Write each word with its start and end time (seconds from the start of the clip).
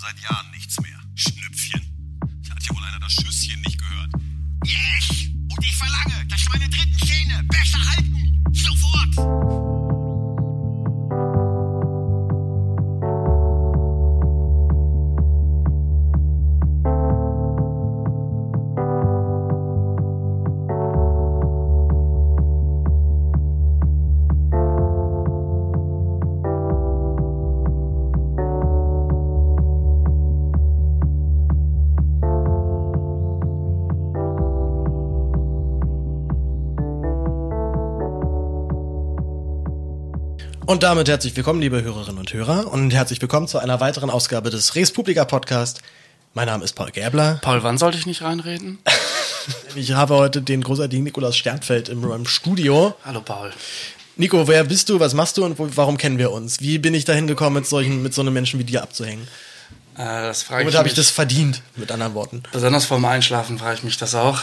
seit 0.00 0.18
Jahren 0.20 0.50
nichts 0.50 0.80
mehr. 0.80 0.99
Und 40.80 40.84
damit 40.84 41.10
herzlich 41.10 41.36
willkommen, 41.36 41.60
liebe 41.60 41.82
Hörerinnen 41.82 42.16
und 42.16 42.32
Hörer, 42.32 42.72
und 42.72 42.90
herzlich 42.94 43.20
willkommen 43.20 43.46
zu 43.46 43.58
einer 43.58 43.80
weiteren 43.80 44.08
Ausgabe 44.08 44.48
des 44.48 44.76
Res 44.76 44.90
Publica 44.90 45.26
Podcast. 45.26 45.82
Mein 46.32 46.46
Name 46.46 46.64
ist 46.64 46.72
Paul 46.72 46.90
Gäbler. 46.90 47.38
Paul, 47.42 47.62
wann 47.62 47.76
sollte 47.76 47.98
ich 47.98 48.06
nicht 48.06 48.22
reinreden? 48.22 48.78
Ich 49.74 49.92
habe 49.92 50.14
heute 50.14 50.40
den 50.40 50.62
großartigen 50.62 51.04
Nikolaus 51.04 51.36
Sternfeld 51.36 51.90
im, 51.90 52.10
im 52.10 52.26
Studio. 52.26 52.94
Hallo, 53.04 53.20
Paul. 53.20 53.52
Nico, 54.16 54.48
wer 54.48 54.64
bist 54.64 54.88
du, 54.88 54.98
was 55.00 55.12
machst 55.12 55.36
du 55.36 55.44
und 55.44 55.58
wo, 55.58 55.68
warum 55.74 55.98
kennen 55.98 56.16
wir 56.16 56.30
uns? 56.30 56.60
Wie 56.60 56.78
bin 56.78 56.94
ich 56.94 57.04
dahin 57.04 57.26
gekommen, 57.26 57.56
mit 57.56 57.66
solchen, 57.66 58.02
mit 58.02 58.14
so 58.14 58.22
einem 58.22 58.32
Menschen 58.32 58.58
wie 58.58 58.64
dir 58.64 58.82
abzuhängen? 58.82 59.28
Äh, 59.98 59.98
das 59.98 60.42
frage 60.42 60.64
Womit 60.64 60.78
habe 60.78 60.88
ich 60.88 60.94
das 60.94 61.10
verdient, 61.10 61.60
mit 61.76 61.92
anderen 61.92 62.14
Worten? 62.14 62.42
Besonders 62.52 62.86
vorm 62.86 63.04
Einschlafen 63.04 63.58
frage 63.58 63.76
ich 63.76 63.82
mich 63.82 63.98
das 63.98 64.14
auch. 64.14 64.40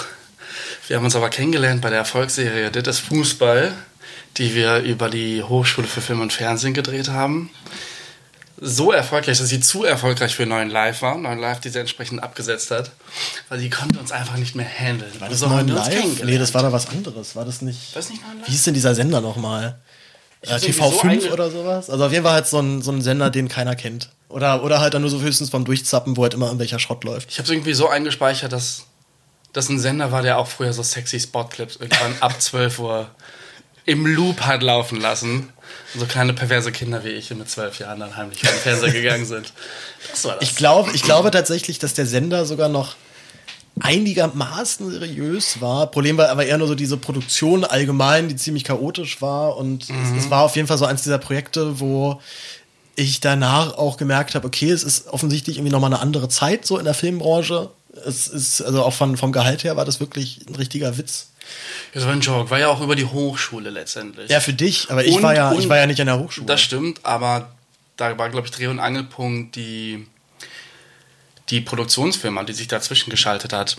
Wir 0.88 0.98
haben 0.98 1.06
uns 1.06 1.16
aber 1.16 1.32
kennengelernt 1.32 1.82
bei 1.82 1.90
der 1.90 1.98
Erfolgsserie 1.98 2.70
Das 2.70 3.00
ist 3.00 3.08
Fußball, 3.08 3.74
die 4.38 4.54
wir 4.56 4.80
über 4.80 5.10
die 5.10 5.44
Hochschule 5.44 5.88
für 5.88 6.02
Film 6.02 6.22
und 6.22 6.34
Fernsehen 6.34 6.74
gedreht 6.74 7.10
haben. 7.10 7.50
So 8.60 8.92
erfolgreich, 8.92 9.38
dass 9.38 9.50
sie 9.50 9.60
zu 9.60 9.84
erfolgreich 9.84 10.36
für 10.36 10.48
9 10.48 10.70
Live 10.70 11.04
war. 11.04 11.18
9 11.18 11.38
Live, 11.38 11.60
die 11.60 11.70
sie 11.70 11.80
entsprechend 11.80 12.24
abgesetzt 12.24 12.72
hat. 12.72 12.92
Weil 13.50 13.60
sie 13.60 13.70
konnte 13.70 14.00
uns 14.00 14.12
einfach 14.12 14.38
nicht 14.38 14.56
mehr 14.56 14.68
handeln. 14.68 15.12
War 15.20 15.30
das 15.30 15.40
so 15.40 15.46
uns 15.46 15.72
live? 15.72 16.24
Nee, 16.24 16.40
das 16.40 16.56
war 16.56 16.64
da 16.64 16.72
was 16.72 16.90
anderes. 16.90 17.36
War 17.36 17.46
das 17.46 17.62
nicht. 17.62 17.94
War 17.94 18.02
das 18.02 18.10
nicht 18.10 18.22
9 18.24 18.38
Live? 18.40 18.48
Wie 18.48 18.52
hieß 18.52 18.64
denn 18.64 18.74
dieser 18.74 18.96
Sender 18.96 19.22
nochmal? 19.22 19.78
Äh, 20.42 20.54
hab's 20.54 20.64
TV5 20.64 21.04
irgendwie 21.04 21.22
so 21.22 21.34
oder 21.34 21.52
sowas? 21.52 21.90
Also 21.90 22.06
auf 22.06 22.12
jeden 22.12 22.24
Fall 22.24 22.34
halt 22.34 22.48
so 22.48 22.60
ein, 22.60 22.82
so 22.82 22.92
ein 22.92 23.02
Sender, 23.02 23.30
den 23.30 23.48
keiner 23.48 23.76
kennt. 23.76 24.10
Oder, 24.30 24.64
oder 24.64 24.80
halt 24.80 24.94
dann 24.96 25.02
nur 25.02 25.12
so 25.12 25.22
höchstens 25.22 25.52
vom 25.52 25.64
Durchzappen, 25.64 26.18
wo 26.18 26.24
halt 26.24 26.34
immer 26.34 26.48
irgendwelcher 26.48 26.80
Schrott 26.80 27.04
läuft. 27.04 27.32
Ich 27.32 27.38
habe 27.38 27.46
es 27.46 27.52
irgendwie 27.52 27.74
so 27.74 27.88
eingespeichert, 27.88 28.52
dass 28.52 28.86
das 29.54 29.70
ein 29.70 29.80
Sender 29.80 30.12
war, 30.12 30.24
der 30.24 30.40
auch 30.40 30.48
früher 30.48 30.74
so 30.74 30.82
sexy 30.84 31.20
Spotclips 31.20 31.78
irgendwann 31.78 32.16
ab 32.22 32.42
12 32.42 32.80
Uhr 32.80 33.10
im 33.88 34.06
Loop 34.06 34.42
hat 34.42 34.62
laufen 34.62 35.00
lassen. 35.00 35.50
So 35.96 36.06
kleine 36.06 36.34
perverse 36.34 36.72
Kinder 36.72 37.04
wie 37.04 37.10
ich, 37.10 37.30
die 37.30 37.36
mit 37.36 37.50
zwölf 37.50 37.80
Jahren 37.80 38.02
dann 38.02 38.16
heimlich 38.16 38.42
den 38.42 38.50
Fernseher 38.50 38.92
gegangen 38.92 39.26
sind. 39.26 39.54
Das 40.12 40.26
war 40.26 40.36
das. 40.36 40.48
Ich 40.48 40.56
glaube, 40.56 40.92
ich 40.94 41.04
glaube 41.04 41.32
tatsächlich, 41.32 41.80
dass 41.80 41.94
der 41.94 42.06
Sender 42.06 42.46
sogar 42.46 42.68
noch 42.68 42.96
einigermaßen 43.80 44.92
seriös 44.92 45.62
war. 45.62 45.88
Problem 45.88 46.18
war 46.18 46.30
aber 46.30 46.46
eher 46.46 46.58
nur 46.58 46.68
so 46.68 46.76
diese 46.76 46.98
Produktion 46.98 47.64
allgemein, 47.64 48.28
die 48.28 48.36
ziemlich 48.36 48.66
chaotisch 48.66 49.22
war. 49.22 49.56
Und 49.56 49.84
es, 49.84 50.26
es 50.26 50.30
war 50.30 50.44
auf 50.44 50.56
jeden 50.58 50.68
Fall 50.68 50.78
so 50.78 50.86
eins 50.86 51.04
dieser 51.04 51.20
Projekte, 51.20 51.80
wo 51.80 52.20
ich 52.98 53.22
danach 53.22 53.78
auch 53.78 53.96
gemerkt 53.96 54.36
habe, 54.36 54.48
okay, 54.48 54.72
es 54.72 54.84
ist 54.84 55.08
offensichtlich 55.08 55.58
irgendwie 55.58 55.72
nochmal 55.72 55.94
eine 55.94 56.02
andere 56.02 56.28
Zeit 56.28 56.66
so 56.66 56.78
in 56.78 56.86
der 56.86 56.94
Filmbranche. 56.94 57.70
Es 58.06 58.28
ist, 58.28 58.62
also 58.62 58.84
auch 58.84 58.94
von, 58.94 59.16
vom 59.16 59.32
Gehalt 59.32 59.64
her 59.64 59.78
war 59.78 59.86
das 59.86 60.02
wirklich 60.02 60.42
ein 60.50 60.56
richtiger 60.56 60.98
Witz. 60.98 61.28
Das 61.94 62.06
war 62.06 62.14
ein 62.14 62.22
Joke. 62.22 62.50
War 62.50 62.60
ja 62.60 62.68
auch 62.68 62.82
über 62.82 62.96
die 62.96 63.06
Hochschule 63.06 63.70
letztendlich. 63.70 64.30
Ja, 64.30 64.40
für 64.40 64.54
dich, 64.54 64.90
aber 64.90 65.04
ich 65.06 65.16
Und- 65.16 65.24
war 65.24 65.36
ja, 65.36 65.54
ich 65.54 65.68
war 65.70 65.78
ja 65.78 65.86
nicht 65.88 66.00
an 66.02 66.08
der 66.08 66.20
Hochschule. 66.20 66.48
Das 66.48 66.62
stimmt, 66.62 67.00
aber 67.04 67.50
da 67.96 68.18
war, 68.18 68.30
glaube 68.30 68.48
ich, 68.48 68.52
Dreh- 68.52 68.68
und 68.68 68.80
Angelpunkt 68.80 69.56
die, 69.56 70.06
die 71.50 71.62
Produktionsfirma, 71.62 72.44
die 72.44 72.54
sich 72.54 72.68
dazwischen 72.68 73.10
geschaltet 73.10 73.54
hat. 73.54 73.78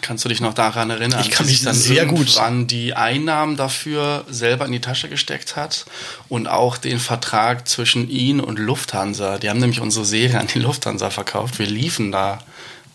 Kannst 0.00 0.24
du 0.24 0.28
dich 0.28 0.40
noch 0.40 0.52
daran 0.54 0.90
erinnern? 0.90 1.20
Ich 1.20 1.30
kann 1.30 1.46
mich 1.46 1.62
dann 1.62 1.74
sehr 1.76 2.06
gut- 2.06 2.18
irgendwann 2.36 2.66
die 2.66 2.94
Einnahmen 2.94 3.56
dafür 3.56 4.24
selber 4.28 4.66
in 4.66 4.72
die 4.72 4.80
Tasche 4.80 5.08
gesteckt 5.08 5.54
hat 5.54 5.84
und 6.28 6.48
auch 6.48 6.76
den 6.76 6.98
Vertrag 6.98 7.68
zwischen 7.68 8.10
ihn 8.10 8.40
und 8.40 8.58
Lufthansa. 8.58 9.38
Die 9.38 9.48
haben 9.48 9.60
nämlich 9.60 9.80
unsere 9.80 10.04
Serie 10.04 10.40
an 10.40 10.48
die 10.48 10.58
Lufthansa 10.58 11.10
verkauft. 11.10 11.58
Wir 11.60 11.66
liefen 11.66 12.10
da 12.10 12.40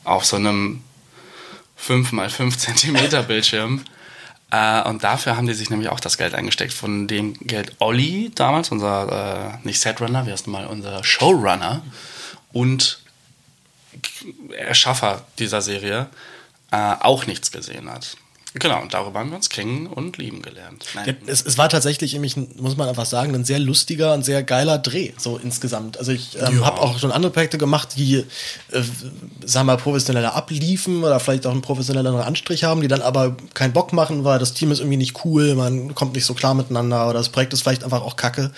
auf 0.03 0.25
so 0.25 0.35
einem 0.35 0.83
5 1.77 2.11
mal 2.11 2.29
5 2.29 2.57
Zentimeter 2.57 3.23
Bildschirm. 3.23 3.85
Äh, 4.51 4.83
und 4.83 5.03
dafür 5.03 5.38
haben 5.38 5.47
die 5.47 5.53
sich 5.53 5.69
nämlich 5.69 5.89
auch 5.89 5.99
das 5.99 6.17
Geld 6.17 6.33
eingesteckt. 6.33 6.73
Von 6.73 7.07
dem 7.07 7.33
Geld 7.39 7.75
Olli 7.79 8.31
damals, 8.35 8.69
unser, 8.71 9.53
äh, 9.61 9.65
nicht 9.67 9.79
Setrunner, 9.79 10.25
wie 10.25 10.31
heißt 10.31 10.47
mal, 10.47 10.67
unser 10.67 11.03
Showrunner 11.03 11.81
und 12.51 12.99
Erschaffer 14.55 15.25
dieser 15.39 15.61
Serie, 15.61 16.07
äh, 16.71 16.95
auch 16.99 17.25
nichts 17.25 17.51
gesehen 17.51 17.89
hat. 17.89 18.17
Genau, 18.59 18.81
und 18.81 18.94
darüber 18.94 19.19
haben 19.19 19.29
wir 19.29 19.35
uns 19.35 19.50
kennen 19.50 19.88
und 19.88 20.18
lieben 20.18 20.41
gelernt. 20.41 20.85
Ja, 21.06 21.13
es, 21.25 21.41
es 21.41 21.57
war 21.57 21.69
tatsächlich, 21.69 22.13
nämlich, 22.13 22.35
muss 22.35 22.78
man 22.78 22.90
einfach 22.90 23.06
sagen, 23.06 23.35
ein 23.35 23.45
sehr 23.45 23.59
lustiger 23.59 24.13
und 24.13 24.23
sehr 24.23 24.44
geiler 24.44 24.78
Dreh, 24.78 25.12
so 25.18 25.38
insgesamt. 25.38 25.97
Also 25.97 26.12
ich 26.12 26.38
ähm, 26.40 26.66
habe 26.66 26.81
auch 26.81 26.97
schon 26.97 27.12
andere 27.12 27.31
Projekte 27.31 27.57
gemacht, 27.57 27.90
die, 27.97 28.16
äh, 28.16 28.81
sagen 29.45 29.68
wir 29.68 29.73
mal, 29.73 29.78
professioneller 29.78 30.34
abliefen 30.34 31.03
oder 31.03 31.19
vielleicht 31.19 31.45
auch 31.45 31.51
einen 31.51 31.62
professionelleren 31.62 32.22
Anstrich 32.22 32.63
haben, 32.63 32.81
die 32.81 32.88
dann 32.88 33.01
aber 33.01 33.35
keinen 33.53 33.73
Bock 33.73 33.94
machen, 33.94 34.23
weil 34.23 34.40
das 34.40 34.53
Team 34.53 34.72
ist 34.72 34.79
irgendwie 34.79 34.97
nicht 34.97 35.24
cool, 35.25 35.56
man 35.56 35.94
kommt 35.94 36.16
nicht 36.16 36.25
so 36.25 36.34
klar 36.34 36.53
miteinander 36.53 37.06
oder 37.06 37.19
das 37.19 37.29
Projekt 37.29 37.53
ist 37.53 37.62
vielleicht 37.62 37.84
einfach 37.84 38.01
auch 38.01 38.16
kacke. 38.16 38.51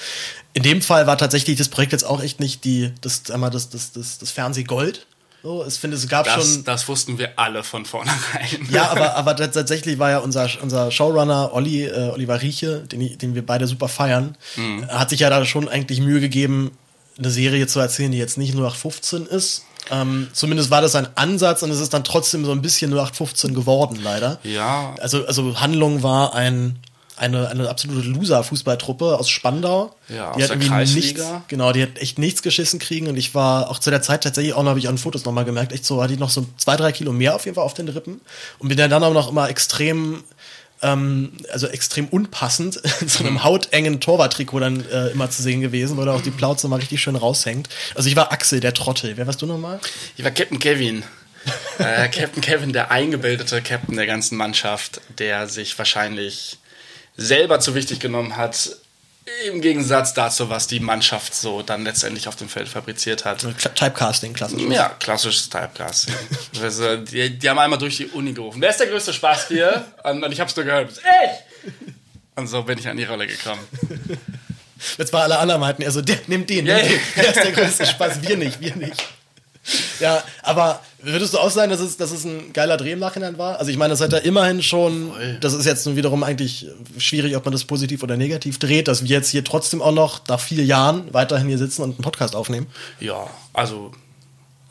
In 0.53 0.63
dem 0.63 0.81
Fall 0.81 1.07
war 1.07 1.17
tatsächlich 1.17 1.57
das 1.57 1.69
Projekt 1.69 1.91
jetzt 1.91 2.05
auch 2.05 2.21
echt 2.21 2.39
nicht 2.39 2.63
die, 2.63 2.91
das, 3.01 3.23
sag 3.25 3.37
mal, 3.37 3.49
das, 3.49 3.69
das, 3.69 3.91
das, 3.91 4.17
das 4.17 4.31
Fernsehgold. 4.31 5.05
So, 5.41 5.65
ich 5.65 5.73
finde, 5.75 5.95
es 5.95 6.07
gab 6.07 6.25
das, 6.25 6.53
schon. 6.53 6.63
das 6.65 6.87
wussten 6.87 7.17
wir 7.17 7.37
alle 7.39 7.63
von 7.63 7.85
vornherein. 7.85 8.67
Ja, 8.71 8.87
aber, 8.91 9.15
aber 9.15 9.35
tats- 9.35 9.53
tatsächlich 9.53 9.97
war 9.97 10.09
ja 10.11 10.17
unser, 10.19 10.49
unser 10.61 10.91
Showrunner 10.91 11.51
Olli, 11.53 11.85
äh, 11.85 12.09
Oliver 12.09 12.41
Rieche, 12.41 12.79
den, 12.81 13.17
den 13.17 13.35
wir 13.35 13.45
beide 13.45 13.65
super 13.67 13.87
feiern, 13.87 14.37
hat 14.89 15.09
sich 15.11 15.21
ja 15.21 15.29
da 15.29 15.45
schon 15.45 15.69
eigentlich 15.69 16.01
Mühe 16.01 16.19
gegeben, 16.19 16.71
eine 17.17 17.29
Serie 17.29 17.67
zu 17.67 17.79
erzählen, 17.79 18.11
die 18.11 18.17
jetzt 18.17 18.37
nicht 18.37 18.53
0815 18.53 19.25
ist. 19.27 19.63
Ähm, 19.91 20.27
zumindest 20.33 20.69
war 20.71 20.81
das 20.81 20.95
ein 20.95 21.07
Ansatz 21.15 21.63
und 21.63 21.71
es 21.71 21.79
ist 21.79 21.93
dann 21.93 22.03
trotzdem 22.03 22.45
so 22.45 22.51
ein 22.51 22.61
bisschen 22.61 22.91
0815 22.91 23.53
geworden, 23.55 23.99
leider. 24.03 24.39
Ja. 24.43 24.93
Also, 24.99 25.25
also 25.25 25.59
Handlung 25.59 26.03
war 26.03 26.35
ein, 26.35 26.77
eine, 27.19 27.49
eine 27.49 27.69
absolute 27.69 28.07
Loser-Fußballtruppe 28.07 29.17
aus 29.19 29.29
Spandau. 29.29 29.95
Ja, 30.07 30.31
aus 30.31 30.37
die 30.37 30.43
hat 30.43 30.49
der 30.49 30.55
irgendwie 30.55 30.69
Kreisliga. 30.69 31.31
Nichts, 31.33 31.47
genau, 31.47 31.71
die 31.71 31.83
hat 31.83 31.97
echt 31.99 32.17
nichts 32.17 32.41
geschissen 32.41 32.79
kriegen 32.79 33.07
und 33.07 33.17
ich 33.17 33.35
war 33.35 33.69
auch 33.69 33.79
zu 33.79 33.89
der 33.89 34.01
Zeit 34.01 34.23
tatsächlich 34.23 34.53
auch 34.53 34.63
noch, 34.63 34.69
habe 34.69 34.79
ich 34.79 34.87
an 34.87 34.97
Fotos 34.97 35.25
nochmal 35.25 35.45
gemerkt, 35.45 35.73
echt 35.73 35.85
so, 35.85 36.01
hatte 36.01 36.13
ich 36.13 36.19
noch 36.19 36.29
so 36.29 36.45
zwei, 36.57 36.75
drei 36.75 36.91
Kilo 36.91 37.11
mehr 37.11 37.35
auf 37.35 37.45
jeden 37.45 37.55
Fall 37.55 37.63
auf 37.63 37.73
den 37.73 37.89
Rippen 37.89 38.21
und 38.59 38.69
bin 38.69 38.77
dann 38.77 39.03
auch 39.03 39.13
noch 39.13 39.29
immer 39.29 39.49
extrem, 39.49 40.23
ähm, 40.81 41.33
also 41.51 41.67
extrem 41.67 42.07
unpassend 42.07 42.77
in 43.01 43.09
so 43.09 43.23
einem 43.23 43.43
hautengen 43.43 43.99
Torwarttrikot 43.99 44.59
dann 44.59 44.85
äh, 44.89 45.07
immer 45.09 45.29
zu 45.29 45.41
sehen 45.41 45.61
gewesen, 45.61 45.97
wo 45.97 46.05
da 46.05 46.13
auch 46.13 46.21
die 46.21 46.31
Plauze 46.39 46.67
mal 46.67 46.77
richtig 46.77 47.01
schön 47.01 47.15
raushängt. 47.15 47.69
Also 47.95 48.09
ich 48.09 48.15
war 48.15 48.31
Axel, 48.31 48.59
der 48.59 48.73
Trottel. 48.73 49.17
Wer 49.17 49.27
warst 49.27 49.41
du 49.41 49.45
nochmal? 49.45 49.79
Ich 50.15 50.23
war 50.23 50.31
Captain 50.31 50.59
Kevin. 50.59 51.03
äh, 51.79 52.09
Captain 52.09 52.41
Kevin, 52.41 52.73
der 52.73 52.91
eingebildete 52.91 53.61
Captain 53.61 53.95
der 53.95 54.05
ganzen 54.05 54.37
Mannschaft, 54.37 55.01
der 55.17 55.47
sich 55.47 55.77
wahrscheinlich 55.77 56.58
selber 57.19 57.59
zu 57.59 57.75
wichtig 57.75 57.99
genommen 57.99 58.37
hat, 58.37 58.69
im 59.45 59.61
Gegensatz 59.61 60.13
dazu, 60.13 60.49
was 60.49 60.65
die 60.67 60.79
Mannschaft 60.79 61.35
so 61.35 61.61
dann 61.61 61.83
letztendlich 61.83 62.27
auf 62.27 62.35
dem 62.35 62.49
Feld 62.49 62.67
fabriziert 62.67 63.25
hat. 63.25 63.43
Kla- 63.43 63.73
Typecasting, 63.73 64.33
klassisch. 64.33 64.61
Ja, 64.69 64.89
klassisches 64.99 65.49
Typecasting. 65.49 66.15
also, 66.61 66.97
die, 66.97 67.37
die 67.37 67.49
haben 67.49 67.59
einmal 67.59 67.77
durch 67.77 67.97
die 67.97 68.07
Uni 68.07 68.33
gerufen. 68.33 68.61
Wer 68.61 68.71
ist 68.71 68.79
der 68.79 68.87
größte 68.87 69.13
Spaß 69.13 69.49
hier? 69.49 69.85
Und, 70.03 70.23
und 70.23 70.31
ich 70.31 70.39
hab's 70.39 70.55
nur 70.55 70.65
gehört. 70.65 70.91
Ich! 70.93 71.71
Und 72.35 72.47
so 72.47 72.63
bin 72.63 72.79
ich 72.79 72.87
an 72.87 72.97
die 72.97 73.03
Rolle 73.03 73.27
gekommen. 73.27 73.61
Jetzt 74.97 75.11
war 75.13 75.23
alle 75.23 75.37
anderen 75.37 75.61
meinten, 75.61 75.83
also 75.83 76.01
der, 76.01 76.17
nimm 76.27 76.47
den, 76.47 76.65
ja. 76.65 76.79
den. 76.79 76.99
Der 77.17 77.27
ist 77.27 77.35
der 77.35 77.51
größte 77.51 77.85
Spaß, 77.85 78.21
wir 78.21 78.37
nicht, 78.37 78.61
wir 78.61 78.75
nicht. 78.77 79.03
Ja, 79.99 80.23
aber 80.41 80.81
würdest 81.01 81.33
du 81.33 81.37
auch 81.37 81.49
sagen, 81.49 81.71
dass 81.71 81.79
es, 81.79 81.97
dass 81.97 82.11
es 82.11 82.25
ein 82.25 82.53
geiler 82.53 82.77
Dreh 82.77 82.91
im 82.93 82.99
Nachhinein 82.99 83.37
war? 83.37 83.59
Also 83.59 83.71
ich 83.71 83.77
meine, 83.77 83.91
das 83.91 84.01
hat 84.01 84.11
ja 84.11 84.19
immerhin 84.19 84.61
schon, 84.63 85.11
das 85.41 85.53
ist 85.53 85.65
jetzt 85.65 85.85
nun 85.85 85.95
wiederum 85.95 86.23
eigentlich 86.23 86.67
schwierig, 86.97 87.35
ob 87.35 87.45
man 87.45 87.51
das 87.51 87.63
positiv 87.65 88.03
oder 88.03 88.17
negativ 88.17 88.59
dreht, 88.59 88.87
dass 88.87 89.03
wir 89.03 89.09
jetzt 89.09 89.29
hier 89.29 89.43
trotzdem 89.43 89.81
auch 89.81 89.91
noch 89.91 90.27
nach 90.27 90.39
vier 90.39 90.63
Jahren 90.63 91.13
weiterhin 91.13 91.47
hier 91.47 91.57
sitzen 91.57 91.83
und 91.83 91.91
einen 91.95 92.03
Podcast 92.03 92.35
aufnehmen. 92.35 92.67
Ja, 92.99 93.27
also, 93.53 93.91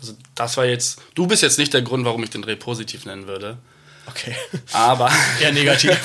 also 0.00 0.14
das 0.34 0.56
war 0.56 0.64
jetzt. 0.64 1.00
Du 1.14 1.26
bist 1.26 1.42
jetzt 1.42 1.58
nicht 1.58 1.72
der 1.74 1.82
Grund, 1.82 2.04
warum 2.04 2.22
ich 2.22 2.30
den 2.30 2.42
Dreh 2.42 2.56
positiv 2.56 3.04
nennen 3.06 3.26
würde. 3.26 3.58
Okay. 4.06 4.34
Aber. 4.72 5.10
Eher 5.40 5.52
negativ. 5.52 5.98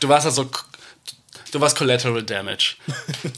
du 0.00 0.08
warst 0.08 0.26
also. 0.26 0.48
Du 1.52 1.60
warst 1.60 1.76
Collateral 1.76 2.22
Damage. 2.22 2.74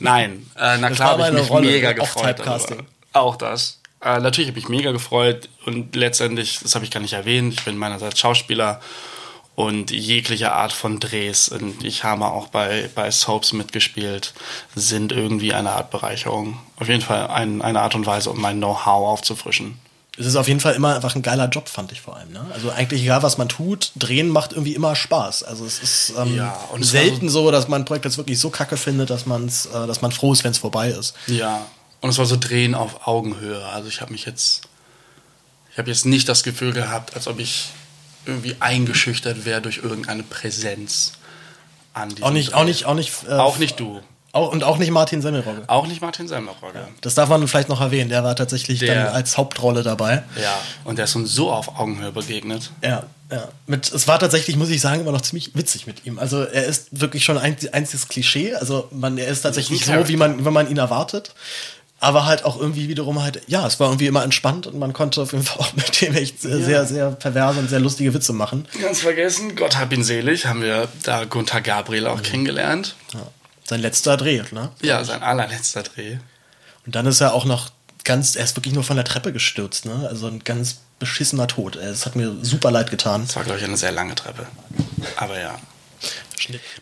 Nein, 0.00 0.46
äh, 0.56 0.78
na 0.78 0.88
Das 0.88 0.96
klar 0.96 1.10
habe 1.18 1.28
ich 1.28 1.42
mich 1.42 1.50
Rolle, 1.50 1.70
mega 1.70 1.90
auch 1.90 1.94
gefreut. 1.96 2.36
Typecasting. 2.36 2.78
darüber. 2.78 2.92
Auch 3.12 3.36
das. 3.36 3.77
Äh, 4.00 4.20
natürlich 4.20 4.48
habe 4.50 4.58
ich 4.58 4.68
mich 4.68 4.78
mega 4.78 4.92
gefreut 4.92 5.48
und 5.66 5.96
letztendlich, 5.96 6.60
das 6.62 6.74
habe 6.74 6.84
ich 6.84 6.90
gar 6.90 7.00
nicht 7.00 7.14
erwähnt, 7.14 7.54
ich 7.54 7.64
bin 7.64 7.76
meinerseits 7.76 8.20
Schauspieler 8.20 8.80
und 9.56 9.90
jegliche 9.90 10.52
Art 10.52 10.72
von 10.72 11.00
Drehs 11.00 11.48
und 11.48 11.84
ich 11.84 12.04
habe 12.04 12.26
auch 12.26 12.46
bei, 12.46 12.88
bei 12.94 13.10
Soaps 13.10 13.52
mitgespielt, 13.52 14.32
sind 14.76 15.10
irgendwie 15.10 15.52
eine 15.52 15.72
Art 15.72 15.90
Bereicherung. 15.90 16.60
Auf 16.76 16.88
jeden 16.88 17.00
Fall 17.00 17.26
ein, 17.26 17.60
eine 17.60 17.80
Art 17.80 17.96
und 17.96 18.06
Weise, 18.06 18.30
um 18.30 18.40
mein 18.40 18.58
Know-how 18.58 19.08
aufzufrischen. 19.08 19.80
Es 20.16 20.26
ist 20.26 20.36
auf 20.36 20.46
jeden 20.46 20.60
Fall 20.60 20.74
immer 20.74 20.94
einfach 20.94 21.16
ein 21.16 21.22
geiler 21.22 21.48
Job, 21.48 21.68
fand 21.68 21.90
ich 21.90 22.00
vor 22.00 22.16
allem. 22.16 22.32
Ne? 22.32 22.44
Also 22.52 22.70
eigentlich 22.70 23.02
egal, 23.02 23.22
was 23.24 23.36
man 23.36 23.48
tut, 23.48 23.92
drehen 23.96 24.28
macht 24.28 24.52
irgendwie 24.52 24.74
immer 24.74 24.94
Spaß. 24.94 25.42
Also 25.42 25.64
es 25.64 25.80
ist 25.80 26.12
ähm, 26.16 26.36
Ja, 26.36 26.56
und 26.72 26.84
selten 26.84 27.28
so, 27.28 27.50
dass 27.50 27.66
man 27.66 27.82
ein 27.82 27.84
Projekt 27.84 28.04
jetzt 28.04 28.16
wirklich 28.16 28.38
so 28.38 28.50
kacke 28.50 28.76
findet, 28.76 29.10
dass, 29.10 29.26
man's, 29.26 29.66
äh, 29.66 29.86
dass 29.88 30.02
man 30.02 30.12
froh 30.12 30.32
ist, 30.32 30.42
wenn 30.44 30.52
es 30.52 30.58
vorbei 30.58 30.90
ist. 30.90 31.14
Ja, 31.26 31.66
und 32.00 32.10
es 32.10 32.18
war 32.18 32.26
so 32.26 32.36
Drehen 32.36 32.74
auf 32.74 33.06
Augenhöhe. 33.06 33.64
Also 33.66 33.88
ich 33.88 34.00
habe 34.00 34.12
mich 34.12 34.24
jetzt, 34.24 34.62
ich 35.72 35.78
habe 35.78 35.90
jetzt 35.90 36.06
nicht 36.06 36.28
das 36.28 36.42
Gefühl 36.42 36.72
gehabt, 36.72 37.14
als 37.16 37.26
ob 37.28 37.38
ich 37.38 37.66
irgendwie 38.26 38.56
eingeschüchtert 38.60 39.44
wäre 39.44 39.60
durch 39.62 39.78
irgendeine 39.78 40.22
Präsenz 40.22 41.12
an 41.94 42.10
diesem 42.10 42.24
Auch 42.24 42.30
nicht, 42.30 42.50
Dreh. 42.52 42.56
auch 42.56 42.64
nicht, 42.64 42.84
auch 42.84 42.94
nicht. 42.94 43.12
äh, 43.28 43.32
Auch 43.32 43.58
nicht 43.58 43.80
du. 43.80 44.00
Auch, 44.32 44.52
und 44.52 44.62
auch 44.62 44.76
nicht 44.76 44.90
Martin 44.90 45.22
Semmelrogge. 45.22 45.62
Auch 45.68 45.86
nicht 45.86 46.02
Martin 46.02 46.28
Semmelrogge. 46.28 46.86
Das 47.00 47.14
darf 47.14 47.30
man 47.30 47.48
vielleicht 47.48 47.70
noch 47.70 47.80
erwähnen. 47.80 48.10
Der 48.10 48.22
war 48.22 48.36
tatsächlich 48.36 48.78
Der- 48.80 49.06
dann 49.06 49.14
als 49.14 49.38
Hauptrolle 49.38 49.82
dabei. 49.82 50.22
Ja. 50.40 50.60
Und 50.84 50.98
der 50.98 51.06
ist 51.06 51.16
uns 51.16 51.32
so 51.32 51.50
auf 51.50 51.78
Augenhöhe 51.80 52.12
begegnet. 52.12 52.70
Ja, 52.84 53.04
ja. 53.32 53.48
Mit, 53.66 53.90
es 53.90 54.06
war 54.06 54.18
tatsächlich, 54.18 54.56
muss 54.56 54.68
ich 54.68 54.82
sagen, 54.82 55.00
immer 55.00 55.12
noch 55.12 55.22
ziemlich 55.22 55.54
witzig 55.56 55.86
mit 55.86 56.04
ihm. 56.04 56.18
Also 56.18 56.42
er 56.42 56.64
ist 56.66 56.88
wirklich 57.00 57.24
schon 57.24 57.38
ein 57.38 57.56
einziges 57.72 58.06
Klischee. 58.08 58.54
Also 58.54 58.88
man, 58.92 59.16
er 59.16 59.28
ist 59.28 59.40
tatsächlich 59.42 59.86
so, 59.86 60.08
wie 60.08 60.16
man, 60.16 60.44
wie 60.44 60.50
man 60.50 60.70
ihn 60.70 60.76
erwartet. 60.76 61.34
Aber 62.00 62.26
halt 62.26 62.44
auch 62.44 62.58
irgendwie 62.58 62.88
wiederum 62.88 63.20
halt, 63.20 63.42
ja, 63.48 63.66
es 63.66 63.80
war 63.80 63.88
irgendwie 63.88 64.06
immer 64.06 64.22
entspannt 64.22 64.68
und 64.68 64.78
man 64.78 64.92
konnte 64.92 65.20
auf 65.20 65.32
jeden 65.32 65.44
Fall 65.44 65.58
auch 65.58 65.72
mit 65.74 66.00
dem 66.00 66.14
echt 66.14 66.40
sehr, 66.40 66.60
sehr, 66.60 66.86
sehr 66.86 67.10
perverse 67.10 67.58
und 67.58 67.68
sehr 67.68 67.80
lustige 67.80 68.14
Witze 68.14 68.32
machen. 68.32 68.68
Ganz 68.80 69.00
vergessen, 69.00 69.56
Gott 69.56 69.76
hab 69.76 69.92
ihn 69.92 70.04
selig, 70.04 70.46
haben 70.46 70.62
wir 70.62 70.86
da 71.02 71.24
Gunther 71.24 71.60
Gabriel 71.60 72.06
auch 72.06 72.22
kennengelernt. 72.22 72.94
Ja. 73.14 73.26
Sein 73.64 73.80
letzter 73.80 74.16
Dreh, 74.16 74.42
ne? 74.52 74.70
Ja, 74.80 75.02
sein 75.02 75.22
allerletzter 75.22 75.82
Dreh. 75.82 76.18
Und 76.86 76.94
dann 76.94 77.04
ist 77.06 77.20
er 77.20 77.34
auch 77.34 77.44
noch 77.44 77.70
ganz, 78.04 78.36
er 78.36 78.44
ist 78.44 78.56
wirklich 78.56 78.74
nur 78.74 78.84
von 78.84 78.96
der 78.96 79.04
Treppe 79.04 79.32
gestürzt, 79.32 79.84
ne? 79.84 80.06
Also 80.08 80.28
ein 80.28 80.44
ganz 80.44 80.78
beschissener 80.98 81.46
Tod. 81.48 81.76
Es 81.76 82.06
hat 82.06 82.16
mir 82.16 82.34
super 82.42 82.70
leid 82.70 82.90
getan. 82.90 83.24
Das 83.26 83.36
war, 83.36 83.44
glaube 83.44 83.58
ich, 83.58 83.64
eine 83.64 83.76
sehr 83.76 83.92
lange 83.92 84.14
Treppe. 84.14 84.46
Aber 85.16 85.38
ja. 85.38 85.58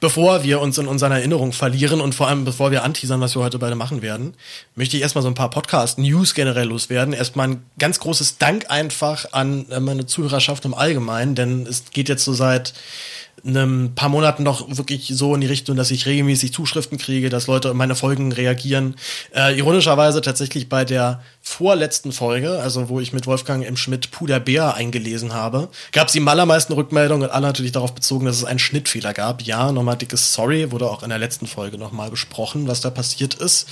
Bevor 0.01 0.45
wir 0.45 0.61
uns 0.61 0.79
in 0.79 0.87
unseren 0.87 1.13
Erinnerungen 1.13 1.53
verlieren 1.53 2.01
und 2.01 2.15
vor 2.15 2.29
allem 2.29 2.45
bevor 2.45 2.71
wir 2.71 2.85
anteasern, 2.85 3.21
was 3.21 3.35
wir 3.35 3.43
heute 3.43 3.59
beide 3.59 3.75
machen 3.75 4.03
werden, 4.03 4.35
möchte 4.75 4.97
ich 4.97 5.03
erstmal 5.03 5.23
so 5.23 5.29
ein 5.29 5.35
paar 5.35 5.51
Podcast-News 5.51 6.35
generell 6.35 6.69
loswerden. 6.69 7.15
Erstmal 7.15 7.49
ein 7.49 7.63
ganz 7.79 7.99
großes 7.99 8.39
Dank 8.39 8.71
einfach 8.71 9.33
an 9.33 9.69
äh, 9.71 9.81
meine 9.81 10.07
Zuhörerschaft 10.07 10.65
im 10.65 10.75
Allgemeinen, 10.75 11.35
denn 11.35 11.67
es 11.67 11.85
geht 11.91 12.09
jetzt 12.09 12.25
so 12.25 12.33
seit 12.33 12.75
einem 13.45 13.95
paar 13.95 14.09
Monaten 14.09 14.43
noch 14.43 14.67
wirklich 14.77 15.09
so 15.09 15.35
in 15.35 15.41
die 15.41 15.47
Richtung, 15.47 15.77
dass 15.77 15.91
ich 15.91 16.07
regelmäßig 16.07 16.53
Zuschriften 16.53 16.99
kriege, 16.99 17.29
dass 17.29 17.47
Leute 17.47 17.69
in 17.69 17.77
meine 17.77 17.95
Folgen 17.95 18.33
reagieren. 18.33 18.97
Äh, 19.35 19.57
ironischerweise 19.59 20.21
tatsächlich 20.21 20.69
bei 20.69 20.85
der 20.85 21.23
vorletzten 21.49 22.11
Folge, 22.11 22.59
also 22.61 22.89
wo 22.89 22.99
ich 22.99 23.13
mit 23.13 23.29
Wolfgang 23.29 23.65
M. 23.65 23.77
Schmidt 23.77 24.11
Puder 24.11 24.41
Bär 24.41 24.75
eingelesen 24.75 25.33
habe, 25.33 25.69
gab 25.93 26.09
es 26.09 26.13
die 26.13 26.21
allermeisten 26.27 26.73
Rückmeldungen 26.73 27.29
und 27.29 27.35
alle 27.35 27.47
natürlich 27.47 27.71
darauf 27.71 27.95
bezogen, 27.95 28.27
dass 28.27 28.37
es 28.37 28.45
einen 28.45 28.59
Schnittfehler 28.59 29.15
gab. 29.15 29.43
Ja, 29.43 29.71
nochmal 29.71 29.97
dickes 29.97 30.33
Sorry, 30.35 30.73
wurde 30.73 30.91
auch 30.91 31.05
in 31.05 31.09
der 31.09 31.19
letzten 31.19 31.47
Folge 31.47 31.79
nochmal 31.79 32.11
besprochen, 32.11 32.67
was 32.67 32.81
da 32.81 32.91
passiert 32.91 33.35
ist. 33.35 33.69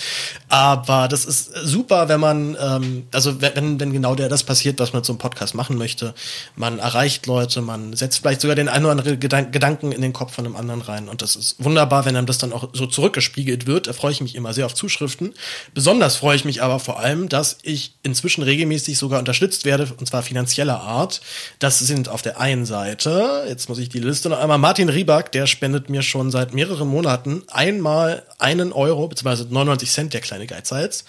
Aber 0.49 1.09
das 1.09 1.25
ist 1.25 1.50
super, 1.65 2.09
wenn 2.09 2.21
man, 2.21 2.56
ähm, 2.61 3.09
also 3.12 3.41
wenn, 3.41 3.81
wenn 3.81 3.93
genau 3.93 4.15
der 4.15 4.29
das 4.29 4.44
passiert, 4.44 4.79
was 4.79 4.93
man 4.93 5.03
einem 5.03 5.19
Podcast 5.19 5.56
machen 5.56 5.77
möchte. 5.77 6.15
Man 6.55 6.79
erreicht 6.79 7.27
Leute, 7.27 7.61
man 7.61 7.94
setzt 7.94 8.20
vielleicht 8.20 8.41
sogar 8.41 8.55
den 8.55 8.69
einen 8.69 8.85
oder 8.85 8.93
anderen 8.93 9.19
Gedan 9.19 9.50
Gedanken 9.50 9.91
in 9.91 10.00
den 10.00 10.12
Kopf 10.12 10.32
von 10.32 10.47
einem 10.47 10.55
anderen 10.55 10.81
rein. 10.81 11.09
Und 11.09 11.23
das 11.23 11.35
ist 11.35 11.56
wunderbar, 11.62 12.05
wenn 12.05 12.17
einem 12.17 12.29
das 12.29 12.38
dann 12.38 12.53
auch 12.53 12.69
so 12.73 12.87
zurückgespiegelt 12.87 13.67
wird. 13.67 13.88
Da 13.88 13.93
freue 13.93 14.12
ich 14.12 14.20
mich 14.20 14.37
immer 14.37 14.55
sehr 14.55 14.65
auf 14.65 14.75
Zuschriften. 14.75 15.35
Besonders 15.75 16.15
freue 16.17 16.37
ich 16.37 16.44
mich 16.44 16.62
aber 16.62 16.79
vor 16.79 17.00
allem, 17.00 17.29
dass 17.29 17.59
ich 17.65 17.95
inzwischen 18.03 18.43
regelmäßig 18.43 18.99
sogar 18.99 19.19
unterstützt 19.19 19.65
werde, 19.65 19.89
und 19.99 20.07
zwar 20.07 20.23
finanzieller 20.23 20.81
Art. 20.81 21.21
Das 21.59 21.79
sind 21.79 22.09
auf 22.09 22.23
der 22.23 22.41
einen 22.41 22.67
Seite, 22.67 23.45
jetzt 23.49 23.69
muss 23.69 23.79
ich 23.79 23.89
die 23.89 24.01
Liste 24.01 24.29
noch 24.29 24.39
einmal, 24.39 24.59
Martin 24.59 24.89
Rieback, 24.89 25.33
der 25.33 25.47
spendet 25.47 25.89
mir 25.89 26.03
schon 26.03 26.31
seit 26.31 26.55
mehreren 26.55 26.89
Monaten 26.89 27.43
einmal 27.49 28.23
einen 28.39 28.73
Euro, 28.73 29.09
beziehungsweise 29.09 29.47
99 29.51 29.91
Cent, 29.91 30.15
der 30.15 30.21
kleine 30.21 30.47
Geizhals. 30.47 31.05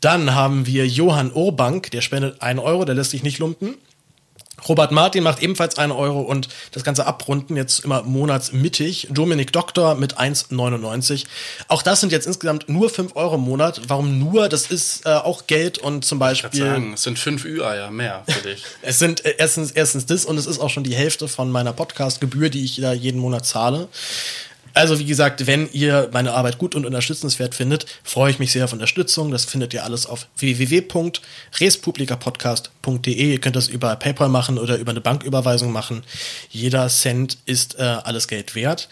Dann 0.00 0.34
haben 0.34 0.66
wir 0.66 0.86
Johann 0.86 1.32
Urbank, 1.32 1.90
der 1.90 2.00
spendet 2.00 2.42
einen 2.42 2.58
Euro, 2.58 2.84
der 2.84 2.94
lässt 2.94 3.10
sich 3.10 3.22
nicht 3.22 3.38
lumpen. 3.38 3.76
Robert 4.68 4.92
Martin 4.92 5.22
macht 5.22 5.42
ebenfalls 5.42 5.78
einen 5.78 5.92
Euro 5.92 6.20
und 6.20 6.48
das 6.72 6.84
Ganze 6.84 7.06
abrunden 7.06 7.56
jetzt 7.56 7.84
immer 7.84 8.02
monatsmittig. 8.02 9.08
Dominik 9.10 9.52
Doktor 9.52 9.94
mit 9.94 10.18
1,99. 10.18 11.24
Auch 11.68 11.82
das 11.82 12.00
sind 12.00 12.12
jetzt 12.12 12.26
insgesamt 12.26 12.68
nur 12.68 12.88
5 12.90 13.16
Euro 13.16 13.34
im 13.36 13.42
Monat. 13.42 13.82
Warum 13.88 14.18
nur? 14.18 14.48
Das 14.48 14.66
ist 14.70 15.06
äh, 15.06 15.10
auch 15.10 15.46
Geld 15.46 15.78
und 15.78 16.04
zum 16.04 16.18
Ich 16.18 16.20
Beispiel. 16.20 16.60
würde 16.60 16.70
sagen, 16.72 16.92
es 16.94 17.02
sind 17.02 17.18
fünf 17.18 17.44
Ü-Eier 17.44 17.90
mehr 17.90 18.22
für 18.28 18.40
dich. 18.40 18.64
Es 18.82 18.98
sind 18.98 19.24
äh, 19.24 19.34
erstens, 19.38 19.70
erstens 19.70 20.06
das 20.06 20.24
und 20.24 20.36
es 20.38 20.46
ist 20.46 20.60
auch 20.60 20.70
schon 20.70 20.84
die 20.84 20.94
Hälfte 20.94 21.28
von 21.28 21.50
meiner 21.50 21.72
Podcast-Gebühr, 21.72 22.50
die 22.50 22.64
ich 22.64 22.76
da 22.80 22.92
jeden 22.92 23.20
Monat 23.20 23.46
zahle. 23.46 23.88
Also 24.74 24.98
wie 24.98 25.04
gesagt, 25.04 25.46
wenn 25.46 25.70
ihr 25.72 26.10
meine 26.12 26.32
Arbeit 26.32 26.58
gut 26.58 26.74
und 26.74 26.84
unterstützenswert 26.84 27.54
findet, 27.54 27.86
freue 28.02 28.32
ich 28.32 28.40
mich 28.40 28.50
sehr 28.50 28.64
auf 28.64 28.72
Unterstützung. 28.72 29.30
Das 29.30 29.44
findet 29.44 29.72
ihr 29.72 29.84
alles 29.84 30.06
auf 30.06 30.26
www.respublikapodcast.de. 30.36 33.32
Ihr 33.32 33.40
könnt 33.40 33.54
das 33.54 33.68
über 33.68 33.94
PayPal 33.94 34.28
machen 34.28 34.58
oder 34.58 34.76
über 34.76 34.90
eine 34.90 35.00
Banküberweisung 35.00 35.70
machen. 35.70 36.02
Jeder 36.50 36.88
Cent 36.88 37.38
ist 37.46 37.78
äh, 37.78 37.82
alles 37.82 38.26
Geld 38.26 38.56
wert. 38.56 38.88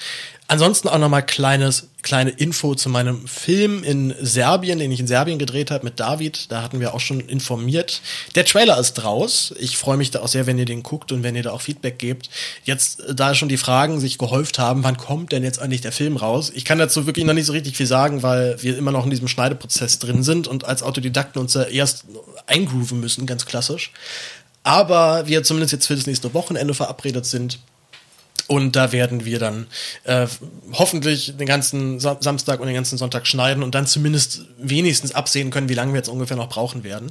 Ansonsten 0.47 0.87
auch 0.89 0.99
nochmal 0.99 1.27
kleines, 1.27 1.89
kleine 2.03 2.31
Info 2.31 2.75
zu 2.75 2.89
meinem 2.89 3.27
Film 3.27 3.85
in 3.85 4.15
Serbien, 4.21 4.79
den 4.79 4.91
ich 4.91 5.01
in 5.01 5.07
Serbien 5.07 5.39
gedreht 5.39 5.71
habe 5.71 5.85
mit 5.85 6.01
David. 6.01 6.51
Da 6.51 6.63
hatten 6.63 6.81
wir 6.81 6.95
auch 6.95 7.01
schon 7.01 7.21
informiert. 7.21 8.03
Der 8.35 8.45
Trailer 8.45 8.79
ist 8.79 9.05
raus. 9.05 9.55
Ich 9.59 9.79
freue 9.79 9.97
mich 9.97 10.11
da 10.11 10.21
auch 10.21 10.29
sehr, 10.29 10.47
wenn 10.47 10.59
ihr 10.59 10.65
den 10.65 10.83
guckt 10.83 11.13
und 11.13 11.23
wenn 11.23 11.37
ihr 11.37 11.45
da 11.45 11.53
auch 11.53 11.61
Feedback 11.61 11.99
gebt. 11.99 12.29
Jetzt, 12.65 13.01
äh, 13.01 13.15
da 13.15 13.35
schon 13.35 13.49
die 13.49 13.57
Fragen 13.57 14.01
sich 14.01 14.19
gehäuft 14.19 14.59
haben, 14.59 14.83
wann 14.83 14.97
kommt 14.97 15.33
denn 15.33 15.45
jetzt 15.45 15.61
eigentlich 15.61 15.81
der 15.81 15.93
Film 15.93 16.17
raus? 16.17 16.53
Ich 16.55 16.65
kann 16.65 16.79
dazu 16.79 17.07
wirklich 17.07 17.25
noch 17.25 17.35
nicht 17.35 17.47
so 17.47 17.53
richtig 17.53 17.77
viel 17.77 17.87
sagen, 17.87 18.23
weil 18.23 18.61
wir 18.63 18.77
immer 18.77 18.91
noch 18.91 19.05
in 19.05 19.11
diesem 19.11 19.29
Schneideprozess 19.29 19.99
drin 19.99 20.23
sind 20.23 20.49
und 20.49 20.65
als 20.65 20.83
Autodidakten 20.83 21.41
uns 21.41 21.53
da 21.53 21.65
erst 21.65 22.05
eingrooven 22.47 23.01
müssen, 23.01 23.27
ganz 23.27 23.47
klassisch. 23.47 23.93
Aber 24.65 25.27
wir 25.27 25.43
zumindest 25.43 25.73
jetzt 25.73 25.87
für 25.87 25.97
das 25.97 26.07
nächste 26.07 26.35
Wochenende 26.35 26.75
verabredet 26.75 27.27
sind. 27.27 27.59
Und 28.47 28.77
da 28.77 28.93
werden 28.93 29.25
wir 29.25 29.39
dann 29.39 29.67
äh, 30.05 30.27
hoffentlich 30.73 31.37
den 31.37 31.47
ganzen 31.47 32.01
Sa 32.01 32.17
Samstag 32.21 32.61
und 32.61 32.67
den 32.67 32.75
ganzen 32.75 32.99
Sonntag 32.99 33.27
schneiden 33.27 33.63
und 33.63 33.75
dann 33.75 33.87
zumindest 33.87 34.43
wenigstens 34.59 35.15
absehen 35.15 35.51
können, 35.51 35.69
wie 35.69 35.75
lange 35.75 35.93
wir 35.93 35.99
jetzt 35.99 36.09
ungefähr 36.09 36.37
noch 36.37 36.49
brauchen 36.49 36.85
werden. 36.85 37.11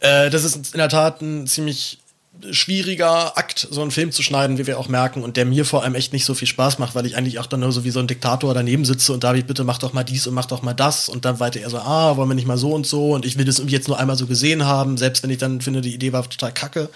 Äh, 0.00 0.30
das 0.30 0.44
ist 0.44 0.74
in 0.74 0.78
der 0.78 0.88
Tat 0.88 1.20
ein 1.20 1.46
ziemlich 1.46 1.99
schwieriger 2.50 3.36
Akt, 3.36 3.68
so 3.70 3.82
einen 3.82 3.90
Film 3.90 4.12
zu 4.12 4.22
schneiden, 4.22 4.58
wie 4.58 4.66
wir 4.66 4.78
auch 4.78 4.88
merken, 4.88 5.22
und 5.22 5.36
der 5.36 5.44
mir 5.44 5.64
vor 5.64 5.82
allem 5.82 5.94
echt 5.94 6.12
nicht 6.12 6.24
so 6.24 6.34
viel 6.34 6.48
Spaß 6.48 6.78
macht, 6.78 6.94
weil 6.94 7.06
ich 7.06 7.16
eigentlich 7.16 7.38
auch 7.38 7.46
dann 7.46 7.60
nur 7.60 7.72
so 7.72 7.84
wie 7.84 7.90
so 7.90 8.00
ein 8.00 8.06
Diktator 8.06 8.54
daneben 8.54 8.84
sitze 8.84 9.12
und 9.12 9.24
David, 9.24 9.46
bitte 9.46 9.64
mach 9.64 9.78
doch 9.78 9.92
mal 9.92 10.04
dies 10.04 10.26
und 10.26 10.34
mach 10.34 10.46
doch 10.46 10.62
mal 10.62 10.74
das 10.74 11.08
und 11.08 11.24
dann 11.24 11.40
weiter 11.40 11.60
er 11.60 11.70
so, 11.70 11.78
ah, 11.78 12.16
wollen 12.16 12.28
wir 12.28 12.34
nicht 12.34 12.46
mal 12.46 12.58
so 12.58 12.72
und 12.72 12.86
so 12.86 13.14
und 13.14 13.24
ich 13.24 13.38
will 13.38 13.44
das 13.44 13.58
irgendwie 13.58 13.74
jetzt 13.74 13.88
nur 13.88 13.98
einmal 13.98 14.16
so 14.16 14.26
gesehen 14.26 14.64
haben, 14.64 14.96
selbst 14.96 15.22
wenn 15.22 15.30
ich 15.30 15.38
dann 15.38 15.60
finde, 15.60 15.80
die 15.80 15.94
Idee 15.94 16.12
war 16.12 16.28
total 16.28 16.52
kacke. 16.52 16.88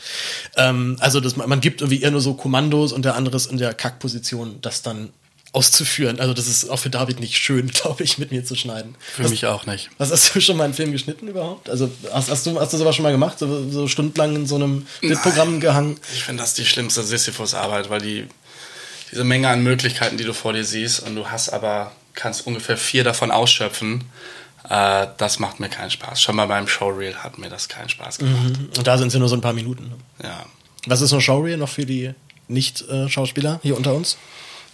Ähm, 0.56 0.96
also 1.00 1.20
das, 1.20 1.36
man 1.36 1.60
gibt 1.60 1.80
irgendwie 1.80 2.02
eher 2.02 2.10
nur 2.10 2.20
so 2.20 2.34
Kommandos 2.34 2.92
und 2.92 3.04
der 3.04 3.16
andere 3.16 3.36
ist 3.36 3.50
in 3.50 3.58
der 3.58 3.74
Kackposition, 3.74 4.58
das 4.60 4.82
dann 4.82 5.10
auszuführen. 5.54 6.18
Also 6.20 6.34
das 6.34 6.48
ist 6.48 6.68
auch 6.68 6.78
für 6.78 6.90
David 6.90 7.20
nicht 7.20 7.36
schön, 7.36 7.68
glaube 7.72 8.02
ich, 8.02 8.18
mit 8.18 8.32
mir 8.32 8.44
zu 8.44 8.56
schneiden. 8.56 8.96
Für 9.14 9.24
was, 9.24 9.30
mich 9.30 9.46
auch 9.46 9.66
nicht. 9.66 9.88
Was 9.98 10.10
hast 10.10 10.34
du 10.34 10.40
schon 10.40 10.56
mal 10.56 10.64
einen 10.64 10.74
Film 10.74 10.92
geschnitten 10.92 11.28
überhaupt? 11.28 11.70
Also 11.70 11.90
hast, 12.12 12.30
hast, 12.30 12.46
du, 12.46 12.60
hast 12.60 12.72
du 12.72 12.76
sowas 12.76 12.96
schon 12.96 13.04
mal 13.04 13.12
gemacht? 13.12 13.38
So, 13.38 13.70
so 13.70 13.86
stundenlang 13.86 14.34
in 14.34 14.46
so 14.46 14.56
einem 14.56 14.86
Bildprogramm 15.00 15.60
gehangen? 15.60 15.98
Ich 16.14 16.24
finde 16.24 16.42
das 16.42 16.54
die 16.54 16.66
schlimmste 16.66 17.02
Sisyphus-Arbeit, 17.02 17.88
weil 17.88 18.00
die, 18.00 18.26
diese 19.12 19.24
Menge 19.24 19.48
an 19.48 19.62
Möglichkeiten, 19.62 20.16
die 20.16 20.24
du 20.24 20.34
vor 20.34 20.52
dir 20.52 20.64
siehst, 20.64 21.00
und 21.06 21.14
du 21.14 21.28
hast 21.28 21.50
aber, 21.50 21.92
kannst 22.14 22.46
ungefähr 22.46 22.76
vier 22.76 23.04
davon 23.04 23.30
ausschöpfen, 23.30 24.04
äh, 24.68 25.06
das 25.18 25.38
macht 25.38 25.60
mir 25.60 25.68
keinen 25.68 25.90
Spaß. 25.90 26.20
Schon 26.20 26.34
mal 26.34 26.46
beim 26.46 26.66
Showreel 26.66 27.14
hat 27.16 27.38
mir 27.38 27.48
das 27.48 27.68
keinen 27.68 27.88
Spaß 27.88 28.18
gemacht. 28.18 28.58
Mhm. 28.58 28.70
Und 28.76 28.86
da 28.86 28.98
sind 28.98 29.08
es 29.08 29.14
ja 29.14 29.20
nur 29.20 29.28
so 29.28 29.36
ein 29.36 29.40
paar 29.40 29.52
Minuten. 29.52 29.92
Ja. 30.22 30.46
Was 30.86 31.00
ist 31.00 31.10
so 31.10 31.16
ein 31.16 31.22
Showreel 31.22 31.56
noch 31.58 31.68
für 31.68 31.86
die 31.86 32.12
Nicht-Schauspieler 32.48 33.60
hier 33.62 33.76
unter 33.76 33.94
uns? 33.94 34.16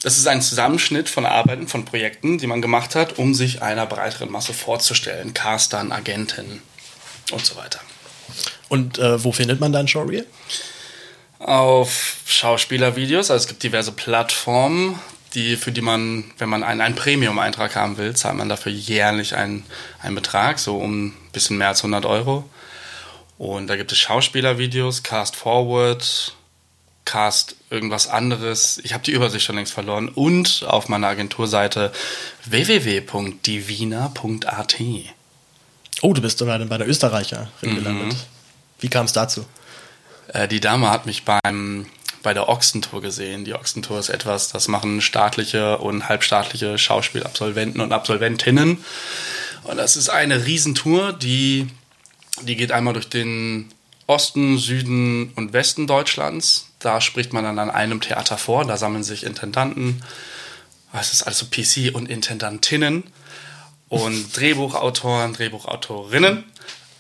Das 0.03 0.17
ist 0.17 0.27
ein 0.27 0.41
Zusammenschnitt 0.41 1.09
von 1.09 1.27
Arbeiten, 1.27 1.69
von 1.69 1.85
Projekten, 1.85 2.39
die 2.39 2.47
man 2.47 2.63
gemacht 2.63 2.95
hat, 2.95 3.19
um 3.19 3.35
sich 3.35 3.63
einer 3.63 3.87
breiteren 3.87 4.31
Masse 4.31 4.55
vorzustellen. 4.55 5.35
Castern, 5.35 5.93
Agenten 5.93 6.63
und 7.33 7.45
so 7.45 7.57
weiter. 7.57 7.81
Und 8.69 8.99
äh, 8.99 9.23
wo 9.23 9.33
findet 9.33 9.61
man 9.61 9.73
dein 9.73 9.89
Showreel? 9.89 10.27
Auf 11.39 12.17
Schauspielervideos, 12.27 13.31
also 13.31 13.43
es 13.43 13.49
gibt 13.49 13.63
diverse 13.63 13.93
Plattformen. 13.93 14.99
die, 15.35 15.57
für 15.57 15.73
die 15.73 15.81
man, 15.81 16.25
wenn 16.39 16.49
man 16.49 16.63
einen, 16.63 16.81
einen 16.81 16.95
Premium-Eintrag 16.95 17.77
haben 17.77 17.97
will, 17.99 18.15
zahlt 18.17 18.37
man 18.37 18.49
dafür 18.49 18.73
jährlich 18.73 19.37
einen, 19.37 19.65
einen 20.03 20.15
Betrag, 20.15 20.59
so 20.59 20.79
um 20.79 21.09
ein 21.09 21.15
bisschen 21.33 21.59
mehr 21.59 21.69
als 21.69 21.81
100 21.81 22.05
Euro. 22.05 22.49
Und 23.39 23.69
da 23.69 23.77
gibt 23.77 23.93
es 23.93 23.99
Schauspielervideos, 23.99 25.03
Cast 25.03 25.37
Forward, 25.37 26.35
Cast 27.05 27.57
irgendwas 27.71 28.09
anderes. 28.09 28.81
Ich 28.85 28.93
habe 28.93 29.03
die 29.03 29.13
Übersicht 29.13 29.45
schon 29.45 29.57
längst 29.57 29.73
verloren. 29.73 30.09
Und 30.09 30.65
auf 30.67 30.89
meiner 30.89 31.09
Agenturseite 31.09 31.93
www.divina.at. 32.45 34.77
Oh, 36.03 36.13
du 36.13 36.23
bist 36.23 36.39
sogar 36.39 36.59
bei 36.59 36.79
der 36.79 36.89
Österreicherin 36.89 37.49
mhm. 37.63 37.75
gelandet. 37.75 38.17
Wie 38.79 38.89
kam 38.89 39.07
es 39.07 39.13
dazu? 39.13 39.45
Äh, 40.29 40.49
die 40.49 40.61
Dame 40.61 40.91
hat 40.91 41.07
mich 41.07 41.25
beim 41.25 41.87
bei 42.23 42.35
der 42.35 42.49
Ochsentour 42.49 43.01
gesehen. 43.01 43.45
Die 43.45 43.55
Ochsentour 43.55 43.99
ist 43.99 44.11
etwas, 44.11 44.49
das 44.49 44.69
machen 44.69 45.01
staatliche 45.01 45.79
und 45.79 46.09
halbstaatliche 46.09 46.79
Schauspielabsolventen 46.79 47.81
und 47.81 47.93
Absolventinnen. 47.93 48.85
Und 49.65 49.77
das 49.77 49.97
ist 49.97 50.09
eine 50.09 50.45
Riesentour, 50.45 51.13
die, 51.13 51.69
die 52.43 52.57
geht 52.57 52.73
einmal 52.73 52.95
durch 52.95 53.09
den 53.09 53.73
Osten, 54.11 54.59
Süden 54.59 55.33
und 55.37 55.53
Westen 55.53 55.87
Deutschlands. 55.87 56.67
Da 56.81 57.01
spricht 57.01 57.33
man 57.33 57.45
dann 57.45 57.61
an 57.61 57.71
einem 57.71 58.01
Theater 58.01 58.37
vor, 58.39 58.65
da 58.65 58.77
sammeln 58.77 59.05
sich 59.05 59.25
Intendanten, 59.25 60.03
was 60.93 61.13
ist 61.13 61.23
also 61.23 61.47
PC 61.47 61.95
und 61.95 62.09
Intendantinnen 62.11 63.05
und 63.89 64.37
Drehbuchautoren, 64.37 65.33
Drehbuchautorinnen. 65.33 66.43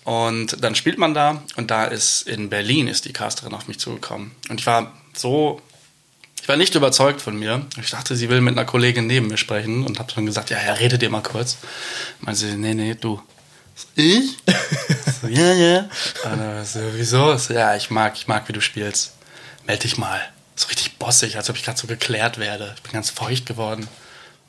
Und 0.04 0.62
dann 0.62 0.76
spielt 0.76 0.98
man 0.98 1.12
da 1.12 1.42
und 1.56 1.72
da 1.72 1.84
ist 1.84 2.22
in 2.22 2.48
Berlin 2.48 2.86
ist 2.86 3.06
die 3.06 3.12
Casterin 3.12 3.54
auf 3.54 3.66
mich 3.66 3.80
zugekommen. 3.80 4.30
Und 4.48 4.60
ich 4.60 4.66
war 4.66 4.92
so, 5.12 5.60
ich 6.40 6.48
war 6.48 6.56
nicht 6.56 6.76
überzeugt 6.76 7.20
von 7.20 7.36
mir. 7.36 7.66
Ich 7.82 7.90
dachte, 7.90 8.14
sie 8.14 8.30
will 8.30 8.40
mit 8.40 8.56
einer 8.56 8.64
Kollegin 8.64 9.08
neben 9.08 9.26
mir 9.26 9.36
sprechen 9.36 9.84
und 9.84 9.98
habe 9.98 10.12
dann 10.14 10.26
gesagt, 10.26 10.50
ja, 10.50 10.64
ja, 10.64 10.74
redet 10.74 11.02
ihr 11.02 11.10
mal 11.10 11.22
kurz. 11.22 11.58
Meinte 12.20 12.40
sie, 12.40 12.56
nee, 12.56 12.74
nee, 12.74 12.94
du. 12.94 13.20
Ich? 13.94 14.36
so, 15.20 15.26
ja, 15.28 15.52
ja. 15.52 15.88
Und 16.24 16.66
so, 16.66 16.80
wieso? 16.94 17.36
So, 17.36 17.54
ja, 17.54 17.76
ich 17.76 17.90
mag, 17.90 18.14
ich 18.16 18.26
mag, 18.26 18.48
wie 18.48 18.52
du 18.52 18.60
spielst. 18.60 19.12
Meld 19.66 19.84
dich 19.84 19.98
mal. 19.98 20.20
So 20.56 20.68
richtig 20.68 20.98
bossig, 20.98 21.36
als 21.36 21.48
ob 21.50 21.56
ich 21.56 21.64
gerade 21.64 21.78
so 21.78 21.86
geklärt 21.86 22.38
werde. 22.38 22.72
Ich 22.76 22.82
bin 22.82 22.92
ganz 22.92 23.10
feucht 23.10 23.46
geworden. 23.46 23.88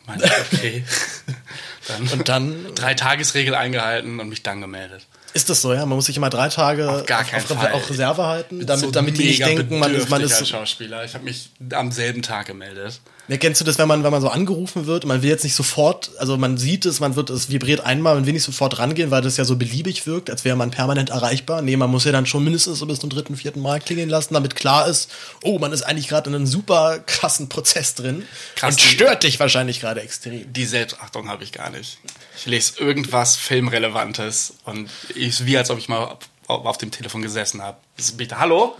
Meinte, 0.07 0.29
okay. 0.51 0.83
Dann 1.87 2.07
und 2.09 2.29
dann 2.29 2.75
drei 2.75 2.93
Tagesregel 2.93 3.55
eingehalten 3.55 4.19
und 4.19 4.29
mich 4.29 4.43
dann 4.43 4.61
gemeldet. 4.61 5.01
Ist 5.33 5.49
das 5.49 5.61
so, 5.61 5.73
ja? 5.73 5.79
Man 5.79 5.95
muss 5.95 6.05
sich 6.05 6.17
immer 6.17 6.29
drei 6.29 6.49
Tage 6.49 6.89
auf, 6.89 7.05
gar 7.07 7.21
auf, 7.21 7.51
auf, 7.51 7.73
auf 7.73 7.89
Reserve 7.89 8.23
halten, 8.23 8.65
damit, 8.65 8.85
so 8.85 8.91
damit 8.91 9.17
die 9.17 9.25
nicht 9.25 9.43
denken, 9.43 9.79
man 9.79 9.93
ist, 9.95 10.09
man 10.09 10.21
ist 10.21 10.33
als 10.33 10.49
Schauspieler. 10.49 11.03
Ich 11.05 11.15
habe 11.15 11.23
mich 11.23 11.49
am 11.73 11.91
selben 11.91 12.21
Tag 12.21 12.45
gemeldet. 12.47 13.01
Ja, 13.27 13.37
kennst 13.37 13.61
du 13.61 13.65
das, 13.65 13.77
wenn 13.77 13.87
man, 13.87 14.03
wenn 14.03 14.11
man 14.11 14.21
so 14.21 14.29
angerufen 14.29 14.87
wird, 14.87 15.05
man 15.05 15.21
will 15.21 15.29
jetzt 15.29 15.43
nicht 15.43 15.55
sofort, 15.55 16.11
also 16.17 16.37
man 16.37 16.57
sieht 16.57 16.85
es, 16.85 16.99
man 16.99 17.15
wird, 17.15 17.29
es 17.29 17.49
vibriert 17.49 17.81
einmal, 17.81 18.15
man 18.15 18.25
will 18.25 18.33
nicht 18.33 18.43
sofort 18.43 18.79
rangehen, 18.79 19.11
weil 19.11 19.21
das 19.21 19.37
ja 19.37 19.45
so 19.45 19.55
beliebig 19.55 20.05
wirkt, 20.05 20.29
als 20.29 20.43
wäre 20.43 20.57
man 20.57 20.71
permanent 20.71 21.11
erreichbar. 21.11 21.61
Nee, 21.61 21.77
man 21.77 21.89
muss 21.89 22.03
ja 22.03 22.11
dann 22.11 22.25
schon 22.25 22.43
mindestens 22.43 22.79
so 22.79 22.85
bis 22.85 22.99
zum 22.99 23.09
dritten, 23.09 23.37
vierten 23.37 23.61
Mal 23.61 23.79
klingeln 23.79 24.09
lassen, 24.09 24.33
damit 24.33 24.55
klar 24.55 24.87
ist, 24.87 25.11
oh, 25.43 25.59
man 25.59 25.71
ist 25.71 25.83
eigentlich 25.83 26.07
gerade 26.07 26.29
in 26.29 26.35
einem 26.35 26.47
super 26.47 26.99
krassen 26.99 27.47
Prozess 27.47 27.95
drin 27.95 28.27
Krass, 28.55 28.73
und 28.73 28.81
stört 28.81 29.23
dich 29.23 29.39
wahrscheinlich 29.39 29.79
gerade 29.79 30.01
extrem. 30.01 30.51
Die 30.51 30.65
Selbstachtung 30.65 31.29
habe 31.29 31.43
ich 31.43 31.51
gar 31.51 31.69
nicht. 31.69 31.99
Ich 32.35 32.47
lese 32.47 32.79
irgendwas 32.79 33.37
Filmrelevantes 33.37 34.55
und 34.65 34.89
ich, 35.15 35.45
wie 35.45 35.57
als 35.57 35.69
ob 35.69 35.77
ich 35.77 35.87
mal 35.87 36.17
auf, 36.47 36.65
auf 36.65 36.77
dem 36.77 36.91
Telefon 36.91 37.21
gesessen 37.21 37.61
habe. 37.61 37.77
Bitte, 38.17 38.39
hallo? 38.39 38.75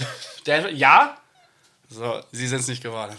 Der, 0.45 0.73
ja? 0.73 1.17
So, 1.93 2.21
Sie 2.31 2.47
sind 2.47 2.61
es 2.61 2.67
nicht 2.69 2.81
geworden. 2.81 3.13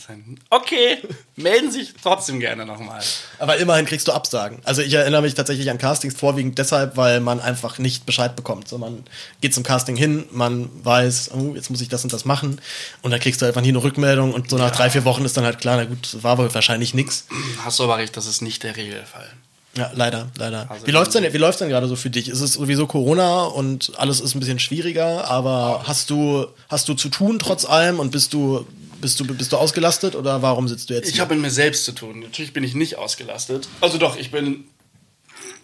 Okay, 0.49 0.97
melden 1.37 1.71
sich 1.71 1.93
trotzdem 2.03 2.41
gerne 2.41 2.65
nochmal. 2.65 3.03
Aber 3.39 3.59
immerhin 3.59 3.85
kriegst 3.85 4.09
du 4.09 4.13
Absagen. 4.13 4.61
Also 4.65 4.81
ich 4.81 4.95
erinnere 4.95 5.21
mich 5.21 5.35
tatsächlich 5.35 5.69
an 5.71 5.77
Castings 5.77 6.15
vorwiegend 6.15 6.57
deshalb, 6.57 6.97
weil 6.97 7.21
man 7.21 7.39
einfach 7.39 7.79
nicht 7.79 8.07
Bescheid 8.07 8.35
bekommt. 8.35 8.69
So, 8.69 8.79
man 8.79 9.05
geht 9.43 9.53
zum 9.53 9.63
Casting 9.63 9.95
hin, 9.95 10.25
man 10.31 10.71
weiß, 10.85 11.33
oh, 11.35 11.53
jetzt 11.55 11.69
muss 11.69 11.83
ich 11.83 11.91
das 11.91 12.03
und 12.03 12.15
das 12.15 12.25
machen. 12.25 12.63
Und 13.03 13.11
dann 13.11 13.21
kriegst 13.21 13.43
du 13.43 13.47
einfach 13.47 13.61
nie 13.61 13.69
eine 13.69 13.83
Rückmeldung 13.83 14.33
und 14.33 14.49
so 14.49 14.57
nach 14.57 14.71
ja. 14.71 14.77
drei, 14.77 14.89
vier 14.89 15.05
Wochen 15.05 15.27
ist 15.27 15.37
dann 15.37 15.45
halt 15.45 15.59
klar, 15.59 15.77
na 15.77 15.85
gut, 15.85 16.23
war 16.23 16.39
wohl 16.39 16.53
wahrscheinlich 16.55 16.95
nichts. 16.95 17.27
Hast 17.63 17.79
du 17.79 17.85
aber 17.85 17.99
recht, 17.99 18.17
das 18.17 18.25
ist 18.25 18.41
nicht 18.41 18.63
der 18.63 18.77
Regelfall. 18.77 19.31
Ja, 19.75 19.91
leider, 19.95 20.31
leider. 20.37 20.71
Also 20.71 20.87
wie 20.87 20.91
läuft's 20.91 21.15
denn, 21.15 21.33
wie 21.33 21.39
läuft's 21.39 21.59
denn 21.59 21.71
gerade 21.71 21.89
so 21.89 21.97
für 21.97 22.11
dich? 22.11 22.29
Ist 22.29 22.41
es 22.41 22.55
sowieso 22.55 22.87
Corona 22.87 23.45
und 23.45 23.93
alles 23.99 24.21
ist 24.21 24.35
ein 24.35 24.41
bisschen 24.41 24.59
schwieriger, 24.59 25.29
aber 25.31 25.85
hast 25.87 26.11
du, 26.11 26.47
hast 26.69 26.89
du 26.89 26.95
zu 26.95 27.09
tun 27.09 27.39
trotz 27.39 27.65
allem 27.65 27.99
und 27.99 28.11
bist 28.11 28.35
du, 28.35 28.67
bist 29.01 29.19
du, 29.19 29.25
bist 29.25 29.53
du 29.53 29.57
ausgelastet 29.57 30.15
oder 30.15 30.43
warum 30.43 30.69
sitzt 30.69 30.91
du 30.91 30.95
jetzt 30.95 31.09
Ich 31.09 31.21
habe 31.21 31.35
mit 31.35 31.43
mir 31.45 31.51
selbst 31.51 31.87
zu 31.87 31.93
tun. 31.93 32.21
Natürlich 32.21 32.53
bin 32.53 32.65
ich 32.65 32.75
nicht 32.75 32.99
ausgelastet. 32.99 33.67
Also 33.81 33.97
doch, 33.97 34.17
ich 34.17 34.31
bin, 34.31 34.65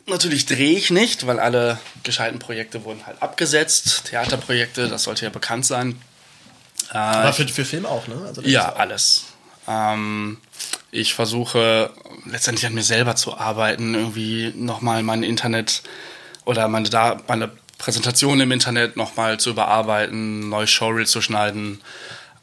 natürlich 0.07 0.47
drehe 0.47 0.79
ich 0.79 0.91
nicht, 0.91 1.27
weil 1.27 1.38
alle 1.38 1.79
gescheiten 2.03 2.38
Projekte 2.38 2.85
wurden 2.85 3.07
halt 3.07 3.21
abgesetzt. 3.21 4.05
Theaterprojekte, 4.07 4.88
das 4.88 5.03
sollte 5.03 5.27
ja 5.27 5.31
bekannt 5.31 5.67
sein. 5.67 6.00
Aber 6.88 7.35
für, 7.35 7.47
für 7.47 7.67
Film 7.67 7.85
auch, 7.85 8.09
ne? 8.09 8.17
Also 8.27 8.41
ja, 8.41 8.73
alles. 8.73 9.25
Ähm, 9.67 10.38
ich 10.91 11.15
versuche 11.15 11.91
letztendlich 12.25 12.67
an 12.67 12.75
mir 12.75 12.83
selber 12.83 13.17
zu 13.17 13.37
arbeiten, 13.37 13.95
irgendwie 13.95 14.53
nochmal 14.57 15.03
mein 15.03 15.23
Internet 15.23 15.83
oder 16.45 16.69
meine, 16.69 16.88
da, 16.88 17.21
meine 17.29 17.50
Präsentation 17.79 18.41
im 18.41 18.53
Internet 18.53 18.97
nochmal 18.97 19.38
zu 19.38 19.50
überarbeiten, 19.50 20.49
neue 20.49 20.67
Showreels 20.67 21.11
zu 21.11 21.21
schneiden. 21.21 21.81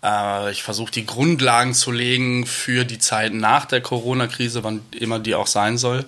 Äh, 0.03 0.51
ich 0.51 0.63
versuche 0.63 0.91
die 0.91 1.05
Grundlagen 1.05 1.73
zu 1.73 1.91
legen 1.91 2.45
für 2.45 2.85
die 2.85 2.99
Zeit 2.99 3.33
nach 3.33 3.65
der 3.65 3.81
Corona-Krise, 3.81 4.63
wann 4.63 4.81
immer 4.91 5.19
die 5.19 5.35
auch 5.35 5.47
sein 5.47 5.77
soll, 5.77 6.05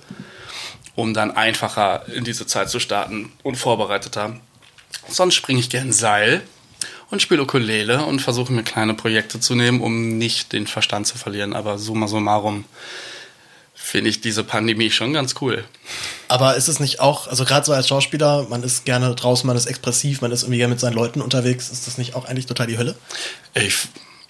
um 0.96 1.14
dann 1.14 1.32
einfacher 1.32 2.08
in 2.08 2.24
diese 2.24 2.46
Zeit 2.46 2.70
zu 2.70 2.80
starten 2.80 3.32
und 3.44 3.56
vorbereiteter. 3.56 4.40
Sonst 5.10 5.36
springe 5.36 5.60
ich 5.60 5.70
gern 5.70 5.92
Seil 5.92 6.44
und 7.10 7.22
spiele 7.22 7.42
Ukulele 7.42 8.06
und 8.06 8.22
versuche 8.22 8.52
mir 8.52 8.64
kleine 8.64 8.94
Projekte 8.94 9.40
zu 9.40 9.56
nehmen, 9.56 9.82
um 9.82 10.18
nicht 10.18 10.54
den 10.54 10.68
Verstand 10.68 11.08
zu 11.08 11.18
verlieren. 11.18 11.54
Aber 11.54 11.78
summa 11.78 12.08
summarum 12.08 12.66
finde 13.74 14.10
ich 14.10 14.20
diese 14.20 14.44
Pandemie 14.44 14.92
schon 14.92 15.14
ganz 15.14 15.36
cool. 15.40 15.64
Aber 16.28 16.56
ist 16.56 16.68
es 16.68 16.80
nicht 16.80 17.00
auch, 17.00 17.28
also 17.28 17.46
gerade 17.46 17.66
so 17.66 17.72
als 17.72 17.88
Schauspieler, 17.88 18.48
man 18.50 18.64
ist 18.64 18.84
gerne 18.84 19.16
draußen, 19.16 19.48
man 19.48 19.56
ist 19.56 19.68
expressiv, 19.68 20.20
man 20.20 20.32
ist 20.32 20.44
irgendwie 20.44 20.58
gerne 20.58 20.74
mit 20.74 20.80
seinen 20.80 20.94
Leuten 20.94 21.22
unterwegs, 21.22 21.70
ist 21.70 21.88
das 21.88 21.98
nicht 21.98 22.16
auch 22.16 22.26
eigentlich 22.26 22.48
total 22.48 22.68
die 22.68 22.78
Hölle? 22.78 22.96
Ich, 23.54 23.88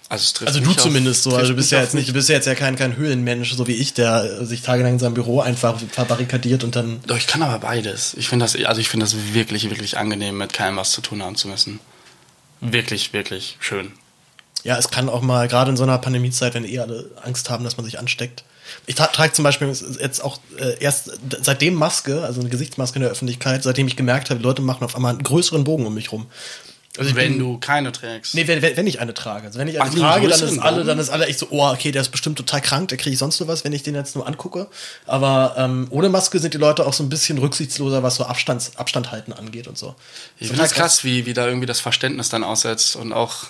also, 0.08 0.46
also 0.46 0.60
du 0.60 0.72
zumindest 0.74 1.26
auf, 1.26 1.32
so, 1.32 1.38
also 1.38 1.52
du 1.52 1.56
bist 1.56 1.72
ja 1.72 1.80
jetzt 1.80 1.94
nicht, 1.94 2.08
du 2.08 2.12
bist 2.12 2.28
ja 2.28 2.36
jetzt 2.36 2.46
ja 2.46 2.54
kein, 2.54 2.76
kein 2.76 2.96
Höhlenmensch, 2.96 3.52
so 3.54 3.66
wie 3.66 3.72
ich, 3.72 3.94
der 3.94 4.46
sich 4.46 4.62
tagelang 4.62 4.92
in 4.92 4.98
seinem 5.00 5.14
Büro 5.14 5.40
einfach 5.40 5.80
verbarrikadiert 5.90 6.62
und 6.62 6.76
dann. 6.76 7.00
Doch, 7.06 7.16
ich 7.16 7.26
kann 7.26 7.42
aber 7.42 7.58
beides. 7.58 8.14
Ich 8.14 8.28
finde 8.28 8.44
das, 8.44 8.54
also 8.64 8.80
ich 8.80 8.88
finde 8.88 9.04
das 9.04 9.16
wirklich, 9.34 9.68
wirklich 9.68 9.98
angenehm, 9.98 10.38
mit 10.38 10.52
keinem 10.52 10.76
was 10.76 10.92
zu 10.92 11.00
tun 11.00 11.22
haben 11.22 11.34
zu 11.34 11.48
müssen 11.48 11.80
wirklich, 12.60 13.12
wirklich 13.12 13.56
schön. 13.60 13.92
Ja, 14.64 14.76
es 14.76 14.90
kann 14.90 15.08
auch 15.08 15.22
mal, 15.22 15.48
gerade 15.48 15.70
in 15.70 15.76
so 15.76 15.84
einer 15.84 15.98
Pandemiezeit, 15.98 16.54
wenn 16.54 16.64
eh 16.64 16.78
alle 16.80 17.10
Angst 17.22 17.48
haben, 17.48 17.64
dass 17.64 17.76
man 17.76 17.84
sich 17.84 17.98
ansteckt. 17.98 18.44
Ich 18.86 18.96
tra 18.96 19.06
trage 19.06 19.32
zum 19.32 19.44
Beispiel 19.44 19.68
jetzt 20.00 20.22
auch 20.22 20.40
äh, 20.58 20.78
erst 20.80 21.18
seitdem 21.40 21.74
Maske, 21.74 22.22
also 22.22 22.40
eine 22.40 22.50
Gesichtsmaske 22.50 22.96
in 22.96 23.02
der 23.02 23.10
Öffentlichkeit, 23.10 23.62
seitdem 23.62 23.86
ich 23.86 23.96
gemerkt 23.96 24.30
habe, 24.30 24.42
Leute 24.42 24.60
machen 24.60 24.84
auf 24.84 24.94
einmal 24.94 25.14
einen 25.14 25.22
größeren 25.22 25.64
Bogen 25.64 25.86
um 25.86 25.94
mich 25.94 26.12
rum. 26.12 26.26
Also 26.98 27.14
wenn 27.14 27.32
bin, 27.32 27.38
du 27.38 27.58
keine 27.58 27.92
trägst. 27.92 28.34
Nee, 28.34 28.46
wenn, 28.46 28.60
wenn 28.62 28.86
ich 28.86 29.00
eine 29.00 29.14
trage. 29.14 29.46
Also 29.46 29.58
wenn 29.58 29.68
ich 29.68 29.80
eine 29.80 29.90
Ach, 29.90 29.94
trage, 29.94 30.28
dann 30.28 30.40
ist, 30.40 30.58
alle, 30.58 30.84
dann 30.84 30.98
ist 30.98 31.10
alle 31.10 31.26
echt 31.26 31.38
so, 31.38 31.46
oh, 31.50 31.68
okay, 31.68 31.92
der 31.92 32.02
ist 32.02 32.10
bestimmt 32.10 32.36
total 32.36 32.60
krank, 32.60 32.88
der 32.88 32.98
kriege 32.98 33.12
ich 33.12 33.18
sonst 33.18 33.38
nur 33.40 33.48
was, 33.48 33.64
wenn 33.64 33.72
ich 33.72 33.82
den 33.82 33.94
jetzt 33.94 34.16
nur 34.16 34.26
angucke. 34.26 34.66
Aber 35.06 35.54
ähm, 35.56 35.86
ohne 35.90 36.08
Maske 36.08 36.38
sind 36.38 36.54
die 36.54 36.58
Leute 36.58 36.86
auch 36.86 36.92
so 36.92 37.04
ein 37.04 37.08
bisschen 37.08 37.38
rücksichtsloser, 37.38 38.02
was 38.02 38.16
so 38.16 38.24
Abstand, 38.24 38.72
Abstand 38.76 39.12
halten 39.12 39.32
angeht 39.32 39.68
und 39.68 39.78
so. 39.78 39.94
Ich 40.38 40.48
finde 40.48 40.62
das 40.62 40.72
krass, 40.72 41.04
wie, 41.04 41.26
wie 41.26 41.34
da 41.34 41.46
irgendwie 41.46 41.66
das 41.66 41.80
Verständnis 41.80 42.28
dann 42.28 42.44
aussetzt 42.44 42.96
und 42.96 43.12
auch 43.12 43.46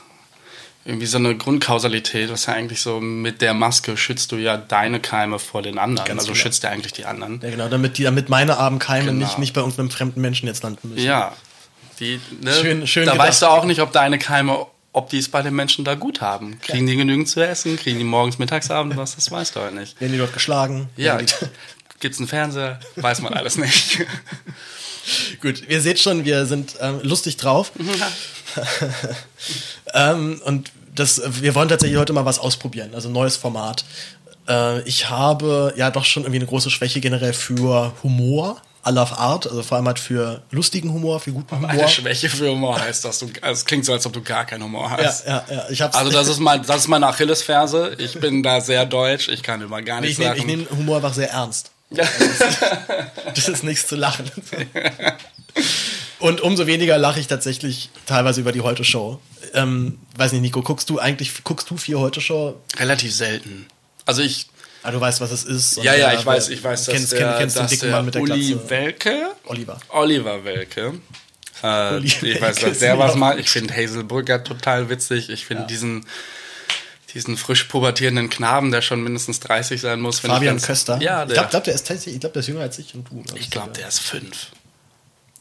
irgendwie 0.85 1.07
so 1.07 1.19
eine 1.19 1.37
Grundkausalität, 1.37 2.31
was 2.31 2.47
ja 2.47 2.55
eigentlich 2.55 2.81
so 2.81 2.99
mit 2.99 3.43
der 3.43 3.53
Maske 3.53 3.97
schützt 3.99 4.33
du 4.33 4.37
ja 4.37 4.57
deine 4.57 5.01
Keime 5.01 5.39
vor 5.39 5.61
den 5.61 5.79
anderen. 5.79 6.09
Ganz 6.09 6.21
also 6.21 6.33
genau. 6.33 6.43
schützt 6.43 6.63
ja 6.63 6.71
eigentlich 6.71 6.95
die 6.95 7.05
anderen. 7.05 7.41
Ja, 7.43 7.51
genau, 7.51 7.69
damit, 7.69 7.99
die, 7.99 8.05
damit 8.05 8.31
meine 8.31 8.57
armen 8.57 8.79
Keime 8.79 9.07
genau. 9.13 9.27
nicht, 9.27 9.39
nicht 9.39 9.53
bei 9.53 9.61
irgendeinem 9.61 9.91
fremden 9.91 10.21
Menschen 10.23 10.47
jetzt 10.47 10.63
landen 10.63 10.89
müssen. 10.89 11.05
Ja, 11.05 11.35
die, 12.01 12.21
ne, 12.41 12.55
schön, 12.55 12.87
schön 12.87 13.07
da 13.07 13.13
gedacht. 13.13 13.29
weißt 13.29 13.43
du 13.43 13.47
auch 13.47 13.65
nicht, 13.65 13.81
ob 13.81 13.93
deine 13.93 14.19
Keime, 14.19 14.67
ob 14.93 15.11
die 15.11 15.19
es 15.19 15.29
bei 15.29 15.43
den 15.43 15.55
Menschen 15.55 15.85
da 15.85 15.95
gut 15.95 16.21
haben. 16.21 16.61
Kriegen 16.61 16.87
ja. 16.87 16.93
die 16.93 16.97
genügend 16.99 17.29
zu 17.29 17.47
essen? 17.47 17.77
Kriegen 17.77 17.99
die 17.99 18.05
morgens, 18.05 18.39
mittags, 18.39 18.71
abends 18.71 18.97
was? 18.97 19.17
Das 19.17 19.31
weißt 19.31 19.57
du 19.57 19.61
halt 19.61 19.75
nicht. 19.75 20.01
Werden 20.01 20.13
die 20.13 20.19
dort 20.19 20.33
geschlagen? 20.33 20.89
Ja. 20.97 21.19
Gibt 22.01 22.15
es 22.15 22.21
einen 22.21 22.29
Fernseher? 22.29 22.79
Weiß 22.97 23.21
man 23.23 23.35
alles 23.35 23.59
nicht. 23.59 24.07
Gut, 25.41 25.63
ihr 25.69 25.81
seht 25.81 25.99
schon, 25.99 26.25
wir 26.25 26.47
sind 26.47 26.75
ähm, 26.81 27.01
lustig 27.03 27.37
drauf. 27.37 27.73
ähm, 29.95 30.41
und 30.45 30.71
das, 30.95 31.23
wir 31.43 31.55
wollen 31.55 31.69
tatsächlich 31.69 31.99
heute 31.99 32.13
mal 32.13 32.25
was 32.25 32.39
ausprobieren, 32.39 32.91
also 32.95 33.09
ein 33.09 33.13
neues 33.13 33.37
Format. 33.37 33.85
Äh, 34.49 34.83
ich 34.83 35.09
habe 35.09 35.73
ja 35.77 35.91
doch 35.91 36.05
schon 36.05 36.25
irgendwie 36.25 36.41
eine 36.41 36.47
große 36.47 36.71
Schwäche 36.71 37.01
generell 37.01 37.33
für 37.33 37.95
Humor 38.03 38.61
aller 38.89 39.19
Art, 39.19 39.47
also 39.47 39.63
vor 39.63 39.77
allem 39.77 39.87
halt 39.87 39.99
für 40.01 40.43
lustigen 40.51 40.93
Humor, 40.93 41.21
für 41.21 41.31
guten 41.33 41.55
Humor. 41.55 41.71
Eine 41.71 41.89
Schwäche 41.89 42.29
für 42.29 42.51
Humor 42.51 42.81
heißt, 42.81 43.05
dass 43.05 43.21
du, 43.21 43.27
also 43.43 43.59
es 43.61 43.65
klingt 43.65 43.85
so, 43.85 43.93
als 43.93 44.05
ob 44.07 44.13
du 44.13 44.23
gar 44.23 44.45
keinen 44.45 44.65
Humor 44.65 44.91
Ja, 44.99 45.05
hast. 45.07 45.27
ja, 45.27 45.45
ja. 45.51 45.67
Ich 45.71 45.81
hab's, 45.81 45.95
Also 45.95 46.11
das 46.11 46.27
ist 46.29 46.41
mein, 46.41 46.63
das 46.67 46.79
ist 46.79 46.89
meine 46.89 47.07
Achillesferse. 47.07 47.95
Ich 47.99 48.19
bin 48.19 48.43
da 48.43 48.61
sehr 48.61 48.85
deutsch. 48.87 49.29
Ich 49.29 49.43
kann 49.43 49.61
immer 49.61 49.83
gar 49.83 49.99
ich 49.99 50.19
nichts 50.19 50.19
nehme 50.19 50.31
sagen. 50.37 50.41
ich 50.41 50.47
nehm 50.47 50.67
Humor 50.77 50.97
einfach 50.97 51.15
sehr 51.15 51.31
ernst. 51.31 51.71
Das 53.35 53.49
ist 53.49 53.63
nichts 53.65 53.87
zu 53.87 53.97
lachen. 53.97 54.31
Und 56.19 56.41
umso 56.41 56.67
weniger 56.67 56.99
lache 56.99 57.21
ich 57.21 57.29
tatsächlich 57.29 57.91
teilweise 58.07 58.41
über 58.41 58.53
die 58.53 58.61
Heute-Show. 58.63 59.21
Ähm, 59.55 59.99
weiß 60.17 60.33
nicht, 60.33 60.41
Nico, 60.43 60.63
guckst 60.63 60.91
du 60.91 60.99
eigentlich, 60.99 61.45
guckst 61.45 61.71
du 61.71 61.77
viel 61.77 61.97
Heute-Show? 61.97 62.57
Relativ 62.79 63.15
selten. 63.15 63.67
Also 64.05 64.23
ich, 64.23 64.49
Ah, 64.83 64.91
du 64.93 65.01
weißt, 65.01 65.21
was 65.21 65.31
es 65.33 65.45
ist. 65.45 65.77
ja, 65.79 65.95
ja, 65.95 66.11
der- 66.11 66.19
ich 66.21 66.25
weiß, 66.27 66.49
ich 66.51 66.63
weiß, 66.63 66.85
dass 66.85 66.95
kennst, 66.95 67.13
der, 67.13 67.37
kennst 67.39 67.57
den 67.57 67.63
dass 67.63 67.71
dicken 67.71 67.87
der 67.87 67.97
Mann 67.97 68.05
mit 68.05 68.15
der 68.15 68.23
Uli 68.23 68.53
Glatze. 68.53 68.71
Welke, 68.71 69.23
Oliver. 69.47 69.81
Oliver 69.89 70.45
Welke, 70.45 70.95
äh, 71.63 71.95
Uli 71.97 72.07
ich 72.07 72.23
Welke 72.23 72.41
weiß, 72.41 72.57
dass 72.61 72.79
der 72.79 72.99
was 72.99 73.15
mal. 73.17 73.39
Ich 73.41 73.51
finde 73.51 73.75
Hazel 73.75 74.05
Brugger 74.05 74.43
total 74.45 74.89
witzig. 74.89 75.31
Ich 75.31 75.47
finde 75.47 75.67
diesen 75.67 76.07
diesen 77.15 77.39
frisch 77.39 77.65
pubertierenden 77.65 78.29
Knaben, 78.29 78.71
der 78.71 78.83
schon 78.83 79.03
mindestens 79.03 79.41
30 79.41 79.81
sein 79.81 79.99
muss. 79.99 80.17
ich 80.23 80.31
Fabian 80.31 80.61
Köster. 80.61 81.01
Ja, 81.01 81.23
ich 81.23 81.29
der, 81.29 81.35
glaube, 81.37 81.49
glaub, 81.51 81.65
der 81.65 81.75
ist 81.75 81.87
tatsächlich, 81.87 82.17
ich 82.17 82.21
glaube, 82.21 82.35
der 82.35 82.41
ist 82.41 82.49
jünger 82.49 82.61
als 82.61 82.79
ich 82.79 82.95
und 82.95 83.09
du. 83.09 83.25
ich 83.35 83.51
glaube, 83.51 83.73
der 83.73 83.89
ist 83.89 84.01
fünf. 84.01 84.49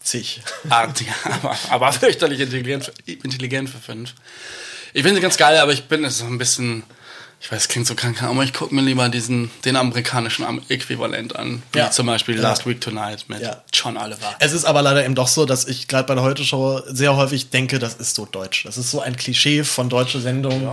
Zig. 0.01 0.41
Ah, 0.69 0.87
ja, 0.97 1.31
aber, 1.33 1.57
aber 1.69 1.91
fürchterlich 1.91 2.39
intelligent, 2.39 2.91
intelligent 3.05 3.69
für 3.69 3.79
fünf. 3.79 4.13
Ich 4.93 5.03
finde 5.03 5.15
sie 5.17 5.21
ganz 5.21 5.35
geil, 5.35 5.57
aber 5.57 5.73
ich 5.73 5.83
bin 5.89 6.05
es 6.05 6.19
so 6.19 6.25
ein 6.25 6.37
bisschen, 6.37 6.83
ich 7.39 7.51
weiß, 7.51 7.67
klingt 7.67 7.85
so 7.87 7.93
krank, 7.95 8.21
aber 8.23 8.43
ich 8.43 8.51
gucke 8.53 8.73
mir 8.73 8.81
lieber 8.81 9.07
diesen, 9.09 9.51
den 9.63 9.75
amerikanischen 9.75 10.43
Am- 10.43 10.61
Äquivalent 10.69 11.35
an. 11.35 11.61
Wie 11.71 11.79
Ja. 11.79 11.91
zum 11.91 12.07
Beispiel 12.07 12.35
Ja. 12.35 12.41
Last 12.41 12.65
Week 12.65 12.81
Tonight 12.81 13.25
mit 13.27 13.41
Ja. 13.41 13.61
John 13.71 13.95
Oliver. 13.95 14.35
Es 14.39 14.53
ist 14.53 14.65
aber 14.65 14.81
leider 14.81 15.05
eben 15.05 15.13
doch 15.15 15.27
so, 15.27 15.45
dass 15.45 15.65
ich 15.65 15.87
gerade 15.87 16.07
bei 16.07 16.15
der 16.15 16.23
Heute-Show 16.23 16.81
sehr 16.87 17.15
häufig 17.15 17.49
denke, 17.51 17.77
das 17.79 17.93
ist 17.95 18.15
so 18.15 18.25
deutsch. 18.25 18.63
Das 18.65 18.77
ist 18.77 18.89
so 18.89 19.01
ein 19.01 19.15
Klischee 19.15 19.63
von 19.63 19.87
deutsche 19.87 20.19
Sendungen. 20.19 20.67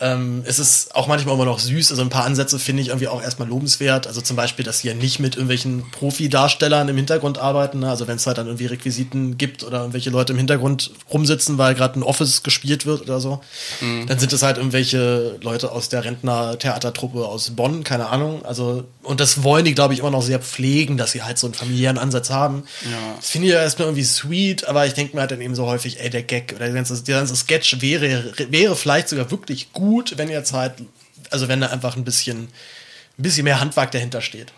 Ähm, 0.00 0.42
es 0.46 0.58
ist 0.58 0.94
auch 0.94 1.06
manchmal 1.06 1.34
immer 1.34 1.44
noch 1.44 1.58
süß. 1.58 1.90
Also 1.90 2.02
ein 2.02 2.08
paar 2.08 2.24
Ansätze 2.24 2.58
finde 2.58 2.82
ich 2.82 2.88
irgendwie 2.88 3.08
auch 3.08 3.22
erstmal 3.22 3.48
lobenswert. 3.48 4.06
Also 4.06 4.20
zum 4.20 4.36
Beispiel, 4.36 4.64
dass 4.64 4.80
sie 4.80 4.88
ja 4.88 4.94
nicht 4.94 5.20
mit 5.20 5.34
irgendwelchen 5.34 5.90
Profi-Darstellern 5.90 6.88
im 6.88 6.96
Hintergrund 6.96 7.38
arbeiten. 7.38 7.80
Ne? 7.80 7.90
Also 7.90 8.08
wenn 8.08 8.16
es 8.16 8.26
halt 8.26 8.38
dann 8.38 8.46
irgendwie 8.46 8.66
Requisiten 8.66 9.36
gibt 9.36 9.62
oder 9.62 9.80
irgendwelche 9.80 10.10
Leute 10.10 10.32
im 10.32 10.38
Hintergrund 10.38 10.90
rumsitzen, 11.12 11.58
weil 11.58 11.74
gerade 11.74 11.98
ein 11.98 12.02
Office 12.02 12.42
gespielt 12.42 12.86
wird 12.86 13.02
oder 13.02 13.20
so, 13.20 13.40
dann 14.06 14.18
sind 14.18 14.32
es 14.32 14.42
halt 14.42 14.56
irgendwelche 14.56 15.38
Leute 15.42 15.72
aus 15.72 15.88
der 15.88 16.04
Rentner-Theatertruppe 16.04 17.26
aus 17.26 17.50
Bonn, 17.50 17.84
keine 17.84 18.08
Ahnung. 18.08 18.44
Also, 18.44 18.84
und 19.02 19.20
das 19.20 19.42
wollen 19.42 19.64
die, 19.64 19.74
glaube 19.74 19.94
ich, 19.94 20.00
immer 20.00 20.10
noch 20.10 20.22
sehr 20.22 20.40
pflegen, 20.40 20.96
dass 20.96 21.12
sie 21.12 21.22
halt 21.22 21.38
so 21.38 21.46
einen 21.46 21.54
familiären 21.54 21.96
Ansatz 21.96 22.30
haben. 22.30 22.64
Ja. 22.84 23.14
Das 23.16 23.30
finde 23.30 23.48
ich 23.48 23.54
ja 23.54 23.62
erstmal 23.62 23.88
irgendwie 23.88 24.04
sweet, 24.04 24.68
aber 24.68 24.86
ich 24.86 24.92
denke 24.92 25.16
mir 25.16 25.22
halt 25.22 25.30
dann 25.30 25.40
eben 25.40 25.54
so 25.54 25.66
häufig, 25.66 26.00
ey, 26.00 26.10
der 26.10 26.22
Gag 26.22 26.52
oder 26.54 26.66
der 26.66 26.74
ganze, 26.74 27.02
der 27.02 27.18
ganze 27.18 27.34
Sketch 27.34 27.80
wäre, 27.80 28.32
wäre 28.50 28.76
vielleicht 28.76 29.08
sogar 29.08 29.30
wirklich 29.30 29.72
gut, 29.72 30.18
wenn 30.18 30.28
jetzt 30.28 30.52
halt, 30.52 30.74
also 31.30 31.48
wenn 31.48 31.60
da 31.60 31.68
einfach 31.68 31.96
ein 31.96 32.04
bisschen, 32.04 32.48
ein 33.20 33.22
bisschen 33.22 33.44
mehr 33.44 33.60
Handwerk 33.60 33.92
dahinter 33.92 34.22
steht. 34.22 34.52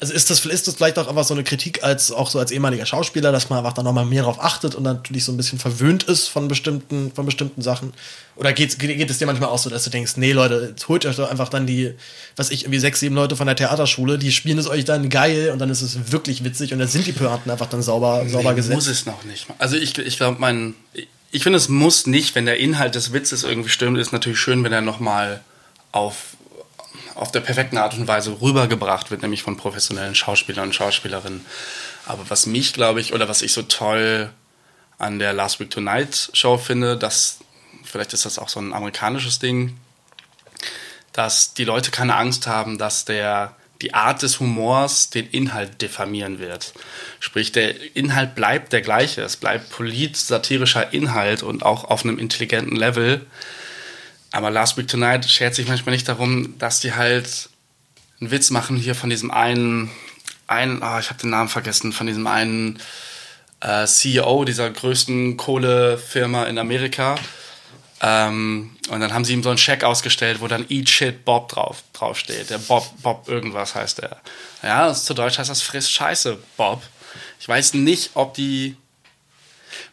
Also 0.00 0.12
ist 0.12 0.30
das, 0.30 0.44
ist 0.44 0.68
das 0.68 0.74
vielleicht 0.74 0.98
auch 0.98 1.08
einfach 1.08 1.24
so 1.24 1.34
eine 1.34 1.42
Kritik 1.42 1.82
als, 1.82 2.12
auch 2.12 2.28
so 2.28 2.38
als 2.38 2.50
ehemaliger 2.50 2.84
Schauspieler, 2.86 3.32
dass 3.32 3.48
man 3.48 3.58
einfach 3.58 3.72
da 3.72 3.82
nochmal 3.82 4.04
mehr 4.04 4.22
drauf 4.22 4.38
achtet 4.40 4.74
und 4.74 4.82
natürlich 4.82 5.24
so 5.24 5.32
ein 5.32 5.36
bisschen 5.36 5.58
verwöhnt 5.58 6.04
ist 6.04 6.28
von 6.28 6.46
bestimmten, 6.46 7.10
von 7.12 7.24
bestimmten 7.24 7.62
Sachen? 7.62 7.94
Oder 8.36 8.52
geht, 8.52 8.78
geht, 8.78 8.96
geht 8.96 9.10
es 9.10 9.18
dir 9.18 9.26
manchmal 9.26 9.48
auch 9.48 9.58
so, 9.58 9.70
dass 9.70 9.84
du 9.84 9.90
denkst, 9.90 10.16
nee, 10.16 10.32
Leute, 10.32 10.68
jetzt 10.70 10.88
holt 10.88 11.06
euch 11.06 11.16
doch 11.16 11.30
einfach 11.30 11.48
dann 11.48 11.66
die, 11.66 11.94
was 12.36 12.50
ich, 12.50 12.64
irgendwie 12.64 12.78
sechs, 12.78 13.00
sieben 13.00 13.14
Leute 13.14 13.34
von 13.34 13.46
der 13.46 13.56
Theaterschule, 13.56 14.18
die 14.18 14.30
spielen 14.30 14.58
es 14.58 14.68
euch 14.68 14.84
dann 14.84 15.08
geil 15.08 15.50
und 15.50 15.58
dann 15.58 15.70
ist 15.70 15.82
es 15.82 16.12
wirklich 16.12 16.44
witzig 16.44 16.72
und 16.72 16.78
dann 16.78 16.88
sind 16.88 17.06
die 17.06 17.12
Pointen 17.12 17.50
einfach 17.50 17.66
dann 17.68 17.82
sauber, 17.82 18.28
sauber 18.28 18.50
Nee, 18.50 18.56
gesetzt. 18.56 18.74
Muss 18.74 18.86
es 18.88 19.06
noch 19.06 19.24
nicht. 19.24 19.46
Also 19.58 19.76
ich, 19.76 19.96
ich 19.98 20.16
glaube, 20.18 20.38
mein, 20.38 20.74
ich 21.30 21.42
finde, 21.42 21.56
es 21.56 21.68
muss 21.68 22.06
nicht, 22.06 22.34
wenn 22.34 22.44
der 22.44 22.58
Inhalt 22.58 22.94
des 22.94 23.12
Witzes 23.12 23.42
irgendwie 23.42 23.70
stimmt, 23.70 23.98
ist 23.98 24.12
natürlich 24.12 24.38
schön, 24.38 24.62
wenn 24.64 24.72
er 24.72 24.82
nochmal 24.82 25.40
auf, 25.92 26.36
auf 27.14 27.32
der 27.32 27.40
perfekten 27.40 27.78
Art 27.78 27.94
und 27.94 28.08
Weise 28.08 28.40
rübergebracht 28.40 29.10
wird, 29.10 29.22
nämlich 29.22 29.42
von 29.42 29.56
professionellen 29.56 30.14
Schauspielern 30.14 30.68
und 30.68 30.74
Schauspielerinnen. 30.74 31.44
Aber 32.06 32.28
was 32.28 32.46
mich, 32.46 32.72
glaube 32.72 33.00
ich, 33.00 33.12
oder 33.12 33.28
was 33.28 33.42
ich 33.42 33.52
so 33.52 33.62
toll 33.62 34.30
an 34.98 35.18
der 35.18 35.32
Last 35.32 35.60
Week 35.60 35.70
Tonight 35.70 36.30
Show 36.32 36.58
finde, 36.58 36.96
dass, 36.96 37.38
vielleicht 37.84 38.12
ist 38.12 38.24
das 38.24 38.38
auch 38.38 38.48
so 38.48 38.60
ein 38.60 38.72
amerikanisches 38.72 39.38
Ding, 39.38 39.76
dass 41.12 41.54
die 41.54 41.64
Leute 41.64 41.90
keine 41.90 42.16
Angst 42.16 42.46
haben, 42.46 42.78
dass 42.78 43.04
der 43.04 43.54
die 43.82 43.94
Art 43.94 44.22
des 44.22 44.38
Humors 44.38 45.10
den 45.10 45.28
Inhalt 45.28 45.82
diffamieren 45.82 46.38
wird. 46.38 46.72
Sprich, 47.18 47.50
der 47.50 47.96
Inhalt 47.96 48.36
bleibt 48.36 48.72
der 48.72 48.80
gleiche. 48.80 49.22
Es 49.22 49.36
bleibt 49.36 49.70
polit-satirischer 49.70 50.92
Inhalt 50.92 51.42
und 51.42 51.64
auch 51.64 51.84
auf 51.84 52.04
einem 52.04 52.18
intelligenten 52.18 52.76
Level. 52.76 53.26
Aber 54.32 54.50
Last 54.50 54.76
Week 54.76 54.88
Tonight 54.88 55.28
schert 55.28 55.54
sich 55.54 55.68
manchmal 55.68 55.94
nicht 55.94 56.08
darum, 56.08 56.58
dass 56.58 56.80
die 56.80 56.94
halt 56.94 57.50
einen 58.20 58.30
Witz 58.30 58.50
machen 58.50 58.76
hier 58.76 58.94
von 58.94 59.10
diesem 59.10 59.30
einen, 59.30 59.90
einen 60.46 60.82
ah, 60.82 60.98
ich 60.98 61.10
habe 61.10 61.20
den 61.20 61.30
Namen 61.30 61.48
vergessen, 61.48 61.92
von 61.92 62.06
diesem 62.06 62.26
einen 62.26 62.78
äh, 63.60 63.86
CEO 63.86 64.44
dieser 64.44 64.70
größten 64.70 65.36
Kohlefirma 65.36 66.44
in 66.44 66.58
Amerika. 66.58 67.16
Ähm, 68.00 68.76
und 68.88 69.00
dann 69.00 69.14
haben 69.14 69.24
sie 69.24 69.32
ihm 69.32 69.42
so 69.42 69.48
einen 69.48 69.58
Scheck 69.58 69.84
ausgestellt, 69.84 70.40
wo 70.40 70.48
dann 70.48 70.66
Eat 70.68 70.88
Shit 70.88 71.24
Bob 71.24 71.48
drauf, 71.48 71.84
draufsteht. 71.92 72.50
Der 72.50 72.58
Bob, 72.58 72.84
Bob 73.00 73.28
irgendwas 73.28 73.74
heißt 73.74 74.00
er. 74.00 74.20
Ja, 74.62 74.92
zu 74.92 75.14
Deutsch 75.14 75.38
heißt 75.38 75.50
das 75.50 75.62
Friss 75.62 75.88
Scheiße 75.88 76.36
Bob. 76.56 76.82
Ich 77.38 77.48
weiß 77.48 77.74
nicht, 77.74 78.10
ob 78.14 78.34
die. 78.34 78.76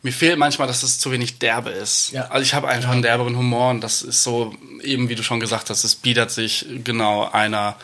Mir 0.01 0.11
fehlt 0.11 0.37
manchmal, 0.37 0.67
dass 0.67 0.83
es 0.83 0.99
zu 0.99 1.11
wenig 1.11 1.39
derbe 1.39 1.69
ist. 1.69 2.11
Ja. 2.11 2.27
Also 2.29 2.43
ich 2.43 2.53
habe 2.53 2.67
einfach 2.67 2.91
einen 2.91 3.01
derberen 3.01 3.37
Humor 3.37 3.71
und 3.71 3.81
das 3.81 4.01
ist 4.01 4.23
so, 4.23 4.53
eben 4.81 5.09
wie 5.09 5.15
du 5.15 5.23
schon 5.23 5.39
gesagt 5.39 5.69
hast, 5.69 5.83
es 5.83 5.95
bietet 5.95 6.31
sich 6.31 6.65
genau 6.83 7.29
einer 7.31 7.75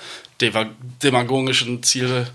demagogischen 1.02 1.84
Ziel, 1.84 2.28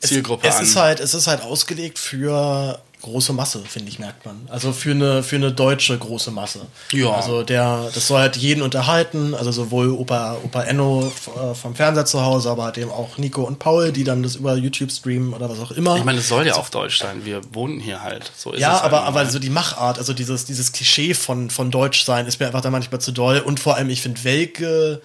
Zielgruppe 0.00 0.46
es, 0.46 0.54
es 0.54 0.60
an. 0.60 0.66
Ist 0.66 0.76
halt, 0.76 1.00
es 1.00 1.14
ist 1.14 1.26
halt 1.26 1.42
ausgelegt 1.42 1.98
für 1.98 2.80
große 3.02 3.32
Masse, 3.32 3.62
finde 3.66 3.88
ich, 3.88 3.98
merkt 3.98 4.26
man. 4.26 4.36
Also 4.48 4.72
für 4.72 4.90
eine, 4.90 5.22
für 5.22 5.36
eine 5.36 5.52
deutsche 5.52 5.96
große 5.96 6.30
Masse. 6.30 6.66
Ja. 6.92 7.10
Also 7.12 7.42
der, 7.42 7.90
das 7.94 8.08
soll 8.08 8.20
halt 8.20 8.36
jeden 8.36 8.62
unterhalten, 8.62 9.34
also 9.34 9.52
sowohl 9.52 9.90
Opa, 9.90 10.36
Opa 10.44 10.62
Enno 10.62 11.12
äh, 11.36 11.54
vom 11.54 11.74
Fernseher 11.74 12.06
zu 12.06 12.22
Hause, 12.22 12.50
aber 12.50 12.64
halt 12.64 12.78
eben 12.78 12.90
auch 12.90 13.18
Nico 13.18 13.42
und 13.42 13.58
Paul, 13.58 13.92
die 13.92 14.04
dann 14.04 14.22
das 14.22 14.36
über 14.36 14.54
YouTube 14.56 14.90
streamen 14.90 15.32
oder 15.32 15.48
was 15.48 15.60
auch 15.60 15.70
immer. 15.70 15.96
ich 15.96 16.04
meine, 16.04 16.18
es 16.18 16.28
soll 16.28 16.46
ja 16.46 16.56
auch 16.56 16.68
deutsch 16.68 16.98
sein. 16.98 17.24
Wir 17.24 17.40
wohnen 17.52 17.80
hier 17.80 18.02
halt. 18.02 18.30
So 18.36 18.52
ist 18.52 18.60
ja, 18.60 18.76
es 18.76 18.82
halt 18.82 18.92
aber, 18.92 19.04
aber 19.04 19.26
so 19.26 19.38
die 19.38 19.50
Machart, 19.50 19.98
also 19.98 20.12
dieses, 20.12 20.44
dieses 20.44 20.72
Klischee 20.72 21.14
von, 21.14 21.50
von 21.50 21.70
Deutsch 21.70 22.04
sein, 22.04 22.26
ist 22.26 22.40
mir 22.40 22.46
einfach 22.46 22.62
da 22.62 22.70
manchmal 22.70 23.00
zu 23.00 23.12
doll. 23.12 23.38
Und 23.40 23.60
vor 23.60 23.76
allem, 23.76 23.90
ich 23.90 24.02
finde 24.02 24.24
Welke, 24.24 25.00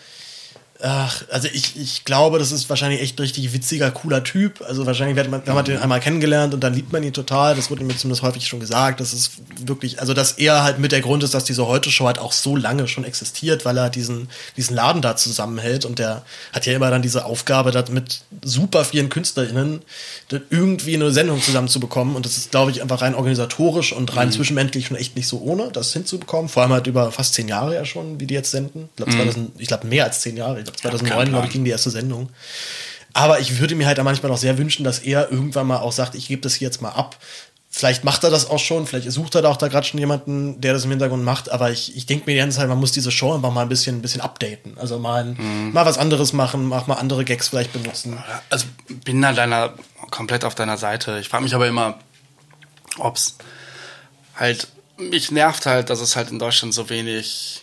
ach, 0.84 1.24
also 1.32 1.48
ich, 1.52 1.80
ich 1.80 2.04
glaube, 2.04 2.40
das 2.40 2.52
ist 2.52 2.70
wahrscheinlich 2.70 3.02
echt 3.02 3.18
ein 3.18 3.22
richtig 3.22 3.54
witziger, 3.54 3.90
cooler 3.90 4.24
Typ. 4.24 4.62
Also 4.68 4.86
wahrscheinlich 4.86 5.16
wird 5.16 5.32
man, 5.32 5.42
wenn 5.46 5.56
man 5.56 5.64
den 5.64 5.78
einmal 5.78 6.02
kennengelernt 6.02 6.54
und 6.54 6.62
dann 6.62 6.74
liebt 6.74 6.92
man 6.92 7.04
ihn 7.04 7.14
total. 7.14 7.56
Das 7.56 7.72
wurde 7.72 7.84
mir 7.84 7.96
zumindest 7.96 8.22
häufig 8.22 8.46
schon 8.48 8.60
gesagt. 8.60 9.00
Das 9.00 9.14
ist 9.14 9.32
wirklich, 9.66 10.02
also 10.02 10.14
dass 10.14 10.34
er 10.34 10.64
halt 10.64 10.80
mit 10.80 10.92
der 10.92 11.02
Grund 11.02 11.24
ist, 11.24 11.34
dass 11.34 11.46
diese 11.46 11.68
Heute-Show 11.68 12.06
halt 12.06 12.20
auch 12.20 12.34
so 12.34 12.58
lange 12.58 12.88
schon 12.88 13.06
existiert, 13.06 13.64
weil 13.64 13.78
er 13.78 13.90
diesen, 13.90 14.30
diesen 14.58 14.76
Laden 14.76 15.02
da 15.02 15.16
zusammenhält 15.16 15.86
und 15.86 16.00
der 16.00 16.24
hat 16.52 16.66
ja 16.66 16.74
immer 16.74 16.90
dann 16.90 17.02
diese 17.02 17.26
Aufgabe, 17.26 17.72
da 17.72 17.84
mit 17.90 18.22
super 18.44 18.84
vielen 18.84 19.10
KünstlerInnen 19.10 19.82
irgendwie 20.50 20.96
eine 20.96 21.12
Sendung 21.12 21.42
zusammenzubekommen. 21.42 22.16
Und 22.16 22.26
das 22.26 22.38
ist, 22.38 22.52
glaube 22.52 22.72
ich, 22.72 22.82
einfach 22.82 23.02
rein 23.02 23.16
organisatorisch 23.16 23.94
und 23.94 24.16
rein 24.18 24.32
zwischenmenschlich 24.32 24.88
schon 24.88 24.98
echt 24.98 25.16
nicht 25.16 25.28
so 25.28 25.40
ohne, 25.40 25.70
das 25.72 25.94
hinzubekommen. 25.94 26.50
Vor 26.50 26.64
allem 26.64 26.74
halt 26.74 26.88
über 26.88 27.12
fast 27.12 27.36
zehn 27.36 27.48
Jahre 27.48 27.76
ja 27.76 27.86
schon, 27.86 28.20
wie 28.20 28.28
die 28.28 28.34
jetzt 28.34 28.52
senden. 28.52 28.90
Ich 28.92 28.96
glaube, 28.98 29.12
2000 29.12 29.52
ich 29.58 29.68
glaube 29.68 29.88
mehr 29.88 30.06
als 30.06 30.22
zehn 30.22 30.36
Jahre. 30.36 30.64
Ich 30.76 30.82
glaube, 30.82 30.98
2009, 30.98 31.18
keinen 31.18 31.32
glaube 31.32 31.48
ich, 31.48 31.54
ging 31.54 31.64
die 31.66 31.72
erste 31.72 31.90
Sendung. 31.90 32.30
Aber 33.14 33.40
ich 33.40 33.60
würde 33.60 33.76
mir 33.76 33.86
halt 33.88 33.98
da 33.98 34.04
manchmal 34.04 34.32
noch 34.32 34.38
sehr 34.38 34.58
wünschen, 34.58 34.84
dass 34.84 35.00
er 35.00 35.32
irgendwann 35.32 35.68
mal 35.68 35.78
auch 35.78 35.92
sagt, 35.92 36.16
ich 36.16 36.28
gebe 36.28 36.42
das 36.42 36.56
hier 36.56 36.68
jetzt 36.68 36.82
mal 36.82 36.90
ab. 36.90 37.18
Vielleicht 37.76 38.04
macht 38.04 38.24
er 38.24 38.30
das 38.30 38.48
auch 38.50 38.60
schon, 38.60 38.86
vielleicht 38.86 39.12
sucht 39.12 39.34
er 39.34 39.42
da 39.42 39.50
auch 39.50 39.58
da 39.58 39.68
gerade 39.68 39.86
schon 39.88 40.00
jemanden, 40.00 40.62
der 40.62 40.74
das 40.74 40.84
im 40.86 40.92
Hintergrund 40.92 41.24
macht, 41.24 41.50
aber 41.52 41.72
ich, 41.72 41.96
ich 41.98 42.06
denke 42.06 42.26
mir 42.28 42.34
die 42.34 42.40
ganze 42.40 42.58
Zeit, 42.60 42.68
man 42.70 42.80
muss 42.80 42.92
diese 42.92 43.10
Show 43.12 43.34
einfach 43.34 43.52
mal 43.52 43.64
ein 43.64 43.70
bisschen, 43.70 43.98
ein 43.98 44.02
bisschen 44.04 44.22
updaten. 44.22 44.78
Also 44.78 45.00
mal, 45.00 45.26
Mhm. 45.26 45.72
mal 45.74 45.84
was 45.86 45.98
anderes 45.98 46.34
machen, 46.34 46.72
auch 46.72 46.86
mal 46.86 46.96
andere 46.96 47.26
Gags 47.26 47.48
vielleicht 47.48 47.74
benutzen. 47.74 48.18
Also 48.52 48.68
bin 48.88 49.22
da 49.24 49.34
deiner, 49.34 49.74
komplett 50.12 50.46
auf 50.46 50.54
deiner 50.54 50.78
Seite. 50.78 51.18
Ich 51.20 51.30
frage 51.30 51.44
mich 51.46 51.56
aber 51.56 51.68
immer, 51.68 51.98
ob 53.00 53.16
es 53.16 53.38
halt, 54.36 54.68
mich 54.98 55.32
nervt 55.32 55.66
halt, 55.66 55.90
dass 55.90 56.00
es 56.00 56.16
halt 56.16 56.30
in 56.30 56.38
Deutschland 56.38 56.76
so 56.76 56.90
wenig, 56.92 57.63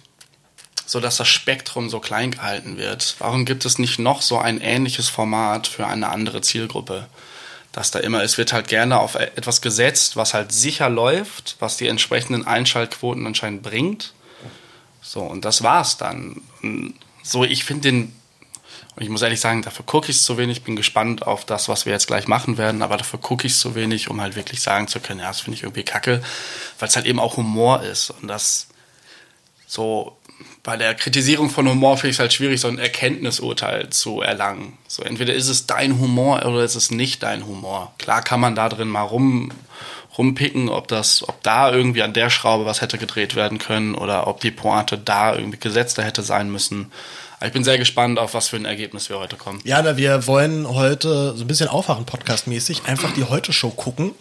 so 0.90 0.98
dass 0.98 1.18
das 1.18 1.28
Spektrum 1.28 1.88
so 1.88 2.00
klein 2.00 2.32
gehalten 2.32 2.76
wird. 2.76 3.14
Warum 3.20 3.44
gibt 3.44 3.64
es 3.64 3.78
nicht 3.78 4.00
noch 4.00 4.22
so 4.22 4.38
ein 4.38 4.60
ähnliches 4.60 5.08
Format 5.08 5.68
für 5.68 5.86
eine 5.86 6.08
andere 6.08 6.40
Zielgruppe? 6.40 7.06
Dass 7.70 7.92
da 7.92 8.00
immer, 8.00 8.24
es 8.24 8.38
wird 8.38 8.52
halt 8.52 8.66
gerne 8.66 8.98
auf 8.98 9.14
etwas 9.14 9.60
gesetzt, 9.60 10.16
was 10.16 10.34
halt 10.34 10.50
sicher 10.50 10.90
läuft, 10.90 11.54
was 11.60 11.76
die 11.76 11.86
entsprechenden 11.86 12.44
Einschaltquoten 12.44 13.24
anscheinend 13.24 13.62
bringt. 13.62 14.14
So, 15.00 15.20
und 15.20 15.44
das 15.44 15.62
war's 15.62 15.96
dann. 15.96 16.42
So, 17.22 17.44
ich 17.44 17.62
finde 17.62 17.82
den 17.82 18.12
Und 18.96 19.04
ich 19.04 19.08
muss 19.08 19.22
ehrlich 19.22 19.40
sagen, 19.40 19.62
dafür 19.62 19.86
gucke 19.86 20.10
ich 20.10 20.16
es 20.16 20.24
zu 20.24 20.36
wenig. 20.36 20.62
Bin 20.64 20.76
gespannt 20.76 21.26
auf 21.26 21.44
das, 21.44 21.68
was 21.68 21.86
wir 21.86 21.92
jetzt 21.92 22.08
gleich 22.08 22.26
machen 22.26 22.58
werden, 22.58 22.82
aber 22.82 22.96
dafür 22.96 23.20
gucke 23.20 23.46
ich 23.46 23.52
es 23.52 23.60
zu 23.60 23.74
wenig, 23.74 24.10
um 24.10 24.20
halt 24.20 24.36
wirklich 24.36 24.60
sagen 24.60 24.88
zu 24.88 25.00
können, 25.00 25.20
ja, 25.20 25.28
das 25.28 25.40
finde 25.40 25.56
ich 25.56 25.62
irgendwie 25.62 25.84
kacke, 25.84 26.22
weil 26.78 26.88
es 26.88 26.96
halt 26.96 27.06
eben 27.06 27.20
auch 27.20 27.36
Humor 27.36 27.82
ist. 27.82 28.10
Und 28.10 28.28
das 28.28 28.66
so 29.66 30.16
bei 30.62 30.76
der 30.76 30.94
Kritisierung 30.94 31.48
von 31.48 31.68
Humor 31.68 31.96
finde 31.96 32.10
ich 32.10 32.16
es 32.16 32.20
halt 32.20 32.32
schwierig, 32.32 32.60
so 32.60 32.68
ein 32.68 32.78
Erkenntnisurteil 32.78 33.90
zu 33.90 34.20
erlangen. 34.20 34.76
So 34.86 35.02
entweder 35.02 35.34
ist 35.34 35.48
es 35.48 35.66
dein 35.66 35.98
Humor 35.98 36.44
oder 36.44 36.64
ist 36.64 36.74
es 36.74 36.90
nicht 36.90 37.22
dein 37.22 37.46
Humor. 37.46 37.94
Klar 37.98 38.22
kann 38.22 38.40
man 38.40 38.54
da 38.54 38.68
drin 38.68 38.88
mal 38.88 39.02
rum 39.02 39.50
rumpicken, 40.18 40.68
ob 40.68 40.88
das, 40.88 41.26
ob 41.26 41.42
da 41.42 41.72
irgendwie 41.72 42.02
an 42.02 42.12
der 42.12 42.30
Schraube 42.30 42.66
was 42.66 42.80
hätte 42.80 42.98
gedreht 42.98 43.36
werden 43.36 43.58
können 43.58 43.94
oder 43.94 44.26
ob 44.26 44.40
die 44.40 44.50
Pointe 44.50 44.98
da 44.98 45.34
irgendwie 45.34 45.58
gesetzter 45.58 46.02
hätte 46.02 46.22
sein 46.22 46.50
müssen. 46.50 46.92
Ich 47.42 47.52
bin 47.52 47.64
sehr 47.64 47.78
gespannt, 47.78 48.18
auf 48.18 48.34
was 48.34 48.48
für 48.48 48.56
ein 48.56 48.66
Ergebnis 48.66 49.08
wir 49.08 49.18
heute 49.18 49.36
kommen. 49.36 49.60
Ja, 49.64 49.80
na, 49.80 49.96
wir 49.96 50.26
wollen 50.26 50.68
heute 50.68 51.34
so 51.36 51.44
ein 51.44 51.46
bisschen 51.46 51.68
aufwachen, 51.68 52.04
Podcast-mäßig, 52.04 52.84
einfach 52.84 53.14
die 53.14 53.24
Heute-Show 53.24 53.70
gucken 53.70 54.12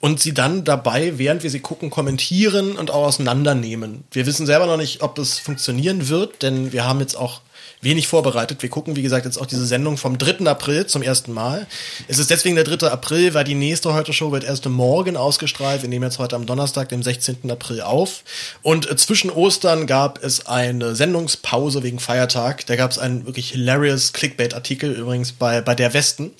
und 0.00 0.20
sie 0.20 0.34
dann 0.34 0.64
dabei, 0.64 1.18
während 1.18 1.42
wir 1.42 1.50
sie 1.50 1.60
gucken, 1.60 1.90
kommentieren 1.90 2.76
und 2.76 2.90
auch 2.90 3.06
auseinandernehmen. 3.06 4.04
Wir 4.10 4.26
wissen 4.26 4.46
selber 4.46 4.66
noch 4.66 4.76
nicht, 4.76 5.02
ob 5.02 5.18
es 5.18 5.38
funktionieren 5.38 6.08
wird, 6.08 6.42
denn 6.42 6.72
wir 6.72 6.84
haben 6.84 7.00
jetzt 7.00 7.16
auch 7.16 7.40
wenig 7.80 8.08
vorbereitet. 8.08 8.62
Wir 8.62 8.68
gucken, 8.68 8.96
wie 8.96 9.02
gesagt, 9.02 9.24
jetzt 9.24 9.38
auch 9.38 9.46
diese 9.46 9.66
Sendung 9.66 9.96
vom 9.96 10.18
3. 10.18 10.46
April 10.46 10.86
zum 10.86 11.02
ersten 11.02 11.32
Mal. 11.32 11.66
Es 12.08 12.18
ist 12.18 12.30
deswegen 12.30 12.56
der 12.56 12.64
3. 12.64 12.88
April, 12.88 13.34
weil 13.34 13.44
die 13.44 13.54
nächste 13.54 13.94
Heute-Show 13.94 14.32
wird 14.32 14.44
erst 14.44 14.66
morgen 14.66 15.16
ausgestrahlt. 15.16 15.82
Wir 15.82 15.88
nehmen 15.88 16.04
jetzt 16.04 16.18
heute 16.18 16.36
am 16.36 16.46
Donnerstag, 16.46 16.88
dem 16.88 17.02
16. 17.02 17.50
April 17.50 17.82
auf. 17.82 18.24
Und 18.62 18.90
äh, 18.90 18.96
zwischen 18.96 19.30
Ostern 19.30 19.86
gab 19.86 20.22
es 20.22 20.46
eine 20.46 20.94
Sendungspause 20.94 21.82
wegen 21.82 21.98
Feiertag. 21.98 22.66
Da 22.66 22.76
gab 22.76 22.90
es 22.90 22.98
einen 22.98 23.26
wirklich 23.26 23.50
hilarious 23.50 24.12
Clickbait-Artikel 24.12 24.92
übrigens 24.92 25.32
bei, 25.32 25.60
bei 25.60 25.74
der 25.74 25.94
Westen. 25.94 26.32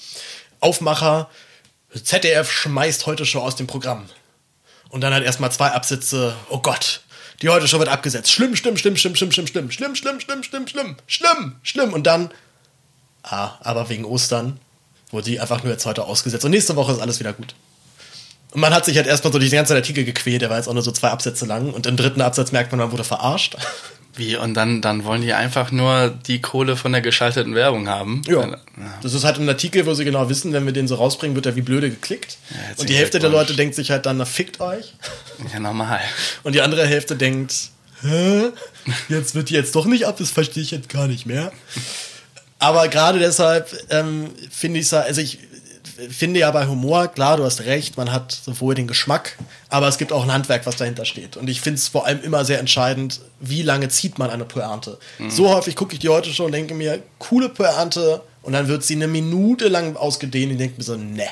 Aufmacher, 0.60 1.28
ZDF 2.02 2.50
schmeißt 2.50 3.06
Heute-Show 3.06 3.40
aus 3.40 3.56
dem 3.56 3.66
Programm. 3.66 4.06
Und 4.88 5.00
dann 5.00 5.12
halt 5.12 5.24
erstmal 5.24 5.52
zwei 5.52 5.72
Absätze, 5.72 6.34
oh 6.48 6.58
Gott, 6.58 7.02
die 7.42 7.48
heute 7.48 7.68
Show 7.68 7.78
wird 7.78 7.88
abgesetzt. 7.88 8.30
Schlimm, 8.32 8.56
schlimm, 8.56 8.76
schlimm, 8.76 8.96
schlimm, 8.96 9.14
schlimm, 9.14 9.32
schlimm, 9.32 9.48
schlimm, 9.48 9.70
schlimm, 9.70 9.94
schlimm, 9.96 10.20
schlimm, 10.20 10.42
schlimm, 10.42 10.66
schlimm, 10.68 10.96
schlimm, 11.06 11.56
schlimm. 11.62 11.92
Und 11.92 12.06
dann, 12.06 12.30
ah, 13.22 13.52
aber 13.60 13.88
wegen 13.88 14.04
Ostern 14.04 14.58
wurde 15.10 15.30
die 15.30 15.40
einfach 15.40 15.62
nur 15.62 15.72
jetzt 15.72 15.86
heute 15.86 16.04
ausgesetzt. 16.04 16.44
Und 16.44 16.52
nächste 16.52 16.76
Woche 16.76 16.92
ist 16.92 17.00
alles 17.00 17.20
wieder 17.20 17.32
gut. 17.32 17.54
Und 18.52 18.60
man 18.60 18.72
hat 18.72 18.84
sich 18.84 18.96
halt 18.96 19.06
erstmal 19.06 19.32
so 19.32 19.38
die 19.38 19.50
ganze 19.50 19.74
Artikel 19.74 20.04
gequält, 20.04 20.40
der 20.40 20.50
war 20.50 20.56
jetzt 20.56 20.68
auch 20.68 20.72
nur 20.72 20.82
so 20.82 20.92
zwei 20.92 21.10
Absätze 21.10 21.44
lang. 21.44 21.72
Und 21.74 21.86
im 21.86 21.96
dritten 21.96 22.22
Absatz 22.22 22.52
merkt 22.52 22.72
man, 22.72 22.78
man 22.78 22.92
wurde 22.92 23.04
verarscht. 23.04 23.56
Wie? 24.16 24.36
Und 24.36 24.54
dann, 24.54 24.80
dann 24.80 25.04
wollen 25.04 25.20
die 25.20 25.34
einfach 25.34 25.70
nur 25.70 26.08
die 26.26 26.40
Kohle 26.40 26.76
von 26.76 26.92
der 26.92 27.02
geschalteten 27.02 27.54
Werbung 27.54 27.88
haben? 27.88 28.22
Ja. 28.26 28.56
Das 29.02 29.12
ist 29.12 29.24
halt 29.24 29.38
ein 29.38 29.48
Artikel, 29.48 29.84
wo 29.84 29.92
sie 29.92 30.04
genau 30.04 30.28
wissen, 30.30 30.52
wenn 30.54 30.64
wir 30.64 30.72
den 30.72 30.88
so 30.88 30.94
rausbringen, 30.94 31.36
wird 31.36 31.44
er 31.44 31.54
wie 31.54 31.62
blöde 31.62 31.90
geklickt. 31.90 32.38
Ja, 32.50 32.56
und 32.78 32.88
die 32.88 32.94
Hälfte 32.94 33.18
der 33.18 33.28
Leute 33.28 33.54
denkt 33.54 33.74
sich 33.74 33.90
halt 33.90 34.06
dann, 34.06 34.16
na 34.16 34.24
fickt 34.24 34.60
euch. 34.60 34.94
Ja, 35.52 35.60
normal. 35.60 36.00
Und 36.44 36.54
die 36.54 36.62
andere 36.62 36.86
Hälfte 36.86 37.14
denkt, 37.14 37.54
hä? 38.00 38.44
Jetzt 39.08 39.34
wird 39.34 39.50
die 39.50 39.54
jetzt 39.54 39.74
doch 39.74 39.84
nicht 39.84 40.06
ab, 40.06 40.16
das 40.18 40.30
verstehe 40.30 40.62
ich 40.62 40.70
jetzt 40.70 40.88
gar 40.88 41.06
nicht 41.06 41.26
mehr. 41.26 41.52
Aber 42.58 42.88
gerade 42.88 43.18
deshalb 43.18 43.68
ähm, 43.90 44.30
finde 44.50 44.80
ich 44.80 44.86
es, 44.86 44.94
also 44.94 45.20
ich 45.20 45.38
finde 46.10 46.40
ja 46.40 46.50
bei 46.50 46.66
Humor, 46.66 47.08
klar, 47.08 47.36
du 47.36 47.44
hast 47.44 47.62
recht, 47.62 47.96
man 47.96 48.12
hat 48.12 48.32
sowohl 48.32 48.74
den 48.74 48.86
Geschmack, 48.86 49.36
aber 49.68 49.88
es 49.88 49.98
gibt 49.98 50.12
auch 50.12 50.22
ein 50.22 50.32
Handwerk, 50.32 50.66
was 50.66 50.76
dahinter 50.76 51.04
steht. 51.04 51.36
Und 51.36 51.48
ich 51.48 51.60
finde 51.60 51.78
es 51.78 51.88
vor 51.88 52.06
allem 52.06 52.22
immer 52.22 52.44
sehr 52.44 52.58
entscheidend, 52.58 53.20
wie 53.40 53.62
lange 53.62 53.88
zieht 53.88 54.18
man 54.18 54.30
eine 54.30 54.44
Pointe. 54.44 54.98
Mhm. 55.18 55.30
So 55.30 55.54
häufig 55.54 55.76
gucke 55.76 55.94
ich 55.94 56.00
die 56.00 56.08
heute 56.08 56.32
schon 56.32 56.46
und 56.46 56.52
denke 56.52 56.74
mir, 56.74 57.02
coole 57.18 57.48
Pointe, 57.48 58.22
und 58.42 58.52
dann 58.52 58.68
wird 58.68 58.84
sie 58.84 58.94
eine 58.94 59.08
Minute 59.08 59.66
lang 59.66 59.96
ausgedehnt 59.96 60.52
und 60.52 60.58
denke 60.58 60.76
mir 60.78 60.84
so, 60.84 60.94
ne, 60.94 61.26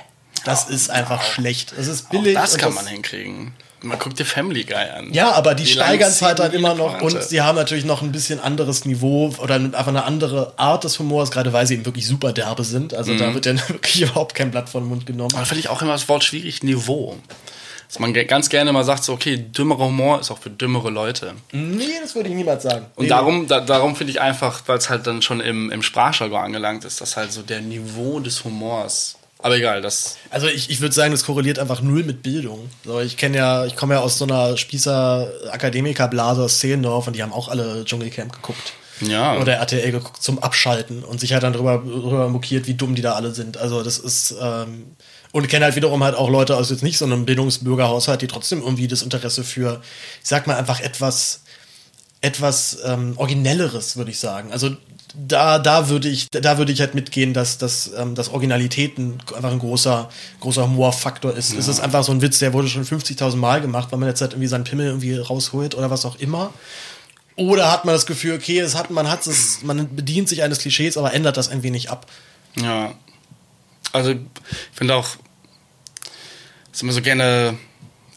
das 0.44 0.68
ja, 0.68 0.74
ist 0.74 0.90
einfach 0.90 1.20
auch, 1.20 1.32
schlecht. 1.32 1.72
Das 1.76 1.86
ist 1.86 2.10
billig. 2.10 2.36
Auch 2.36 2.42
das 2.42 2.58
kann 2.58 2.74
das 2.74 2.82
man 2.82 2.86
hinkriegen. 2.88 3.52
Man 3.84 3.98
guckt 3.98 4.18
dir 4.18 4.24
Family 4.24 4.64
Guy 4.64 4.74
an. 4.74 5.12
Ja, 5.12 5.32
aber 5.32 5.54
die 5.54 5.64
Wie 5.64 5.68
steigern 5.68 6.10
es 6.10 6.22
halt 6.22 6.38
dann 6.38 6.52
immer 6.52 6.74
noch 6.74 7.00
und 7.00 7.22
sie 7.22 7.42
haben 7.42 7.56
natürlich 7.56 7.84
noch 7.84 8.02
ein 8.02 8.12
bisschen 8.12 8.40
anderes 8.40 8.84
Niveau 8.84 9.32
oder 9.38 9.56
einfach 9.56 9.88
eine 9.88 10.04
andere 10.04 10.54
Art 10.56 10.84
des 10.84 10.98
Humors, 10.98 11.30
gerade 11.30 11.52
weil 11.52 11.66
sie 11.66 11.74
eben 11.74 11.84
wirklich 11.84 12.06
super 12.06 12.32
derbe 12.32 12.64
sind. 12.64 12.94
Also 12.94 13.12
mhm. 13.12 13.18
da 13.18 13.34
wird 13.34 13.46
dann 13.46 13.60
wirklich 13.68 14.02
überhaupt 14.02 14.34
kein 14.34 14.50
Blatt 14.50 14.68
vor 14.68 14.80
den 14.80 14.88
Mund 14.88 15.06
genommen. 15.06 15.34
Aber 15.34 15.46
finde 15.46 15.60
ich 15.60 15.68
auch 15.68 15.82
immer 15.82 15.92
das 15.92 16.08
Wort 16.08 16.24
schwierig, 16.24 16.62
Niveau. 16.62 17.16
Dass 17.88 17.98
man 17.98 18.12
ganz 18.12 18.48
gerne 18.48 18.72
mal 18.72 18.82
sagt, 18.82 19.04
so, 19.04 19.12
okay, 19.12 19.36
dümmerer 19.36 19.84
Humor 19.84 20.20
ist 20.20 20.30
auch 20.30 20.38
für 20.38 20.50
dümmere 20.50 20.90
Leute. 20.90 21.34
Nee, 21.52 21.84
das 22.02 22.14
würde 22.14 22.28
ich 22.28 22.34
niemals 22.34 22.64
sagen. 22.64 22.86
Und 22.96 23.04
nee, 23.04 23.08
darum, 23.08 23.46
da, 23.46 23.60
darum 23.60 23.94
finde 23.94 24.10
ich 24.10 24.20
einfach, 24.20 24.62
weil 24.66 24.78
es 24.78 24.90
halt 24.90 25.06
dann 25.06 25.22
schon 25.22 25.40
im, 25.40 25.70
im 25.70 25.82
Sprachjargon 25.82 26.40
angelangt 26.40 26.84
ist, 26.84 27.00
dass 27.00 27.16
halt 27.16 27.30
so 27.30 27.42
der 27.42 27.60
Niveau 27.60 28.18
des 28.20 28.42
Humors 28.44 29.16
aber 29.44 29.58
egal, 29.58 29.82
das. 29.82 30.16
Also 30.30 30.46
ich, 30.46 30.70
ich 30.70 30.80
würde 30.80 30.94
sagen, 30.94 31.12
das 31.12 31.24
korreliert 31.24 31.58
einfach 31.58 31.82
null 31.82 32.02
mit 32.02 32.22
Bildung. 32.22 32.70
So, 32.82 32.98
ich 33.00 33.18
kenne 33.18 33.36
ja, 33.36 33.66
ich 33.66 33.76
komme 33.76 33.92
ja 33.92 34.00
aus 34.00 34.16
so 34.16 34.24
einer 34.24 34.56
Spießer-Akademiker-Blase 34.56 36.44
aus 36.44 36.60
Zehlendorf 36.60 37.08
und 37.08 37.14
die 37.14 37.22
haben 37.22 37.34
auch 37.34 37.48
alle 37.48 37.84
Dschungelcamp 37.84 38.32
geguckt. 38.32 38.72
Ja. 39.02 39.38
Oder 39.38 39.56
RTL 39.56 39.92
geguckt 39.92 40.22
zum 40.22 40.38
Abschalten 40.38 41.04
und 41.04 41.20
sich 41.20 41.34
halt 41.34 41.42
dann 41.42 41.52
drüber, 41.52 41.82
drüber 41.84 42.30
mokiert, 42.30 42.66
wie 42.66 42.72
dumm 42.72 42.94
die 42.94 43.02
da 43.02 43.16
alle 43.16 43.34
sind. 43.34 43.58
Also 43.58 43.82
das 43.82 43.98
ist. 43.98 44.34
Ähm, 44.40 44.96
und 45.32 45.46
kenne 45.48 45.66
halt 45.66 45.76
wiederum 45.76 46.02
halt 46.02 46.14
auch 46.14 46.30
Leute 46.30 46.56
aus 46.56 46.70
jetzt 46.70 46.82
nicht 46.82 46.96
so 46.96 47.04
einem 47.04 47.26
Bildungsbürgerhaushalt, 47.26 48.22
die 48.22 48.28
trotzdem 48.28 48.62
irgendwie 48.62 48.88
das 48.88 49.02
Interesse 49.02 49.44
für, 49.44 49.82
ich 50.22 50.28
sag 50.28 50.46
mal 50.46 50.56
einfach 50.56 50.80
etwas 50.80 51.42
etwas 52.22 52.78
ähm, 52.86 53.12
originelleres, 53.18 53.98
würde 53.98 54.10
ich 54.10 54.18
sagen. 54.18 54.50
Also 54.52 54.74
da, 55.14 55.58
da 55.58 55.88
würde 55.88 56.08
ich, 56.08 56.28
da 56.30 56.58
würde 56.58 56.72
ich 56.72 56.80
halt 56.80 56.94
mitgehen, 56.94 57.34
dass, 57.34 57.58
dass, 57.58 57.92
ähm, 57.96 58.14
dass 58.14 58.30
Originalitäten 58.30 59.18
einfach 59.34 59.52
ein 59.52 59.58
großer, 59.58 60.08
großer 60.40 60.64
Humorfaktor 60.64 61.34
ist. 61.36 61.52
Ja. 61.52 61.58
Es 61.58 61.68
ist 61.68 61.80
einfach 61.80 62.02
so 62.02 62.12
ein 62.12 62.20
Witz, 62.20 62.40
der 62.40 62.52
wurde 62.52 62.68
schon 62.68 62.84
50.000 62.84 63.36
Mal 63.36 63.60
gemacht, 63.60 63.92
weil 63.92 63.98
man 63.98 64.08
jetzt 64.08 64.20
halt 64.20 64.32
irgendwie 64.32 64.48
seinen 64.48 64.64
Pimmel 64.64 64.86
irgendwie 64.86 65.16
rausholt 65.16 65.74
oder 65.74 65.90
was 65.90 66.04
auch 66.04 66.16
immer. 66.16 66.52
Oder 67.36 67.70
hat 67.70 67.84
man 67.84 67.94
das 67.94 68.06
Gefühl, 68.06 68.34
okay, 68.34 68.60
es 68.60 68.74
hat, 68.74 68.90
man 68.90 69.08
hat 69.08 69.26
es, 69.26 69.62
man 69.62 69.94
bedient 69.94 70.28
sich 70.28 70.42
eines 70.42 70.58
Klischees, 70.58 70.96
aber 70.96 71.12
ändert 71.14 71.36
das 71.36 71.48
ein 71.48 71.62
wenig 71.62 71.90
ab. 71.90 72.06
Ja. 72.56 72.94
Also, 73.92 74.10
ich 74.10 74.18
finde 74.72 74.96
auch, 74.96 75.08
dass 76.70 76.82
immer 76.82 76.92
so 76.92 77.02
gerne 77.02 77.56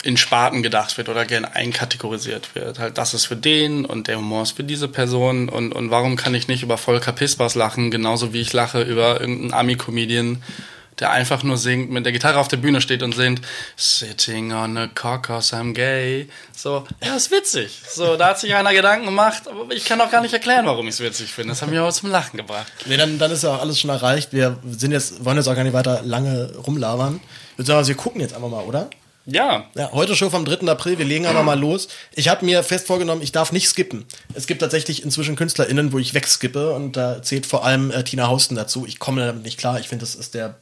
in 0.07 0.15
Sparten 0.15 0.63
gedacht 0.63 0.97
wird 0.97 1.09
oder 1.09 1.25
gerne 1.25 1.53
einkategorisiert 1.53 2.55
wird. 2.55 2.79
Halt, 2.79 2.97
das 2.97 3.13
ist 3.13 3.25
für 3.25 3.35
den 3.35 3.83
und 3.83 4.07
der 4.07 4.17
Humor 4.17 4.43
ist 4.43 4.51
für 4.51 4.63
diese 4.63 4.87
Person 4.87 5.49
und, 5.49 5.73
und 5.73 5.91
warum 5.91 6.15
kann 6.15 6.33
ich 6.33 6.47
nicht 6.47 6.63
über 6.63 6.77
Volker 6.77 7.11
Pispers 7.11 7.55
lachen, 7.55 7.91
genauso 7.91 8.31
wie 8.31 8.39
ich 8.39 8.53
lache 8.53 8.81
über 8.81 9.19
irgendeinen 9.19 9.53
Ami-Comedian, 9.53 10.41
der 10.99 11.11
einfach 11.11 11.43
nur 11.43 11.57
singt, 11.57 11.91
mit 11.91 12.05
der 12.05 12.13
Gitarre 12.13 12.39
auf 12.39 12.47
der 12.47 12.55
Bühne 12.55 12.79
steht 12.79 13.03
und 13.03 13.15
singt 13.15 13.41
Sitting 13.75 14.53
on 14.53 14.77
a 14.77 14.87
cock 14.87 15.23
cause 15.23 15.53
I'm 15.53 15.73
gay. 15.73 16.29
So, 16.55 16.87
ja, 17.03 17.17
ist 17.17 17.29
witzig. 17.29 17.81
So, 17.89 18.15
da 18.15 18.29
hat 18.29 18.39
sich 18.39 18.55
einer 18.55 18.73
Gedanken 18.73 19.07
gemacht, 19.07 19.43
aber 19.49 19.75
ich 19.75 19.83
kann 19.83 19.99
auch 19.99 20.09
gar 20.09 20.21
nicht 20.21 20.33
erklären, 20.33 20.65
warum 20.67 20.87
ich 20.87 20.93
es 20.93 20.99
witzig 21.01 21.33
finde. 21.33 21.49
Das 21.49 21.61
hat 21.61 21.69
mich 21.69 21.79
auch 21.79 21.91
zum 21.91 22.11
Lachen 22.11 22.37
gebracht. 22.37 22.71
Nee, 22.85 22.95
dann, 22.95 23.19
dann 23.19 23.29
ist 23.31 23.43
ja 23.43 23.53
auch 23.53 23.61
alles 23.61 23.77
schon 23.77 23.89
erreicht. 23.89 24.31
Wir 24.31 24.57
sind 24.65 24.93
jetzt, 24.93 25.25
wollen 25.25 25.35
jetzt 25.35 25.49
auch 25.49 25.55
gar 25.55 25.65
nicht 25.65 25.73
weiter 25.73 26.01
lange 26.05 26.53
rumlabern. 26.65 27.19
Ich 27.51 27.57
würde 27.57 27.67
sagen, 27.67 27.87
wir 27.87 27.95
gucken 27.95 28.21
jetzt 28.21 28.33
einfach 28.33 28.49
mal, 28.49 28.63
oder? 28.63 28.89
Ja. 29.29 29.65
Ja, 29.75 29.91
heute 29.91 30.15
schon 30.15 30.31
vom 30.31 30.45
3. 30.45 30.67
April, 30.69 30.97
wir 30.97 31.05
legen 31.05 31.25
aber 31.25 31.43
mal 31.43 31.59
los. 31.59 31.89
Ich 32.15 32.29
habe 32.29 32.45
mir 32.45 32.63
fest 32.63 32.87
vorgenommen, 32.87 33.21
ich 33.21 33.33
darf 33.33 33.51
nicht 33.51 33.67
skippen. 33.67 34.05
Es 34.33 34.47
gibt 34.47 34.61
tatsächlich 34.61 35.03
inzwischen 35.03 35.35
KünstlerInnen, 35.35 35.91
wo 35.91 35.99
ich 35.99 36.13
wegskippe 36.13 36.71
und 36.73 36.93
da 36.93 37.21
zählt 37.21 37.45
vor 37.45 37.65
allem 37.65 37.91
äh, 37.91 38.05
Tina 38.05 38.27
Hausten 38.27 38.55
dazu. 38.55 38.85
Ich 38.87 38.99
komme 38.99 39.25
damit 39.25 39.43
nicht 39.43 39.59
klar. 39.59 39.81
Ich 39.81 39.89
finde, 39.89 40.03
das 40.03 40.15
ist 40.15 40.33
der 40.33 40.55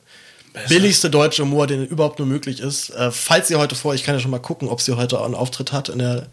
Besser. 0.51 0.67
billigste 0.67 1.10
deutsche 1.12 1.43
Humor, 1.43 1.67
den 1.67 1.86
überhaupt 1.86 2.17
nur 2.17 2.28
möglich 2.28 2.60
ist. 2.60 2.89
Äh, 2.89 3.12
falls 3.12 3.49
sie 3.49 3.56
heute 3.56 3.75
vor, 3.75 3.93
ich 3.93 4.04
kann 4.04 4.15
ja 4.15 4.19
schon 4.19 4.32
mal 4.32 4.39
gucken, 4.39 4.67
ob 4.67 4.82
sie 4.82 4.97
heute 4.97 5.23
einen 5.23 5.36
Auftritt 5.36 5.71
hat 5.71 5.89
in 5.89 5.99
der, 5.99 6.25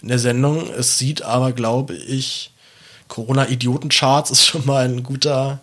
in 0.00 0.08
der 0.08 0.18
Sendung. 0.18 0.70
Es 0.72 0.96
sieht 0.96 1.20
aber, 1.20 1.52
glaube 1.52 1.94
ich, 1.94 2.50
Corona-Idioten-Charts 3.08 4.30
ist 4.30 4.46
schon 4.46 4.64
mal 4.64 4.86
ein 4.86 5.02
guter. 5.02 5.60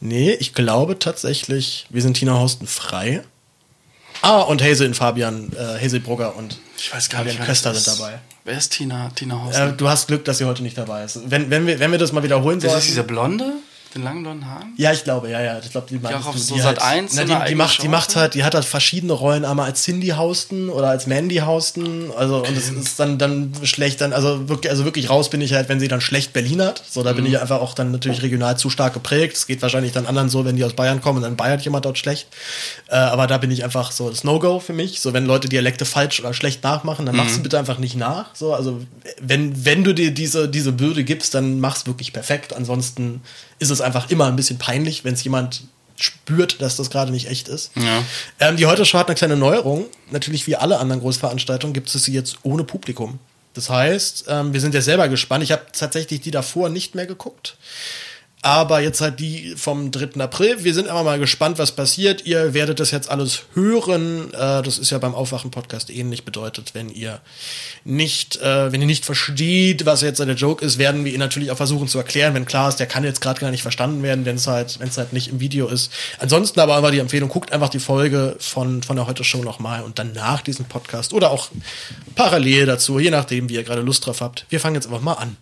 Nee, 0.00 0.32
ich 0.32 0.52
glaube 0.52 0.98
tatsächlich, 0.98 1.86
wir 1.88 2.02
sind 2.02 2.18
Tina 2.18 2.34
Hausten 2.34 2.66
frei. 2.66 3.22
Ah, 4.22 4.40
und 4.40 4.62
Hazel 4.62 4.88
und 4.88 4.94
Fabian, 4.94 5.50
äh, 5.52 5.82
Hazel 5.82 6.00
Brugger 6.00 6.36
und 6.36 6.58
ich 6.78 6.92
weiß 6.92 7.08
gar 7.08 7.18
Fabian 7.18 7.36
nicht, 7.36 7.46
Köster 7.46 7.74
sind 7.74 7.98
dabei. 7.98 8.18
Wer 8.44 8.58
ist 8.58 8.72
Tina, 8.72 9.10
Tina 9.14 9.42
Haus? 9.42 9.56
Äh, 9.56 9.72
du 9.72 9.88
hast 9.88 10.06
Glück, 10.06 10.24
dass 10.24 10.38
sie 10.38 10.44
heute 10.44 10.62
nicht 10.62 10.78
dabei 10.78 11.04
ist. 11.04 11.18
Wenn, 11.30 11.50
wenn, 11.50 11.66
wir, 11.66 11.78
wenn 11.78 11.90
wir 11.90 11.98
das 11.98 12.12
mal 12.12 12.22
wiederholen 12.22 12.60
sollen. 12.60 12.72
Ist 12.72 12.78
das 12.78 12.86
diese 12.86 13.02
Blonde? 13.02 13.54
Den 13.96 14.04
langen 14.04 14.22
blonden 14.22 14.46
Haaren? 14.46 14.72
Ja, 14.76 14.92
ich 14.92 15.04
glaube, 15.04 15.30
ja, 15.30 15.40
ja. 15.40 15.58
Ich 15.58 15.70
glaube, 15.70 15.86
die, 15.88 15.98
die 15.98 16.06
auch 16.06 16.26
auf 16.26 16.38
so 16.38 16.56
Sat 16.56 16.82
1 16.82 17.16
halt, 17.16 17.28
na, 17.28 17.40
die, 17.40 17.50
die 17.50 17.54
macht, 17.54 17.82
die 17.82 17.88
macht 17.88 18.16
halt, 18.16 18.34
die 18.34 18.44
hat 18.44 18.54
halt 18.54 18.64
verschiedene 18.64 19.12
Rollen, 19.12 19.44
einmal 19.44 19.66
als 19.66 19.82
Cindy 19.82 20.08
Hausten 20.08 20.68
oder 20.68 20.88
als 20.88 21.06
Mandy 21.06 21.36
Hausten. 21.36 22.10
Also 22.16 22.38
okay. 22.38 22.50
und 22.50 22.56
es 22.56 22.70
ist 22.70 23.00
dann 23.00 23.18
dann 23.18 23.52
schlecht, 23.62 24.00
dann 24.00 24.12
also 24.12 24.48
wirklich, 24.48 24.70
also 24.70 24.84
wirklich 24.84 25.10
raus 25.10 25.30
bin 25.30 25.40
ich 25.40 25.52
halt, 25.54 25.68
wenn 25.68 25.80
sie 25.80 25.88
dann 25.88 26.00
schlecht 26.00 26.32
Berlin 26.32 26.62
hat. 26.62 26.82
So, 26.88 27.02
da 27.02 27.12
mhm. 27.12 27.16
bin 27.16 27.26
ich 27.26 27.40
einfach 27.40 27.60
auch 27.60 27.74
dann 27.74 27.90
natürlich 27.90 28.22
regional 28.22 28.58
zu 28.58 28.70
stark 28.70 28.94
geprägt. 28.94 29.36
Es 29.36 29.46
geht 29.46 29.62
wahrscheinlich 29.62 29.92
dann 29.92 30.06
anderen 30.06 30.28
so, 30.28 30.44
wenn 30.44 30.56
die 30.56 30.64
aus 30.64 30.74
Bayern 30.74 31.00
kommen 31.00 31.18
und 31.18 31.22
dann 31.22 31.36
Bayern 31.36 31.60
jemand 31.60 31.84
dort 31.84 31.98
schlecht. 31.98 32.28
Äh, 32.88 32.96
aber 32.96 33.26
da 33.26 33.38
bin 33.38 33.50
ich 33.50 33.64
einfach 33.64 33.92
so 33.92 34.10
das 34.10 34.24
No-Go 34.24 34.60
für 34.60 34.72
mich. 34.72 35.00
So, 35.00 35.12
wenn 35.12 35.26
Leute 35.26 35.48
Dialekte 35.48 35.84
falsch 35.84 36.20
oder 36.20 36.34
schlecht 36.34 36.62
nachmachen, 36.62 37.06
dann 37.06 37.14
mhm. 37.14 37.22
mach 37.22 37.28
sie 37.28 37.40
bitte 37.40 37.58
einfach 37.58 37.78
nicht 37.78 37.96
nach. 37.96 38.34
So, 38.34 38.54
also 38.54 38.80
wenn 39.20 39.64
wenn 39.64 39.84
du 39.84 39.94
dir 39.94 40.10
diese 40.10 40.48
diese 40.48 40.72
Bürde 40.72 41.04
gibst, 41.04 41.34
dann 41.34 41.60
mach's 41.60 41.86
wirklich 41.86 42.12
perfekt. 42.12 42.54
Ansonsten 42.54 43.22
ist 43.58 43.70
es 43.70 43.80
einfach 43.80 44.10
immer 44.10 44.26
ein 44.26 44.36
bisschen 44.36 44.58
peinlich, 44.58 45.04
wenn 45.04 45.14
es 45.14 45.24
jemand 45.24 45.64
spürt, 45.96 46.60
dass 46.60 46.76
das 46.76 46.90
gerade 46.90 47.10
nicht 47.10 47.28
echt 47.28 47.48
ist. 47.48 47.70
Ja. 47.74 48.02
Ähm, 48.40 48.56
die 48.56 48.66
Heute 48.66 48.84
Show 48.84 48.98
hat 48.98 49.08
eine 49.08 49.14
kleine 49.14 49.36
Neuerung. 49.36 49.86
Natürlich 50.10 50.46
wie 50.46 50.56
alle 50.56 50.78
anderen 50.78 51.00
Großveranstaltungen 51.00 51.72
gibt 51.72 51.94
es 51.94 52.04
sie 52.04 52.12
jetzt 52.12 52.36
ohne 52.42 52.64
Publikum. 52.64 53.18
Das 53.54 53.70
heißt, 53.70 54.26
ähm, 54.28 54.52
wir 54.52 54.60
sind 54.60 54.74
ja 54.74 54.82
selber 54.82 55.08
gespannt. 55.08 55.42
Ich 55.42 55.52
habe 55.52 55.62
tatsächlich 55.72 56.20
die 56.20 56.30
davor 56.30 56.68
nicht 56.68 56.94
mehr 56.94 57.06
geguckt. 57.06 57.56
Aber 58.46 58.78
jetzt 58.78 59.00
halt 59.00 59.18
die 59.18 59.54
vom 59.56 59.90
3. 59.90 60.20
April. 60.20 60.62
Wir 60.62 60.72
sind 60.72 60.86
einfach 60.86 61.02
mal 61.02 61.18
gespannt, 61.18 61.58
was 61.58 61.72
passiert. 61.72 62.26
Ihr 62.26 62.54
werdet 62.54 62.78
das 62.78 62.92
jetzt 62.92 63.10
alles 63.10 63.42
hören. 63.54 64.32
Äh, 64.32 64.62
das 64.62 64.78
ist 64.78 64.90
ja 64.90 64.98
beim 64.98 65.16
Aufwachen-Podcast 65.16 65.90
ähnlich. 65.90 66.24
Bedeutet, 66.24 66.72
wenn 66.72 66.88
ihr 66.88 67.20
nicht, 67.82 68.36
äh, 68.36 68.70
wenn 68.70 68.80
ihr 68.80 68.86
nicht 68.86 69.04
versteht, 69.04 69.84
was 69.84 70.00
jetzt 70.02 70.20
der 70.20 70.32
Joke 70.36 70.64
ist, 70.64 70.78
werden 70.78 71.04
wir 71.04 71.12
ihn 71.12 71.18
natürlich 71.18 71.50
auch 71.50 71.56
versuchen 71.56 71.88
zu 71.88 71.98
erklären. 71.98 72.34
Wenn 72.34 72.44
klar 72.44 72.68
ist, 72.68 72.76
der 72.76 72.86
kann 72.86 73.02
jetzt 73.02 73.20
gerade 73.20 73.40
gar 73.40 73.50
nicht 73.50 73.62
verstanden 73.62 74.04
werden, 74.04 74.24
wenn 74.24 74.36
es 74.36 74.46
halt, 74.46 74.78
wenn 74.78 74.90
es 74.90 74.96
halt 74.96 75.12
nicht 75.12 75.26
im 75.26 75.40
Video 75.40 75.66
ist. 75.66 75.90
Ansonsten 76.20 76.60
aber 76.60 76.76
einfach 76.76 76.92
die 76.92 77.00
Empfehlung, 77.00 77.28
guckt 77.28 77.50
einfach 77.50 77.70
die 77.70 77.80
Folge 77.80 78.36
von, 78.38 78.84
von 78.84 78.94
der 78.94 79.08
Heute-Show 79.08 79.42
nochmal 79.42 79.82
und 79.82 79.98
dann 79.98 80.12
nach 80.12 80.40
diesem 80.40 80.66
Podcast 80.66 81.12
oder 81.14 81.32
auch 81.32 81.48
parallel 82.14 82.66
dazu, 82.66 83.00
je 83.00 83.10
nachdem, 83.10 83.48
wie 83.48 83.54
ihr 83.54 83.64
gerade 83.64 83.82
Lust 83.82 84.06
drauf 84.06 84.20
habt. 84.20 84.46
Wir 84.50 84.60
fangen 84.60 84.76
jetzt 84.76 84.86
einfach 84.86 85.02
mal 85.02 85.14
an. 85.14 85.36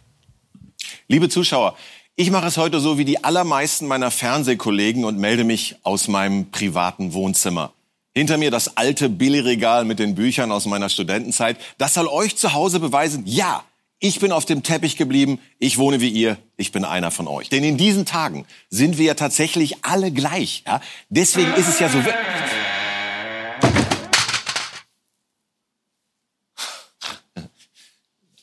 Liebe 1.07 1.29
Zuschauer, 1.29 1.77
ich 2.17 2.31
mache 2.31 2.47
es 2.47 2.57
heute 2.57 2.79
so 2.81 2.97
wie 2.97 3.05
die 3.05 3.25
allermeisten 3.25 3.87
meiner 3.87 4.11
Fernsehkollegen 4.11 5.05
und 5.05 5.19
melde 5.19 5.45
mich 5.45 5.77
aus 5.83 6.07
meinem 6.07 6.51
privaten 6.51 7.13
Wohnzimmer. 7.13 7.73
Hinter 8.15 8.39
mir 8.39 8.53
das 8.53 8.77
alte 8.77 9.09
Billigregal 9.09 9.85
mit 9.85 9.99
den 9.99 10.15
Büchern 10.15 10.53
aus 10.53 10.67
meiner 10.67 10.89
Studentenzeit. 10.89 11.59
Das 11.79 11.95
soll 11.95 12.07
euch 12.07 12.37
zu 12.37 12.53
Hause 12.53 12.79
beweisen, 12.79 13.25
ja, 13.27 13.65
ich 13.99 14.21
bin 14.21 14.31
auf 14.31 14.45
dem 14.45 14.63
Teppich 14.63 14.97
geblieben, 14.97 15.41
ich 15.59 15.79
wohne 15.79 16.01
wie 16.01 16.11
ihr, 16.11 16.39
ich 16.57 16.71
bin 16.71 16.85
einer 16.85 17.11
von 17.11 17.27
euch. 17.27 17.49
Denn 17.49 17.65
in 17.65 17.77
diesen 17.77 18.07
Tagen 18.07 18.47
sind 18.71 18.99
wir 18.99 19.07
ja 19.07 19.15
tatsächlich 19.15 19.85
alle 19.85 20.13
gleich. 20.13 20.63
Ja? 20.67 20.81
Deswegen 21.09 21.53
ist 21.55 21.69
es 21.69 21.81
ja 21.81 21.89
so... 21.89 21.99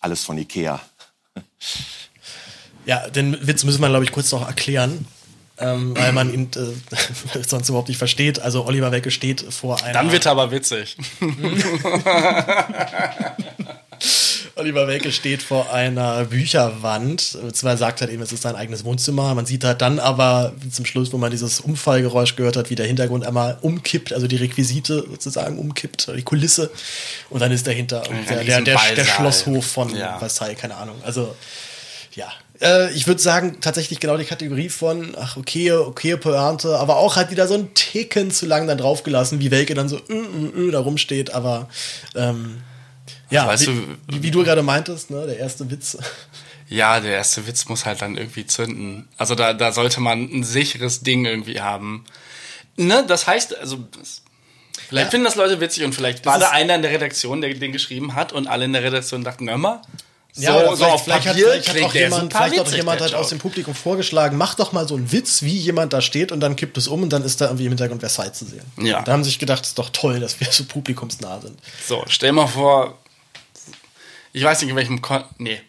Alles 0.01 0.25
von 0.25 0.37
Ikea. 0.37 0.81
Ja, 2.85 3.07
den 3.09 3.45
Witz 3.47 3.63
müssen 3.63 3.81
wir, 3.81 3.89
glaube 3.89 4.03
ich, 4.03 4.11
kurz 4.11 4.31
noch 4.31 4.47
erklären. 4.47 5.05
Ähm, 5.59 5.95
weil 5.95 6.11
man 6.11 6.33
ihn 6.33 6.49
äh, 6.55 7.41
sonst 7.47 7.69
überhaupt 7.69 7.89
nicht 7.89 7.99
versteht. 7.99 8.39
Also 8.39 8.65
Oliver 8.65 8.91
Welke 8.91 9.11
steht 9.11 9.41
vor 9.53 9.83
einer. 9.83 9.93
Dann 9.93 10.11
wird 10.11 10.25
er 10.25 10.31
aber 10.31 10.49
witzig. 10.49 10.97
Oliver 14.55 14.87
Welke 14.87 15.11
steht 15.11 15.43
vor 15.43 15.71
einer 15.71 16.25
Bücherwand. 16.25 17.37
Zwar 17.53 17.77
sagt 17.77 18.01
halt 18.01 18.11
eben, 18.11 18.21
es 18.21 18.31
ist 18.31 18.41
sein 18.41 18.55
eigenes 18.55 18.83
Wohnzimmer. 18.83 19.33
Man 19.35 19.45
sieht 19.45 19.63
halt 19.63 19.81
dann 19.81 19.99
aber 19.99 20.53
zum 20.71 20.85
Schluss, 20.85 21.13
wo 21.13 21.17
man 21.17 21.31
dieses 21.31 21.59
Umfallgeräusch 21.59 22.35
gehört 22.35 22.57
hat, 22.57 22.69
wie 22.69 22.75
der 22.75 22.87
Hintergrund 22.87 23.25
einmal 23.25 23.57
umkippt, 23.61 24.13
also 24.13 24.27
die 24.27 24.35
Requisite 24.37 25.05
sozusagen 25.09 25.57
umkippt, 25.59 26.11
die 26.15 26.23
Kulisse. 26.23 26.71
Und 27.29 27.41
dann 27.41 27.51
ist 27.51 27.67
dahinter 27.67 28.03
der, 28.29 28.43
der, 28.43 28.61
der, 28.61 28.79
der. 28.95 29.05
Schlosshof 29.05 29.65
von 29.65 29.95
Ja. 29.95 30.17
Versailles, 30.19 30.57
keine 30.57 30.75
Ahnung. 30.75 30.95
Also, 31.03 31.35
ja. 32.15 32.27
Äh, 32.61 32.91
ich 32.93 33.07
würde 33.07 33.21
sagen, 33.21 33.57
tatsächlich 33.59 33.99
genau 33.99 34.17
die 34.17 34.25
Kategorie 34.25 34.69
von, 34.69 35.15
ach, 35.19 35.35
okay, 35.37 35.71
okay, 35.71 36.15
Pointe, 36.17 36.77
aber 36.77 36.97
auch 36.97 37.15
halt 37.15 37.31
wieder 37.31 37.47
so 37.47 37.55
ein 37.55 37.73
Ticken 37.73 38.29
zu 38.31 38.45
lang 38.45 38.67
dann 38.67 38.77
draufgelassen, 38.77 39.39
wie 39.39 39.49
Welke 39.51 39.73
dann 39.73 39.89
so 39.89 39.97
ö, 40.09 40.13
ö, 40.15 40.51
ö, 40.67 40.71
da 40.71 40.79
rumsteht, 40.79 41.31
aber 41.33 41.67
ähm, 42.15 42.61
ja, 43.29 43.47
weißt 43.47 43.63
wie, 43.67 43.71
du- 43.73 43.87
wie, 44.09 44.23
wie 44.23 44.31
du 44.31 44.43
gerade 44.43 44.61
meintest, 44.61 45.09
ne, 45.09 45.25
der 45.25 45.37
erste 45.39 45.69
Witz. 45.71 45.97
Ja, 46.69 46.99
der 46.99 47.13
erste 47.15 47.45
Witz 47.47 47.67
muss 47.67 47.85
halt 47.85 48.01
dann 48.01 48.15
irgendwie 48.15 48.45
zünden. 48.45 49.07
Also 49.17 49.35
da, 49.35 49.53
da 49.53 49.71
sollte 49.73 49.99
man 49.99 50.29
ein 50.31 50.43
sicheres 50.43 51.01
Ding 51.01 51.25
irgendwie 51.25 51.59
haben. 51.61 52.05
Ne, 52.77 53.03
das 53.07 53.27
heißt, 53.27 53.57
also 53.57 53.79
vielleicht 54.87 55.07
Ja. 55.07 55.09
finden 55.11 55.25
das 55.25 55.35
Leute 55.35 55.59
witzig 55.59 55.83
und 55.83 55.93
vielleicht 55.95 56.25
war 56.25 56.33
Das 56.39 56.41
da 56.43 56.47
ist- 56.47 56.53
einer 56.61 56.75
in 56.75 56.81
der 56.81 56.91
Redaktion, 56.91 57.41
der 57.41 57.53
den 57.53 57.71
geschrieben 57.73 58.15
hat 58.15 58.31
und 58.33 58.47
alle 58.47 58.65
in 58.65 58.73
der 58.73 58.83
Redaktion 58.83 59.23
dachten, 59.23 59.49
hör 59.49 59.57
mal, 59.57 59.81
so, 60.33 60.43
Ja, 60.43 60.75
so 60.75 60.85
auf 60.85 61.03
vielleicht, 61.03 61.25
Papier 61.25 61.45
vielleicht, 61.45 61.67
hat, 61.67 61.75
vielleicht, 61.75 61.85
hat 61.85 61.89
auch 61.89 61.93
jemand, 61.95 62.33
vielleicht 62.33 62.59
hat 62.59 62.67
auch 62.67 62.71
jemand 62.71 63.01
halt 63.01 63.15
aus 63.15 63.29
dem 63.29 63.39
Publikum 63.39 63.75
vorgeschlagen, 63.75 64.37
mach 64.37 64.55
doch 64.55 64.71
mal 64.71 64.87
so 64.87 64.95
einen 64.95 65.11
Witz, 65.11 65.41
wie 65.41 65.57
jemand 65.57 65.93
da 65.93 66.01
steht 66.01 66.31
und 66.31 66.39
dann 66.39 66.55
kippt 66.55 66.77
es 66.77 66.87
um 66.87 67.03
und 67.03 67.09
dann 67.09 67.23
ist 67.23 67.41
da 67.41 67.45
irgendwie 67.45 67.65
im 67.65 67.71
Hintergrund 67.71 68.01
Versailles 68.01 68.33
zu 68.33 68.45
sehen. 68.45 68.63
Ja. 68.77 69.01
Da 69.01 69.11
haben 69.11 69.23
sie 69.23 69.29
sich 69.29 69.39
gedacht, 69.39 69.63
es 69.63 69.69
ist 69.69 69.79
doch 69.79 69.89
toll, 69.89 70.19
dass 70.19 70.39
wir 70.39 70.47
so 70.51 70.63
publikumsnah 70.63 71.41
sind. 71.41 71.59
So, 71.85 72.03
stell 72.07 72.31
mal 72.31 72.47
vor, 72.47 72.97
ich 74.33 74.43
weiß 74.43 74.61
nicht 74.61 74.69
in 74.69 74.75
welchem 74.75 75.01
Kon 75.01 75.23
nee, 75.37 75.61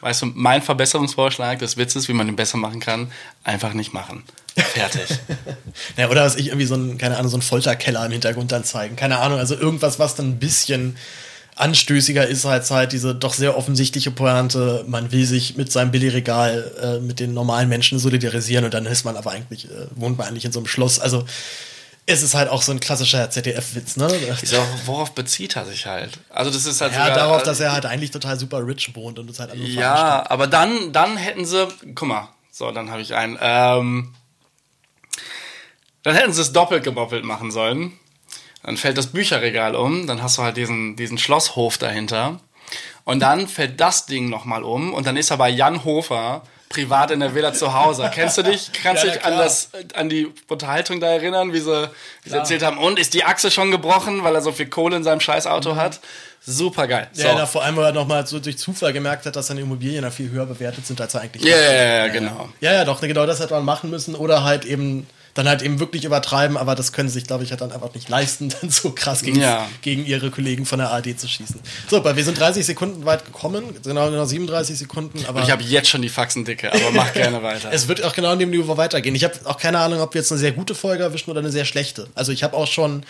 weißt 0.00 0.22
du, 0.22 0.26
mein 0.34 0.62
Verbesserungsvorschlag 0.62 1.58
des 1.58 1.76
Witzes, 1.76 2.08
wie 2.08 2.12
man 2.12 2.28
ihn 2.28 2.36
besser 2.36 2.58
machen 2.58 2.80
kann, 2.80 3.10
einfach 3.44 3.72
nicht 3.72 3.92
machen. 3.92 4.24
Fertig. 4.56 5.08
Ja, 5.96 6.08
oder 6.08 6.24
was 6.24 6.36
ich 6.36 6.48
irgendwie 6.48 6.66
so 6.66 6.74
ein, 6.74 6.98
keine 6.98 7.16
Ahnung, 7.16 7.30
so 7.30 7.36
ein 7.38 7.42
Folterkeller 7.42 8.04
im 8.06 8.12
Hintergrund 8.12 8.52
dann 8.52 8.64
zeigen. 8.64 8.96
Keine 8.96 9.18
Ahnung, 9.18 9.38
also 9.38 9.54
irgendwas, 9.54 9.98
was 9.98 10.14
dann 10.14 10.30
ein 10.30 10.38
bisschen 10.38 10.96
anstößiger 11.60 12.26
ist 12.26 12.44
als 12.46 12.70
halt 12.70 12.92
diese 12.92 13.14
doch 13.14 13.34
sehr 13.34 13.56
offensichtliche 13.56 14.10
Pointe, 14.10 14.84
man 14.88 15.12
will 15.12 15.26
sich 15.26 15.56
mit 15.56 15.70
seinem 15.70 15.90
Billigregal 15.90 16.72
äh, 16.82 17.00
mit 17.00 17.20
den 17.20 17.34
normalen 17.34 17.68
Menschen 17.68 17.98
solidarisieren 17.98 18.64
und 18.64 18.74
dann 18.74 18.86
ist 18.86 19.04
man 19.04 19.16
aber 19.16 19.30
eigentlich, 19.32 19.66
äh, 19.66 19.86
wohnt 19.94 20.18
man 20.18 20.26
eigentlich 20.28 20.44
in 20.44 20.52
so 20.52 20.58
einem 20.60 20.66
Schloss. 20.66 20.98
Also 20.98 21.24
es 22.06 22.22
ist 22.22 22.34
halt 22.34 22.48
auch 22.48 22.62
so 22.62 22.72
ein 22.72 22.80
klassischer 22.80 23.30
ZDF-Witz, 23.30 23.96
ne? 23.96 24.06
Ist 24.42 24.54
auch, 24.54 24.66
worauf 24.86 25.12
bezieht 25.14 25.54
er 25.54 25.64
sich 25.66 25.86
halt? 25.86 26.18
Also 26.30 26.50
das 26.50 26.66
ist 26.66 26.80
halt 26.80 26.92
Ja, 26.92 27.04
sogar- 27.04 27.16
darauf, 27.18 27.42
dass 27.44 27.60
er 27.60 27.72
halt 27.72 27.86
eigentlich 27.86 28.10
total 28.10 28.38
super 28.38 28.66
rich 28.66 28.94
wohnt 28.96 29.18
und 29.18 29.30
es 29.30 29.38
halt. 29.38 29.54
Ja, 29.54 30.24
aber 30.28 30.46
dann, 30.48 30.92
dann 30.92 31.16
hätten 31.16 31.44
sie, 31.44 31.68
guck 31.94 32.08
mal, 32.08 32.28
so, 32.50 32.70
dann 32.72 32.90
habe 32.90 33.02
ich 33.02 33.14
einen. 33.14 33.38
Ähm, 33.40 34.12
dann 36.02 36.14
hätten 36.16 36.32
sie 36.32 36.40
es 36.40 36.52
doppelt 36.52 36.82
gemoppelt 36.82 37.24
machen 37.24 37.50
sollen. 37.50 37.92
Dann 38.62 38.76
fällt 38.76 38.98
das 38.98 39.08
Bücherregal 39.08 39.74
um, 39.74 40.06
dann 40.06 40.22
hast 40.22 40.38
du 40.38 40.42
halt 40.42 40.56
diesen, 40.56 40.96
diesen 40.96 41.18
Schlosshof 41.18 41.78
dahinter. 41.78 42.40
Und 43.04 43.20
dann 43.20 43.48
fällt 43.48 43.80
das 43.80 44.06
Ding 44.06 44.28
nochmal 44.28 44.62
um 44.62 44.92
und 44.94 45.06
dann 45.06 45.16
ist 45.16 45.32
aber 45.32 45.48
Jan 45.48 45.84
Hofer 45.84 46.42
privat 46.68 47.10
in 47.10 47.18
der 47.18 47.34
Villa 47.34 47.52
zu 47.52 47.74
Hause. 47.74 48.08
Kennst 48.14 48.38
du 48.38 48.42
dich? 48.42 48.70
Kannst 48.82 49.02
du 49.02 49.08
Ja, 49.08 49.14
dich 49.14 49.22
na 49.22 49.28
an, 49.28 49.34
klar. 49.34 49.44
das, 49.44 49.70
an 49.94 50.08
die 50.08 50.28
Unterhaltung 50.48 51.00
da 51.00 51.08
erinnern, 51.08 51.52
wie 51.52 51.58
sie, 51.58 51.90
wie 52.22 52.30
sie 52.30 52.36
erzählt 52.36 52.62
haben? 52.62 52.78
Und 52.78 52.98
ist 53.00 53.14
die 53.14 53.24
Achse 53.24 53.50
schon 53.50 53.72
gebrochen, 53.72 54.22
weil 54.22 54.34
er 54.36 54.40
so 54.40 54.52
viel 54.52 54.66
Kohle 54.66 54.94
in 54.96 55.02
seinem 55.02 55.18
Scheißauto 55.20 55.74
hat? 55.74 55.98
Super 56.40 56.86
geil. 56.86 57.08
Mhm. 57.12 57.20
Ja, 57.20 57.34
na, 57.34 57.46
vor 57.46 57.64
allem, 57.64 57.76
weil 57.76 57.86
er 57.86 57.92
nochmal 57.92 58.24
so 58.26 58.38
durch 58.38 58.56
Zufall 58.56 58.92
gemerkt 58.92 59.26
hat, 59.26 59.34
dass 59.34 59.48
seine 59.48 59.62
Immobilien 59.62 60.02
da 60.02 60.10
viel 60.12 60.30
höher 60.30 60.46
bewertet 60.46 60.86
sind, 60.86 61.00
als 61.00 61.12
er 61.14 61.22
eigentlich 61.22 61.42
Ja, 61.42 61.56
ja, 61.56 61.72
ja, 61.72 62.08
genau. 62.08 62.48
Ja, 62.60 62.72
ja, 62.72 62.84
doch, 62.84 63.00
genau 63.00 63.26
das 63.26 63.40
hätte 63.40 63.54
man 63.54 63.64
machen 63.64 63.90
müssen. 63.90 64.14
Oder 64.14 64.44
halt 64.44 64.64
eben, 64.64 65.08
dann 65.34 65.48
halt 65.48 65.62
eben 65.62 65.78
wirklich 65.80 66.04
übertreiben, 66.04 66.56
aber 66.56 66.74
das 66.74 66.92
können 66.92 67.08
sie 67.08 67.14
sich, 67.14 67.24
glaube 67.26 67.44
ich, 67.44 67.50
halt 67.50 67.60
dann 67.60 67.72
einfach 67.72 67.94
nicht 67.94 68.08
leisten, 68.08 68.48
dann 68.60 68.70
so 68.70 68.90
krass 68.90 69.22
gegen, 69.22 69.40
Ja. 69.40 69.68
gegen 69.82 70.04
ihre 70.06 70.30
Kollegen 70.30 70.66
von 70.66 70.78
der 70.78 70.90
ARD 70.90 71.18
zu 71.18 71.28
schießen. 71.28 71.60
So, 71.88 71.96
aber 71.98 72.16
wir 72.16 72.24
sind 72.24 72.38
30 72.38 72.64
Sekunden 72.66 73.04
weit 73.04 73.24
gekommen, 73.24 73.64
genau, 73.82 74.10
genau 74.10 74.24
37 74.24 74.76
Sekunden, 74.78 75.24
aber. 75.26 75.42
Ich 75.42 75.50
habe 75.50 75.62
jetzt 75.62 75.88
schon 75.88 76.02
die 76.02 76.08
Faxen 76.08 76.44
dicke, 76.44 76.72
aber 76.72 76.90
mach 76.92 77.12
gerne 77.14 77.42
weiter. 77.42 77.70
es 77.72 77.88
wird 77.88 78.02
auch 78.02 78.14
genau 78.14 78.32
in 78.32 78.38
dem 78.38 78.50
Niveau 78.50 78.76
weitergehen. 78.76 79.14
Ich 79.14 79.24
habe 79.24 79.34
auch 79.44 79.58
keine 79.58 79.78
Ahnung, 79.78 80.00
ob 80.00 80.14
wir 80.14 80.20
jetzt 80.20 80.30
eine 80.32 80.40
sehr 80.40 80.52
gute 80.52 80.74
Folge 80.74 81.02
erwischen 81.02 81.30
oder 81.30 81.40
eine 81.40 81.50
sehr 81.52 81.64
schlechte. 81.64 82.08
Also 82.14 82.32
ich 82.32 82.42
habe 82.42 82.56
auch 82.56 82.66
schon 82.66 83.02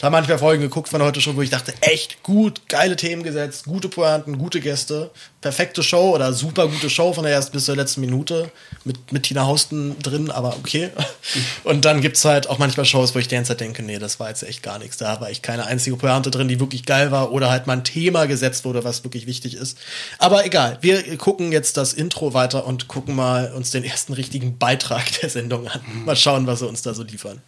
da 0.00 0.10
manchmal 0.10 0.38
Folgen 0.38 0.62
geguckt 0.62 0.88
von 0.88 1.02
heute 1.02 1.20
schon, 1.20 1.36
wo 1.36 1.42
ich 1.42 1.50
dachte, 1.50 1.74
echt 1.80 2.22
gut, 2.22 2.68
geile 2.68 2.94
Themen 2.94 3.24
gesetzt, 3.24 3.64
gute 3.64 3.88
Pointen, 3.88 4.38
gute 4.38 4.60
Gäste, 4.60 5.10
perfekte 5.40 5.82
Show 5.82 6.14
oder 6.14 6.32
super 6.32 6.68
gute 6.68 6.88
Show 6.88 7.12
von 7.12 7.24
der 7.24 7.32
ersten 7.32 7.52
bis 7.52 7.64
zur 7.64 7.74
letzten 7.74 8.00
Minute 8.02 8.50
mit, 8.84 9.12
mit 9.12 9.24
Tina 9.24 9.44
Hausten 9.46 9.98
drin, 10.00 10.30
aber 10.30 10.54
okay. 10.56 10.90
Und 11.68 11.84
dann 11.84 12.00
gibt's 12.00 12.24
halt 12.24 12.48
auch 12.48 12.56
manchmal 12.56 12.86
Shows, 12.86 13.14
wo 13.14 13.18
ich 13.18 13.28
die 13.28 13.34
ganze 13.34 13.50
Zeit 13.50 13.60
denke, 13.60 13.82
nee, 13.82 13.98
das 13.98 14.18
war 14.18 14.30
jetzt 14.30 14.42
echt 14.42 14.62
gar 14.62 14.78
nichts. 14.78 14.96
Da 14.96 15.20
war 15.20 15.28
echt 15.28 15.42
keine 15.42 15.66
einzige 15.66 15.98
Pointe 15.98 16.30
drin, 16.30 16.48
die 16.48 16.60
wirklich 16.60 16.86
geil 16.86 17.10
war 17.10 17.30
oder 17.30 17.50
halt 17.50 17.66
mal 17.66 17.74
ein 17.74 17.84
Thema 17.84 18.24
gesetzt 18.24 18.64
wurde, 18.64 18.84
was 18.84 19.04
wirklich 19.04 19.26
wichtig 19.26 19.54
ist. 19.54 19.76
Aber 20.18 20.46
egal, 20.46 20.78
wir 20.80 21.18
gucken 21.18 21.52
jetzt 21.52 21.76
das 21.76 21.92
Intro 21.92 22.32
weiter 22.32 22.66
und 22.66 22.88
gucken 22.88 23.14
mal 23.14 23.52
uns 23.52 23.70
den 23.70 23.84
ersten 23.84 24.14
richtigen 24.14 24.56
Beitrag 24.56 25.20
der 25.20 25.28
Sendung 25.28 25.68
an. 25.68 25.82
Mal 26.06 26.16
schauen, 26.16 26.46
was 26.46 26.60
sie 26.60 26.66
uns 26.66 26.80
da 26.80 26.94
so 26.94 27.02
liefern. 27.02 27.42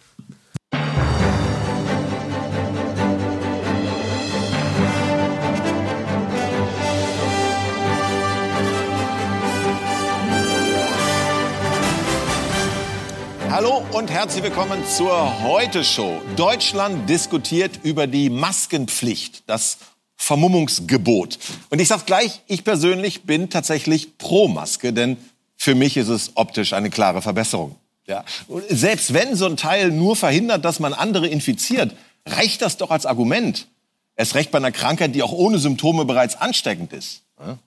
Hallo 13.63 13.83
und 13.91 14.09
herzlich 14.09 14.41
willkommen 14.41 14.83
zur 14.87 15.43
Heute-Show. 15.43 16.19
Deutschland 16.35 17.07
diskutiert 17.07 17.81
über 17.83 18.07
die 18.07 18.31
Maskenpflicht, 18.31 19.43
das 19.45 19.77
Vermummungsgebot. 20.17 21.37
Und 21.69 21.79
ich 21.79 21.87
sage 21.87 22.01
gleich, 22.07 22.41
ich 22.47 22.63
persönlich 22.63 23.21
bin 23.21 23.51
tatsächlich 23.51 24.17
pro 24.17 24.47
Maske, 24.47 24.93
denn 24.93 25.17
für 25.57 25.75
mich 25.75 25.95
ist 25.95 26.07
es 26.07 26.31
optisch 26.33 26.73
eine 26.73 26.89
klare 26.89 27.21
Verbesserung. 27.21 27.75
Ja. 28.07 28.25
Selbst 28.69 29.13
wenn 29.13 29.35
so 29.35 29.45
ein 29.45 29.57
Teil 29.57 29.91
nur 29.91 30.15
verhindert, 30.15 30.65
dass 30.65 30.79
man 30.79 30.95
andere 30.95 31.27
infiziert, 31.27 31.95
reicht 32.25 32.63
das 32.63 32.77
doch 32.77 32.89
als 32.89 33.05
Argument. 33.05 33.67
Erst 34.15 34.33
recht 34.33 34.49
bei 34.49 34.57
einer 34.57 34.71
Krankheit, 34.71 35.13
die 35.13 35.21
auch 35.21 35.33
ohne 35.33 35.59
Symptome 35.59 36.05
bereits 36.05 36.35
ansteckend 36.35 36.93
ist. 36.93 37.21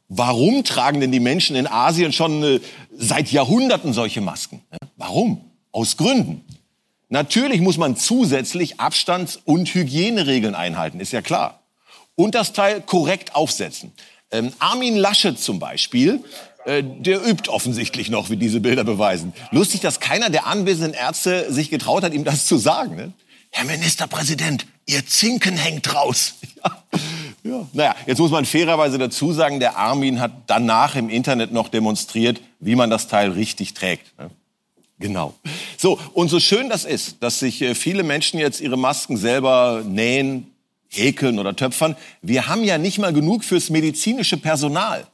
Warum 0.08 0.64
tragen 0.64 0.98
denn 0.98 1.12
die 1.12 1.20
Menschen 1.20 1.54
in 1.54 1.68
Asien 1.68 2.12
schon 2.12 2.42
äh, 2.42 2.60
seit 2.98 3.30
Jahrhunderten 3.30 3.92
solche 3.92 4.20
Masken? 4.20 4.60
Warum? 4.96 5.53
Aus 5.74 5.96
Gründen. 5.96 6.44
Natürlich 7.08 7.60
muss 7.60 7.78
man 7.78 7.96
zusätzlich 7.96 8.78
Abstands- 8.78 9.40
und 9.44 9.74
Hygieneregeln 9.74 10.54
einhalten, 10.54 11.00
ist 11.00 11.12
ja 11.12 11.20
klar. 11.20 11.60
Und 12.14 12.36
das 12.36 12.52
Teil 12.52 12.80
korrekt 12.80 13.34
aufsetzen. 13.34 13.92
Ähm, 14.30 14.52
Armin 14.60 14.96
Laschet 14.96 15.36
zum 15.36 15.58
Beispiel, 15.58 16.22
äh, 16.64 16.84
der 16.84 17.26
übt 17.26 17.50
offensichtlich 17.50 18.08
noch, 18.08 18.30
wie 18.30 18.36
diese 18.36 18.60
Bilder 18.60 18.84
beweisen. 18.84 19.32
Lustig, 19.50 19.80
dass 19.80 19.98
keiner 19.98 20.30
der 20.30 20.46
anwesenden 20.46 20.94
Ärzte 20.94 21.52
sich 21.52 21.70
getraut 21.70 22.04
hat, 22.04 22.14
ihm 22.14 22.22
das 22.22 22.46
zu 22.46 22.56
sagen. 22.56 22.94
Ne? 22.94 23.12
Herr 23.50 23.64
Ministerpräsident, 23.64 24.66
Ihr 24.86 25.04
Zinken 25.04 25.56
hängt 25.56 25.92
raus. 25.94 26.34
Ja. 26.64 27.50
ja. 27.50 27.68
Naja, 27.74 27.96
jetzt 28.06 28.18
muss 28.20 28.30
man 28.30 28.46
fairerweise 28.46 28.96
dazu 28.96 29.32
sagen, 29.32 29.60
der 29.60 29.76
Armin 29.76 30.18
hat 30.18 30.32
danach 30.46 30.96
im 30.96 31.10
Internet 31.10 31.52
noch 31.52 31.68
demonstriert, 31.68 32.40
wie 32.58 32.74
man 32.74 32.88
das 32.88 33.06
Teil 33.06 33.32
richtig 33.32 33.74
trägt. 33.74 34.18
Ne? 34.18 34.30
Genau. 34.98 35.34
So, 35.76 35.98
und 36.12 36.28
so 36.28 36.40
schön 36.40 36.68
das 36.68 36.84
ist, 36.84 37.22
dass 37.22 37.40
sich 37.40 37.60
äh, 37.62 37.74
viele 37.74 38.02
Menschen 38.02 38.38
jetzt 38.38 38.60
ihre 38.60 38.76
Masken 38.76 39.16
selber 39.16 39.82
nähen, 39.86 40.54
häkeln 40.88 41.38
oder 41.38 41.56
töpfern, 41.56 41.96
wir 42.22 42.48
haben 42.48 42.62
ja 42.62 42.78
nicht 42.78 42.98
mal 42.98 43.12
genug 43.12 43.44
fürs 43.44 43.70
medizinische 43.70 44.36
Personal. 44.36 45.06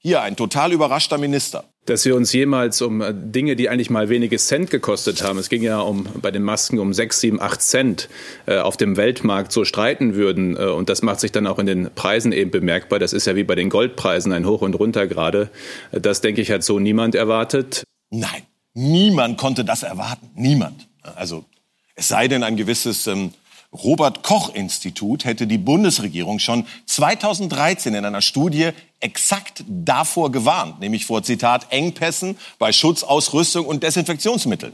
Hier 0.00 0.22
ein 0.22 0.36
total 0.36 0.72
überraschter 0.72 1.18
Minister. 1.18 1.64
Dass 1.86 2.04
wir 2.04 2.14
uns 2.14 2.32
jemals 2.32 2.82
um 2.82 3.00
äh, 3.00 3.12
Dinge, 3.12 3.56
die 3.56 3.68
eigentlich 3.68 3.90
mal 3.90 4.08
wenige 4.08 4.36
Cent 4.36 4.70
gekostet 4.70 5.22
haben, 5.22 5.38
es 5.38 5.48
ging 5.48 5.62
ja 5.62 5.80
um 5.80 6.06
bei 6.20 6.30
den 6.30 6.42
Masken 6.42 6.78
um 6.78 6.92
sechs, 6.92 7.20
sieben, 7.20 7.40
acht 7.40 7.62
Cent 7.62 8.08
äh, 8.46 8.58
auf 8.58 8.76
dem 8.76 8.96
Weltmarkt 8.96 9.50
so 9.52 9.64
streiten 9.64 10.14
würden. 10.14 10.56
Äh, 10.56 10.66
und 10.66 10.88
das 10.88 11.02
macht 11.02 11.20
sich 11.20 11.32
dann 11.32 11.46
auch 11.46 11.58
in 11.58 11.66
den 11.66 11.90
Preisen 11.94 12.32
eben 12.32 12.50
bemerkbar. 12.50 12.98
Das 12.98 13.12
ist 13.12 13.26
ja 13.26 13.36
wie 13.36 13.44
bei 13.44 13.54
den 13.54 13.70
Goldpreisen 13.70 14.32
ein 14.32 14.46
Hoch 14.46 14.60
und 14.60 14.74
Runter 14.74 15.06
gerade. 15.06 15.50
Äh, 15.90 16.00
das, 16.00 16.20
denke 16.20 16.42
ich, 16.42 16.50
hat 16.50 16.62
so 16.62 16.78
niemand 16.78 17.14
erwartet. 17.14 17.84
Nein, 18.10 18.42
niemand 18.74 19.38
konnte 19.38 19.64
das 19.64 19.82
erwarten. 19.82 20.30
Niemand. 20.34 20.88
Also 21.02 21.44
es 21.94 22.08
sei 22.08 22.28
denn 22.28 22.42
ein 22.42 22.56
gewisses 22.56 23.06
ähm, 23.06 23.32
Robert 23.72 24.22
Koch 24.22 24.54
Institut 24.54 25.24
hätte 25.24 25.46
die 25.46 25.58
Bundesregierung 25.58 26.38
schon 26.38 26.66
2013 26.86 27.94
in 27.94 28.04
einer 28.04 28.22
Studie 28.22 28.70
exakt 29.00 29.62
davor 29.68 30.32
gewarnt, 30.32 30.80
nämlich 30.80 31.04
vor 31.04 31.22
Zitat 31.22 31.66
Engpässen 31.70 32.38
bei 32.58 32.72
Schutzausrüstung 32.72 33.66
und 33.66 33.82
Desinfektionsmitteln. 33.82 34.72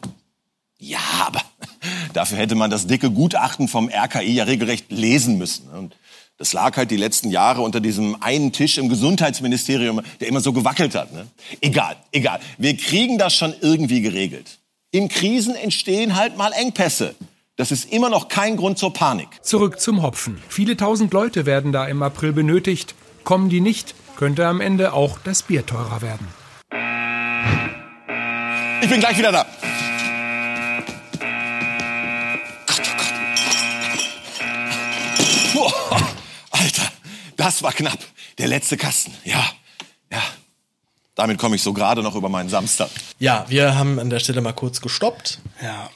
Ja, 0.79 0.99
aber 1.27 1.41
dafür 2.13 2.39
hätte 2.39 2.55
man 2.55 2.71
das 2.71 2.87
dicke 2.87 3.11
Gutachten 3.11 3.67
vom 3.69 3.89
RKI 3.89 4.35
ja 4.35 4.45
regelrecht 4.45 4.93
lesen 4.93 5.39
müssen. 5.39 5.69
Und 5.71 5.97
das 6.45 6.53
lag 6.53 6.77
halt 6.77 6.91
die 6.91 6.99
letzten 6.99 7.31
Jahre 7.31 7.63
unter 7.63 7.81
diesem 7.81 8.23
einen 8.23 8.53
Tisch 8.53 8.77
im 8.77 8.91
Gesundheitsministerium, 8.91 10.03
der 10.21 10.29
immer 10.29 10.41
so 10.41 10.53
gewackelt 10.53 10.95
hat. 10.95 11.11
Ne? 11.11 11.27
Egal, 11.63 11.97
egal. 12.13 12.39
Wir 12.59 12.77
kriegen 12.77 13.17
das 13.17 13.35
schon 13.35 13.55
irgendwie 13.63 14.03
geregelt. 14.03 14.59
In 14.91 15.09
Krisen 15.09 15.55
entstehen 15.55 16.17
halt 16.17 16.37
mal 16.37 16.53
Engpässe. 16.53 17.15
Das 17.57 17.73
ist 17.73 17.91
immer 17.91 18.11
noch 18.11 18.29
kein 18.29 18.59
Grund 18.59 18.77
zur 18.77 18.93
Panik. 18.93 19.29
Zurück 19.41 19.81
zum 19.81 20.03
Hopfen. 20.03 20.37
Viele 20.51 20.77
tausend 20.77 21.15
Leute 21.15 21.47
werden 21.47 21.73
da 21.73 21.87
im 21.87 22.03
April 22.03 22.35
benötigt. 22.35 22.95
Kommen 23.25 23.49
die 23.49 23.63
nicht, 23.63 23.95
könnte 24.17 24.47
am 24.47 24.61
Ende 24.61 24.93
auch 24.93 25.19
das 25.25 25.45
Bier 25.45 25.65
teurer 25.65 26.03
werden. 26.03 26.29
Ich 28.83 28.91
bin 28.91 29.01
gleich 29.01 29.17
wieder 29.17 29.33
da. 29.33 29.47
Alter, 36.65 36.91
das 37.37 37.63
war 37.63 37.73
knapp. 37.73 37.99
Der 38.39 38.49
letzte 38.49 38.79
Kasten. 38.79 39.13
Ja, 39.25 39.45
ja. 40.11 40.23
Damit 41.15 41.39
komme 41.39 41.57
ich 41.57 41.63
so 41.63 41.75
gerade 41.75 42.03
noch 42.03 42.15
über 42.17 42.31
meinen 42.31 42.49
Samstag. 42.49 42.89
Ja, 43.19 43.45
wir 43.49 43.77
haben 43.77 43.99
an 43.99 44.09
der 44.09 44.19
Stelle 44.19 44.41
mal 44.41 44.55
kurz 44.55 44.81
gestoppt. 44.81 45.41
Ja. 45.63 45.91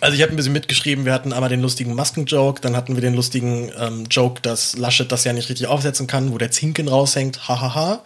Also 0.00 0.16
ich 0.16 0.22
habe 0.22 0.32
ein 0.32 0.36
bisschen 0.36 0.54
mitgeschrieben, 0.54 1.04
wir 1.04 1.12
hatten 1.12 1.34
einmal 1.34 1.50
den 1.50 1.60
lustigen 1.60 1.94
Masken-Joke, 1.94 2.60
dann 2.62 2.74
hatten 2.74 2.94
wir 2.94 3.02
den 3.02 3.14
lustigen 3.14 3.70
ähm, 3.78 4.06
Joke, 4.10 4.40
dass 4.40 4.76
Laschet 4.76 5.12
das 5.12 5.24
ja 5.24 5.34
nicht 5.34 5.50
richtig 5.50 5.66
aufsetzen 5.66 6.06
kann, 6.06 6.32
wo 6.32 6.38
der 6.38 6.50
Zinken 6.50 6.88
raushängt, 6.88 7.46
hahaha. 7.46 8.02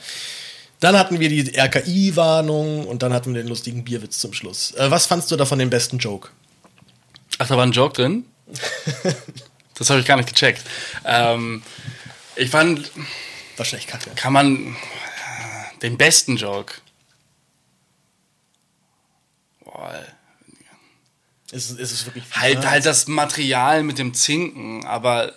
Dann 0.81 0.99
hatten 0.99 1.21
wir 1.21 1.29
die 1.29 1.57
RKI-Warnung 1.57 2.85
und 2.85 3.03
dann 3.03 3.13
hatten 3.13 3.33
wir 3.33 3.43
den 3.43 3.49
lustigen 3.49 3.85
Bierwitz 3.85 4.19
zum 4.19 4.33
Schluss. 4.33 4.73
Äh, 4.75 4.91
was 4.91 5.07
fandst 5.07 5.31
du 5.31 5.37
davon 5.37 5.61
den 5.61 5.71
besten 5.71 5.99
Joke? 5.99 6.31
Ach, 7.39 7.47
da 7.47 7.57
war 7.57 7.65
ein 7.65 7.73
Joke 7.73 7.95
drin? 7.95 8.25
das 9.79 9.89
habe 9.89 10.01
ich 10.01 10.07
gar 10.07 10.17
nicht 10.17 10.29
gecheckt. 10.29 10.63
Ähm, 11.05 11.63
ich 12.39 12.51
fand, 12.51 12.91
Wahrscheinlich 13.57 13.87
kacke. 13.89 14.11
kann 14.15 14.33
man 14.33 14.77
äh, 14.77 15.79
den 15.83 15.97
besten 15.99 16.37
Joke. 16.37 16.75
Boah, 19.65 20.05
Ist, 21.51 21.71
es- 21.71 21.79
ist 21.79 21.93
es 21.93 22.07
wirklich 22.07 22.25
halt, 22.35 22.65
ja, 22.65 22.71
halt 22.71 22.87
das 22.87 23.07
Material 23.09 23.83
mit 23.83 23.99
dem 23.99 24.15
Zinken, 24.15 24.85
aber 24.85 25.33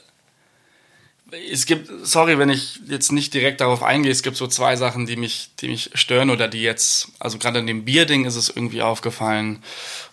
es 1.49 1.65
gibt, 1.65 1.89
sorry, 2.05 2.37
wenn 2.37 2.49
ich 2.49 2.81
jetzt 2.87 3.13
nicht 3.13 3.33
direkt 3.33 3.61
darauf 3.61 3.83
eingehe, 3.83 4.11
es 4.11 4.21
gibt 4.21 4.35
so 4.35 4.47
zwei 4.47 4.75
Sachen, 4.75 5.05
die 5.05 5.15
mich, 5.15 5.51
die 5.61 5.69
mich 5.69 5.91
stören 5.93 6.29
oder 6.29 6.49
die 6.49 6.61
jetzt, 6.61 7.07
also 7.19 7.37
gerade 7.37 7.59
an 7.59 7.67
dem 7.67 7.85
Bierding 7.85 8.25
ist 8.25 8.35
es 8.35 8.49
irgendwie 8.49 8.81
aufgefallen 8.81 9.63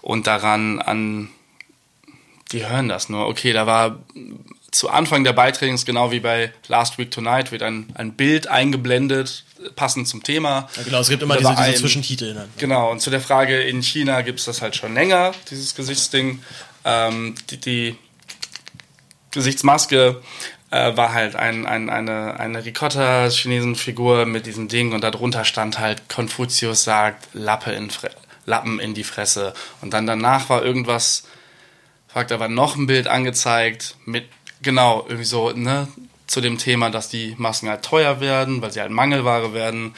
und 0.01 0.29
daran 0.29 0.81
an, 0.81 1.29
die 2.53 2.65
hören 2.65 2.89
das 2.89 3.09
nur. 3.09 3.27
Okay, 3.27 3.53
da 3.53 3.67
war 3.67 3.99
zu 4.71 4.91
Anfang 4.91 5.25
der 5.25 5.33
Beiträge, 5.33 5.73
ist 5.75 5.87
genau 5.87 6.11
wie 6.11 6.21
bei 6.21 6.53
Last 6.69 6.99
Week 6.99 7.11
Tonight, 7.11 7.53
wird 7.53 7.63
ein, 7.63 7.89
ein 7.95 8.13
Bild 8.15 8.49
eingeblendet, 8.49 9.45
passend 9.77 10.07
zum 10.09 10.23
Thema. 10.23 10.69
Ja, 10.77 10.83
genau, 10.83 11.01
es 11.01 11.09
gibt 11.09 11.23
immer 11.23 11.35
Da 11.35 11.41
diese, 11.41 11.57
war 11.57 11.67
diese 11.67 11.81
Zwischentitel. 11.81 12.35
Ne? 12.35 12.49
Genau, 12.59 12.91
und 12.91 13.01
zu 13.01 13.11
der 13.11 13.21
Frage, 13.21 13.61
in 13.63 13.83
China 13.83 14.21
gibt 14.21 14.41
es 14.41 14.45
das 14.45 14.61
halt 14.61 14.77
schon 14.77 14.95
länger, 14.95 15.33
dieses 15.51 15.75
Gesichtsding. 15.75 16.43
Ähm, 16.85 17.35
die, 17.51 17.59
die 17.59 17.97
Gesichtsmaske 19.31 20.21
äh, 20.71 20.97
war 20.97 21.13
halt 21.13 21.37
ein, 21.37 21.67
ein, 21.67 21.91
eine, 21.91 22.39
eine 22.39 22.65
Ricotta-Chinesen-Figur 22.65 24.27
mit 24.27 24.47
diesem 24.47 24.69
Ding 24.69 24.93
und 24.93 25.03
darunter 25.03 25.45
stand 25.45 25.79
halt, 25.79 26.09
Konfuzius 26.09 26.85
sagt, 26.85 27.29
Lappe 27.33 27.73
in 27.73 27.91
Fre 27.91 28.11
Lappen 28.45 28.81
in 28.81 28.95
die 28.95 29.05
Fresse. 29.05 29.53
Und 29.83 29.93
dann 29.93 30.07
danach 30.07 30.49
war 30.49 30.65
irgendwas, 30.65 31.25
fragt 32.07 32.33
aber 32.33 32.49
noch 32.49 32.77
ein 32.77 32.87
Bild 32.87 33.07
angezeigt 33.07 33.97
mit, 34.07 34.25
genau, 34.63 35.05
irgendwie 35.07 35.25
so, 35.25 35.51
ne, 35.51 35.89
zu 36.27 36.41
dem 36.41 36.59
Thema, 36.59 36.91
dass 36.91 37.09
die 37.09 37.35
Masken 37.39 37.69
halt 37.69 37.85
teuer 37.85 38.21
werden, 38.21 38.61
weil 38.63 38.73
sie 38.73 38.81
halt 38.81 38.91
Mangelware 38.91 39.55
werden. 39.55 39.95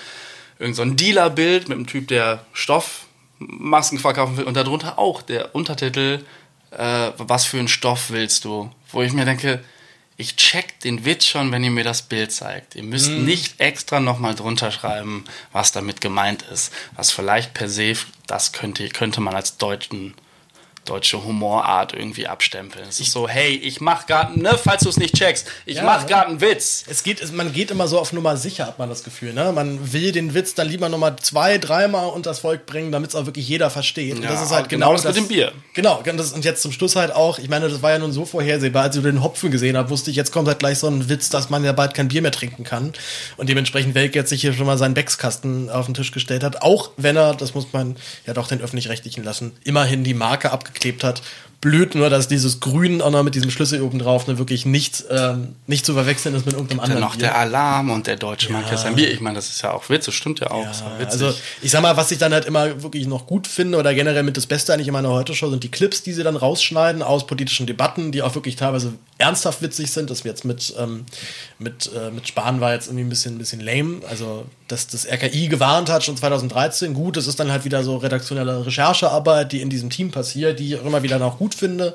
Irgend 0.58 0.76
so 0.76 0.82
ein 0.82 0.96
Dealer-Bild 0.96 1.68
mit 1.68 1.76
einem 1.76 1.86
Typ, 1.86 2.08
der 2.08 2.44
Stoffmasken 2.52 3.98
verkaufen 3.98 4.36
will 4.36 4.44
und 4.44 4.56
darunter 4.56 4.98
auch 4.98 5.22
der 5.22 5.54
Untertitel, 5.54 6.24
äh, 6.70 7.10
was 7.16 7.44
für 7.46 7.58
einen 7.58 7.68
Stoff 7.68 8.10
willst 8.10 8.44
du? 8.44 8.70
Wo 8.92 9.02
ich 9.02 9.12
mir 9.12 9.24
denke, 9.24 9.62
ich 10.20 10.36
check 10.36 10.78
den 10.80 11.06
Witz 11.06 11.24
schon, 11.24 11.50
wenn 11.50 11.64
ihr 11.64 11.70
mir 11.70 11.82
das 11.82 12.02
Bild 12.02 12.30
zeigt. 12.30 12.74
Ihr 12.74 12.82
müsst 12.82 13.10
nicht 13.10 13.58
extra 13.58 14.00
nochmal 14.00 14.34
drunter 14.34 14.70
schreiben, 14.70 15.24
was 15.50 15.72
damit 15.72 16.02
gemeint 16.02 16.42
ist. 16.42 16.72
Was 16.94 17.10
vielleicht 17.10 17.54
per 17.54 17.70
se, 17.70 17.94
das 18.26 18.52
könnte, 18.52 18.86
könnte 18.90 19.22
man 19.22 19.34
als 19.34 19.56
deutschen, 19.56 20.14
deutsche 20.90 21.22
Humorart 21.24 21.94
irgendwie 21.94 22.26
abstempeln. 22.26 22.84
Es 22.88 23.00
ist 23.00 23.12
so, 23.12 23.28
hey, 23.28 23.54
ich 23.54 23.80
mach 23.80 24.06
grad, 24.06 24.36
ne, 24.36 24.58
falls 24.62 24.82
du 24.82 24.88
es 24.88 24.96
nicht 24.96 25.14
checkst, 25.14 25.46
ich 25.64 25.76
Ja, 25.76 25.84
mach 25.84 26.02
ne? 26.02 26.08
grad 26.08 26.26
einen 26.26 26.40
Witz. 26.40 26.84
Es 26.88 27.02
geht, 27.02 27.32
man 27.32 27.52
geht 27.52 27.70
immer 27.70 27.86
so 27.88 27.98
auf 27.98 28.12
Nummer 28.12 28.36
sicher, 28.36 28.66
hat 28.66 28.78
man 28.78 28.88
das 28.88 29.04
Gefühl. 29.04 29.32
Ne? 29.32 29.52
Man 29.52 29.92
will 29.92 30.12
den 30.12 30.34
Witz 30.34 30.54
dann 30.54 30.68
lieber 30.68 30.88
nochmal 30.88 31.16
zwei, 31.16 31.58
dreimal 31.58 32.10
unters 32.10 32.40
Volk 32.40 32.66
bringen, 32.66 32.90
damit 32.92 33.10
es 33.10 33.16
auch 33.16 33.26
wirklich 33.26 33.48
jeder 33.48 33.70
versteht. 33.70 34.16
und 34.16 34.24
Ja, 34.24 34.30
das 34.30 34.42
ist 34.42 34.50
halt 34.50 34.68
genau 34.68 34.90
genau, 34.90 35.02
das 35.02 35.04
mit 35.04 35.16
dem 35.16 35.28
Bier. 35.28 35.52
Genau, 35.74 35.98
und 35.98 36.16
das, 36.16 36.32
und 36.32 36.44
jetzt 36.44 36.62
zum 36.62 36.72
Schluss 36.72 36.96
halt 36.96 37.12
auch, 37.12 37.38
ich 37.38 37.48
meine, 37.48 37.68
das 37.68 37.82
war 37.82 37.92
ja 37.92 37.98
nun 37.98 38.12
so 38.12 38.24
vorhersehbar, 38.24 38.84
als 38.84 38.96
ich 38.96 39.02
den 39.02 39.22
Hopfen 39.22 39.50
gesehen 39.50 39.76
habe, 39.76 39.90
wusste 39.90 40.10
ich, 40.10 40.16
jetzt 40.16 40.32
kommt 40.32 40.48
halt 40.48 40.58
gleich 40.58 40.78
so 40.78 40.88
ein 40.88 41.08
Witz, 41.08 41.28
dass 41.28 41.50
man 41.50 41.64
ja 41.64 41.72
bald 41.72 41.94
kein 41.94 42.08
Bier 42.08 42.22
mehr 42.22 42.32
trinken 42.32 42.64
kann. 42.64 42.92
Und 43.36 43.48
dementsprechend 43.48 43.94
Welk 43.94 44.14
jetzt 44.14 44.30
sich 44.30 44.40
hier 44.40 44.52
schon 44.52 44.66
mal 44.66 44.78
seinen 44.78 44.94
Beckskasten 44.94 45.70
auf 45.70 45.86
den 45.86 45.94
Tisch 45.94 46.10
gestellt 46.12 46.42
hat. 46.42 46.62
Auch 46.62 46.90
wenn 46.96 47.16
er, 47.16 47.34
das 47.34 47.54
muss 47.54 47.72
man 47.72 47.96
ja 48.26 48.34
doch 48.34 48.48
den 48.48 48.60
Öffentlich-Rechtlichen 48.60 49.22
lassen, 49.24 49.52
immerhin 49.64 50.04
die 50.04 50.14
Marke 50.14 50.52
abgeklebt 50.80 51.04
hat. 51.04 51.22
Blöd 51.60 51.94
nur, 51.94 52.08
dass 52.08 52.26
dieses 52.26 52.60
Grün 52.60 53.02
auch 53.02 53.10
noch 53.10 53.22
mit 53.22 53.34
diesem 53.34 53.50
Schlüssel 53.50 53.82
oben 53.82 53.98
drauf 53.98 54.26
ne, 54.26 54.38
wirklich 54.38 54.64
nicht, 54.64 55.04
ähm, 55.10 55.56
nicht 55.66 55.84
zu 55.84 55.92
verwechseln 55.92 56.34
ist 56.34 56.46
mit 56.46 56.54
irgendeinem 56.54 56.78
Dann 56.78 56.84
anderen 56.86 57.02
noch 57.02 57.16
Bier. 57.16 57.24
der 57.24 57.36
Alarm 57.36 57.90
und 57.90 58.06
der 58.06 58.16
deutsche 58.16 58.50
Mann 58.50 58.64
kennt 58.64 58.78
sein 58.78 58.94
Bier. 58.94 59.12
Ich 59.12 59.20
meine, 59.20 59.36
das 59.36 59.50
ist 59.50 59.60
ja 59.60 59.72
auch 59.72 59.90
Witz, 59.90 60.06
das 60.06 60.14
stimmt 60.14 60.40
ja 60.40 60.50
auch. 60.50 60.66
witzig. 60.98 61.22
Also 61.22 61.34
ich 61.60 61.70
sag 61.70 61.82
mal, 61.82 61.98
was 61.98 62.10
ich 62.12 62.18
dann 62.18 62.32
halt 62.32 62.46
immer 62.46 62.82
wirklich 62.82 63.06
noch 63.06 63.26
gut 63.26 63.46
finde 63.46 63.76
oder 63.76 63.92
generell 63.92 64.22
mit 64.22 64.38
das 64.38 64.46
Beste 64.46 64.72
eigentlich 64.72 64.86
in 64.88 64.94
meiner 64.94 65.10
Heute-Show 65.10 65.50
sind 65.50 65.62
die 65.62 65.70
Clips, 65.70 66.02
die 66.02 66.14
sie 66.14 66.22
dann 66.22 66.36
rausschneiden 66.36 67.02
aus 67.02 67.26
politischen 67.26 67.66
Debatten, 67.66 68.10
die 68.10 68.22
auch 68.22 68.34
wirklich 68.34 68.56
teilweise 68.56 68.94
ernsthaft 69.20 69.62
witzig 69.62 69.90
sind. 69.92 70.10
Das 70.10 70.24
jetzt 70.24 70.44
mit, 70.44 70.74
ähm, 70.78 71.06
mit, 71.58 71.90
äh, 71.94 72.10
mit 72.10 72.26
Spahn 72.28 72.60
war 72.60 72.72
jetzt 72.72 72.86
irgendwie 72.88 73.04
ein 73.04 73.08
bisschen, 73.08 73.36
ein 73.36 73.38
bisschen 73.38 73.60
lame. 73.60 74.00
Also, 74.08 74.46
dass 74.68 74.86
das 74.86 75.06
RKI 75.06 75.48
gewarnt 75.48 75.88
hat 75.88 76.04
schon 76.04 76.16
2013, 76.16 76.94
gut, 76.94 77.16
das 77.16 77.26
ist 77.26 77.38
dann 77.38 77.50
halt 77.50 77.64
wieder 77.64 77.84
so 77.84 77.96
redaktionelle 77.96 78.66
Recherchearbeit, 78.66 79.52
die 79.52 79.60
in 79.60 79.70
diesem 79.70 79.90
Team 79.90 80.10
passiert, 80.10 80.58
die 80.58 80.68
ich 80.68 80.80
auch 80.80 80.84
immer 80.84 81.02
wieder 81.02 81.18
noch 81.18 81.38
gut 81.38 81.54
finde. 81.54 81.94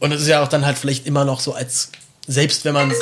Und 0.00 0.12
es 0.12 0.22
ist 0.22 0.28
ja 0.28 0.42
auch 0.42 0.48
dann 0.48 0.66
halt 0.66 0.78
vielleicht 0.78 1.06
immer 1.06 1.24
noch 1.24 1.40
so 1.40 1.52
als, 1.52 1.90
selbst 2.26 2.64
wenn 2.64 2.74
man 2.74 2.92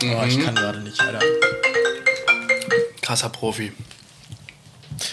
Oh, 0.00 0.24
ich 0.26 0.38
kann 0.44 0.54
gerade 0.54 0.78
nicht, 0.80 1.00
Alter. 1.00 1.18
Krasser 3.02 3.28
Profi. 3.30 3.72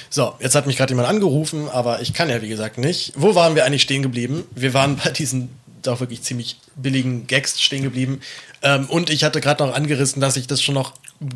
So, 0.10 0.36
jetzt 0.40 0.56
hat 0.56 0.68
mich 0.68 0.78
gerade 0.78 0.92
jemand 0.92 1.10
angerufen, 1.10 1.70
aber 1.70 2.02
ich 2.02 2.14
kann 2.14 2.30
ja 2.30 2.42
wie 2.42 2.50
gesagt 2.50 2.78
nicht. 2.78 3.14
Wo 3.16 3.36
waren 3.36 3.56
wir 3.56 3.66
eigentlich 3.66 3.82
stehen 3.82 4.04
geblieben? 4.04 4.44
Wir 4.54 4.74
waren 4.74 4.98
bei 4.98 5.10
diesen 5.10 5.50
doch 5.88 6.00
wirklich 6.00 6.22
ziemlich 6.22 6.58
billigen 6.76 7.28
Gags 7.28 7.62
stehen 7.62 7.84
geblieben. 7.84 8.22
Ähm, 8.62 8.86
und 8.90 9.10
ich 9.10 9.24
hatte 9.24 9.42
gerade 9.42 9.66
noch 9.66 9.74
angerissen, 9.74 10.22
dass 10.22 10.38
ich 10.38 10.48
das 10.48 10.62
schon 10.62 10.76
noch 10.76 10.94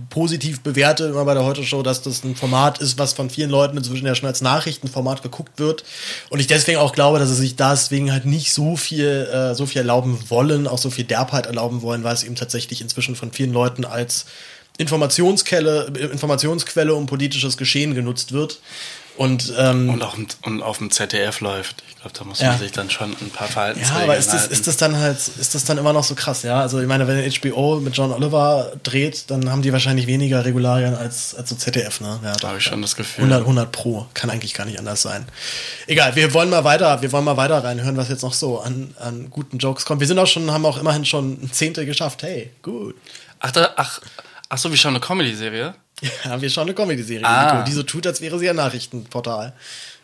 positiv 0.09 0.61
bewerte, 0.61 1.05
immer 1.05 1.23
bei 1.25 1.33
der 1.33 1.45
Heute-Show, 1.45 1.83
dass 1.83 2.01
das 2.01 2.23
ein 2.23 2.35
Format 2.35 2.79
ist, 2.79 2.97
was 2.97 3.13
von 3.13 3.29
vielen 3.29 3.49
Leuten 3.49 3.77
inzwischen 3.77 4.05
ja 4.05 4.13
schon 4.13 4.27
als 4.27 4.41
Nachrichtenformat 4.41 5.23
geguckt 5.23 5.57
wird. 5.57 5.83
Und 6.29 6.39
ich 6.39 6.47
deswegen 6.47 6.79
auch 6.79 6.91
glaube, 6.91 7.19
dass 7.19 7.29
sie 7.29 7.35
sich 7.35 7.55
deswegen 7.55 8.11
halt 8.11 8.25
nicht 8.25 8.53
so 8.53 8.75
viel, 8.75 9.29
äh, 9.31 9.55
so 9.55 9.65
viel 9.65 9.79
erlauben 9.79 10.19
wollen, 10.27 10.67
auch 10.67 10.77
so 10.77 10.89
viel 10.89 11.05
Derbheit 11.05 11.45
erlauben 11.45 11.81
wollen, 11.81 12.03
weil 12.03 12.13
es 12.13 12.23
eben 12.23 12.35
tatsächlich 12.35 12.81
inzwischen 12.81 13.15
von 13.15 13.31
vielen 13.31 13.53
Leuten 13.53 13.85
als 13.85 14.25
Informationsquelle, 14.77 15.91
Informationsquelle 16.11 16.93
um 16.93 17.05
politisches 17.05 17.57
Geschehen 17.57 17.95
genutzt 17.95 18.31
wird. 18.31 18.59
Und, 19.19 19.51
ähm, 19.57 19.89
und, 19.89 20.01
auch, 20.01 20.15
und 20.43 20.63
auf 20.63 20.77
dem 20.77 20.91
ZDF 20.91 21.41
läuft. 21.41 21.83
Ich 21.89 21.95
glaube, 21.97 22.17
da 22.17 22.23
muss 22.23 22.39
Ja. 22.39 22.51
man 22.51 22.59
sich 22.59 22.71
dann 22.71 22.89
schon 22.89 23.11
ein 23.19 23.29
paar 23.31 23.49
Verhaltensregeln 23.49 23.97
Ja, 23.99 24.03
aber 24.05 24.15
ist 24.15 24.27
das, 24.31 24.41
halten. 24.43 24.53
ist 24.53 24.67
das 24.67 24.77
dann 24.77 24.95
halt, 24.95 25.17
ist 25.17 25.53
das 25.55 25.65
dann 25.65 25.77
immer 25.77 25.91
noch 25.91 26.05
so 26.05 26.15
krass, 26.15 26.43
ja? 26.43 26.61
Also 26.61 26.79
ich 26.79 26.87
meine, 26.87 27.05
wenn 27.05 27.29
HBO 27.29 27.81
mit 27.81 27.97
John 27.97 28.13
Oliver 28.13 28.71
dreht, 28.81 29.29
dann 29.29 29.51
haben 29.51 29.61
die 29.61 29.73
wahrscheinlich 29.73 30.07
weniger 30.07 30.45
Regularien 30.45 30.95
als, 30.95 31.35
als 31.35 31.49
so 31.49 31.57
ZDF, 31.57 31.99
ne? 31.99 32.17
Ja, 32.23 32.31
da 32.37 32.47
habe 32.47 32.59
ich 32.59 32.63
schon 32.63 32.81
das 32.81 32.95
Gefühl. 32.95 33.25
100, 33.25 33.41
100 33.41 33.71
pro. 33.73 34.07
Kann 34.13 34.29
eigentlich 34.29 34.53
gar 34.53 34.63
nicht 34.63 34.79
anders 34.79 35.01
sein. 35.01 35.27
Egal, 35.87 36.15
wir 36.15 36.33
wollen 36.33 36.49
mal 36.49 36.63
weiter, 36.63 37.01
wir 37.01 37.11
wollen 37.11 37.25
mal 37.25 37.35
weiter 37.35 37.61
reinhören, 37.61 37.97
was 37.97 38.07
jetzt 38.07 38.21
noch 38.21 38.33
so 38.33 38.61
an, 38.61 38.95
an 39.01 39.29
guten 39.29 39.57
Jokes 39.57 39.83
kommt. 39.83 39.99
Wir 39.99 40.07
sind 40.07 40.17
auch 40.19 40.27
schon, 40.27 40.49
haben 40.51 40.65
auch 40.65 40.77
immerhin 40.79 41.03
schon 41.03 41.33
ein 41.43 41.51
Zehntel 41.51 41.85
geschafft. 41.85 42.23
Hey, 42.23 42.51
gut. 42.61 42.95
Ach, 43.41 43.51
da, 43.51 43.73
ach, 43.75 43.99
ach 44.47 44.57
so, 44.57 44.71
wie 44.71 44.77
schon 44.77 44.91
eine 44.91 45.01
Comedy-Serie? 45.01 45.75
Ja, 46.25 46.41
wir 46.41 46.49
schauen 46.49 46.63
eine 46.67 46.73
Comedy-Serie, 46.73 47.25
Ah. 47.25 47.63
Die 47.63 47.71
so 47.71 47.83
tut, 47.83 48.07
als 48.07 48.21
wäre 48.21 48.39
sie 48.39 48.49
ein 48.49 48.55
Nachrichtenportal. 48.55 49.53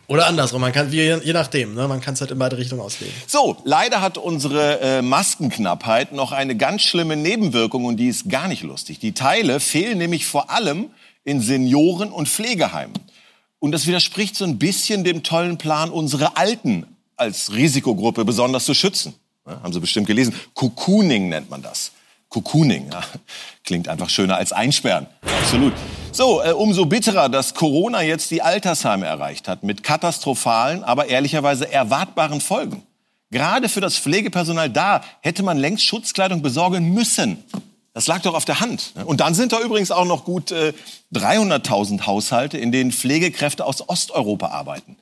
Oder 0.08 0.26
andersrum, 0.28 0.60
man 0.60 0.72
kann, 0.72 0.92
je, 0.92 1.18
je 1.24 1.32
nachdem, 1.32 1.74
ne? 1.74 1.88
Man 1.88 2.00
kann 2.00 2.14
es 2.14 2.20
halt 2.20 2.30
in 2.30 2.38
beide 2.38 2.56
Richtungen 2.56 2.80
auslegen. 2.80 3.12
So, 3.26 3.56
leider 3.64 4.00
hat 4.00 4.18
unsere 4.18 4.78
äh, 4.80 5.02
Maskenknappheit 5.02 6.12
noch 6.12 6.30
eine 6.30 6.56
ganz 6.56 6.82
schlimme 6.82 7.16
Nebenwirkung 7.16 7.84
und 7.84 7.96
die 7.96 8.08
ist 8.08 8.28
gar 8.28 8.46
nicht 8.46 8.62
lustig. 8.62 9.00
Die 9.00 9.12
Teile 9.14 9.58
fehlen 9.58 9.98
nämlich 9.98 10.24
vor 10.26 10.50
allem 10.50 10.90
in 11.24 11.40
Senioren- 11.40 12.12
und 12.12 12.28
Pflegeheimen. 12.28 12.94
Und 13.58 13.72
das 13.72 13.86
widerspricht 13.88 14.36
so 14.36 14.44
ein 14.44 14.58
bisschen 14.58 15.02
dem 15.02 15.24
tollen 15.24 15.58
Plan, 15.58 15.90
unsere 15.90 16.36
Alten 16.36 16.86
als 17.16 17.52
Risikogruppe 17.52 18.24
besonders 18.24 18.64
zu 18.64 18.74
schützen. 18.74 19.14
Ja, 19.44 19.60
haben 19.60 19.72
Sie 19.72 19.80
bestimmt 19.80 20.06
gelesen. 20.06 20.34
Cocooning 20.54 21.28
nennt 21.30 21.50
man 21.50 21.62
das. 21.62 21.90
Cocooning, 22.28 22.90
ja. 22.92 23.02
klingt 23.64 23.88
einfach 23.88 24.10
schöner 24.10 24.36
als 24.36 24.52
einsperren. 24.52 25.06
Absolut. 25.42 25.72
So, 26.12 26.42
äh, 26.42 26.52
umso 26.52 26.86
bitterer, 26.86 27.28
dass 27.28 27.54
Corona 27.54 28.02
jetzt 28.02 28.30
die 28.30 28.42
Altersheime 28.42 29.06
erreicht 29.06 29.48
hat, 29.48 29.62
mit 29.62 29.82
katastrophalen, 29.82 30.82
aber 30.82 31.06
ehrlicherweise 31.06 31.70
erwartbaren 31.70 32.40
Folgen. 32.40 32.82
Gerade 33.30 33.68
für 33.68 33.80
das 33.80 33.96
Pflegepersonal 33.96 34.70
da 34.70 35.02
hätte 35.20 35.42
man 35.42 35.58
längst 35.58 35.84
Schutzkleidung 35.84 36.42
besorgen 36.42 36.94
müssen. 36.94 37.42
Das 37.92 38.06
lag 38.06 38.20
doch 38.22 38.34
auf 38.34 38.44
der 38.44 38.60
Hand. 38.60 38.92
Und 39.04 39.20
dann 39.20 39.34
sind 39.34 39.52
da 39.52 39.60
übrigens 39.60 39.90
auch 39.90 40.04
noch 40.04 40.24
gut 40.24 40.52
äh, 40.52 40.74
300.000 41.14 42.06
Haushalte, 42.06 42.58
in 42.58 42.70
denen 42.70 42.92
Pflegekräfte 42.92 43.64
aus 43.64 43.88
Osteuropa 43.88 44.48
arbeiten. 44.48 44.96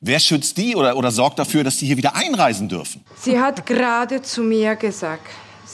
Wer 0.00 0.18
schützt 0.18 0.56
die 0.56 0.76
oder, 0.76 0.96
oder 0.96 1.10
sorgt 1.10 1.38
dafür, 1.38 1.62
dass 1.62 1.76
die 1.76 1.86
hier 1.86 1.96
wieder 1.96 2.16
einreisen 2.16 2.68
dürfen? 2.68 3.04
Sie 3.16 3.38
hat 3.38 3.66
gerade 3.66 4.22
zu 4.22 4.42
mir 4.42 4.74
gesagt, 4.74 5.26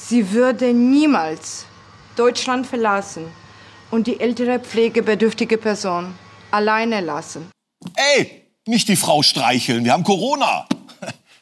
sie 0.09 0.33
würde 0.33 0.73
niemals 0.73 1.67
Deutschland 2.15 2.67
verlassen 2.67 3.25
und 3.91 4.07
die 4.07 4.21
ältere 4.21 4.59
pflegebedürftige 4.61 5.59
Person 5.59 6.15
alleine 6.51 7.01
lassen. 7.01 7.51
Ey, 7.97 8.43
nicht 8.67 8.89
die 8.89 8.97
Frau 8.97 9.23
streicheln, 9.23 9.85
wir 9.85 9.93
haben 9.93 10.05
Corona. 10.05 10.67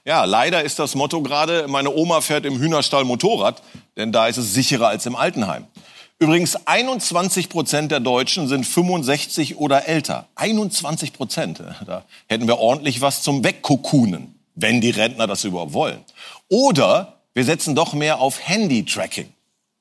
Ja, 0.06 0.24
leider 0.24 0.62
ist 0.62 0.78
das 0.78 0.94
Motto 0.94 1.22
gerade, 1.22 1.66
meine 1.66 1.90
Oma 1.90 2.20
fährt 2.20 2.44
im 2.44 2.58
Hühnerstall 2.58 3.04
Motorrad, 3.04 3.62
denn 3.96 4.12
da 4.12 4.26
ist 4.26 4.36
es 4.36 4.52
sicherer 4.52 4.88
als 4.88 5.06
im 5.06 5.16
Altenheim. 5.16 5.64
Übrigens, 6.18 6.66
21 6.66 7.48
Prozent 7.48 7.90
der 7.90 8.00
Deutschen 8.00 8.46
sind 8.46 8.66
65 8.66 9.56
oder 9.56 9.88
älter. 9.88 10.28
21 10.34 11.14
Prozent. 11.14 11.62
Da 11.86 12.04
hätten 12.28 12.46
wir 12.46 12.58
ordentlich 12.58 13.00
was 13.00 13.22
zum 13.22 13.44
Wegkokunen, 13.44 14.38
wenn 14.54 14.82
die 14.82 14.90
Rentner 14.90 15.26
das 15.26 15.44
überhaupt 15.44 15.72
wollen. 15.72 16.04
Oder 16.50 17.13
wir 17.34 17.44
setzen 17.44 17.74
doch 17.74 17.92
mehr 17.92 18.20
auf 18.20 18.40
Handy-Tracking. 18.40 19.28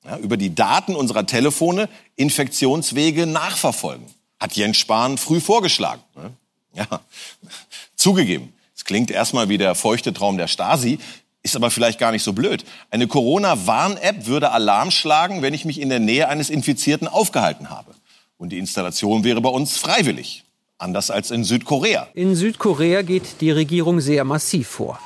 Ja, 0.06 0.18
über 0.18 0.36
die 0.36 0.54
Daten 0.54 0.96
unserer 0.96 1.26
Telefone 1.26 1.88
Infektionswege 2.18 3.26
nachverfolgen. 3.26 4.06
Hat 4.40 4.54
Jens 4.54 4.78
Spahn 4.78 5.18
früh 5.18 5.40
vorgeschlagen. 5.40 6.02
ne? 6.16 6.32
Ja, 6.74 6.88
zugegeben. 7.96 8.52
Es 8.76 8.84
klingt 8.84 9.12
erstmal 9.12 9.48
wie 9.48 9.58
der 9.58 9.76
feuchte 9.76 10.14
Traum 10.14 10.38
der 10.38 10.48
Stasi, 10.48 11.00
ist 11.42 11.56
aber 11.56 11.72
vielleicht 11.72 12.00
gar 12.00 12.12
nicht 12.12 12.24
so 12.24 12.34
blöd. 12.34 12.66
Eine 12.90 13.08
Corona-Warn-App 13.08 14.26
würde 14.26 14.52
Alarm 14.52 14.92
schlagen, 14.92 15.42
wenn 15.42 15.54
ich 15.54 15.64
mich 15.64 15.80
in 15.80 15.90
der 15.90 16.00
Nähe 16.00 16.28
eines 16.28 16.50
Infizierten 16.50 17.08
aufgehalten 17.08 17.70
habe. 17.70 17.94
Und 18.38 18.50
die 18.50 18.58
Installation 18.58 19.24
wäre 19.24 19.40
bei 19.40 19.50
uns 19.50 19.78
freiwillig. 19.78 20.44
Anders 20.78 21.12
als 21.12 21.32
in 21.32 21.46
Südkorea. 21.46 22.08
In 22.14 22.36
Südkorea 22.36 23.04
geht 23.04 23.40
die 23.40 23.52
Regierung 23.52 24.02
sehr 24.02 24.26
massiv 24.26 24.68
vor. 24.68 25.00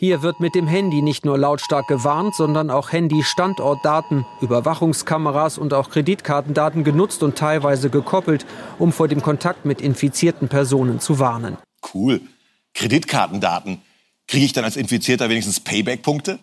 Hier 0.00 0.22
wird 0.22 0.38
mit 0.38 0.54
dem 0.54 0.68
Handy 0.68 1.02
nicht 1.02 1.24
nur 1.24 1.36
lautstark 1.36 1.88
gewarnt, 1.88 2.32
sondern 2.36 2.70
auch 2.70 2.92
Handy-Standortdaten, 2.92 4.24
Überwachungskameras 4.40 5.58
und 5.58 5.74
auch 5.74 5.90
Kreditkartendaten 5.90 6.84
genutzt 6.84 7.24
und 7.24 7.36
teilweise 7.36 7.90
gekoppelt, 7.90 8.46
um 8.78 8.92
vor 8.92 9.08
dem 9.08 9.22
Kontakt 9.22 9.64
mit 9.64 9.80
infizierten 9.80 10.48
Personen 10.48 11.00
zu 11.00 11.18
warnen. 11.18 11.56
Cool. 11.92 12.20
Kreditkartendaten. 12.74 13.82
Kriege 14.28 14.44
ich 14.44 14.52
dann 14.52 14.62
als 14.62 14.76
Infizierter 14.76 15.30
wenigstens 15.30 15.58
Payback-Punkte? 15.58 16.38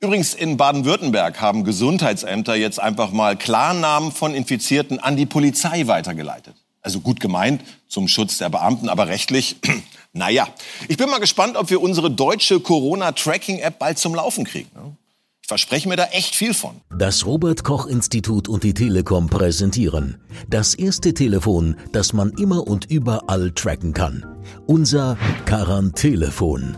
Übrigens, 0.00 0.32
in 0.32 0.56
Baden-Württemberg 0.56 1.42
haben 1.42 1.64
Gesundheitsämter 1.64 2.54
jetzt 2.54 2.80
einfach 2.80 3.12
mal 3.12 3.36
Klarnamen 3.36 4.12
von 4.12 4.32
Infizierten 4.32 4.98
an 4.98 5.18
die 5.18 5.26
Polizei 5.26 5.86
weitergeleitet. 5.88 6.54
Also 6.88 7.00
gut 7.00 7.20
gemeint 7.20 7.60
zum 7.86 8.08
Schutz 8.08 8.38
der 8.38 8.48
Beamten, 8.48 8.88
aber 8.88 9.08
rechtlich, 9.08 9.56
naja. 10.14 10.48
Ich 10.88 10.96
bin 10.96 11.10
mal 11.10 11.18
gespannt, 11.18 11.54
ob 11.58 11.68
wir 11.68 11.82
unsere 11.82 12.10
deutsche 12.10 12.60
Corona-Tracking-App 12.60 13.78
bald 13.78 13.98
zum 13.98 14.14
Laufen 14.14 14.46
kriegen. 14.46 14.70
ne? 14.74 14.96
Ich 15.42 15.48
verspreche 15.48 15.86
mir 15.86 15.96
da 15.96 16.04
echt 16.06 16.34
viel 16.34 16.54
von. 16.54 16.80
Das 16.96 17.26
Robert 17.26 17.62
Koch 17.62 17.84
Institut 17.84 18.48
und 18.48 18.64
die 18.64 18.72
Telekom 18.72 19.28
präsentieren 19.28 20.16
das 20.48 20.72
erste 20.72 21.12
Telefon, 21.12 21.76
das 21.92 22.14
man 22.14 22.30
immer 22.38 22.66
und 22.66 22.90
überall 22.90 23.50
tracken 23.50 23.92
kann. 23.92 24.24
Unser 24.66 25.18
Quarantelefon. 25.44 26.74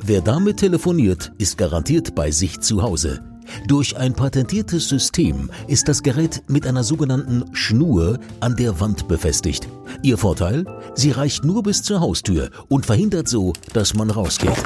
Wer 0.00 0.22
damit 0.22 0.56
telefoniert, 0.56 1.30
ist 1.38 1.56
garantiert 1.56 2.16
bei 2.16 2.32
sich 2.32 2.58
zu 2.58 2.82
Hause. 2.82 3.31
Durch 3.66 3.96
ein 3.96 4.14
patentiertes 4.14 4.88
System 4.88 5.50
ist 5.66 5.88
das 5.88 6.02
Gerät 6.02 6.42
mit 6.48 6.66
einer 6.66 6.84
sogenannten 6.84 7.44
Schnur 7.54 8.18
an 8.40 8.56
der 8.56 8.80
Wand 8.80 9.08
befestigt. 9.08 9.68
Ihr 10.02 10.18
Vorteil? 10.18 10.64
Sie 10.94 11.10
reicht 11.10 11.44
nur 11.44 11.62
bis 11.62 11.82
zur 11.82 12.00
Haustür 12.00 12.50
und 12.68 12.86
verhindert 12.86 13.28
so, 13.28 13.52
dass 13.72 13.94
man 13.94 14.10
rausgeht. 14.10 14.62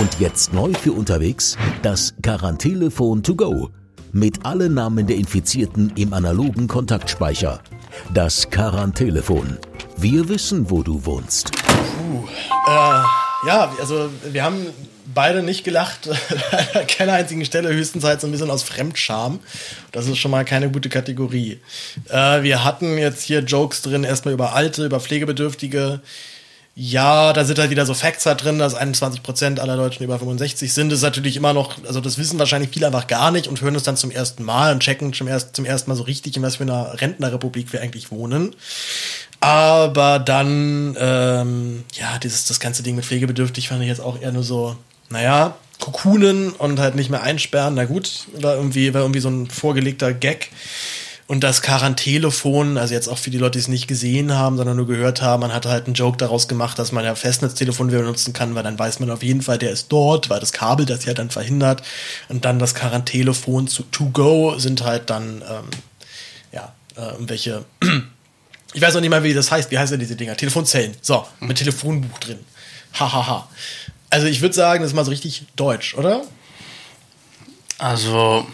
Und 0.00 0.20
jetzt 0.20 0.52
neu 0.52 0.72
für 0.72 0.92
unterwegs 0.92 1.56
das 1.82 2.14
Quarantelefon 2.22 3.22
to 3.22 3.34
go. 3.34 3.70
Mit 4.12 4.44
allen 4.46 4.74
Namen 4.74 5.06
der 5.06 5.16
Infizierten 5.16 5.92
im 5.96 6.12
analogen 6.12 6.68
Kontaktspeicher. 6.68 7.60
Das 8.14 8.50
Quarantelefon. 8.50 9.58
Wir 9.96 10.28
wissen, 10.28 10.70
wo 10.70 10.82
du 10.82 11.04
wohnst. 11.04 11.50
Ja, 13.46 13.72
also 13.78 14.08
wir 14.30 14.44
haben 14.44 14.66
beide 15.16 15.42
nicht 15.42 15.64
gelacht. 15.64 16.08
An 16.74 16.86
keiner 16.86 17.14
einzigen 17.14 17.44
Stelle, 17.44 17.70
höchstens 17.70 18.04
halt 18.04 18.20
so 18.20 18.28
ein 18.28 18.30
bisschen 18.30 18.50
aus 18.50 18.62
Fremdscham. 18.62 19.40
Das 19.90 20.06
ist 20.06 20.18
schon 20.18 20.30
mal 20.30 20.44
keine 20.44 20.70
gute 20.70 20.88
Kategorie. 20.88 21.58
Äh, 22.08 22.42
wir 22.42 22.62
hatten 22.62 22.98
jetzt 22.98 23.22
hier 23.22 23.40
Jokes 23.40 23.82
drin, 23.82 24.04
erstmal 24.04 24.34
über 24.34 24.52
Alte, 24.52 24.84
über 24.84 25.00
Pflegebedürftige. 25.00 26.00
Ja, 26.78 27.32
da 27.32 27.46
sind 27.46 27.58
halt 27.58 27.70
wieder 27.70 27.86
so 27.86 27.94
Facts 27.94 28.26
halt 28.26 28.44
drin, 28.44 28.58
dass 28.58 28.74
21 28.74 29.22
Prozent 29.22 29.60
aller 29.60 29.78
Deutschen 29.78 30.04
über 30.04 30.18
65 30.18 30.70
sind. 30.70 30.92
Das 30.92 30.98
ist 30.98 31.04
natürlich 31.04 31.34
immer 31.34 31.54
noch, 31.54 31.82
also 31.86 32.02
das 32.02 32.18
wissen 32.18 32.38
wahrscheinlich 32.38 32.68
viele 32.70 32.86
einfach 32.86 33.06
gar 33.06 33.30
nicht 33.30 33.48
und 33.48 33.62
hören 33.62 33.74
es 33.74 33.82
dann 33.82 33.96
zum 33.96 34.10
ersten 34.10 34.44
Mal 34.44 34.74
und 34.74 34.80
checken 34.80 35.14
zum, 35.14 35.26
erst, 35.26 35.56
zum 35.56 35.64
ersten 35.64 35.90
Mal 35.90 35.96
so 35.96 36.02
richtig, 36.02 36.36
in 36.36 36.42
was 36.42 36.56
für 36.56 36.64
einer 36.64 37.00
Rentnerrepublik 37.00 37.72
wir 37.72 37.80
eigentlich 37.80 38.10
wohnen. 38.10 38.54
Aber 39.40 40.18
dann, 40.18 40.94
ähm, 41.00 41.84
ja, 41.94 42.18
dieses, 42.18 42.44
das 42.44 42.60
ganze 42.60 42.82
Ding 42.82 42.94
mit 42.96 43.06
pflegebedürftig 43.06 43.68
fand 43.68 43.80
ich 43.80 43.88
jetzt 43.88 44.02
auch 44.02 44.20
eher 44.20 44.32
nur 44.32 44.42
so, 44.42 44.76
naja, 45.10 45.56
Kokunen 45.80 46.50
und 46.50 46.78
halt 46.78 46.94
nicht 46.94 47.10
mehr 47.10 47.22
einsperren, 47.22 47.74
na 47.74 47.84
gut, 47.84 48.26
war 48.40 48.56
irgendwie, 48.56 48.94
war 48.94 49.02
irgendwie 49.02 49.20
so 49.20 49.28
ein 49.28 49.48
vorgelegter 49.48 50.12
Gag. 50.12 50.50
Und 51.28 51.42
das 51.42 51.60
Quarantelefon, 51.60 52.78
also 52.78 52.94
jetzt 52.94 53.08
auch 53.08 53.18
für 53.18 53.30
die 53.30 53.38
Leute, 53.38 53.52
die 53.52 53.58
es 53.58 53.66
nicht 53.68 53.88
gesehen 53.88 54.32
haben, 54.32 54.56
sondern 54.56 54.76
nur 54.76 54.86
gehört 54.86 55.22
haben, 55.22 55.40
man 55.40 55.52
hat 55.52 55.66
halt 55.66 55.86
einen 55.86 55.94
Joke 55.94 56.16
daraus 56.16 56.46
gemacht, 56.46 56.78
dass 56.78 56.92
man 56.92 57.04
ja 57.04 57.16
Festnetztelefon 57.16 57.88
wieder 57.88 57.98
benutzen 57.98 58.32
kann, 58.32 58.54
weil 58.54 58.62
dann 58.62 58.78
weiß 58.78 59.00
man 59.00 59.10
auf 59.10 59.24
jeden 59.24 59.42
Fall, 59.42 59.58
der 59.58 59.72
ist 59.72 59.88
dort, 59.88 60.30
weil 60.30 60.38
das 60.38 60.52
Kabel 60.52 60.86
das 60.86 61.04
ja 61.04 61.14
dann 61.14 61.30
verhindert. 61.30 61.82
Und 62.28 62.44
dann 62.44 62.60
das 62.60 62.76
Quarantelefon 62.76 63.66
zu 63.66 63.82
To 63.82 64.10
Go 64.10 64.56
sind 64.58 64.84
halt 64.84 65.10
dann, 65.10 65.42
ähm, 65.42 65.64
ja, 66.52 66.72
äh, 66.96 67.10
irgendwelche, 67.10 67.64
ich 68.72 68.80
weiß 68.80 68.94
noch 68.94 69.00
nicht 69.00 69.10
mal, 69.10 69.24
wie 69.24 69.34
das 69.34 69.50
heißt, 69.50 69.72
wie 69.72 69.78
heißen 69.78 69.94
denn 69.94 70.00
diese 70.00 70.14
Dinger? 70.14 70.36
Telefonzellen. 70.36 70.94
So, 71.02 71.26
mit 71.40 71.58
Telefonbuch 71.58 72.18
drin. 72.20 72.38
Hahaha. 72.92 73.16
Ha, 73.16 73.26
ha. 73.26 73.48
Also 74.16 74.28
ich 74.28 74.40
würde 74.40 74.54
sagen, 74.54 74.80
das 74.80 74.92
ist 74.92 74.96
mal 74.96 75.04
so 75.04 75.10
richtig 75.10 75.42
deutsch, 75.56 75.94
oder? 75.94 76.22
Also, 77.76 78.46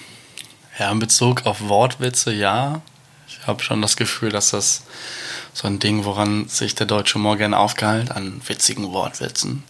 ja, 0.77 0.91
in 0.91 0.99
Bezug 0.99 1.47
auf 1.47 1.69
Wortwitze, 1.69 2.33
ja. 2.33 2.83
Ich 3.29 3.47
habe 3.47 3.63
schon 3.63 3.81
das 3.81 3.97
Gefühl, 3.97 4.31
dass 4.31 4.51
das 4.51 4.83
so 5.53 5.69
ein 5.69 5.79
Ding, 5.79 6.05
woran 6.05 6.49
sich 6.49 6.75
der 6.75 6.87
deutsche 6.87 7.15
Humor 7.15 7.37
gerne 7.37 7.61
aufgehalten, 7.61 8.11
an 8.11 8.43
witzigen 8.45 8.91
Wortwitzen. 8.91 9.63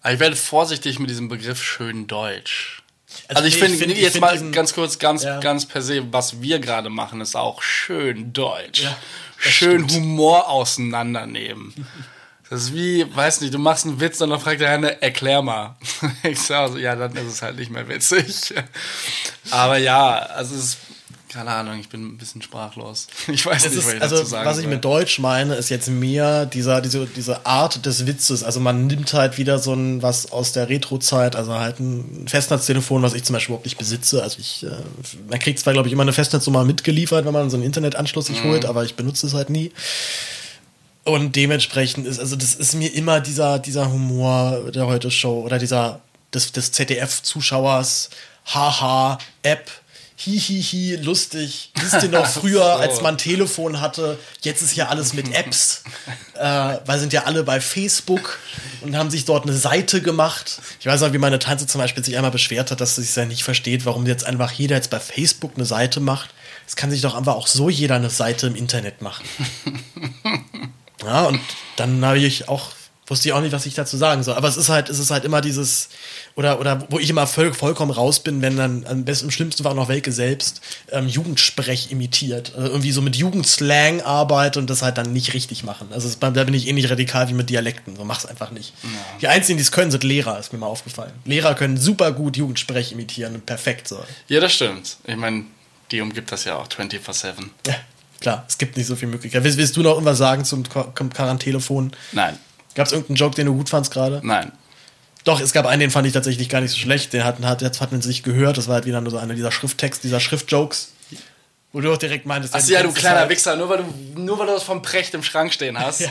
Aber 0.00 0.14
ich 0.14 0.20
werde 0.20 0.36
vorsichtig 0.36 1.00
mit 1.00 1.10
diesem 1.10 1.26
Begriff 1.26 1.60
schön 1.60 2.06
deutsch. 2.06 2.84
Also, 3.26 3.42
also 3.42 3.48
ich 3.48 3.54
nee, 3.54 3.60
finde 3.62 3.78
find, 3.78 3.98
jetzt 3.98 4.12
find 4.12 4.20
mal 4.20 4.32
diesen, 4.32 4.52
ganz 4.52 4.74
kurz, 4.74 5.00
ganz, 5.00 5.24
ja. 5.24 5.40
ganz 5.40 5.66
per 5.66 5.82
se, 5.82 6.04
was 6.12 6.40
wir 6.40 6.60
gerade 6.60 6.88
machen, 6.88 7.20
ist 7.20 7.34
auch 7.34 7.62
schön 7.62 8.32
deutsch. 8.32 8.82
Ja, 8.82 8.96
schön 9.38 9.88
stimmt. 9.88 10.04
Humor 10.04 10.48
auseinandernehmen. 10.48 11.74
Das 12.48 12.62
ist 12.62 12.74
wie, 12.74 13.04
weiß 13.14 13.40
nicht, 13.40 13.52
du 13.52 13.58
machst 13.58 13.86
einen 13.86 14.00
Witz 14.00 14.20
und 14.20 14.30
dann 14.30 14.40
fragt 14.40 14.60
der 14.60 14.70
eine, 14.70 15.02
erklär 15.02 15.42
mal. 15.42 15.76
Ich 16.22 16.40
sage 16.40 16.72
so, 16.72 16.78
ja, 16.78 16.94
dann 16.94 17.14
ist 17.16 17.26
es 17.26 17.42
halt 17.42 17.56
nicht 17.56 17.70
mehr 17.70 17.88
witzig. 17.88 18.54
Aber 19.50 19.78
ja, 19.78 20.16
also 20.16 20.54
es 20.54 20.64
ist 20.64 20.78
keine 21.36 21.50
Ahnung, 21.50 21.78
ich 21.78 21.90
bin 21.90 22.06
ein 22.06 22.16
bisschen 22.16 22.40
sprachlos. 22.40 23.08
Ich 23.28 23.44
weiß 23.44 23.66
es 23.66 23.74
nicht, 23.74 23.86
was 23.86 23.92
ich 23.94 24.00
also, 24.00 24.16
dazu 24.16 24.28
sagen 24.28 24.46
Was 24.46 24.58
ich 24.58 24.66
mit 24.66 24.82
Deutsch 24.84 25.18
meine, 25.18 25.54
ist 25.56 25.68
jetzt 25.68 25.88
mehr 25.88 26.46
dieser, 26.46 26.80
diese, 26.80 27.06
diese 27.06 27.44
Art 27.44 27.84
des 27.84 28.06
Witzes. 28.06 28.42
Also 28.42 28.58
man 28.60 28.86
nimmt 28.86 29.12
halt 29.12 29.36
wieder 29.36 29.58
so 29.58 29.74
ein 29.74 30.02
was 30.02 30.32
aus 30.32 30.52
der 30.52 30.70
Retro-Zeit, 30.70 31.36
also 31.36 31.54
halt 31.54 31.78
ein 31.78 32.26
Festnetztelefon, 32.26 33.02
was 33.02 33.12
ich 33.12 33.24
zum 33.24 33.34
Beispiel 33.34 33.52
überhaupt 33.52 33.66
nicht 33.66 33.76
besitze. 33.76 34.22
Also 34.22 34.38
ich, 34.38 34.64
äh, 34.64 34.70
man 35.28 35.38
kriegt 35.38 35.58
zwar, 35.58 35.74
glaube 35.74 35.88
ich, 35.88 35.92
immer 35.92 36.04
eine 36.04 36.14
Festnetznummer 36.14 36.64
mitgeliefert, 36.64 37.26
wenn 37.26 37.34
man 37.34 37.50
so 37.50 37.58
einen 37.58 37.66
Internetanschluss 37.66 38.26
sich 38.26 38.42
mhm. 38.42 38.48
holt, 38.48 38.64
aber 38.64 38.84
ich 38.84 38.94
benutze 38.94 39.26
es 39.26 39.34
halt 39.34 39.50
nie. 39.50 39.72
Und 41.06 41.36
dementsprechend 41.36 42.04
ist, 42.04 42.18
also 42.18 42.34
das 42.34 42.56
ist 42.56 42.74
mir 42.74 42.92
immer 42.92 43.20
dieser, 43.20 43.60
dieser 43.60 43.92
Humor 43.92 44.72
der 44.72 44.88
Heute-Show 44.88 45.40
oder 45.40 45.60
dieser 45.60 46.00
des, 46.34 46.50
des 46.50 46.72
ZDF-Zuschauers, 46.72 48.10
haha, 48.46 49.18
App, 49.44 49.70
hihihi, 50.16 50.96
lustig. 50.96 51.70
Wisst 51.76 52.02
ihr 52.02 52.08
noch 52.08 52.26
früher, 52.40 52.58
so. 52.58 52.82
als 52.82 53.02
man 53.02 53.18
Telefon 53.18 53.80
hatte, 53.80 54.18
jetzt 54.42 54.62
ist 54.62 54.74
ja 54.74 54.88
alles 54.88 55.12
mit 55.12 55.32
Apps, 55.32 55.84
äh, 56.34 56.78
weil 56.84 56.98
sind 56.98 57.12
ja 57.12 57.22
alle 57.22 57.44
bei 57.44 57.60
Facebook 57.60 58.40
und 58.80 58.96
haben 58.96 59.10
sich 59.10 59.24
dort 59.24 59.44
eine 59.44 59.56
Seite 59.56 60.02
gemacht. 60.02 60.60
Ich 60.80 60.86
weiß 60.86 61.02
noch, 61.02 61.12
wie 61.12 61.18
meine 61.18 61.38
Tante 61.38 61.68
zum 61.68 61.80
Beispiel 61.80 62.04
sich 62.04 62.16
einmal 62.16 62.32
beschwert 62.32 62.72
hat, 62.72 62.80
dass 62.80 62.96
sie 62.96 63.02
es 63.02 63.14
ja 63.14 63.26
nicht 63.26 63.44
versteht, 63.44 63.86
warum 63.86 64.06
jetzt 64.06 64.26
einfach 64.26 64.50
jeder 64.50 64.74
jetzt 64.74 64.90
bei 64.90 64.98
Facebook 64.98 65.52
eine 65.54 65.66
Seite 65.66 66.00
macht. 66.00 66.30
Es 66.66 66.74
kann 66.74 66.90
sich 66.90 67.00
doch 67.00 67.14
einfach 67.14 67.36
auch 67.36 67.46
so 67.46 67.70
jeder 67.70 67.94
eine 67.94 68.10
Seite 68.10 68.48
im 68.48 68.56
Internet 68.56 69.02
machen. 69.02 69.24
ja, 71.04 71.24
und 71.24 71.40
dann 71.76 72.04
habe 72.04 72.18
ich 72.18 72.48
auch 72.48 72.70
wusste 73.06 73.28
ich 73.28 73.32
auch 73.32 73.40
nicht, 73.40 73.52
was 73.52 73.66
ich 73.66 73.74
dazu 73.74 73.96
sagen 73.96 74.22
soll. 74.22 74.34
Aber 74.34 74.48
es 74.48 74.56
ist 74.56 74.68
halt, 74.68 74.88
es 74.88 74.98
ist 74.98 75.10
halt 75.10 75.24
immer 75.24 75.40
dieses, 75.40 75.88
oder, 76.34 76.60
oder 76.60 76.84
wo 76.90 76.98
ich 76.98 77.08
immer 77.08 77.26
voll, 77.26 77.54
vollkommen 77.54 77.90
raus 77.90 78.20
bin, 78.20 78.42
wenn 78.42 78.56
dann 78.56 78.84
am 78.86 79.04
besten, 79.04 79.26
im 79.26 79.30
schlimmsten 79.30 79.64
war 79.64 79.74
noch 79.74 79.88
Welke 79.88 80.12
selbst 80.12 80.60
ähm, 80.90 81.06
Jugendsprech 81.06 81.90
imitiert. 81.90 82.52
Also 82.56 82.68
irgendwie 82.68 82.92
so 82.92 83.02
mit 83.02 83.16
Jugendslang 83.16 84.00
arbeitet 84.00 84.56
und 84.56 84.70
das 84.70 84.82
halt 84.82 84.98
dann 84.98 85.12
nicht 85.12 85.34
richtig 85.34 85.62
machen. 85.62 85.88
Also 85.92 86.08
es, 86.08 86.18
da 86.18 86.30
bin 86.30 86.54
ich 86.54 86.66
ähnlich 86.66 86.90
radikal 86.90 87.28
wie 87.28 87.34
mit 87.34 87.48
Dialekten. 87.48 87.96
So 87.96 88.04
mach's 88.04 88.26
einfach 88.26 88.50
nicht. 88.50 88.72
Ja. 88.82 88.88
Die 89.20 89.28
einzigen, 89.28 89.58
die 89.58 89.62
es 89.62 89.72
können, 89.72 89.90
sind 89.90 90.04
Lehrer, 90.04 90.38
ist 90.38 90.52
mir 90.52 90.58
mal 90.58 90.66
aufgefallen. 90.66 91.12
Lehrer 91.24 91.54
können 91.54 91.76
super 91.76 92.12
gut 92.12 92.36
Jugendsprech 92.36 92.92
imitieren 92.92 93.40
perfekt 93.40 93.88
so. 93.88 94.02
Ja, 94.28 94.40
das 94.40 94.52
stimmt. 94.52 94.96
Ich 95.04 95.16
meine, 95.16 95.44
die 95.92 96.00
umgibt 96.00 96.32
das 96.32 96.44
ja 96.44 96.56
auch 96.56 96.66
24-7. 96.66 97.34
Ja. 97.66 97.74
Klar, 98.26 98.44
es 98.48 98.58
gibt 98.58 98.76
nicht 98.76 98.88
so 98.88 98.96
viel 98.96 99.06
Möglichkeit. 99.06 99.44
Willst, 99.44 99.56
willst 99.56 99.76
du 99.76 99.82
noch 99.82 99.92
irgendwas 99.92 100.18
sagen 100.18 100.44
zum 100.44 100.64
Quarantelefon? 100.64 101.92
Nein. 102.10 102.36
Gab 102.74 102.88
es 102.88 102.92
irgendeinen 102.92 103.18
Joke, 103.18 103.36
den 103.36 103.46
du 103.46 103.54
gut 103.54 103.68
fandst 103.68 103.92
gerade? 103.92 104.20
Nein. 104.24 104.50
Doch, 105.22 105.38
es 105.38 105.52
gab 105.52 105.64
einen, 105.64 105.78
den 105.78 105.92
fand 105.92 106.08
ich 106.08 106.12
tatsächlich 106.12 106.48
gar 106.48 106.60
nicht 106.60 106.72
so 106.72 106.76
schlecht. 106.76 107.12
Den 107.12 107.22
hat, 107.22 107.40
hat, 107.40 107.62
hat 107.62 107.92
man 107.92 108.02
sich 108.02 108.24
gehört. 108.24 108.58
Das 108.58 108.66
war 108.66 108.74
halt 108.74 108.84
wieder 108.84 109.00
nur 109.00 109.12
so 109.12 109.18
einer 109.18 109.34
dieser 109.34 109.52
Schrifttext, 109.52 110.02
dieser 110.02 110.18
Schriftjokes. 110.18 110.90
Wo 111.72 111.80
du 111.80 111.92
auch 111.92 111.98
direkt 111.98 112.26
meintest, 112.26 112.52
Ach 112.52 112.66
ja, 112.66 112.82
du 112.82 112.90
kleiner 112.90 113.20
halt 113.20 113.30
Wichser, 113.30 113.54
nur 113.54 113.68
weil 113.68 113.84
du, 113.84 114.20
nur 114.20 114.36
weil 114.40 114.48
du 114.48 114.54
das 114.54 114.64
vom 114.64 114.82
Precht 114.82 115.14
im 115.14 115.22
Schrank 115.22 115.52
stehen 115.52 115.78
hast. 115.78 116.00
ja. 116.00 116.08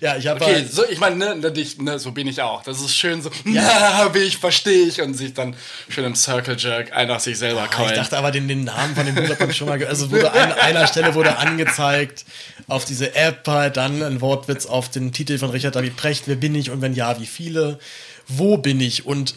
Ja, 0.00 0.16
ich 0.16 0.26
habe 0.26 0.40
Okay, 0.40 0.54
halt 0.54 0.72
so, 0.72 0.84
ich 0.88 0.98
meine, 0.98 1.16
ne, 1.16 1.36
ne, 1.36 1.66
ne, 1.78 1.98
so 1.98 2.12
bin 2.12 2.26
ich 2.26 2.40
auch. 2.40 2.62
Das 2.62 2.80
ist 2.80 2.94
schön 2.94 3.20
so, 3.22 3.30
ja, 3.44 4.10
wie 4.14 4.20
ich, 4.20 4.38
verstehe 4.38 4.86
ich. 4.86 5.00
Und 5.02 5.14
sich 5.14 5.34
dann 5.34 5.54
schön 5.88 6.04
im 6.04 6.14
Circle 6.14 6.56
Jerk 6.58 6.92
einfach 6.92 7.20
sich 7.20 7.38
selber 7.38 7.68
ja, 7.70 7.86
Ich 7.86 7.92
dachte 7.92 8.16
aber, 8.16 8.30
den, 8.30 8.48
den 8.48 8.64
Namen 8.64 8.94
von 8.94 9.06
dem 9.06 9.16
hat 9.16 9.40
man 9.40 9.52
schon 9.52 9.68
mal 9.68 9.78
gehört. 9.78 9.90
Also 9.92 10.10
wurde 10.10 10.32
an 10.32 10.52
einer 10.60 10.86
Stelle 10.86 11.14
wurde 11.14 11.36
angezeigt, 11.36 12.24
auf 12.66 12.84
diese 12.84 13.14
App 13.14 13.46
halt 13.46 13.76
dann 13.76 14.02
ein 14.02 14.20
Wortwitz 14.20 14.66
auf 14.66 14.88
den 14.90 15.12
Titel 15.12 15.38
von 15.38 15.50
Richard 15.50 15.76
David 15.76 15.96
Precht, 15.96 16.24
wer 16.26 16.36
bin 16.36 16.54
ich 16.54 16.70
und 16.70 16.80
wenn 16.80 16.94
ja, 16.94 17.20
wie 17.20 17.26
viele, 17.26 17.78
wo 18.26 18.56
bin 18.56 18.80
ich 18.80 19.06
und 19.06 19.34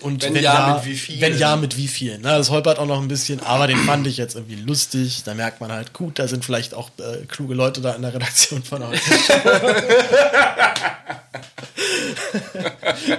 und 0.00 0.22
wenn, 0.22 0.34
wenn 0.34 0.42
ja, 0.42 0.74
mit 0.74 0.86
wie 0.86 0.96
vielen? 0.96 1.20
Wenn 1.20 1.38
ja, 1.38 1.56
mit 1.56 1.76
wie 1.76 1.88
vielen. 1.88 2.20
Na, 2.22 2.38
das 2.38 2.50
holpert 2.50 2.78
auch 2.78 2.86
noch 2.86 3.00
ein 3.00 3.08
bisschen, 3.08 3.40
aber 3.40 3.66
den 3.66 3.78
fand 3.78 4.06
ich 4.06 4.16
jetzt 4.16 4.34
irgendwie 4.34 4.56
lustig. 4.56 5.22
Da 5.24 5.34
merkt 5.34 5.60
man 5.60 5.72
halt, 5.72 5.92
gut, 5.92 6.18
da 6.18 6.28
sind 6.28 6.44
vielleicht 6.44 6.74
auch 6.74 6.90
äh, 6.98 7.24
kluge 7.26 7.54
Leute 7.54 7.80
da 7.80 7.92
in 7.92 8.02
der 8.02 8.14
Redaktion 8.14 8.62
von 8.62 8.86
heute. 8.86 9.00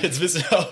jetzt 0.01 0.19
wissen 0.19 0.43
wir 0.49 0.59
auch, 0.59 0.67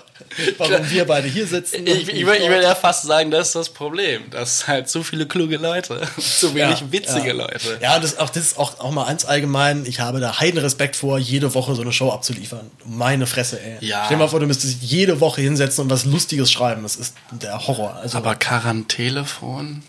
warum 0.58 0.90
wir 0.90 1.04
beide 1.04 1.28
hier 1.28 1.46
sitzen. 1.46 1.86
Ich, 1.86 2.08
ich, 2.08 2.14
ich 2.14 2.26
würde 2.26 2.62
ja 2.62 2.74
fast 2.74 3.04
sagen, 3.04 3.30
das 3.30 3.48
ist 3.48 3.56
das 3.56 3.68
Problem. 3.70 4.30
Dass 4.30 4.66
halt 4.66 4.88
zu 4.88 5.02
viele 5.02 5.26
kluge 5.26 5.56
Leute, 5.56 6.00
zu 6.18 6.54
wenig 6.54 6.80
ja, 6.80 6.92
witzige 6.92 7.28
ja. 7.28 7.34
Leute. 7.34 7.78
Ja, 7.80 7.98
das, 7.98 8.18
auch, 8.18 8.30
das 8.30 8.44
ist 8.44 8.58
auch, 8.58 8.78
auch 8.80 8.90
mal 8.90 9.04
eins 9.04 9.24
allgemein. 9.24 9.84
Ich 9.86 10.00
habe 10.00 10.20
da 10.20 10.40
heiden 10.40 10.58
Respekt 10.58 10.96
vor, 10.96 11.18
jede 11.18 11.54
Woche 11.54 11.74
so 11.74 11.82
eine 11.82 11.92
Show 11.92 12.10
abzuliefern. 12.10 12.70
Meine 12.84 13.26
Fresse, 13.26 13.60
ey. 13.60 13.76
Ja. 13.80 14.04
Stell 14.04 14.16
dir 14.16 14.24
mal 14.24 14.28
vor, 14.28 14.40
du 14.40 14.46
müsstest 14.46 14.82
jede 14.82 15.20
Woche 15.20 15.40
hinsetzen 15.40 15.84
und 15.84 15.90
was 15.90 15.99
Lustiges 16.04 16.50
schreiben. 16.50 16.82
Das 16.82 16.96
ist 16.96 17.14
der 17.30 17.66
Horror. 17.66 17.96
Also, 17.96 18.18
Aber 18.18 18.34
Quarantelefon? 18.34 19.82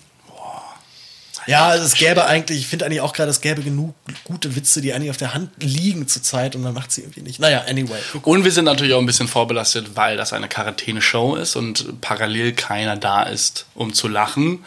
Ja, 1.48 1.70
also 1.70 1.86
es 1.86 1.96
gäbe 1.96 2.26
eigentlich, 2.26 2.60
ich 2.60 2.68
finde 2.68 2.86
eigentlich 2.86 3.02
auch 3.02 3.14
gerade, 3.14 3.32
es 3.32 3.42
gäbe 3.42 3.62
genug 3.62 3.96
gute 4.24 4.56
Witze, 4.56 4.82
die 4.82 4.94
eigentlich 4.94 5.10
auf 5.10 5.18
der 5.18 5.34
Hand 5.34 5.52
liegen 5.60 6.08
zurzeit 6.08 6.56
und 6.56 6.62
man 6.62 6.74
macht 6.74 6.92
sie 6.92 7.02
irgendwie 7.02 7.22
nicht. 7.22 7.40
Naja, 7.40 7.64
anyway. 7.68 8.00
Und 8.22 8.44
wir 8.44 8.52
sind 8.52 8.66
natürlich 8.66 8.94
auch 8.94 9.00
ein 9.00 9.06
bisschen 9.06 9.28
vorbelastet, 9.28 9.96
weil 9.96 10.18
das 10.18 10.34
eine 10.34 10.48
Quarantäne-Show 10.48 11.36
ist 11.36 11.56
und 11.56 12.00
parallel 12.02 12.54
keiner 12.54 12.96
da 12.96 13.24
ist, 13.24 13.66
um 13.74 13.94
zu 13.94 14.08
lachen. 14.08 14.64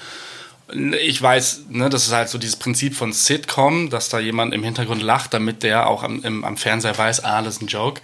Ich 1.00 1.20
weiß, 1.20 1.66
ne, 1.68 1.90
das 1.90 2.06
ist 2.06 2.12
halt 2.12 2.28
so 2.28 2.38
dieses 2.38 2.56
Prinzip 2.56 2.96
von 2.96 3.12
Sitcom, 3.12 3.90
dass 3.90 4.08
da 4.08 4.18
jemand 4.18 4.52
im 4.54 4.64
Hintergrund 4.64 5.02
lacht, 5.02 5.34
damit 5.34 5.62
der 5.62 5.86
auch 5.86 6.02
am, 6.02 6.22
im, 6.24 6.44
am 6.44 6.56
Fernseher 6.56 6.96
weiß, 6.96 7.22
ah, 7.22 7.42
das 7.42 7.56
ist 7.56 7.62
ein 7.62 7.68
Joke. 7.68 8.00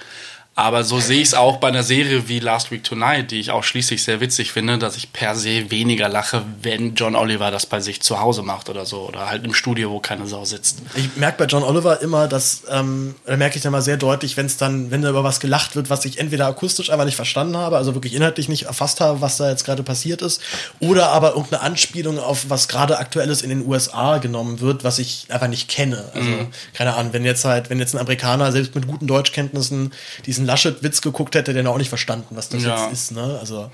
Aber 0.61 0.85
so 0.85 1.01
sehe 1.01 1.23
ich 1.23 1.29
es 1.29 1.35
auch 1.35 1.57
bei 1.57 1.69
einer 1.69 1.83
Serie 1.83 2.29
wie 2.29 2.39
Last 2.39 2.71
Week 2.71 2.85
Tonight, 2.85 3.31
die 3.31 3.41
ich 3.41 3.51
auch 3.51 3.65
schließlich 3.65 4.03
sehr 4.03 4.21
witzig 4.21 4.53
finde, 4.53 4.77
dass 4.77 4.95
ich 4.97 5.11
per 5.11 5.35
se 5.35 5.71
weniger 5.71 6.09
lache, 6.11 6.43
wenn 6.61 6.95
John 6.95 7.17
Oliver 7.17 7.51
das 7.51 7.65
bei 7.65 7.81
sich 7.81 8.03
zu 8.03 8.21
Hause 8.21 8.43
macht 8.43 8.69
oder 8.69 8.85
so. 8.85 9.09
Oder 9.09 9.31
halt 9.31 9.43
im 9.45 9.55
Studio, 9.55 9.91
wo 9.91 10.01
keine 10.01 10.27
Sau 10.27 10.45
sitzt. 10.45 10.81
Ich 10.97 11.17
merke 11.17 11.39
bei 11.39 11.45
John 11.47 11.63
Oliver 11.63 12.03
immer, 12.03 12.29
dass, 12.29 12.65
ähm, 12.71 13.15
da 13.25 13.39
merke 13.39 13.57
ich 13.57 13.63
dann 13.63 13.73
mal 13.73 13.81
sehr 13.81 13.97
deutlich, 13.97 14.37
wenn 14.37 14.45
es 14.45 14.59
dann, 14.59 14.91
wenn 14.91 15.01
da 15.01 15.09
über 15.09 15.25
was 15.25 15.41
gelacht 15.41 15.77
wird, 15.77 15.89
was 15.89 16.05
ich 16.05 16.19
entweder 16.19 16.47
akustisch 16.47 16.91
einfach 16.91 17.07
nicht 17.07 17.17
verstanden 17.17 17.57
habe, 17.57 17.79
also 17.79 17.95
wirklich 17.95 18.15
inhaltlich 18.15 18.51
nicht 18.51 18.65
erfasst 18.65 19.01
habe, 19.01 19.23
was 19.23 19.39
da 19.39 19.49
jetzt 19.49 19.65
gerade 19.65 19.83
passiert 19.83 20.21
ist, 20.21 20.43
oder 20.79 21.09
aber 21.09 21.31
irgendeine 21.37 21.63
Anspielung 21.63 22.19
auf 22.19 22.51
was 22.51 22.69
gerade 22.69 22.99
aktuelles 22.99 23.41
in 23.41 23.49
den 23.49 23.67
USA 23.67 24.19
genommen 24.19 24.61
wird, 24.61 24.85
was 24.85 24.99
ich 24.99 25.25
einfach 25.31 25.49
nicht 25.49 25.69
kenne. 25.69 26.05
Also, 26.15 26.29
mhm. 26.29 26.49
keine 26.75 26.95
Ahnung, 26.97 27.15
wenn 27.15 27.25
jetzt 27.25 27.47
halt, 27.47 27.71
wenn 27.71 27.79
jetzt 27.79 27.95
ein 27.95 27.99
Amerikaner 27.99 28.53
selbst 28.53 28.75
mit 28.75 28.87
guten 28.87 29.07
Deutschkenntnissen 29.07 29.93
diesen 30.27 30.50
Laschet-Witz 30.51 31.01
geguckt 31.01 31.35
hätte, 31.35 31.55
der 31.55 31.69
auch 31.71 31.79
nicht 31.79 31.89
verstanden, 31.89 32.37
was 32.37 32.49
das 32.49 32.63
ja. 32.63 32.85
jetzt 32.85 32.93
ist. 32.93 33.13
Ne? 33.13 33.39
Also. 33.41 33.71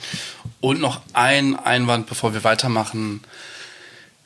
Und 0.60 0.80
noch 0.80 1.00
ein 1.12 1.56
Einwand, 1.56 2.06
bevor 2.06 2.34
wir 2.34 2.44
weitermachen. 2.44 3.22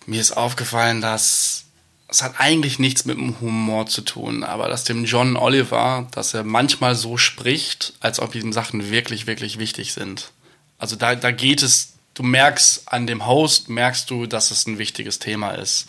Mir 0.07 0.21
ist 0.21 0.37
aufgefallen, 0.37 1.01
dass 1.01 1.65
es 2.09 2.23
hat 2.23 2.35
eigentlich 2.39 2.79
nichts 2.79 3.05
mit 3.05 3.19
dem 3.19 3.41
Humor 3.41 3.87
zu 3.87 4.01
tun, 4.01 4.43
aber 4.43 4.69
dass 4.69 4.83
dem 4.85 5.05
John 5.05 5.37
Oliver, 5.37 6.09
dass 6.11 6.35
er 6.35 6.43
manchmal 6.43 6.97
so 6.97 7.17
spricht, 7.17 7.93
als 8.01 8.19
ob 8.19 8.35
ihm 8.35 8.53
Sachen 8.53 8.91
wirklich, 8.91 9.29
wirklich 9.29 9.59
wichtig 9.59 9.93
sind. 9.93 10.33
Also 10.79 10.97
da, 10.97 11.15
da 11.15 11.31
geht 11.31 11.63
es, 11.63 11.93
du 12.15 12.25
merkst 12.25 12.83
an 12.87 13.07
dem 13.07 13.27
Host, 13.27 13.69
merkst 13.69 14.11
du, 14.11 14.27
dass 14.27 14.51
es 14.51 14.67
ein 14.67 14.79
wichtiges 14.79 15.21
Thema 15.21 15.53
ist. 15.53 15.87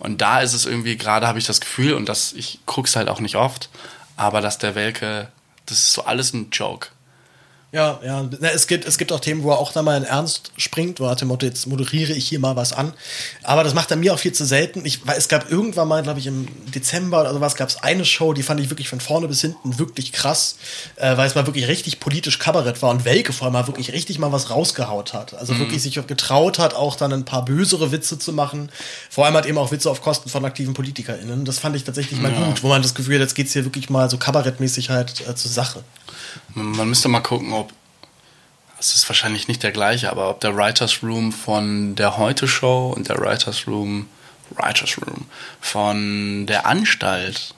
Und 0.00 0.20
da 0.20 0.40
ist 0.40 0.52
es 0.52 0.66
irgendwie, 0.66 0.96
gerade 0.96 1.28
habe 1.28 1.38
ich 1.38 1.46
das 1.46 1.60
Gefühl, 1.60 1.92
und 1.94 2.08
das, 2.08 2.32
ich 2.32 2.58
gucke 2.66 2.88
es 2.88 2.96
halt 2.96 3.08
auch 3.08 3.20
nicht 3.20 3.36
oft, 3.36 3.70
aber 4.16 4.40
dass 4.40 4.58
der 4.58 4.74
Welke 4.74 5.28
das 5.66 5.78
ist 5.78 5.92
so 5.92 6.02
alles 6.04 6.32
ein 6.32 6.50
Joke. 6.50 6.88
Ja, 7.74 7.98
ja. 8.04 8.28
Na, 8.38 8.50
Es 8.50 8.66
gibt, 8.66 8.84
es 8.84 8.98
gibt 8.98 9.12
auch 9.12 9.20
Themen, 9.20 9.42
wo 9.42 9.50
er 9.50 9.58
auch 9.58 9.72
da 9.72 9.80
mal 9.80 9.96
in 9.96 10.04
Ernst 10.04 10.52
springt, 10.58 11.00
wo 11.00 11.04
er 11.04 11.10
nach 11.12 11.16
dem 11.16 11.28
Motto, 11.28 11.46
jetzt 11.46 11.66
moderiere 11.66 12.12
ich 12.12 12.28
hier 12.28 12.38
mal 12.38 12.54
was 12.54 12.74
an. 12.74 12.92
Aber 13.42 13.64
das 13.64 13.72
macht 13.72 13.90
er 13.90 13.96
mir 13.96 14.12
auch 14.12 14.18
viel 14.18 14.32
zu 14.32 14.44
selten. 14.44 14.84
Ich, 14.84 15.06
weil 15.06 15.16
es 15.16 15.26
gab 15.28 15.50
irgendwann 15.50 15.88
mal, 15.88 16.02
glaube 16.02 16.20
ich, 16.20 16.26
im 16.26 16.48
Dezember 16.70 17.22
oder 17.22 17.32
sowas, 17.32 17.54
gab 17.56 17.70
es 17.70 17.82
eine 17.82 18.04
Show, 18.04 18.34
die 18.34 18.42
fand 18.42 18.60
ich 18.60 18.68
wirklich 18.68 18.90
von 18.90 19.00
vorne 19.00 19.26
bis 19.26 19.40
hinten 19.40 19.78
wirklich 19.78 20.12
krass, 20.12 20.56
äh, 20.96 21.16
weil 21.16 21.26
es 21.26 21.34
mal 21.34 21.46
wirklich 21.46 21.66
richtig 21.66 21.98
politisch 21.98 22.38
Kabarett 22.38 22.82
war 22.82 22.90
und 22.90 23.06
Welke 23.06 23.32
vor 23.32 23.46
allem 23.46 23.54
mal 23.54 23.66
wirklich 23.66 23.90
richtig 23.94 24.18
mal 24.18 24.32
was 24.32 24.50
rausgehaut 24.50 25.14
hat. 25.14 25.32
Also 25.32 25.54
Mhm. 25.54 25.60
wirklich 25.60 25.82
sich 25.82 25.94
getraut 26.06 26.58
hat, 26.58 26.74
auch 26.74 26.96
dann 26.96 27.10
ein 27.14 27.24
paar 27.24 27.42
bösere 27.46 27.90
Witze 27.90 28.18
zu 28.18 28.34
machen. 28.34 28.70
Vor 29.08 29.24
allem 29.24 29.34
hat 29.34 29.46
eben 29.46 29.56
auch 29.56 29.72
Witze 29.72 29.90
auf 29.90 30.02
Kosten 30.02 30.28
von 30.28 30.44
aktiven 30.44 30.74
PolitikerInnen. 30.74 31.46
Das 31.46 31.58
fand 31.58 31.74
ich 31.74 31.84
tatsächlich 31.84 32.20
mal 32.20 32.32
Ja. 32.32 32.48
gut, 32.48 32.62
wo 32.62 32.68
man 32.68 32.82
das 32.82 32.94
Gefühl 32.94 33.14
hat, 33.14 33.22
jetzt 33.22 33.34
geht's 33.34 33.54
hier 33.54 33.64
wirklich 33.64 33.88
mal 33.88 34.10
so 34.10 34.18
kabarettmäßig 34.18 34.90
halt 34.90 35.26
äh, 35.26 35.34
zur 35.34 35.50
Sache. 35.50 35.82
Man 36.54 36.88
müsste 36.88 37.08
mal 37.08 37.20
gucken, 37.20 37.52
ob. 37.52 37.72
Es 38.78 38.94
ist 38.94 39.08
wahrscheinlich 39.08 39.46
nicht 39.46 39.62
der 39.62 39.70
gleiche, 39.70 40.10
aber 40.10 40.28
ob 40.28 40.40
der 40.40 40.56
Writers 40.56 41.04
Room 41.04 41.30
von 41.30 41.94
der 41.94 42.16
Heute 42.16 42.48
Show 42.48 42.92
und 42.96 43.08
der 43.08 43.16
Writers 43.18 43.68
Room, 43.68 44.08
Writers 44.56 44.98
Room 44.98 45.26
von 45.60 46.46
der 46.46 46.66
Anstalt, 46.66 47.54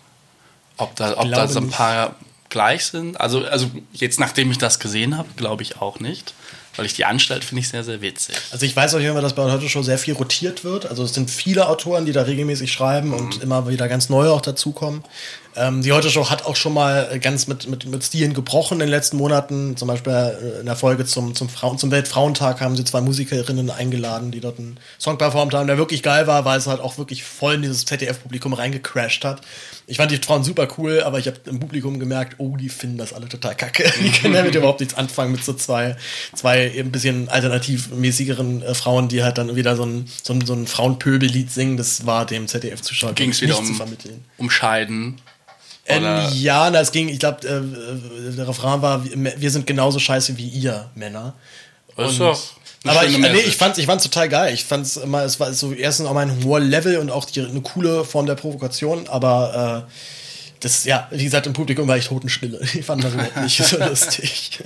ob 0.76 0.94
da, 0.96 1.16
ob 1.16 1.30
da 1.30 1.48
so 1.48 1.60
ein 1.60 1.66
nicht. 1.66 1.76
paar 1.76 2.16
gleich 2.50 2.86
sind. 2.86 3.20
Also, 3.20 3.44
also 3.46 3.70
jetzt 3.92 4.20
nachdem 4.20 4.50
ich 4.50 4.58
das 4.58 4.78
gesehen 4.78 5.16
habe, 5.16 5.28
glaube 5.36 5.62
ich 5.62 5.80
auch 5.80 5.98
nicht. 5.98 6.34
Weil 6.76 6.86
ich 6.86 6.94
die 6.94 7.04
Anstalt 7.04 7.44
finde 7.44 7.60
ich 7.60 7.68
sehr, 7.68 7.84
sehr 7.84 8.00
witzig. 8.00 8.34
Also 8.50 8.66
ich 8.66 8.74
weiß 8.74 8.94
jeden 8.94 9.12
Fall, 9.12 9.22
dass 9.22 9.34
bei 9.34 9.44
der 9.44 9.52
Heute 9.52 9.68
Show 9.68 9.82
sehr 9.82 9.98
viel 9.98 10.14
rotiert 10.14 10.64
wird. 10.64 10.86
Also 10.86 11.04
es 11.04 11.14
sind 11.14 11.30
viele 11.30 11.68
Autoren, 11.68 12.06
die 12.06 12.12
da 12.12 12.22
regelmäßig 12.22 12.72
schreiben 12.72 13.12
und 13.12 13.42
immer 13.42 13.68
wieder 13.68 13.88
ganz 13.88 14.08
neue 14.08 14.32
auch 14.32 14.40
dazukommen. 14.40 15.04
Ähm, 15.56 15.82
die 15.82 15.92
Heute 15.92 16.10
Show 16.10 16.30
hat 16.30 16.46
auch 16.46 16.56
schon 16.56 16.74
mal 16.74 17.18
ganz 17.20 17.46
mit, 17.46 17.68
mit, 17.68 17.86
mit 17.86 18.02
Stilen 18.02 18.34
gebrochen 18.34 18.74
in 18.74 18.80
den 18.80 18.88
letzten 18.88 19.16
Monaten. 19.16 19.76
Zum 19.76 19.86
Beispiel 19.86 20.12
äh, 20.12 20.60
in 20.60 20.66
der 20.66 20.74
Folge 20.74 21.04
zum, 21.04 21.34
zum, 21.34 21.48
Frauen, 21.48 21.78
zum 21.78 21.92
Weltfrauentag 21.92 22.60
haben 22.60 22.76
sie 22.76 22.84
zwei 22.84 23.00
Musikerinnen 23.00 23.70
eingeladen, 23.70 24.32
die 24.32 24.40
dort 24.40 24.58
einen 24.58 24.78
Song 24.98 25.16
performt 25.16 25.54
haben, 25.54 25.68
der 25.68 25.78
wirklich 25.78 26.02
geil 26.02 26.26
war, 26.26 26.44
weil 26.44 26.58
es 26.58 26.66
halt 26.66 26.80
auch 26.80 26.98
wirklich 26.98 27.22
voll 27.22 27.54
in 27.54 27.62
dieses 27.62 27.84
ZDF-Publikum 27.84 28.52
reingecrashed 28.52 29.24
hat. 29.24 29.42
Ich 29.86 29.98
fand 29.98 30.10
die 30.10 30.16
Frauen 30.16 30.42
super 30.42 30.66
cool, 30.78 31.02
aber 31.04 31.18
ich 31.18 31.26
habe 31.26 31.36
im 31.46 31.60
Publikum 31.60 32.00
gemerkt, 32.00 32.36
oh, 32.38 32.56
die 32.56 32.68
finden 32.68 32.98
das 32.98 33.12
alle 33.12 33.28
total 33.28 33.54
kacke. 33.54 33.84
Die 34.02 34.10
können 34.10 34.34
damit 34.34 34.54
überhaupt 34.54 34.80
nichts 34.80 34.94
anfangen 34.94 35.32
mit 35.32 35.44
so 35.44 35.52
zwei, 35.52 35.96
zwei 36.34 36.63
ein 36.66 36.90
bisschen 36.92 37.28
alternativmäßigeren 37.28 38.62
äh, 38.62 38.74
Frauen, 38.74 39.08
die 39.08 39.22
halt 39.22 39.38
dann 39.38 39.54
wieder 39.56 39.76
so 39.76 39.84
ein, 39.84 40.06
so 40.22 40.32
ein, 40.32 40.44
so 40.44 40.52
ein 40.54 40.66
Frauenpöbellied 40.66 41.50
singen. 41.50 41.76
Das 41.76 42.06
war 42.06 42.26
dem 42.26 42.46
ZDF-Zuschauer 42.48 43.12
Ging 43.14 43.30
es 43.30 43.40
wieder 43.40 43.54
zu 43.54 43.60
um, 43.62 43.74
vermitteln. 43.74 44.24
um 44.38 44.50
Scheiden? 44.50 45.20
Ähm, 45.86 46.02
Oder- 46.02 46.30
ja, 46.30 46.70
na, 46.70 46.80
es 46.80 46.92
ging, 46.92 47.08
ich 47.08 47.18
glaube, 47.18 47.46
äh, 47.46 48.28
äh, 48.30 48.32
der 48.36 48.48
Refrain 48.48 48.80
war, 48.82 49.04
wir 49.04 49.50
sind 49.50 49.66
genauso 49.66 49.98
scheiße 49.98 50.36
wie 50.38 50.48
ihr, 50.48 50.90
Männer. 50.94 51.34
Das 51.96 52.12
ist 52.12 52.20
Und- 52.20 52.26
doch 52.26 52.40
aber 52.86 53.06
ich, 53.06 53.12
schöne 53.14 53.30
nee, 53.32 53.40
ich 53.40 53.56
fand's, 53.56 53.78
ich 53.78 53.86
fand's 53.86 54.04
total 54.04 54.28
geil. 54.28 54.52
Ich 54.52 54.64
fand's 54.64 54.98
immer, 54.98 55.22
es 55.22 55.40
war 55.40 55.52
so 55.54 55.72
erstens 55.72 56.06
auch 56.06 56.12
mein 56.12 56.30
Humorlevel 56.30 56.98
und 56.98 57.10
auch 57.10 57.24
die, 57.24 57.40
eine 57.40 57.62
coole 57.62 58.04
Form 58.04 58.26
der 58.26 58.34
Provokation, 58.34 59.08
aber 59.08 59.86
äh, 59.88 59.90
das, 60.64 60.84
ja, 60.84 61.06
wie 61.10 61.24
gesagt, 61.24 61.46
im 61.46 61.52
Publikum 61.52 61.86
war 61.86 61.98
ich 61.98 62.06
Totenstille. 62.06 62.58
Ich 62.74 62.86
fand 62.86 63.04
das 63.04 63.12
überhaupt 63.12 63.36
nicht 63.36 63.62
so 63.62 63.76
lustig. 63.84 64.58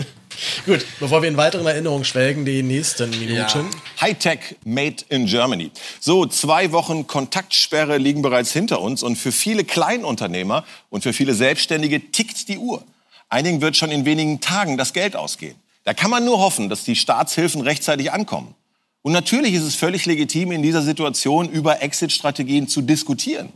Gut, 0.65 0.87
bevor 1.01 1.23
wir 1.23 1.29
in 1.29 1.37
weiteren 1.37 1.67
Erinnerungen 1.67 2.05
schwelgen, 2.05 2.45
die 2.45 2.63
nächsten 2.63 3.11
Minuten. 3.11 3.69
Hightech 4.01 4.57
made 4.65 5.05
in 5.09 5.27
Germany. 5.27 5.73
So, 5.99 6.27
zwei 6.27 6.71
Wochen 6.71 7.09
Kontaktsperre 7.09 7.99
liegen 7.99 8.23
bereits 8.23 8.53
hinter 8.53 8.81
uns 8.81 9.03
und 9.03 9.17
für 9.17 9.33
viele 9.33 9.65
Kleinunternehmer 9.65 10.65
und 10.89 11.03
für 11.03 11.13
viele 11.13 11.35
Selbstständige 11.35 12.13
tickt 12.13 12.49
die 12.49 12.59
Uhr. 12.59 12.85
Einigen 13.29 13.61
wird 13.61 13.77
schon 13.77 13.91
in 13.91 14.05
wenigen 14.05 14.41
Tagen 14.41 14.79
das 14.79 14.93
Geld 14.93 15.17
ausgehen. 15.17 15.57
Da 15.83 15.95
kann 15.95 16.11
man 16.11 16.25
nur 16.25 16.39
hoffen, 16.39 16.69
dass 16.69 16.85
die 16.85 16.95
Staatshilfen 16.95 17.63
rechtzeitig 17.63 18.13
ankommen. 18.13 18.55
Und 19.03 19.13
natürlich 19.13 19.55
ist 19.55 19.65
es 19.65 19.75
völlig 19.75 20.07
legitim, 20.07 20.53
in 20.53 20.63
dieser 20.63 20.83
Situation 20.83 21.49
über 21.49 21.83
Exit-Strategien 21.83 22.69
zu 22.69 22.83
diskutieren. 22.83 23.53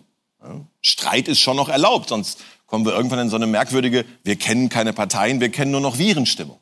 Streit 0.80 1.28
ist 1.28 1.40
schon 1.40 1.56
noch 1.56 1.68
erlaubt, 1.68 2.08
sonst 2.08 2.42
kommen 2.66 2.84
wir 2.84 2.94
irgendwann 2.94 3.18
in 3.20 3.28
so 3.28 3.36
eine 3.36 3.46
merkwürdige, 3.46 4.04
wir 4.24 4.36
kennen 4.36 4.68
keine 4.68 4.92
Parteien, 4.92 5.40
wir 5.40 5.50
kennen 5.50 5.70
nur 5.70 5.80
noch 5.80 5.98
Virenstimmung. 5.98 6.58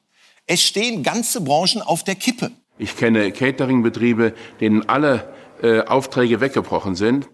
Es 0.46 0.62
stehen 0.62 1.02
ganze 1.02 1.40
Branchen 1.40 1.80
auf 1.82 2.02
der 2.02 2.16
Kippe. 2.16 2.50
Ich 2.78 2.96
kenne 2.96 3.30
Cateringbetriebe, 3.30 4.34
denen 4.60 4.88
alle 4.88 5.32
äh, 5.62 5.82
Aufträge 5.82 6.40
weggebrochen 6.40 6.96
sind. 6.96 7.28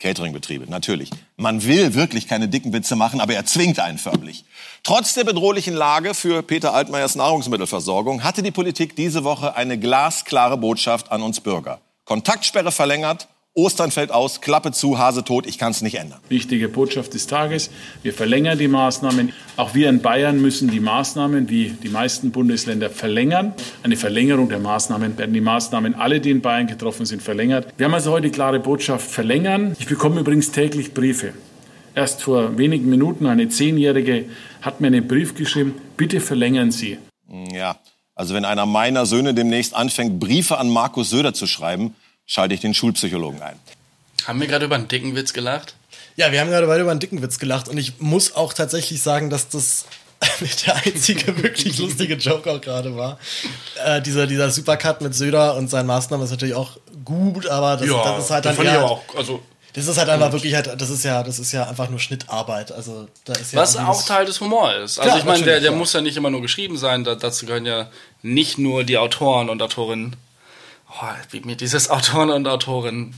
Cateringbetriebe, 0.00 0.68
natürlich. 0.68 1.10
Man 1.36 1.62
will 1.64 1.94
wirklich 1.94 2.26
keine 2.26 2.48
dicken 2.48 2.72
Witze 2.72 2.96
machen, 2.96 3.20
aber 3.20 3.34
er 3.34 3.44
zwingt 3.44 3.78
einen 3.78 3.98
förmlich. 3.98 4.44
Trotz 4.82 5.14
der 5.14 5.24
bedrohlichen 5.24 5.74
Lage 5.74 6.14
für 6.14 6.42
Peter 6.42 6.74
Altmaiers 6.74 7.16
Nahrungsmittelversorgung 7.16 8.24
hatte 8.24 8.42
die 8.42 8.50
Politik 8.50 8.96
diese 8.96 9.24
Woche 9.24 9.56
eine 9.56 9.78
glasklare 9.78 10.56
Botschaft 10.56 11.12
an 11.12 11.22
uns 11.22 11.40
Bürger. 11.40 11.80
Kontaktsperre 12.06 12.72
verlängert, 12.72 13.28
Ostern 13.60 13.90
fällt 13.90 14.10
aus, 14.10 14.40
Klappe 14.40 14.72
zu, 14.72 14.98
Hase 14.98 15.22
tot, 15.22 15.46
ich 15.46 15.58
kann 15.58 15.72
es 15.72 15.82
nicht 15.82 15.96
ändern. 15.96 16.18
Wichtige 16.30 16.68
Botschaft 16.70 17.12
des 17.12 17.26
Tages. 17.26 17.70
Wir 18.02 18.14
verlängern 18.14 18.58
die 18.58 18.68
Maßnahmen. 18.68 19.34
Auch 19.58 19.74
wir 19.74 19.90
in 19.90 20.00
Bayern 20.00 20.40
müssen 20.40 20.70
die 20.70 20.80
Maßnahmen, 20.80 21.50
wie 21.50 21.76
die 21.82 21.90
meisten 21.90 22.30
Bundesländer, 22.30 22.88
verlängern. 22.88 23.52
Eine 23.82 23.96
Verlängerung 23.96 24.48
der 24.48 24.60
Maßnahmen 24.60 25.18
werden 25.18 25.34
die 25.34 25.42
Maßnahmen, 25.42 25.94
alle, 25.94 26.20
die 26.20 26.30
in 26.30 26.40
Bayern 26.40 26.68
getroffen 26.68 27.04
sind, 27.04 27.22
verlängert. 27.22 27.74
Wir 27.76 27.84
haben 27.84 27.92
also 27.92 28.12
heute 28.12 28.28
die 28.28 28.32
klare 28.32 28.60
Botschaft 28.60 29.10
verlängern. 29.10 29.76
Ich 29.78 29.86
bekomme 29.86 30.20
übrigens 30.20 30.52
täglich 30.52 30.94
Briefe. 30.94 31.34
Erst 31.94 32.22
vor 32.22 32.56
wenigen 32.56 32.88
Minuten 32.88 33.26
eine 33.26 33.50
Zehnjährige 33.50 34.24
hat 34.62 34.80
mir 34.80 34.86
einen 34.86 35.06
Brief 35.06 35.34
geschrieben, 35.34 35.74
bitte 35.98 36.20
verlängern 36.20 36.70
Sie. 36.70 36.96
Ja, 37.52 37.76
also 38.14 38.34
wenn 38.34 38.46
einer 38.46 38.64
meiner 38.64 39.04
Söhne 39.04 39.34
demnächst 39.34 39.74
anfängt, 39.74 40.18
Briefe 40.18 40.56
an 40.56 40.70
Markus 40.70 41.10
Söder 41.10 41.34
zu 41.34 41.46
schreiben, 41.46 41.94
schalte 42.30 42.54
ich 42.54 42.60
den 42.60 42.74
Schulpsychologen 42.74 43.42
ein. 43.42 43.58
Haben 44.24 44.40
wir 44.40 44.46
gerade 44.46 44.64
über 44.64 44.76
einen 44.76 44.86
dicken 44.86 45.16
Witz 45.16 45.32
gelacht? 45.32 45.74
Ja, 46.16 46.30
wir 46.30 46.40
haben 46.40 46.50
gerade 46.50 46.66
beide 46.66 46.82
über 46.82 46.92
einen 46.92 47.00
dicken 47.00 47.22
Witz 47.22 47.38
gelacht 47.38 47.68
und 47.68 47.76
ich 47.76 47.98
muss 47.98 48.36
auch 48.36 48.52
tatsächlich 48.52 49.02
sagen, 49.02 49.30
dass 49.30 49.48
das 49.48 49.86
der 50.66 50.76
einzige 50.76 51.36
wirklich 51.42 51.78
lustige 51.78 52.14
Joke 52.14 52.50
auch 52.50 52.60
gerade 52.60 52.96
war. 52.96 53.18
Äh, 53.84 54.00
dieser, 54.00 54.26
dieser 54.28 54.50
Supercut 54.50 55.00
mit 55.00 55.14
Söder 55.14 55.56
und 55.56 55.68
seinen 55.68 55.86
Maßnahmen 55.86 56.24
ist 56.24 56.30
natürlich 56.30 56.54
auch 56.54 56.76
gut, 57.04 57.48
aber 57.48 57.76
das, 57.76 57.88
das 57.88 58.24
ist 58.24 58.30
halt 58.30 58.44
dann 58.44 58.54
fand 58.54 58.68
ich 58.68 58.74
eher, 58.74 58.80
aber 58.80 58.90
auch, 58.92 59.16
also 59.16 59.42
das 59.72 59.86
ist 59.86 59.98
halt 59.98 60.08
einfach 60.08 60.32
wirklich 60.32 60.54
halt, 60.54 60.80
das 60.80 60.90
ist 60.90 61.04
ja, 61.04 61.22
das 61.22 61.38
ist 61.38 61.52
ja 61.52 61.68
einfach 61.68 61.88
nur 61.90 61.98
Schnittarbeit. 61.98 62.70
Also 62.70 63.08
da 63.24 63.32
ist 63.34 63.52
ja 63.52 63.60
Was 63.60 63.76
auch 63.76 64.04
Teil 64.04 64.26
des 64.26 64.40
Humors 64.40 64.74
ist. 64.74 64.98
Also 64.98 65.10
Klar, 65.10 65.18
ich 65.18 65.24
meine, 65.24 65.44
der, 65.44 65.60
der 65.60 65.70
ja. 65.70 65.76
muss 65.76 65.92
ja 65.92 66.00
nicht 66.00 66.16
immer 66.16 66.30
nur 66.30 66.42
geschrieben 66.42 66.76
sein, 66.76 67.02
da, 67.04 67.14
dazu 67.14 67.46
gehören 67.46 67.66
ja 67.66 67.88
nicht 68.22 68.58
nur 68.58 68.84
die 68.84 68.98
Autoren 68.98 69.48
und 69.48 69.62
Autorinnen. 69.62 70.16
Oh, 70.90 71.06
wie 71.30 71.40
mir 71.40 71.56
dieses 71.56 71.88
Autoren 71.90 72.30
und 72.30 72.48
Autorinnen. 72.48 73.14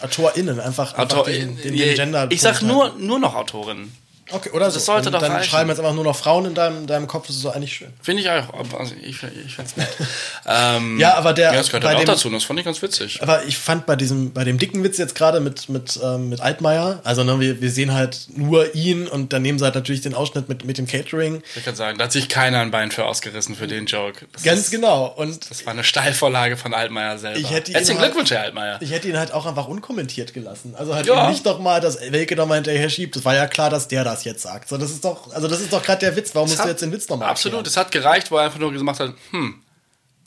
AutorInnen, 0.00 0.60
einfach, 0.60 0.94
einfach 0.94 1.18
Autor, 1.18 1.24
den, 1.26 1.56
den, 1.60 1.76
den 1.76 1.94
Gender. 1.94 2.28
ich 2.30 2.40
sag 2.40 2.62
nur, 2.62 2.94
nur 2.98 3.18
noch 3.18 3.34
Autorinnen. 3.34 3.92
Okay, 4.30 4.50
oder 4.50 4.64
das 4.66 4.74
so. 4.74 4.80
sollte 4.80 5.04
dann, 5.10 5.14
doch 5.14 5.20
Dann 5.20 5.32
reichen. 5.36 5.48
schreiben 5.50 5.68
jetzt 5.70 5.78
einfach 5.78 5.94
nur 5.94 6.04
noch 6.04 6.16
Frauen 6.16 6.46
in 6.46 6.54
deinem, 6.54 6.86
deinem 6.86 7.06
Kopf, 7.06 7.28
das 7.28 7.36
ist 7.36 7.44
doch 7.44 7.54
eigentlich 7.54 7.72
schön. 7.74 7.92
Finde 8.02 8.22
ich 8.22 8.30
auch. 8.30 8.52
Also 8.78 8.94
ich 9.00 9.22
ich 9.22 9.54
finde 9.54 9.70
es 9.70 9.76
nett. 9.76 9.88
ähm, 10.46 10.98
Ja, 10.98 11.14
aber 11.14 11.32
der- 11.32 11.52
Ja, 11.52 11.58
das 11.58 11.68
gehört 11.68 11.84
halt 11.84 11.96
auch 11.96 12.00
dem- 12.00 12.06
dazu. 12.06 12.30
Das 12.30 12.44
fand 12.44 12.58
ich 12.58 12.64
ganz 12.64 12.82
witzig. 12.82 13.22
Aber 13.22 13.44
ich 13.44 13.56
fand 13.58 13.86
bei 13.86 13.96
diesem, 13.96 14.32
bei 14.32 14.44
dem 14.44 14.58
dicken 14.58 14.82
Witz 14.84 14.98
jetzt 14.98 15.14
gerade 15.14 15.40
mit, 15.40 15.68
mit, 15.68 15.98
ähm, 16.02 16.28
mit 16.28 16.40
Altmaier, 16.40 17.00
also 17.04 17.24
ne, 17.24 17.38
wir, 17.40 17.60
wir 17.60 17.70
sehen 17.70 17.94
halt 17.94 18.26
nur 18.34 18.74
ihn 18.74 19.06
und 19.06 19.32
dann 19.32 19.42
nehmen 19.42 19.58
sie 19.58 19.64
halt 19.64 19.74
natürlich 19.74 20.00
den 20.00 20.14
Ausschnitt 20.14 20.48
mit, 20.48 20.64
mit 20.64 20.78
dem 20.78 20.86
Catering. 20.86 21.42
Ich 21.54 21.64
kann 21.64 21.76
sagen, 21.76 21.98
da 21.98 22.04
hat 22.04 22.12
sich 22.12 22.28
keiner 22.28 22.60
ein 22.60 22.70
Bein 22.70 22.90
für 22.90 23.04
ausgerissen 23.04 23.54
für 23.54 23.66
den 23.66 23.86
Joke. 23.86 24.26
Das 24.32 24.42
Ganz 24.42 24.60
ist, 24.62 24.70
genau. 24.70 25.06
Und 25.16 25.48
Das 25.50 25.64
war 25.66 25.72
eine 25.72 25.84
Steilvorlage 25.84 26.56
von 26.56 26.74
Altmaier 26.74 27.18
selber. 27.18 27.38
Ich 27.38 27.50
hätte 27.50 27.70
ihn 27.70 27.76
Herzlichen 27.76 28.00
halt- 28.00 28.10
Glückwunsch, 28.12 28.30
Herr 28.30 28.42
Altmaier. 28.42 28.78
ich 28.80 28.90
hätte 28.90 29.08
ihn 29.08 29.18
halt 29.18 29.32
auch 29.32 29.46
einfach 29.46 29.68
unkommentiert 29.68 30.34
gelassen. 30.34 30.74
Also 30.76 30.94
halt 30.94 31.06
Ja. 31.06 31.30
nicht 31.30 31.46
doch 31.46 31.58
mal, 31.60 31.80
dass 31.80 31.98
Welke 32.10 32.34
doch 32.36 32.46
mal 32.46 32.56
hinterher 32.56 32.88
schiebt. 32.90 33.14
Das 33.16 33.24
war 33.24 33.34
ja 33.34 33.46
klar, 33.46 33.70
dass 33.70 33.88
der 33.88 34.02
das 34.04 34.15
jetzt 34.24 34.42
sagt. 34.42 34.68
So, 34.68 34.76
das 34.78 34.90
ist 34.90 35.04
doch, 35.04 35.32
also 35.32 35.48
das 35.48 35.60
ist 35.60 35.72
doch 35.72 35.82
gerade 35.82 36.00
der 36.00 36.16
Witz. 36.16 36.34
Warum 36.34 36.48
musst 36.48 36.58
hat- 36.58 36.66
du 36.66 36.70
jetzt 36.70 36.82
den 36.82 36.92
Witz 36.92 37.08
nochmal 37.08 37.28
Absolut, 37.28 37.66
es 37.66 37.76
hat 37.76 37.90
gereicht, 37.92 38.30
wo 38.30 38.36
er 38.36 38.44
einfach 38.44 38.58
nur 38.58 38.72
gemacht 38.72 39.00
hat, 39.00 39.12
hm, 39.30 39.62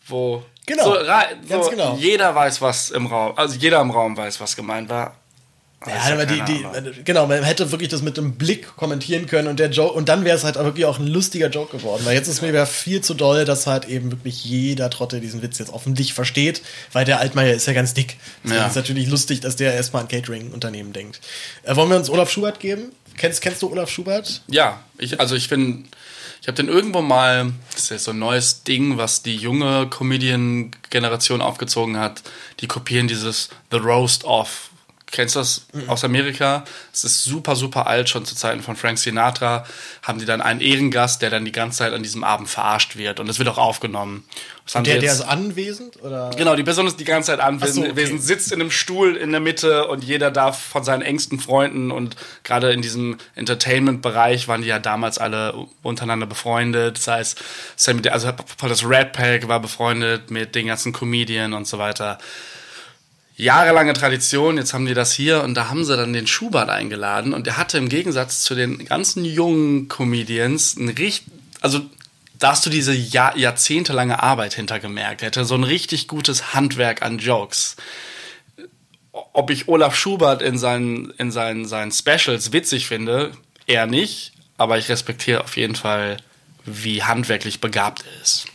wo. 0.07 0.43
Genau, 0.65 0.83
so, 1.47 1.63
so, 1.63 1.69
genau. 1.71 1.95
Jeder 1.99 2.33
weiß, 2.35 2.61
was 2.61 2.91
im 2.91 3.07
Raum, 3.07 3.33
also 3.35 3.55
jeder 3.57 3.81
im 3.81 3.89
Raum 3.91 4.15
weiß, 4.15 4.39
was 4.39 4.55
gemeint 4.55 4.87
war. 4.89 5.15
Ja, 5.87 6.13
aber 6.13 6.25
die, 6.25 6.41
die, 6.41 6.65
Ahnung. 6.65 6.91
genau, 7.05 7.25
man 7.25 7.41
hätte 7.41 7.71
wirklich 7.71 7.87
das 7.87 8.01
mit 8.01 8.19
einem 8.19 8.33
Blick 8.35 8.75
kommentieren 8.75 9.27
können 9.27 9.47
und 9.47 9.59
der 9.61 9.69
Joke, 9.69 9.93
und 9.93 10.09
dann 10.09 10.25
wäre 10.25 10.35
es 10.35 10.43
halt 10.43 10.55
wirklich 10.55 10.83
auch 10.85 10.99
ein 10.99 11.07
lustiger 11.07 11.47
Joke 11.47 11.77
geworden, 11.77 12.01
weil 12.05 12.15
jetzt 12.15 12.27
ist 12.27 12.41
mir 12.41 12.49
wieder 12.49 12.65
viel 12.65 12.99
zu 12.99 13.13
doll, 13.13 13.45
dass 13.45 13.65
halt 13.65 13.85
eben 13.87 14.11
wirklich 14.11 14.43
jeder 14.43 14.89
Trottel 14.89 15.21
diesen 15.21 15.41
Witz 15.41 15.57
jetzt 15.57 15.71
offensichtlich 15.71 16.13
versteht, 16.13 16.61
weil 16.91 17.05
der 17.05 17.21
Altmaier 17.21 17.53
ist 17.55 17.65
ja 17.65 17.71
ganz 17.71 17.93
dick. 17.93 18.17
Deswegen 18.43 18.59
Ja. 18.59 18.67
ist 18.67 18.75
natürlich 18.75 19.07
lustig, 19.07 19.39
dass 19.39 19.55
der 19.55 19.73
erstmal 19.73 20.01
an 20.01 20.09
Catering-Unternehmen 20.09 20.91
denkt. 20.91 21.21
Äh, 21.63 21.77
wollen 21.77 21.89
wir 21.89 21.95
uns 21.95 22.09
Olaf 22.09 22.29
Schubert 22.29 22.59
geben? 22.59 22.91
Kennst, 23.19 23.41
kennst 23.41 23.61
du 23.61 23.69
Olaf 23.69 23.89
Schubert? 23.89 24.41
Ja, 24.47 24.81
ich, 24.97 25.19
also 25.19 25.35
ich 25.35 25.49
bin, 25.49 25.89
ich 26.41 26.47
habe 26.47 26.55
den 26.55 26.69
irgendwo 26.69 27.01
mal, 27.01 27.51
das 27.73 27.83
ist 27.83 27.89
ja 27.91 27.97
so 27.99 28.11
ein 28.11 28.19
neues 28.19 28.63
Ding, 28.63 28.97
was 28.97 29.23
die 29.23 29.35
junge 29.35 29.87
Comedian-Generation 29.89 31.41
aufgezogen 31.41 31.97
hat. 31.97 32.23
Die 32.61 32.67
kopieren 32.67 33.09
dieses 33.09 33.49
The 33.71 33.77
Roast 33.77 34.23
Off 34.23 34.69
Kennst 35.11 35.35
du 35.35 35.39
das 35.39 35.65
aus 35.87 36.03
Amerika? 36.03 36.63
Es 36.93 37.03
ist 37.03 37.23
super, 37.23 37.55
super 37.55 37.87
alt, 37.87 38.09
schon 38.09 38.25
zu 38.25 38.35
Zeiten 38.35 38.61
von 38.61 38.75
Frank 38.75 38.99
Sinatra. 38.99 39.65
Haben 40.03 40.19
die 40.19 40.25
dann 40.25 40.41
einen 40.41 40.61
Ehrengast, 40.61 41.21
der 41.21 41.29
dann 41.31 41.45
die 41.45 41.51
ganze 41.51 41.79
Zeit 41.79 41.93
an 41.93 42.03
diesem 42.03 42.23
Abend 42.23 42.47
verarscht 42.47 42.95
wird. 42.95 43.19
Und 43.19 43.27
das 43.27 43.39
wird 43.39 43.49
auch 43.49 43.57
aufgenommen. 43.57 44.23
Der, 44.71 44.81
sie 44.81 44.83
der 44.83 45.01
jetzt- 45.01 45.13
ist 45.13 45.21
anwesend? 45.21 46.01
Oder? 46.03 46.29
Genau, 46.37 46.55
die 46.55 46.63
Person 46.63 46.85
ist 46.85 46.99
die 46.99 47.05
ganze 47.05 47.31
Zeit 47.31 47.39
anwesend, 47.39 47.87
so, 47.87 47.91
okay. 47.91 48.17
sitzt 48.17 48.51
in 48.51 48.61
einem 48.61 48.69
Stuhl 48.69 49.15
in 49.15 49.31
der 49.31 49.39
Mitte 49.39 49.87
und 49.87 50.03
jeder 50.03 50.29
darf 50.29 50.61
von 50.61 50.83
seinen 50.83 51.01
engsten 51.01 51.39
Freunden 51.39 51.89
und 51.89 52.15
gerade 52.43 52.71
in 52.71 52.83
diesem 52.83 53.17
Entertainment-Bereich 53.35 54.47
waren 54.47 54.61
die 54.61 54.67
ja 54.67 54.77
damals 54.77 55.17
alle 55.17 55.53
untereinander 55.81 56.27
befreundet. 56.27 56.97
Das 56.97 57.07
heißt, 57.07 57.41
Sammy, 57.75 58.07
also 58.09 58.31
das 58.61 58.85
Red 58.87 59.13
Pack 59.13 59.47
war 59.47 59.59
befreundet 59.59 60.29
mit 60.29 60.53
den 60.53 60.67
ganzen 60.67 60.93
Comedian 60.93 61.53
und 61.53 61.67
so 61.67 61.79
weiter. 61.79 62.19
Jahrelange 63.39 63.93
Tradition, 63.93 64.57
jetzt 64.57 64.73
haben 64.73 64.85
die 64.85 64.93
das 64.93 65.13
hier 65.13 65.43
und 65.43 65.53
da 65.53 65.69
haben 65.69 65.85
sie 65.85 65.95
dann 65.95 66.11
den 66.11 66.27
Schubert 66.27 66.69
eingeladen 66.69 67.33
und 67.33 67.47
der 67.47 67.55
hatte 67.55 67.77
im 67.77 67.87
Gegensatz 67.87 68.43
zu 68.43 68.53
den 68.53 68.83
ganzen 68.83 69.23
jungen 69.23 69.87
Comedians 69.87 70.75
ein 70.75 70.89
richtig, 70.89 71.23
also 71.61 71.79
da 72.37 72.49
hast 72.49 72.65
du 72.65 72.69
diese 72.69 72.93
Jahr, 72.93 73.37
jahrzehntelange 73.37 74.21
Arbeit 74.21 74.55
hintergemerkt. 74.55 75.21
Er 75.21 75.27
hatte 75.27 75.45
so 75.45 75.55
ein 75.55 75.63
richtig 75.63 76.09
gutes 76.09 76.53
Handwerk 76.53 77.01
an 77.01 77.17
Jokes. 77.17 77.77
Ob 79.13 79.51
ich 79.51 79.69
Olaf 79.69 79.95
Schubert 79.95 80.41
in 80.41 80.57
seinen, 80.57 81.11
in 81.11 81.31
seinen, 81.31 81.65
seinen 81.65 81.93
Specials 81.93 82.51
witzig 82.51 82.87
finde, 82.87 83.31
eher 83.67 83.87
nicht, 83.87 84.33
aber 84.57 84.77
ich 84.77 84.89
respektiere 84.89 85.45
auf 85.45 85.55
jeden 85.55 85.75
Fall, 85.75 86.17
wie 86.71 87.03
handwerklich 87.03 87.61
begabt 87.61 88.03
er 88.05 88.21
ist. 88.21 88.45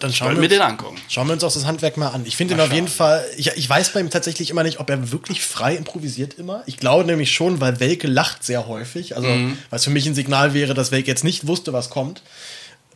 Dann 0.00 0.12
schauen 0.12 0.28
Wollen 0.28 0.36
wir, 0.36 0.42
wir 0.42 0.48
den 0.48 0.60
uns, 0.60 0.70
angucken. 0.70 0.96
schauen 1.08 1.26
wir 1.28 1.32
uns 1.34 1.44
auch 1.44 1.52
das 1.52 1.64
Handwerk 1.64 1.96
mal 1.96 2.08
an. 2.08 2.24
Ich 2.26 2.36
finde 2.36 2.54
ihn 2.54 2.60
auf 2.60 2.72
jeden 2.72 2.88
Fall, 2.88 3.24
ich, 3.36 3.48
ich 3.48 3.68
weiß 3.68 3.92
bei 3.92 4.00
ihm 4.00 4.10
tatsächlich 4.10 4.50
immer 4.50 4.62
nicht, 4.62 4.80
ob 4.80 4.88
er 4.90 5.10
wirklich 5.12 5.42
frei 5.42 5.74
improvisiert 5.76 6.34
immer. 6.34 6.62
Ich 6.66 6.76
glaube 6.78 7.04
nämlich 7.04 7.32
schon, 7.32 7.60
weil 7.60 7.80
Welke 7.80 8.06
lacht 8.06 8.44
sehr 8.44 8.66
häufig. 8.66 9.16
Also, 9.16 9.28
Mhm. 9.28 9.58
was 9.70 9.84
für 9.84 9.90
mich 9.90 10.06
ein 10.06 10.14
Signal 10.14 10.54
wäre, 10.54 10.74
dass 10.74 10.90
Welke 10.92 11.08
jetzt 11.08 11.24
nicht 11.24 11.46
wusste, 11.46 11.72
was 11.72 11.90
kommt. 11.90 12.22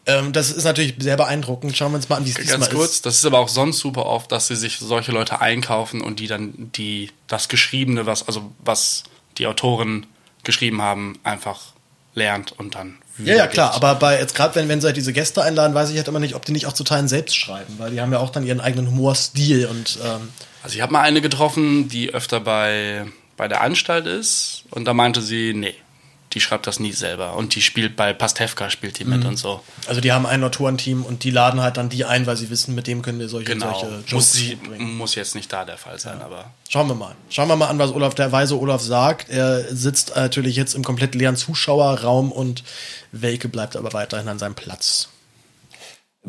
Ähm, 0.07 0.33
das 0.33 0.51
ist 0.51 0.65
natürlich 0.65 0.95
sehr 0.99 1.17
beeindruckend. 1.17 1.77
Schauen 1.77 1.93
wir 1.93 1.97
uns 1.97 2.09
mal 2.09 2.17
an, 2.17 2.25
wie 2.25 2.31
es 2.31 2.37
diesmal 2.37 2.61
Ganz 2.61 2.71
kurz, 2.71 2.91
ist. 2.93 3.07
das 3.07 3.17
ist 3.19 3.25
aber 3.27 3.39
auch 3.41 3.49
sonst 3.49 3.79
super 3.79 4.07
oft, 4.07 4.33
dass 4.33 4.47
sie 4.47 4.57
sich 4.57 4.79
solche 4.79 5.13
Leute 5.13 5.41
einkaufen 5.41 6.01
und 6.01 6.19
die 6.21 6.27
dann 6.29 6.71
die 6.75 7.11
das 7.27 7.49
Geschriebene, 7.49 8.07
was 8.07 8.27
also 8.27 8.51
was 8.65 9.03
die 9.37 9.47
Autoren 9.47 10.07
geschrieben 10.45 10.81
haben, 10.81 11.19
einfach 11.25 11.61
lernt 12.15 12.53
und 12.53 12.75
dann 12.75 12.97
Ja, 13.25 13.37
ja, 13.37 13.47
klar, 13.47 13.75
aber 13.75 13.95
bei 13.97 14.19
jetzt 14.19 14.35
gerade 14.35 14.55
wenn, 14.55 14.69
wenn 14.69 14.81
sie 14.81 14.87
halt 14.87 14.97
diese 14.97 15.13
Gäste 15.13 15.43
einladen, 15.43 15.75
weiß 15.75 15.91
ich 15.91 15.97
halt 15.97 16.09
immer 16.09 16.21
nicht, 16.21 16.35
ob 16.35 16.45
die 16.45 16.53
nicht 16.53 16.67
auch 16.67 16.73
zu 16.73 16.85
Teilen 16.85 17.09
selbst 17.09 17.37
schreiben, 17.37 17.75
weil 17.79 17.91
die 17.91 18.01
haben 18.01 18.13
ja 18.13 18.19
auch 18.19 18.31
dann 18.31 18.47
ihren 18.47 18.61
eigenen 18.61 18.89
Humorstil 18.89 19.67
und 19.67 19.99
ähm, 20.05 20.29
Also 20.63 20.77
ich 20.77 20.83
habe 20.83 20.93
mal 20.93 21.03
eine 21.03 21.21
getroffen, 21.21 21.89
die 21.89 22.15
öfter 22.15 22.41
bei, 22.41 23.07
bei 23.37 23.49
der 23.49 23.61
Anstalt 23.63 24.07
ist 24.07 24.65
und 24.71 24.85
da 24.85 24.95
meinte 24.95 25.21
sie, 25.23 25.53
nee, 25.55 25.75
die 26.35 26.41
schreibt 26.41 26.67
das 26.67 26.79
nie 26.79 26.93
selber 26.93 27.35
und 27.37 27.55
die 27.55 27.63
spielt 27.63 27.97
bei 27.97 28.13
Pastewka 28.13 28.69
spielt 28.69 28.99
die 28.99 29.05
mit 29.05 29.21
Mhm. 29.21 29.27
und 29.31 29.37
so. 29.39 29.63
also 29.87 30.01
die 30.03 30.13
haben 30.13 30.27
ein 30.27 30.45
Autorenteam 30.45 31.05
und 31.05 31.25
die 31.25 31.31
laden 31.31 31.61
halt 31.63 31.77
dann 31.79 31.89
die 31.89 32.05
ein, 32.05 32.27
weil 32.27 32.37
sie 32.37 32.51
wissen, 32.51 32.75
mit 32.75 32.87
dem 32.87 33.01
können 33.03 33.19
wir 33.19 33.29
solche, 33.31 33.53
Genau, 33.55 33.73
solche 33.73 33.95
Jokes 33.97 34.13
muss, 34.13 34.33
sie, 34.33 34.55
bringen. 34.57 34.97
muss 34.99 35.15
jetzt 35.15 35.35
nicht 35.35 35.51
da 35.53 35.65
der 35.65 35.79
Fall 35.79 35.99
sein, 35.99 36.21
aber 36.21 36.51
Schauen 36.69 36.87
wir 36.87 36.95
mal. 36.95 37.15
Schauen 37.31 37.49
wir 37.49 37.57
mal 37.57 37.69
an, 37.69 37.79
was 37.79 37.91
Olaf, 37.93 38.15
der 38.15 38.31
weise 38.31 38.59
Olaf 38.61 38.83
sagt. 38.83 39.31
Er 39.31 39.75
sitzt 39.75 40.15
natürlich 40.17 40.55
jetzt 40.55 40.75
im 40.75 40.85
komplett 40.85 41.15
leeren 41.15 41.37
Zuschauerraum 41.37 42.31
und 42.31 42.63
Welke 43.11 43.49
bleibt 43.49 43.75
aber 43.75 43.95
weiterhin 43.95 44.29
an 44.29 44.39
seinem 44.39 44.55
Platz. 44.55 45.09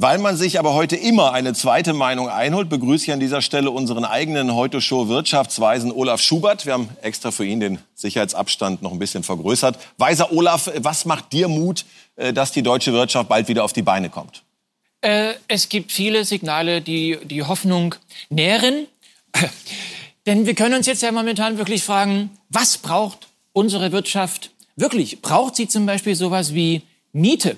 Weil 0.01 0.17
man 0.17 0.37
sich 0.37 0.57
aber 0.57 0.75
heute 0.75 0.95
immer 0.95 1.33
eine 1.33 1.53
zweite 1.53 1.91
Meinung 1.91 2.29
einholt, 2.29 2.69
begrüße 2.69 3.03
ich 3.03 3.11
an 3.11 3.19
dieser 3.19 3.41
Stelle 3.41 3.69
unseren 3.69 4.05
eigenen 4.05 4.55
Heute-Show 4.55 5.09
Wirtschaftsweisen 5.09 5.91
Olaf 5.91 6.21
Schubert. 6.21 6.65
Wir 6.65 6.71
haben 6.71 6.87
extra 7.01 7.31
für 7.31 7.45
ihn 7.45 7.59
den 7.59 7.79
Sicherheitsabstand 7.95 8.81
noch 8.81 8.93
ein 8.93 8.99
bisschen 8.99 9.23
vergrößert. 9.23 9.77
Weiser 9.97 10.31
Olaf, 10.31 10.71
was 10.77 11.03
macht 11.03 11.33
dir 11.33 11.49
Mut, 11.49 11.83
äh, 12.15 12.31
dass 12.31 12.53
die 12.53 12.61
deutsche 12.61 12.93
Wirtschaft 12.93 13.27
bald 13.27 13.49
wieder 13.49 13.65
auf 13.65 13.73
die 13.73 13.81
Beine 13.81 14.09
kommt? 14.09 14.43
Äh, 15.01 15.33
es 15.49 15.67
gibt 15.67 15.91
viele 15.91 16.23
Signale, 16.23 16.79
die 16.79 17.17
die 17.25 17.43
Hoffnung 17.43 17.95
nähren. 18.29 18.87
Denn 20.25 20.45
wir 20.45 20.55
können 20.55 20.75
uns 20.75 20.85
jetzt 20.85 21.01
ja 21.01 21.11
momentan 21.11 21.57
wirklich 21.57 21.83
fragen, 21.83 22.29
was 22.47 22.77
braucht 22.77 23.27
unsere 23.51 23.91
Wirtschaft 23.91 24.51
wirklich? 24.77 25.21
Braucht 25.21 25.57
sie 25.57 25.67
zum 25.67 25.85
Beispiel 25.85 26.15
sowas 26.15 26.53
wie 26.53 26.83
Miete? 27.11 27.57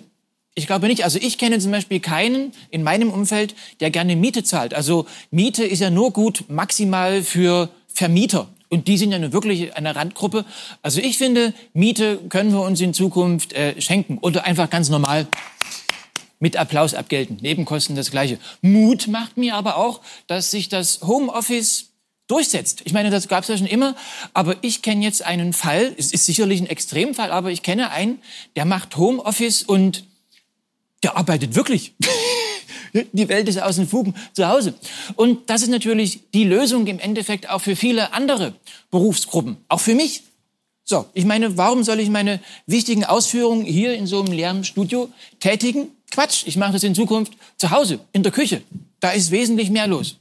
Ich 0.53 0.67
glaube 0.67 0.87
nicht. 0.87 1.03
Also 1.03 1.17
ich 1.21 1.37
kenne 1.37 1.59
zum 1.59 1.71
Beispiel 1.71 1.99
keinen 1.99 2.51
in 2.69 2.83
meinem 2.83 3.09
Umfeld, 3.09 3.55
der 3.79 3.89
gerne 3.89 4.15
Miete 4.15 4.43
zahlt. 4.43 4.73
Also 4.73 5.05
Miete 5.31 5.63
ist 5.63 5.79
ja 5.79 5.89
nur 5.89 6.11
gut 6.11 6.45
maximal 6.49 7.23
für 7.23 7.69
Vermieter. 7.87 8.49
Und 8.69 8.87
die 8.87 8.97
sind 8.97 9.11
ja 9.11 9.19
nun 9.19 9.33
wirklich 9.33 9.75
eine 9.75 9.95
Randgruppe. 9.95 10.45
Also 10.81 11.01
ich 11.01 11.17
finde, 11.17 11.53
Miete 11.73 12.17
können 12.29 12.51
wir 12.51 12.61
uns 12.61 12.79
in 12.81 12.93
Zukunft 12.93 13.53
äh, 13.53 13.79
schenken 13.81 14.17
oder 14.17 14.45
einfach 14.45 14.69
ganz 14.69 14.89
normal 14.89 15.27
mit 16.39 16.57
Applaus 16.57 16.93
abgelten. 16.93 17.37
Nebenkosten 17.41 17.95
das 17.95 18.11
Gleiche. 18.11 18.39
Mut 18.61 19.07
macht 19.07 19.37
mir 19.37 19.55
aber 19.55 19.77
auch, 19.77 20.01
dass 20.27 20.51
sich 20.51 20.69
das 20.69 21.01
Homeoffice 21.01 21.91
durchsetzt. 22.27 22.81
Ich 22.85 22.93
meine, 22.93 23.09
das 23.09 23.27
gab 23.27 23.43
es 23.43 23.49
ja 23.49 23.57
schon 23.57 23.67
immer, 23.67 23.95
aber 24.33 24.55
ich 24.61 24.81
kenne 24.81 25.03
jetzt 25.03 25.23
einen 25.23 25.53
Fall, 25.53 25.93
es 25.97 26.13
ist 26.13 26.25
sicherlich 26.25 26.61
ein 26.61 26.67
Extremfall, 26.67 27.31
aber 27.31 27.51
ich 27.51 27.61
kenne 27.61 27.91
einen, 27.91 28.19
der 28.55 28.65
macht 28.65 28.95
Homeoffice 28.95 29.63
und 29.63 30.05
der 31.03 31.17
arbeitet 31.17 31.55
wirklich. 31.55 31.93
Die 32.93 33.29
Welt 33.29 33.47
ist 33.47 33.61
aus 33.61 33.77
den 33.77 33.87
Fugen 33.87 34.15
zu 34.33 34.47
Hause. 34.47 34.73
Und 35.15 35.49
das 35.49 35.61
ist 35.61 35.69
natürlich 35.69 36.19
die 36.33 36.43
Lösung 36.43 36.87
im 36.87 36.99
Endeffekt 36.99 37.49
auch 37.49 37.61
für 37.61 37.77
viele 37.77 38.11
andere 38.13 38.53
Berufsgruppen, 38.89 39.57
auch 39.69 39.79
für 39.79 39.95
mich. 39.95 40.23
So, 40.83 41.05
ich 41.13 41.23
meine, 41.23 41.57
warum 41.57 41.83
soll 41.85 42.01
ich 42.01 42.09
meine 42.09 42.41
wichtigen 42.65 43.05
Ausführungen 43.05 43.65
hier 43.65 43.93
in 43.93 44.07
so 44.07 44.21
einem 44.21 44.33
leeren 44.33 44.65
Studio 44.65 45.09
tätigen? 45.39 45.87
Quatsch, 46.11 46.43
ich 46.45 46.57
mache 46.57 46.73
das 46.73 46.83
in 46.83 46.93
Zukunft 46.93 47.31
zu 47.55 47.71
Hause, 47.71 48.01
in 48.11 48.23
der 48.23 48.33
Küche. 48.33 48.61
Da 48.99 49.11
ist 49.11 49.31
wesentlich 49.31 49.69
mehr 49.69 49.87
los. 49.87 50.17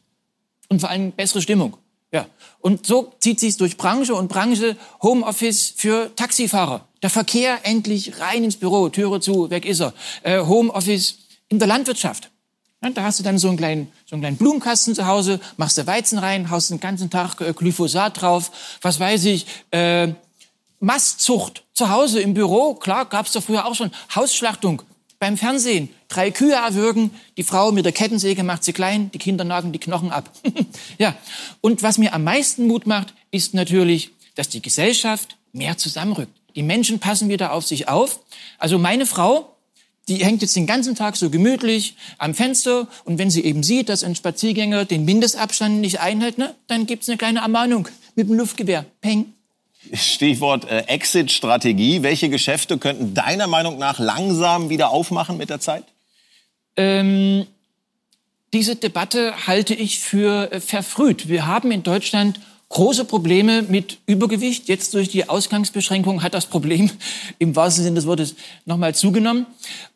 Und 0.68 0.78
vor 0.78 0.90
allem 0.90 1.10
bessere 1.10 1.42
Stimmung. 1.42 1.76
Ja. 2.12 2.26
Und 2.60 2.86
so 2.86 3.12
zieht 3.20 3.40
sich 3.40 3.56
durch 3.56 3.76
Branche 3.76 4.14
und 4.14 4.28
Branche 4.28 4.76
Homeoffice 5.02 5.72
für 5.76 6.14
Taxifahrer. 6.16 6.86
Der 7.02 7.10
Verkehr 7.10 7.60
endlich 7.62 8.20
rein 8.20 8.44
ins 8.44 8.56
Büro, 8.56 8.88
Türe 8.88 9.20
zu, 9.20 9.50
weg 9.50 9.64
ist 9.64 9.80
er. 9.80 9.94
Äh, 10.22 10.40
Homeoffice 10.40 11.18
in 11.48 11.58
der 11.58 11.68
Landwirtschaft. 11.68 12.30
Ja, 12.82 12.90
da 12.90 13.02
hast 13.02 13.18
du 13.18 13.22
dann 13.22 13.38
so 13.38 13.48
einen 13.48 13.56
kleinen, 13.56 13.92
so 14.06 14.14
einen 14.14 14.22
kleinen 14.22 14.36
Blumenkasten 14.36 14.94
zu 14.94 15.06
Hause, 15.06 15.38
machst 15.56 15.78
du 15.78 15.86
Weizen 15.86 16.18
rein, 16.18 16.50
haust 16.50 16.70
den 16.70 16.80
ganzen 16.80 17.10
Tag 17.10 17.40
äh, 17.40 17.52
Glyphosat 17.52 18.20
drauf, 18.20 18.50
was 18.80 18.98
weiß 18.98 19.26
ich, 19.26 19.46
äh, 19.70 20.08
Mastzucht 20.80 21.64
zu 21.74 21.90
Hause 21.90 22.20
im 22.20 22.34
Büro, 22.34 22.74
klar, 22.74 23.04
gab's 23.04 23.32
doch 23.32 23.42
früher 23.42 23.66
auch 23.66 23.74
schon. 23.74 23.90
Hausschlachtung 24.14 24.82
beim 25.18 25.36
Fernsehen, 25.36 25.90
drei 26.10 26.30
Kühe 26.30 26.54
erwürgen, 26.54 27.10
die 27.36 27.42
Frau 27.42 27.72
mit 27.72 27.86
der 27.86 27.92
Kettensäge 27.92 28.42
macht 28.42 28.64
sie 28.64 28.74
klein, 28.74 29.10
die 29.12 29.18
Kinder 29.18 29.44
nagen 29.44 29.72
die 29.72 29.78
Knochen 29.78 30.10
ab. 30.10 30.30
ja, 30.98 31.14
und 31.62 31.82
was 31.82 31.96
mir 31.96 32.12
am 32.12 32.24
meisten 32.24 32.66
Mut 32.66 32.86
macht, 32.86 33.14
ist 33.30 33.54
natürlich, 33.54 34.10
dass 34.34 34.48
die 34.48 34.60
Gesellschaft 34.60 35.36
mehr 35.52 35.78
zusammenrückt. 35.78 36.32
Die 36.54 36.62
Menschen 36.62 36.98
passen 36.98 37.28
wieder 37.28 37.52
auf 37.52 37.66
sich 37.66 37.88
auf. 37.88 38.20
Also 38.58 38.78
meine 38.78 39.06
Frau, 39.06 39.56
die 40.08 40.24
hängt 40.24 40.42
jetzt 40.42 40.56
den 40.56 40.66
ganzen 40.66 40.96
Tag 40.96 41.16
so 41.16 41.30
gemütlich 41.30 41.94
am 42.18 42.34
Fenster 42.34 42.88
und 43.04 43.18
wenn 43.18 43.30
sie 43.30 43.44
eben 43.44 43.62
sieht, 43.62 43.88
dass 43.88 44.02
ein 44.02 44.16
Spaziergänger 44.16 44.84
den 44.84 45.04
Mindestabstand 45.04 45.80
nicht 45.80 46.00
einhält, 46.00 46.38
ne, 46.38 46.54
dann 46.66 46.86
gibt's 46.86 47.08
eine 47.08 47.18
kleine 47.18 47.40
Ermahnung 47.40 47.88
mit 48.16 48.28
dem 48.28 48.36
Luftgewehr. 48.36 48.84
Peng. 49.00 49.32
Stichwort 49.92 50.68
äh, 50.68 50.80
Exit-Strategie. 50.88 52.02
Welche 52.02 52.28
Geschäfte 52.28 52.78
könnten 52.78 53.14
deiner 53.14 53.46
Meinung 53.46 53.78
nach 53.78 53.98
langsam 53.98 54.68
wieder 54.68 54.90
aufmachen 54.90 55.38
mit 55.38 55.48
der 55.48 55.60
Zeit? 55.60 55.84
Ähm, 56.80 57.46
diese 58.54 58.74
Debatte 58.74 59.46
halte 59.46 59.74
ich 59.74 60.00
für 60.00 60.50
äh, 60.50 60.60
verfrüht. 60.60 61.28
Wir 61.28 61.46
haben 61.46 61.70
in 61.70 61.82
Deutschland 61.82 62.40
große 62.70 63.04
Probleme 63.04 63.62
mit 63.62 63.98
Übergewicht. 64.06 64.68
Jetzt 64.68 64.94
durch 64.94 65.08
die 65.08 65.28
Ausgangsbeschränkung 65.28 66.22
hat 66.22 66.32
das 66.32 66.46
Problem 66.46 66.90
im 67.38 67.54
wahrsten 67.54 67.84
Sinne 67.84 67.96
des 67.96 68.06
Wortes 68.06 68.34
nochmal 68.64 68.94
zugenommen. 68.94 69.46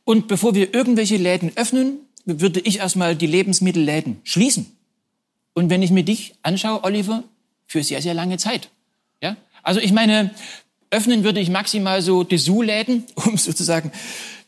Und 0.05 0.29
bevor 0.29 0.55
wir 0.55 0.75
irgendwelche 0.75 1.17
Läden 1.17 1.53
öffnen, 1.57 2.01
würde 2.27 2.61
ich 2.61 2.81
erstmal 2.81 3.17
die 3.17 3.27
Lebensmittelläden 3.27 4.21
schließen. 4.25 4.67
Und 5.55 5.71
wenn 5.71 5.83
ich 5.83 5.91
mir 5.91 6.05
dich 6.05 6.35
anschaue, 6.43 6.85
Oliver, 6.85 7.25
für 7.67 7.83
sehr, 7.83 8.03
sehr 8.03 8.15
lange 8.15 8.37
Zeit. 8.37 8.69
Ja? 9.23 9.37
Also 9.63 9.81
ich 9.81 9.93
meine, 9.93 10.35
öffnen 10.91 11.25
würde 11.25 11.41
ich 11.41 11.49
maximal 11.49 12.03
so 12.03 12.25
Dessous-Läden, 12.25 13.05
um 13.15 13.39
sozusagen 13.39 13.91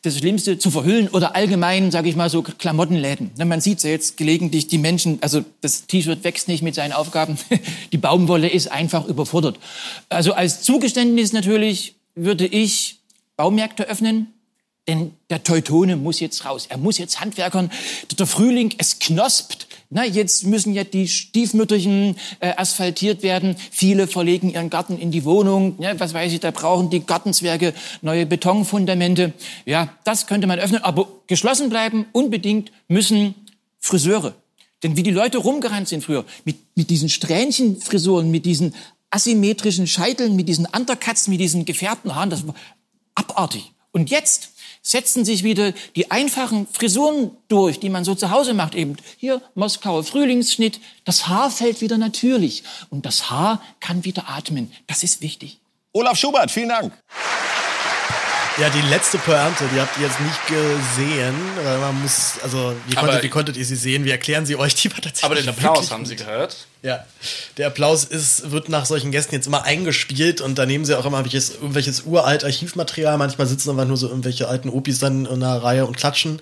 das 0.06 0.18
Schlimmste 0.18 0.58
zu 0.58 0.70
verhüllen 0.70 1.08
oder 1.08 1.34
allgemein, 1.34 1.90
sage 1.90 2.08
ich 2.08 2.14
mal, 2.16 2.30
so 2.30 2.42
Klamottenläden. 2.42 3.32
Man 3.44 3.60
sieht 3.60 3.82
ja 3.82 3.90
jetzt 3.90 4.16
gelegentlich 4.16 4.68
die 4.68 4.78
Menschen, 4.78 5.18
also 5.20 5.44
das 5.60 5.86
T-Shirt 5.86 6.22
wächst 6.22 6.46
nicht 6.46 6.62
mit 6.62 6.76
seinen 6.76 6.92
Aufgaben, 6.92 7.36
die 7.92 7.98
Baumwolle 7.98 8.48
ist 8.48 8.70
einfach 8.70 9.06
überfordert. 9.06 9.58
Also 10.08 10.32
als 10.32 10.62
Zugeständnis 10.62 11.32
natürlich 11.32 11.96
würde 12.14 12.46
ich 12.46 13.00
Baumärkte 13.36 13.88
öffnen, 13.88 14.28
denn 14.88 15.12
der 15.28 15.42
Teutone 15.42 15.96
muss 15.96 16.20
jetzt 16.20 16.44
raus. 16.44 16.66
Er 16.68 16.78
muss 16.78 16.98
jetzt 16.98 17.20
Handwerkern, 17.20 17.70
der 18.16 18.26
Frühling, 18.26 18.74
es 18.78 19.00
knospt 19.00 19.66
Na, 19.88 20.04
jetzt 20.04 20.44
müssen 20.44 20.74
ja 20.74 20.82
die 20.82 21.06
Stiefmütterchen 21.06 22.16
äh, 22.40 22.52
asphaltiert 22.56 23.22
werden. 23.22 23.56
Viele 23.70 24.08
verlegen 24.08 24.50
ihren 24.50 24.68
Garten 24.68 24.98
in 24.98 25.12
die 25.12 25.24
Wohnung. 25.24 25.76
Ja, 25.78 25.98
was 26.00 26.12
weiß 26.12 26.32
ich, 26.32 26.40
da 26.40 26.50
brauchen 26.50 26.90
die 26.90 27.06
Gartenzwerge 27.06 27.72
neue 28.02 28.26
Betonfundamente. 28.26 29.32
Ja, 29.64 29.96
das 30.04 30.26
könnte 30.26 30.46
man 30.46 30.58
öffnen. 30.58 30.82
Aber 30.82 31.08
geschlossen 31.28 31.68
bleiben 31.68 32.06
unbedingt 32.12 32.72
müssen 32.88 33.34
Friseure. 33.78 34.34
Denn 34.82 34.96
wie 34.96 35.02
die 35.02 35.10
Leute 35.10 35.38
rumgerannt 35.38 35.88
sind 35.88 36.04
früher, 36.04 36.24
mit, 36.44 36.56
mit 36.74 36.90
diesen 36.90 37.08
Strähnchenfrisuren, 37.08 38.30
mit 38.30 38.44
diesen 38.44 38.74
asymmetrischen 39.10 39.86
Scheiteln, 39.86 40.36
mit 40.36 40.48
diesen 40.48 40.66
Undercuts, 40.66 41.28
mit 41.28 41.40
diesen 41.40 41.64
gefärbten 41.64 42.14
Haaren, 42.14 42.30
das 42.30 42.46
war 42.46 42.54
abartig. 43.14 43.72
Und 43.92 44.10
jetzt 44.10 44.50
setzen 44.86 45.24
sich 45.24 45.42
wieder 45.42 45.72
die 45.96 46.12
einfachen 46.12 46.68
Frisuren 46.68 47.32
durch, 47.48 47.80
die 47.80 47.88
man 47.88 48.04
so 48.04 48.14
zu 48.14 48.30
Hause 48.30 48.54
macht. 48.54 48.76
Eben 48.76 48.96
hier 49.16 49.42
Moskauer 49.56 50.04
Frühlingsschnitt. 50.04 50.80
Das 51.04 51.26
Haar 51.26 51.50
fällt 51.50 51.80
wieder 51.80 51.98
natürlich. 51.98 52.62
Und 52.88 53.04
das 53.04 53.28
Haar 53.28 53.60
kann 53.80 54.04
wieder 54.04 54.28
atmen. 54.28 54.72
Das 54.86 55.02
ist 55.02 55.22
wichtig. 55.22 55.58
Olaf 55.92 56.16
Schubert, 56.16 56.52
vielen 56.52 56.68
Dank. 56.68 56.92
Ja, 58.58 58.70
die 58.70 58.80
letzte 58.88 59.18
Pointe, 59.18 59.64
die 59.74 59.78
habt 59.78 59.98
ihr 59.98 60.04
jetzt 60.06 60.18
nicht 60.18 60.46
gesehen. 60.46 61.34
Weil 61.62 61.78
man 61.78 62.00
muss, 62.00 62.34
also, 62.42 62.74
wie 62.86 62.96
Aber- 62.96 63.08
konntet, 63.08 63.22
wie 63.24 63.28
konntet 63.28 63.56
ihr 63.58 63.64
sie 63.66 63.76
sehen? 63.76 64.06
Wie 64.06 64.10
erklären 64.10 64.46
sie 64.46 64.56
euch? 64.56 64.74
Die 64.76 64.90
war 64.90 64.96
tatsächlich 64.96 65.24
Aber 65.24 65.34
den 65.34 65.48
Applaus 65.48 65.90
haben 65.90 66.06
Sie 66.06 66.16
gehört. 66.16 66.56
Ja, 66.82 67.04
der 67.58 67.66
Applaus 67.66 68.04
ist, 68.04 68.50
wird 68.50 68.70
nach 68.70 68.86
solchen 68.86 69.10
Gästen 69.10 69.34
jetzt 69.34 69.46
immer 69.46 69.64
eingespielt 69.64 70.40
und 70.40 70.56
da 70.56 70.64
nehmen 70.64 70.86
sie 70.86 70.96
auch 70.98 71.04
immer 71.04 71.22
welches, 71.24 71.50
irgendwelches 71.50 72.02
uralt 72.02 72.44
Archivmaterial. 72.44 73.18
Manchmal 73.18 73.46
sitzen 73.46 73.70
einfach 73.70 73.86
nur 73.86 73.98
so 73.98 74.08
irgendwelche 74.08 74.48
alten 74.48 74.70
Opis 74.70 75.00
dann 75.00 75.26
in 75.26 75.42
einer 75.42 75.62
Reihe 75.62 75.84
und 75.84 75.96
klatschen. 75.98 76.40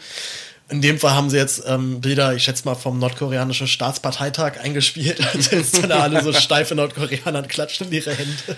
In 0.69 0.83
dem 0.83 0.99
Fall 1.01 1.15
haben 1.15 1.31
sie 1.31 1.37
jetzt 1.37 1.65
ähm, 1.67 2.01
Bilder, 2.01 2.35
ich 2.35 2.45
schätze 2.45 2.65
mal, 2.65 2.75
vom 2.75 2.99
nordkoreanischen 2.99 3.67
Staatsparteitag 3.67 4.61
eingespielt. 4.63 5.19
Also 5.35 5.57
jetzt 5.57 5.75
sind 5.77 5.89
da 5.91 6.01
alle 6.01 6.23
so 6.23 6.33
steife 6.33 6.75
Nordkoreaner 6.77 7.41
und 7.41 7.49
klatschen 7.49 7.89
in 7.89 7.93
ihre 7.95 8.15
Hände. 8.15 8.57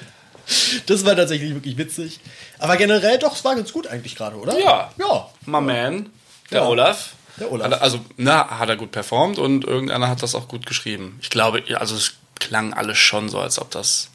Das 0.86 1.04
war 1.04 1.16
tatsächlich 1.16 1.54
wirklich 1.54 1.76
witzig. 1.76 2.20
Aber 2.58 2.76
generell 2.76 3.18
doch, 3.18 3.34
es 3.34 3.44
war 3.44 3.56
ganz 3.56 3.72
gut 3.72 3.86
eigentlich 3.86 4.14
gerade, 4.14 4.36
oder? 4.36 4.58
Ja. 4.58 4.92
Ja. 4.98 5.28
My 5.44 5.60
man, 5.60 6.10
der 6.50 6.60
Ja. 6.60 6.68
Olaf. 6.68 7.14
Der 7.38 7.50
Olaf. 7.50 7.70
Er, 7.72 7.82
also, 7.82 8.00
na, 8.16 8.58
hat 8.58 8.68
er 8.68 8.76
gut 8.76 8.92
performt 8.92 9.38
und 9.38 9.64
irgendeiner 9.64 10.08
hat 10.08 10.22
das 10.22 10.34
auch 10.34 10.48
gut 10.48 10.64
geschrieben. 10.66 11.18
Ich 11.20 11.30
glaube, 11.30 11.62
also 11.78 11.96
es 11.96 12.14
klang 12.38 12.72
alles 12.72 12.98
schon 12.98 13.28
so, 13.28 13.40
als 13.40 13.58
ob 13.58 13.70
das 13.70 14.10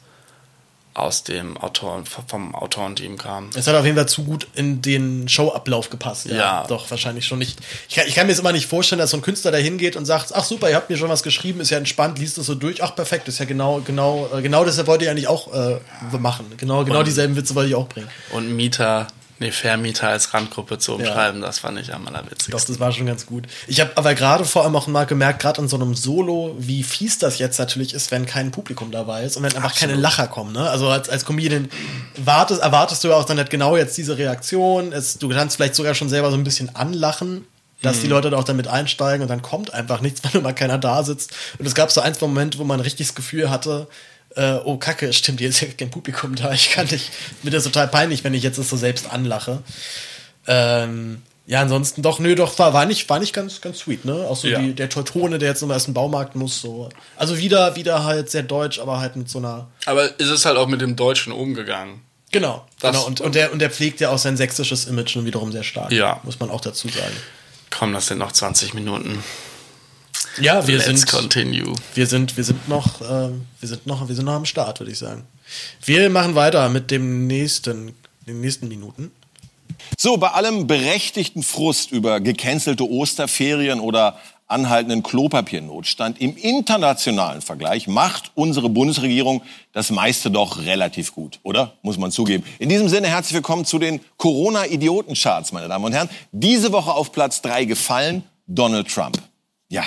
aus 0.94 1.24
dem 1.24 1.56
Autoren, 1.56 2.04
vom 2.26 2.54
Autorenteam 2.54 3.16
kam. 3.16 3.48
Es 3.54 3.66
hat 3.66 3.74
auf 3.74 3.84
jeden 3.84 3.96
Fall 3.96 4.08
zu 4.08 4.24
gut 4.24 4.46
in 4.54 4.82
den 4.82 5.26
Showablauf 5.28 5.88
gepasst. 5.88 6.26
Ja, 6.26 6.34
Ja. 6.36 6.64
Doch, 6.66 6.90
wahrscheinlich 6.90 7.24
schon 7.24 7.38
nicht. 7.38 7.58
Ich 7.88 7.94
kann, 7.94 8.06
ich 8.06 8.14
kann 8.14 8.26
mir 8.26 8.32
jetzt 8.32 8.40
immer 8.40 8.52
nicht 8.52 8.66
vorstellen, 8.66 8.98
dass 8.98 9.10
so 9.10 9.16
ein 9.16 9.22
Künstler 9.22 9.50
da 9.52 9.58
hingeht 9.58 9.96
und 9.96 10.04
sagt, 10.04 10.32
ach 10.34 10.44
super, 10.44 10.68
ihr 10.68 10.76
habt 10.76 10.90
mir 10.90 10.96
schon 10.98 11.08
was 11.08 11.22
geschrieben, 11.22 11.60
ist 11.60 11.70
ja 11.70 11.78
entspannt, 11.78 12.18
liest 12.18 12.36
es 12.36 12.44
so 12.46 12.54
durch, 12.54 12.82
ach 12.82 12.94
perfekt, 12.94 13.26
ist 13.28 13.38
ja 13.38 13.46
genau, 13.46 13.80
genau, 13.80 14.28
äh, 14.36 14.42
genau 14.42 14.64
deshalb 14.64 14.86
wollte 14.86 15.04
ich 15.04 15.10
eigentlich 15.10 15.28
auch 15.28 15.52
äh, 15.54 15.78
machen. 16.18 16.46
Genau, 16.58 16.84
genau 16.84 16.98
Und- 16.98 17.06
dieselben 17.06 17.36
Witze 17.36 17.54
wollte 17.54 17.70
ich 17.70 17.74
auch 17.74 17.88
bringen. 17.88 18.08
Und 18.32 18.54
Mieter, 18.54 19.06
nee, 19.42 19.52
Vermieter 19.52 20.08
als 20.08 20.32
Randgruppe 20.32 20.78
zu 20.78 20.94
umschreiben, 20.94 21.40
das 21.40 21.58
fand 21.58 21.78
ich 21.78 21.92
am 21.92 22.06
allerwitzigsten. 22.06 22.52
Doch, 22.52 22.64
das 22.64 22.80
war 22.80 22.92
schon 22.92 23.06
ganz 23.06 23.26
gut. 23.26 23.44
Ich 23.66 23.80
habe 23.80 23.92
aber 23.96 24.14
gerade 24.14 24.44
vor 24.44 24.64
allem 24.64 24.74
auch 24.76 24.86
mal 24.86 25.04
gemerkt, 25.04 25.40
gerade 25.40 25.60
in 25.60 25.68
so 25.68 25.76
einem 25.76 25.94
Solo, 25.94 26.54
wie 26.58 26.82
fies 26.82 27.18
das 27.18 27.38
jetzt 27.38 27.58
natürlich 27.58 27.94
ist, 27.94 28.10
wenn 28.10 28.26
kein 28.26 28.50
Publikum 28.50 28.90
dabei 28.90 29.24
ist 29.24 29.36
und 29.36 29.42
wenn 29.42 29.54
einfach 29.54 29.74
keine 29.74 29.94
Lacher 29.94 30.26
kommen. 30.28 30.52
Ne? 30.52 30.68
Also 30.68 30.88
als, 30.88 31.08
als 31.08 31.24
Comedian 31.24 31.68
wartest, 32.16 32.62
erwartest 32.62 33.04
du 33.04 33.08
ja 33.08 33.16
auch 33.16 33.24
dann 33.24 33.36
nicht 33.36 33.50
genau 33.50 33.76
jetzt 33.76 33.96
diese 33.98 34.16
Reaktion. 34.16 34.92
Es, 34.92 35.18
du 35.18 35.28
kannst 35.28 35.56
vielleicht 35.56 35.74
sogar 35.74 35.94
schon 35.94 36.08
selber 36.08 36.30
so 36.30 36.36
ein 36.36 36.44
bisschen 36.44 36.74
anlachen, 36.74 37.44
dass 37.82 38.00
die 38.00 38.06
Mhm. 38.06 38.12
Leute 38.12 38.30
da 38.30 38.38
auch 38.38 38.44
damit 38.44 38.68
einsteigen 38.68 39.22
und 39.22 39.28
dann 39.28 39.42
kommt 39.42 39.74
einfach 39.74 40.00
nichts, 40.00 40.22
weil 40.24 40.40
immer 40.40 40.52
keiner 40.52 40.78
da 40.78 41.02
sitzt. 41.02 41.32
Und 41.58 41.66
es 41.66 41.74
gab 41.74 41.90
so 41.90 42.00
ein, 42.00 42.14
zwei 42.14 42.26
Momente, 42.26 42.58
wo 42.58 42.64
man 42.64 42.80
richtig 42.80 43.08
das 43.08 43.14
Gefühl 43.14 43.50
hatte, 43.50 43.88
äh, 44.36 44.54
oh 44.64 44.76
Kacke, 44.78 45.12
stimmt, 45.12 45.40
hier 45.40 45.48
ist 45.48 45.60
ja 45.60 45.68
kein 45.76 45.90
Publikum 45.90 46.34
da. 46.34 46.52
Ich 46.52 46.70
kann 46.70 46.86
nicht, 46.90 47.10
mir 47.42 47.50
das 47.50 47.64
total 47.64 47.88
peinlich, 47.88 48.24
wenn 48.24 48.34
ich 48.34 48.42
jetzt 48.42 48.58
das 48.58 48.68
so 48.70 48.76
selbst 48.76 49.10
anlache. 49.10 49.62
Ähm, 50.46 51.22
ja, 51.46 51.60
ansonsten 51.60 52.02
doch, 52.02 52.18
nö, 52.18 52.34
doch, 52.34 52.56
war, 52.58 52.72
war 52.72 52.86
nicht, 52.86 53.08
war 53.10 53.18
nicht 53.18 53.32
ganz, 53.32 53.60
ganz 53.60 53.80
sweet, 53.80 54.04
ne? 54.04 54.14
Auch 54.14 54.36
so 54.36 54.46
Ja. 54.48 54.60
die, 54.60 54.74
der 54.74 54.88
Teutone, 54.88 55.38
der 55.38 55.48
jetzt 55.50 55.60
nochmal 55.60 55.78
in 55.78 55.84
den 55.86 55.94
Baumarkt 55.94 56.36
muss, 56.36 56.60
so. 56.60 56.88
Also 57.16 57.36
wieder, 57.38 57.74
wieder 57.76 58.04
halt 58.04 58.30
sehr 58.30 58.42
deutsch, 58.44 58.78
aber 58.78 59.00
halt 59.00 59.16
mit 59.16 59.28
so 59.28 59.38
einer. 59.38 59.68
Aber 59.86 60.18
ist 60.20 60.28
es 60.30 60.44
halt 60.46 60.56
auch 60.56 60.68
mit 60.68 60.80
dem 60.80 60.94
Deutschen 60.96 61.32
umgegangen? 61.32 62.00
Genau, 62.30 62.64
Das- 62.80 62.92
genau. 62.92 63.06
Und, 63.06 63.20
und, 63.20 63.34
der, 63.34 63.52
und 63.52 63.58
der 63.58 63.70
pflegt 63.70 64.00
ja 64.00 64.10
auch 64.10 64.18
sein 64.18 64.36
sächsisches 64.36 64.86
Image 64.86 65.10
schon 65.10 65.24
wiederum 65.26 65.52
sehr 65.52 65.64
stark. 65.64 65.92
Ja. 65.92 66.20
Muss 66.22 66.38
man 66.40 66.48
auch 66.48 66.60
dazu 66.60 66.88
sagen. 66.88 67.14
Komm, 67.70 67.92
das 67.92 68.06
sind 68.06 68.18
noch 68.18 68.32
20 68.32 68.72
Minuten. 68.74 69.22
Ja, 70.40 70.66
wir 70.66 70.76
Let's 70.76 70.86
sind. 70.86 71.06
continue. 71.06 71.72
Wir 71.94 72.06
sind, 72.06 72.36
wir 72.36 72.44
sind 72.44 72.68
noch, 72.68 73.00
ähm, 73.00 73.46
wir 73.60 73.68
sind 73.68 73.86
noch, 73.86 74.08
wir 74.08 74.14
sind 74.14 74.24
noch 74.24 74.34
am 74.34 74.44
Start, 74.44 74.80
würde 74.80 74.92
ich 74.92 74.98
sagen. 74.98 75.24
Wir 75.84 76.08
machen 76.10 76.34
weiter 76.34 76.68
mit 76.68 76.90
dem 76.90 77.26
nächsten, 77.26 77.94
den 78.26 78.40
nächsten 78.40 78.68
Minuten. 78.68 79.10
So, 79.98 80.16
bei 80.16 80.28
allem 80.30 80.66
berechtigten 80.66 81.42
Frust 81.42 81.92
über 81.92 82.20
gecancelte 82.20 82.88
Osterferien 82.88 83.80
oder 83.80 84.18
anhaltenden 84.46 85.02
Klopapiernotstand 85.02 86.20
im 86.20 86.36
internationalen 86.36 87.40
Vergleich 87.40 87.88
macht 87.88 88.32
unsere 88.34 88.68
Bundesregierung 88.68 89.42
das 89.72 89.90
meiste 89.90 90.30
doch 90.30 90.58
relativ 90.58 91.14
gut, 91.14 91.40
oder? 91.42 91.72
Muss 91.82 91.98
man 91.98 92.10
zugeben. 92.12 92.44
In 92.58 92.68
diesem 92.68 92.88
Sinne 92.88 93.08
herzlich 93.08 93.34
willkommen 93.34 93.64
zu 93.64 93.78
den 93.78 94.00
Corona-Idioten-Charts, 94.18 95.52
meine 95.52 95.68
Damen 95.68 95.84
und 95.86 95.92
Herren. 95.92 96.10
Diese 96.32 96.70
Woche 96.72 96.92
auf 96.92 97.12
Platz 97.12 97.40
drei 97.40 97.64
gefallen 97.64 98.24
Donald 98.46 98.88
Trump. 98.88 99.18
Ja, 99.68 99.84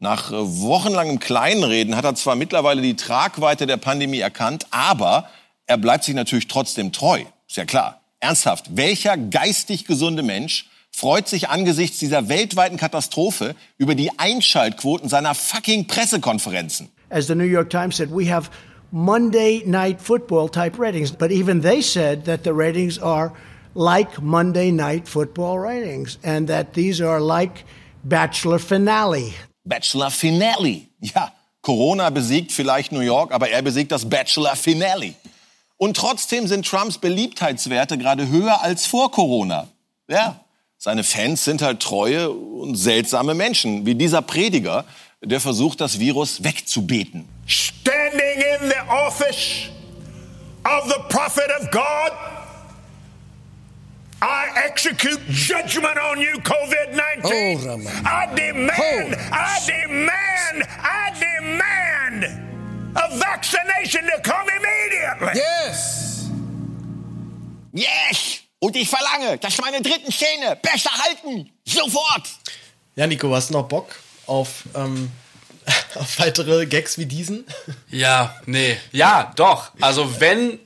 nach 0.00 0.32
äh, 0.32 0.34
wochenlangem 0.34 1.20
Kleinreden 1.20 1.94
hat 1.94 2.04
er 2.04 2.14
zwar 2.14 2.34
mittlerweile 2.34 2.82
die 2.82 2.96
Tragweite 2.96 3.66
der 3.66 3.76
Pandemie 3.76 4.18
erkannt, 4.18 4.66
aber 4.70 5.28
er 5.66 5.76
bleibt 5.76 6.04
sich 6.04 6.14
natürlich 6.14 6.48
trotzdem 6.48 6.90
treu. 6.92 7.22
Ist 7.46 7.56
ja 7.56 7.64
klar. 7.64 8.00
Ernsthaft, 8.18 8.76
welcher 8.76 9.16
geistig 9.16 9.86
gesunde 9.86 10.22
Mensch 10.22 10.68
freut 10.90 11.28
sich 11.28 11.48
angesichts 11.48 11.98
dieser 11.98 12.28
weltweiten 12.28 12.76
Katastrophe 12.76 13.54
über 13.78 13.94
die 13.94 14.10
Einschaltquoten 14.18 15.08
seiner 15.08 15.34
fucking 15.34 15.86
Pressekonferenzen? 15.86 16.88
As 17.08 17.26
the 17.26 17.34
New 17.34 17.44
York 17.44 17.70
Times 17.70 17.96
said, 17.96 18.10
we 18.10 18.30
have 18.30 18.50
Monday 18.90 19.62
night 19.64 20.00
football 20.00 20.48
type 20.48 20.78
ratings. 20.78 21.12
But 21.12 21.30
even 21.30 21.62
they 21.62 21.80
said 21.80 22.24
that 22.24 22.44
the 22.44 22.52
ratings 22.52 22.98
are 22.98 23.32
like 23.74 24.20
Monday 24.20 24.70
night 24.70 25.08
football 25.08 25.58
ratings 25.58 26.18
and 26.22 26.48
that 26.48 26.74
these 26.74 27.00
are 27.00 27.20
like 27.20 27.64
Bachelor 28.04 28.58
finale. 28.58 29.34
Bachelor 29.64 30.10
Finale. 30.10 30.82
Ja, 31.00 31.32
Corona 31.62 32.10
besiegt 32.10 32.52
vielleicht 32.52 32.92
New 32.92 33.00
York, 33.00 33.32
aber 33.32 33.50
er 33.50 33.62
besiegt 33.62 33.92
das 33.92 34.08
Bachelor 34.08 34.56
Finale. 34.56 35.14
Und 35.76 35.96
trotzdem 35.96 36.46
sind 36.46 36.66
Trumps 36.66 36.98
Beliebtheitswerte 36.98 37.98
gerade 37.98 38.28
höher 38.28 38.62
als 38.62 38.86
vor 38.86 39.10
Corona. 39.10 39.68
Ja, 40.08 40.40
seine 40.76 41.04
Fans 41.04 41.44
sind 41.44 41.62
halt 41.62 41.80
treue 41.80 42.30
und 42.30 42.74
seltsame 42.76 43.34
Menschen, 43.34 43.86
wie 43.86 43.94
dieser 43.94 44.22
Prediger, 44.22 44.84
der 45.22 45.40
versucht, 45.40 45.80
das 45.80 45.98
Virus 45.98 46.42
wegzubeten. 46.42 47.28
standing 47.46 48.42
in 48.62 48.68
the 48.68 48.80
office 48.88 49.68
of 50.64 50.88
the 50.88 51.00
prophet 51.08 51.50
of 51.60 51.70
God, 51.70 52.12
I 54.22 54.50
execute 54.66 55.20
judgment 55.28 55.98
on 55.98 56.20
you, 56.20 56.38
COVID 56.40 56.94
19. 57.22 57.86
I 58.04 58.26
demand, 58.34 59.16
I 59.32 59.58
demand, 59.66 60.68
I 60.82 61.10
demand 61.18 62.24
a 62.96 63.18
vaccination 63.18 64.04
to 64.04 64.20
come 64.22 64.46
immediately. 64.48 65.40
Yes! 65.40 66.28
Yes! 67.72 68.40
Und 68.58 68.76
ich 68.76 68.90
verlange, 68.90 69.38
dass 69.38 69.56
meine 69.58 69.80
dritten 69.80 70.12
Zähne 70.12 70.56
besser 70.56 70.90
halten. 70.90 71.50
Sofort! 71.64 72.28
Ja, 72.96 73.06
Nico, 73.06 73.34
hast 73.34 73.48
du 73.48 73.54
noch 73.54 73.68
Bock 73.68 73.96
auf, 74.26 74.64
ähm, 74.74 75.10
auf 75.94 76.18
weitere 76.18 76.66
Gags 76.66 76.98
wie 76.98 77.06
diesen? 77.06 77.46
Ja, 77.88 78.36
nee. 78.44 78.76
Ja, 78.92 79.32
doch. 79.36 79.70
Also 79.80 80.20
wenn, 80.20 80.58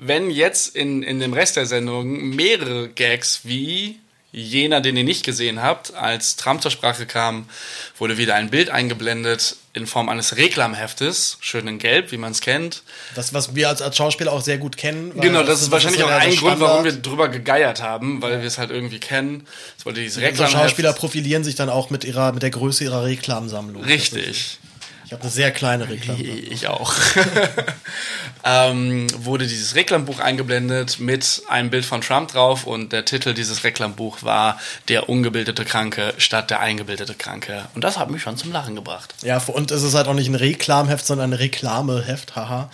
wenn 0.00 0.30
jetzt 0.30 0.74
in, 0.74 1.02
in 1.02 1.20
dem 1.20 1.32
Rest 1.32 1.56
der 1.56 1.66
Sendung 1.66 2.30
mehrere 2.30 2.88
Gags 2.88 3.40
wie 3.44 4.00
jener, 4.32 4.80
den 4.80 4.96
ihr 4.96 5.04
nicht 5.04 5.24
gesehen 5.24 5.60
habt, 5.60 5.92
als 5.94 6.36
Trump 6.36 6.62
zur 6.62 6.70
Sprache 6.70 7.04
kam, 7.04 7.46
wurde 7.98 8.16
wieder 8.16 8.36
ein 8.36 8.48
Bild 8.48 8.70
eingeblendet 8.70 9.56
in 9.72 9.86
Form 9.86 10.08
eines 10.08 10.36
Reklamheftes, 10.36 11.36
schön 11.40 11.66
in 11.66 11.78
Gelb, 11.78 12.12
wie 12.12 12.16
man 12.16 12.32
es 12.32 12.40
kennt. 12.40 12.82
Das, 13.14 13.34
was 13.34 13.54
wir 13.54 13.68
als, 13.68 13.82
als 13.82 13.96
Schauspieler 13.96 14.32
auch 14.32 14.40
sehr 14.40 14.58
gut 14.58 14.76
kennen. 14.76 15.12
Genau, 15.20 15.42
das 15.42 15.62
ist 15.62 15.70
wahrscheinlich 15.70 16.02
auch 16.02 16.10
ein 16.10 16.34
Grund, 16.36 16.60
warum 16.60 16.84
wir 16.84 16.92
drüber 16.92 17.28
gegeiert 17.28 17.82
haben, 17.82 18.22
weil 18.22 18.40
wir 18.40 18.46
es 18.46 18.58
halt 18.58 18.70
irgendwie 18.70 19.00
kennen. 19.00 19.46
Es 19.76 19.84
wurde 19.84 20.00
dieses 20.00 20.16
Unsere 20.16 20.32
Reklamheft. 20.32 20.56
Schauspieler 20.56 20.92
profilieren 20.92 21.44
sich 21.44 21.56
dann 21.56 21.68
auch 21.68 21.90
mit 21.90 22.04
ihrer, 22.04 22.32
mit 22.32 22.42
der 22.42 22.50
Größe 22.50 22.84
ihrer 22.84 23.04
Reklamsammlung. 23.04 23.82
Richtig. 23.82 24.58
Ich 25.10 25.12
habe 25.12 25.22
eine 25.24 25.32
sehr 25.32 25.50
kleine 25.50 25.88
Reklamlampe. 25.88 26.30
Ich 26.30 26.68
auch. 26.68 26.94
ähm, 28.44 29.08
wurde 29.24 29.48
dieses 29.48 29.74
Reklambuch 29.74 30.20
eingeblendet 30.20 31.00
mit 31.00 31.42
einem 31.48 31.68
Bild 31.70 31.84
von 31.84 32.00
Trump 32.00 32.30
drauf 32.30 32.64
und 32.64 32.92
der 32.92 33.04
Titel 33.04 33.34
dieses 33.34 33.64
Reklambuch 33.64 34.22
war 34.22 34.60
Der 34.86 35.08
ungebildete 35.08 35.64
Kranke 35.64 36.14
statt 36.18 36.50
der 36.50 36.60
eingebildete 36.60 37.14
Kranke. 37.14 37.64
Und 37.74 37.82
das 37.82 37.98
hat 37.98 38.08
mich 38.08 38.22
schon 38.22 38.36
zum 38.36 38.52
Lachen 38.52 38.76
gebracht. 38.76 39.12
Ja, 39.22 39.38
und 39.48 39.72
es 39.72 39.82
ist 39.82 39.94
halt 39.94 40.06
auch 40.06 40.14
nicht 40.14 40.28
ein 40.28 40.36
Reklamheft, 40.36 41.04
sondern 41.04 41.30
ein 41.30 41.36
Reklameheft, 41.38 42.36
haha. 42.36 42.70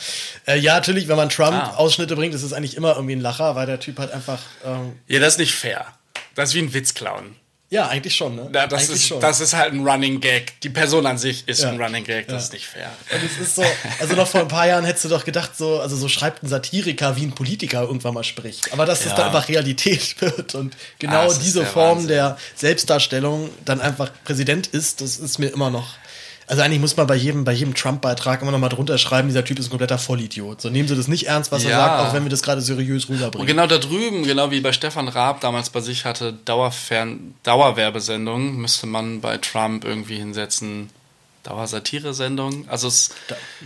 Äh, 0.46 0.58
ja, 0.58 0.74
natürlich, 0.74 1.08
wenn 1.08 1.16
man 1.16 1.30
Trump-Ausschnitte 1.30 2.12
Ah. 2.12 2.16
bringt, 2.18 2.34
ist 2.34 2.42
es 2.42 2.52
eigentlich 2.52 2.76
immer 2.76 2.96
irgendwie 2.96 3.16
ein 3.16 3.22
Lacher, 3.22 3.54
weil 3.54 3.64
der 3.66 3.80
Typ 3.80 3.98
halt 3.98 4.12
einfach. 4.12 4.40
Ähm, 4.62 4.92
Ja, 5.06 5.20
das 5.20 5.34
ist 5.34 5.38
nicht 5.38 5.54
fair. 5.54 5.86
Das 6.34 6.50
ist 6.50 6.54
wie 6.54 6.60
ein 6.60 6.74
Witzclown. 6.74 7.34
Ja, 7.76 7.88
eigentlich 7.88 8.14
schon, 8.16 8.34
ne? 8.36 8.50
Ja, 8.52 8.66
das, 8.66 8.82
eigentlich 8.88 9.02
ist, 9.02 9.06
schon. 9.08 9.20
das 9.20 9.40
ist 9.40 9.54
halt 9.54 9.72
ein 9.72 9.86
Running 9.86 10.20
Gag. 10.20 10.60
Die 10.62 10.68
Person 10.70 11.06
an 11.06 11.18
sich 11.18 11.46
ist 11.46 11.62
Ja. 11.62 11.68
ein 11.70 11.80
Running 11.80 12.04
Gag, 12.04 12.26
das 12.26 12.32
Ja. 12.34 12.38
ist 12.46 12.52
nicht 12.52 12.66
fair. 12.66 12.90
Und 13.12 13.20
es 13.24 13.38
ist 13.46 13.54
so, 13.56 13.64
also 14.00 14.14
noch 14.14 14.26
vor 14.28 14.40
ein 14.40 14.48
paar 14.48 14.66
Jahren 14.66 14.84
hättest 14.84 15.04
du 15.04 15.08
doch 15.10 15.24
gedacht, 15.24 15.56
so, 15.56 15.80
also 15.80 15.94
so 15.96 16.08
schreibt 16.08 16.42
ein 16.42 16.48
Satiriker, 16.48 17.16
wie 17.16 17.24
ein 17.24 17.32
Politiker 17.34 17.82
irgendwann 17.82 18.14
mal 18.14 18.24
spricht. 18.24 18.72
Aber 18.72 18.86
dass 18.86 19.00
es 19.00 19.06
Ja. 19.06 19.14
dann 19.16 19.26
einfach 19.26 19.48
Realität 19.48 20.16
wird 20.20 20.54
und 20.54 20.74
Ah, 20.74 20.78
genau 20.98 21.26
es 21.26 21.34
ist 21.34 21.42
diese 21.44 21.64
Form 21.66 21.98
Wahnsinn. 21.98 22.08
der 22.08 22.38
Selbstdarstellung 22.54 23.50
dann 23.64 23.80
einfach 23.80 24.10
Präsident 24.24 24.66
ist, 24.68 25.00
das 25.00 25.18
ist 25.18 25.38
mir 25.38 25.48
immer 25.48 25.70
noch. 25.70 25.94
Also 26.48 26.62
eigentlich 26.62 26.80
muss 26.80 26.96
man 26.96 27.06
bei 27.08 27.16
jedem, 27.16 27.42
bei 27.44 27.52
jedem 27.52 27.74
Trump-Beitrag 27.74 28.40
immer 28.40 28.52
noch 28.52 28.58
mal 28.60 28.68
drunter 28.68 28.98
schreiben, 28.98 29.26
dieser 29.28 29.44
Typ 29.44 29.58
ist 29.58 29.66
ein 29.66 29.70
kompletter 29.70 29.98
Vollidiot. 29.98 30.60
So 30.60 30.70
nehmen 30.70 30.86
Sie 30.88 30.94
das 30.94 31.08
nicht 31.08 31.26
ernst, 31.26 31.50
was 31.50 31.64
er 31.64 31.70
Ja. 31.70 31.76
sagt, 31.78 32.00
auch 32.08 32.14
wenn 32.14 32.22
wir 32.24 32.30
das 32.30 32.42
gerade 32.42 32.60
seriös 32.60 33.08
rüberbringen. 33.08 33.40
Und 33.40 33.46
genau 33.48 33.66
da 33.66 33.78
drüben, 33.78 34.22
genau 34.22 34.50
wie 34.52 34.60
bei 34.60 34.72
Stefan 34.72 35.08
Raab 35.08 35.40
damals 35.40 35.70
bei 35.70 35.80
sich 35.80 36.04
hatte, 36.04 36.32
Dauerfern 36.44 37.34
Dauerwerbesendung, 37.42 38.56
müsste 38.56 38.86
man 38.86 39.20
bei 39.20 39.38
Trump 39.38 39.84
irgendwie 39.84 40.16
hinsetzen. 40.18 40.90
Dauersatire-Sendung. 41.42 42.68
Also 42.68 42.88
es, 42.88 43.10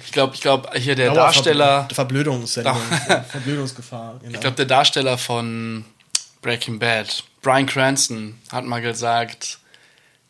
ich 0.05 0.13
glaube, 0.13 0.35
ich 0.35 0.41
glaube 0.41 0.71
hier 0.79 0.95
der 0.95 1.09
Dauerver- 1.13 1.15
Darsteller. 1.17 1.89
Verblödungssendung. 1.93 2.77
Verblödungsgefahr. 3.31 4.17
Genau. 4.23 4.35
Ich 4.35 4.41
glaube, 4.41 4.57
der 4.57 4.67
Darsteller 4.67 5.19
von 5.19 5.85
Breaking 6.43 6.79
Bad, 6.79 7.25
Brian 7.43 7.67
Cranston, 7.67 8.39
hat 8.51 8.65
mal 8.65 8.81
gesagt, 8.81 9.59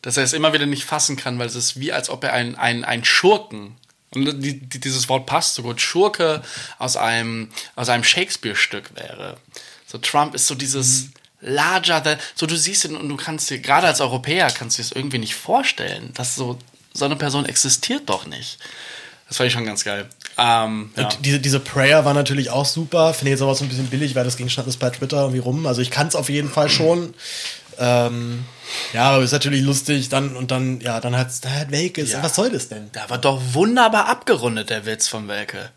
dass 0.01 0.17
er 0.17 0.23
es 0.23 0.33
immer 0.33 0.53
wieder 0.53 0.65
nicht 0.65 0.85
fassen 0.85 1.15
kann, 1.15 1.37
weil 1.39 1.47
es 1.47 1.55
ist 1.55 1.79
wie, 1.79 1.91
als 1.91 2.09
ob 2.09 2.23
er 2.23 2.33
ein, 2.33 2.55
ein, 2.55 2.83
ein 2.83 3.03
Schurken, 3.03 3.75
und 4.13 4.43
die, 4.43 4.59
die, 4.59 4.79
dieses 4.79 5.07
Wort 5.07 5.25
passt 5.25 5.55
so 5.55 5.63
gut, 5.63 5.79
Schurke 5.79 6.41
aus 6.79 6.97
einem, 6.97 7.49
aus 7.75 7.87
einem 7.87 8.03
Shakespeare-Stück 8.03 8.95
wäre. 8.95 9.37
So 9.87 9.97
Trump 9.99 10.35
ist 10.35 10.47
so 10.47 10.55
dieses 10.55 11.09
larger, 11.39 12.03
than, 12.03 12.17
so 12.35 12.45
du 12.45 12.57
siehst 12.57 12.85
ihn 12.85 12.95
und 12.95 13.07
du 13.07 13.15
kannst 13.15 13.49
dir, 13.49 13.59
gerade 13.59 13.87
als 13.87 14.01
Europäer, 14.01 14.47
kannst 14.51 14.77
du 14.77 14.81
dir 14.81 14.89
das 14.89 14.97
irgendwie 14.97 15.17
nicht 15.17 15.35
vorstellen, 15.35 16.11
dass 16.13 16.35
so, 16.35 16.59
so 16.93 17.05
eine 17.05 17.15
Person 17.15 17.45
existiert 17.45 18.09
doch 18.09 18.25
nicht. 18.25 18.59
Das 19.27 19.37
fand 19.37 19.47
ich 19.47 19.53
schon 19.53 19.65
ganz 19.65 19.85
geil. 19.85 20.09
Ähm, 20.37 20.91
ja. 20.97 21.07
Diese, 21.21 21.39
diese 21.39 21.61
Prayer 21.61 22.03
war 22.03 22.13
natürlich 22.13 22.49
auch 22.49 22.65
super. 22.65 23.13
Finde 23.13 23.29
ich 23.29 23.35
jetzt 23.35 23.41
aber 23.41 23.55
so 23.55 23.63
ein 23.63 23.69
bisschen 23.69 23.87
billig, 23.87 24.13
weil 24.13 24.25
das 24.25 24.35
ging 24.35 24.49
schon 24.49 24.65
alles 24.65 24.75
bei 24.75 24.89
Twitter 24.89 25.21
irgendwie 25.21 25.39
rum. 25.39 25.65
Also 25.67 25.81
ich 25.81 25.89
kann 25.89 26.07
es 26.07 26.15
auf 26.15 26.29
jeden 26.29 26.49
Fall 26.49 26.69
schon. 26.69 27.13
Ähm, 27.79 28.45
ja, 28.93 29.11
aber 29.11 29.23
ist 29.23 29.31
natürlich 29.31 29.61
lustig. 29.63 30.09
Dann 30.09 30.35
und 30.35 30.51
dann, 30.51 30.79
ja, 30.81 30.99
dann 30.99 31.15
hat's 31.17 31.41
da 31.41 31.49
hat 31.49 31.71
Welkes. 31.71 32.11
Ja. 32.11 32.23
Was 32.23 32.35
soll 32.35 32.49
das 32.51 32.69
denn? 32.69 32.89
Da 32.93 33.09
war 33.09 33.17
doch 33.17 33.41
wunderbar 33.53 34.07
abgerundet, 34.07 34.69
der 34.69 34.85
Witz 34.85 35.07
von 35.07 35.27
Welke. 35.27 35.69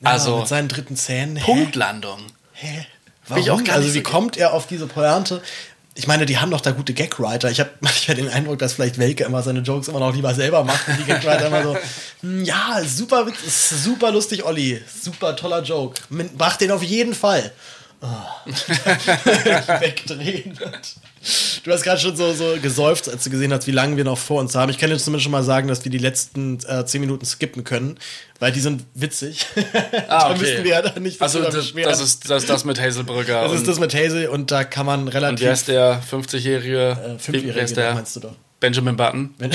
Ja, 0.00 0.10
Also, 0.10 0.38
mit 0.38 0.48
seinen 0.48 0.68
dritten 0.68 0.96
Zähnen. 0.96 1.36
Punktlandung. 1.42 2.20
Hä? 2.52 2.86
Warum? 3.28 3.64
also 3.70 3.94
wie 3.94 4.02
kommt 4.02 4.36
er 4.36 4.52
auf 4.52 4.66
diese 4.66 4.86
Pointe? 4.86 5.40
Ich 5.96 6.06
meine, 6.08 6.26
die 6.26 6.38
haben 6.38 6.50
doch 6.50 6.60
da 6.60 6.72
gute 6.72 6.92
Gagwriter. 6.92 7.50
Ich 7.50 7.60
habe 7.60 7.70
manchmal 7.80 8.16
den 8.16 8.28
Eindruck, 8.28 8.58
dass 8.58 8.72
vielleicht 8.74 8.98
Welke 8.98 9.24
immer 9.24 9.42
seine 9.42 9.60
Jokes 9.60 9.88
immer 9.88 10.00
noch 10.00 10.12
lieber 10.14 10.34
selber 10.34 10.64
macht 10.64 10.88
und 10.88 10.98
die 10.98 11.04
Gagwriter 11.04 11.46
immer 11.46 11.62
so, 11.62 11.76
"Hm, 12.20 12.44
ja, 12.44 12.82
super 12.84 13.26
Witz, 13.26 13.70
super 13.84 14.10
lustig, 14.10 14.44
Olli. 14.44 14.82
Super 15.02 15.36
toller 15.36 15.62
Joke. 15.62 16.00
Mach 16.36 16.56
den 16.56 16.70
auf 16.72 16.82
jeden 16.82 17.14
Fall. 17.14 17.52
Oh. 18.02 18.06
Wegdrehen. 19.80 20.58
Du 21.64 21.72
hast 21.72 21.82
gerade 21.82 22.00
schon 22.00 22.14
so, 22.16 22.32
so 22.34 22.56
gesäuft, 22.60 23.08
als 23.08 23.24
du 23.24 23.30
gesehen 23.30 23.52
hast, 23.52 23.66
wie 23.66 23.70
lange 23.70 23.96
wir 23.96 24.04
noch 24.04 24.18
vor 24.18 24.40
uns 24.40 24.54
haben. 24.54 24.70
Ich 24.70 24.78
kann 24.78 24.90
dir 24.90 24.98
zumindest 24.98 25.24
schon 25.24 25.32
mal 25.32 25.42
sagen, 25.42 25.68
dass 25.68 25.84
wir 25.84 25.90
die 25.90 25.98
letzten 25.98 26.58
äh, 26.66 26.84
zehn 26.84 27.00
Minuten 27.00 27.24
skippen 27.24 27.64
können, 27.64 27.98
weil 28.38 28.52
die 28.52 28.60
sind 28.60 28.84
witzig. 28.94 29.46
Ah, 30.08 30.28
da 30.28 30.30
okay. 30.30 30.40
müssen 30.40 30.64
wir 30.64 30.70
ja 30.70 30.82
dann 30.82 31.02
nicht 31.02 31.20
Also, 31.22 31.40
das, 31.40 31.72
das 31.72 32.00
ist 32.00 32.30
das, 32.30 32.46
das 32.46 32.64
mit 32.64 32.80
Hazelbrügger. 32.80 33.42
Das 33.42 33.50
und, 33.52 33.56
ist 33.58 33.66
das 33.68 33.80
mit 33.80 33.94
Hazel 33.94 34.28
und 34.28 34.50
da 34.50 34.64
kann 34.64 34.86
man 34.86 35.02
und 35.02 35.08
relativ. 35.08 35.40
wer 35.40 35.52
ist 35.52 35.68
der 35.68 36.02
50-jährige? 36.02 36.90
Äh, 36.90 36.96
wer 36.96 37.18
Fünfjährige, 37.18 37.60
ist 37.60 37.76
der? 37.76 37.94
meinst 37.94 38.16
du 38.16 38.20
doch. 38.20 38.34
Benjamin 38.60 38.96
Button. 38.96 39.34
Ben 39.38 39.50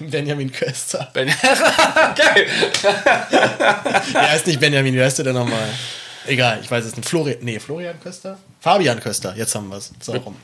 Benjamin 0.10 0.52
Köster. 0.52 1.08
Ben 1.12 1.28
Geil. 1.28 2.46
Der 4.12 4.30
heißt 4.30 4.46
nicht 4.46 4.60
Benjamin, 4.60 4.94
wie 4.94 5.02
heißt 5.02 5.18
der 5.18 5.26
denn 5.26 5.34
nochmal? 5.34 5.68
Egal, 6.26 6.60
ich 6.62 6.70
weiß 6.70 6.84
es 6.84 6.96
nicht. 6.96 7.08
Florian, 7.08 7.38
nee, 7.42 7.58
Florian 7.58 7.98
Köster? 8.00 8.38
Fabian 8.60 9.00
Köster, 9.00 9.36
jetzt 9.36 9.54
haben 9.54 9.68
wir 9.68 9.76
es. 9.76 9.92
So 10.00 10.12
rum. 10.12 10.36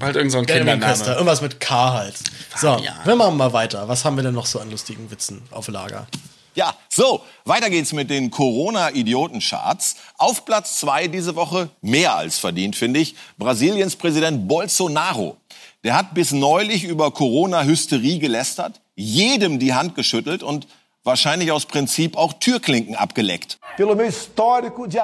Halt 0.00 0.16
irgend 0.16 0.32
so 0.32 0.38
ein 0.38 0.46
Kindername. 0.46 0.84
Köster, 0.84 1.14
irgendwas 1.14 1.40
mit 1.40 1.60
K 1.60 1.92
halt. 1.92 2.16
So, 2.56 2.72
Fabian. 2.74 2.94
wir 3.04 3.16
machen 3.16 3.36
mal 3.36 3.52
weiter. 3.52 3.88
Was 3.88 4.04
haben 4.04 4.16
wir 4.16 4.22
denn 4.22 4.34
noch 4.34 4.46
so 4.46 4.58
an 4.58 4.70
lustigen 4.70 5.10
Witzen 5.10 5.42
auf 5.50 5.68
Lager? 5.68 6.06
Ja, 6.54 6.74
so, 6.88 7.22
weiter 7.44 7.70
geht's 7.70 7.92
mit 7.92 8.10
den 8.10 8.30
Corona-Idioten-Charts. 8.30 9.96
Auf 10.18 10.44
Platz 10.44 10.80
zwei 10.80 11.06
diese 11.06 11.36
Woche, 11.36 11.70
mehr 11.80 12.16
als 12.16 12.38
verdient, 12.38 12.74
finde 12.74 13.00
ich, 13.00 13.14
Brasiliens 13.38 13.96
Präsident 13.96 14.48
Bolsonaro. 14.48 15.36
Der 15.84 15.96
hat 15.96 16.12
bis 16.12 16.32
neulich 16.32 16.84
über 16.84 17.12
Corona-Hysterie 17.12 18.18
gelästert, 18.18 18.80
jedem 18.96 19.58
die 19.58 19.72
Hand 19.72 19.94
geschüttelt 19.94 20.42
und 20.42 20.66
wahrscheinlich 21.04 21.52
aus 21.52 21.66
Prinzip 21.66 22.16
auch 22.16 22.34
Türklinken 22.34 22.94
abgeleckt. 22.94 23.58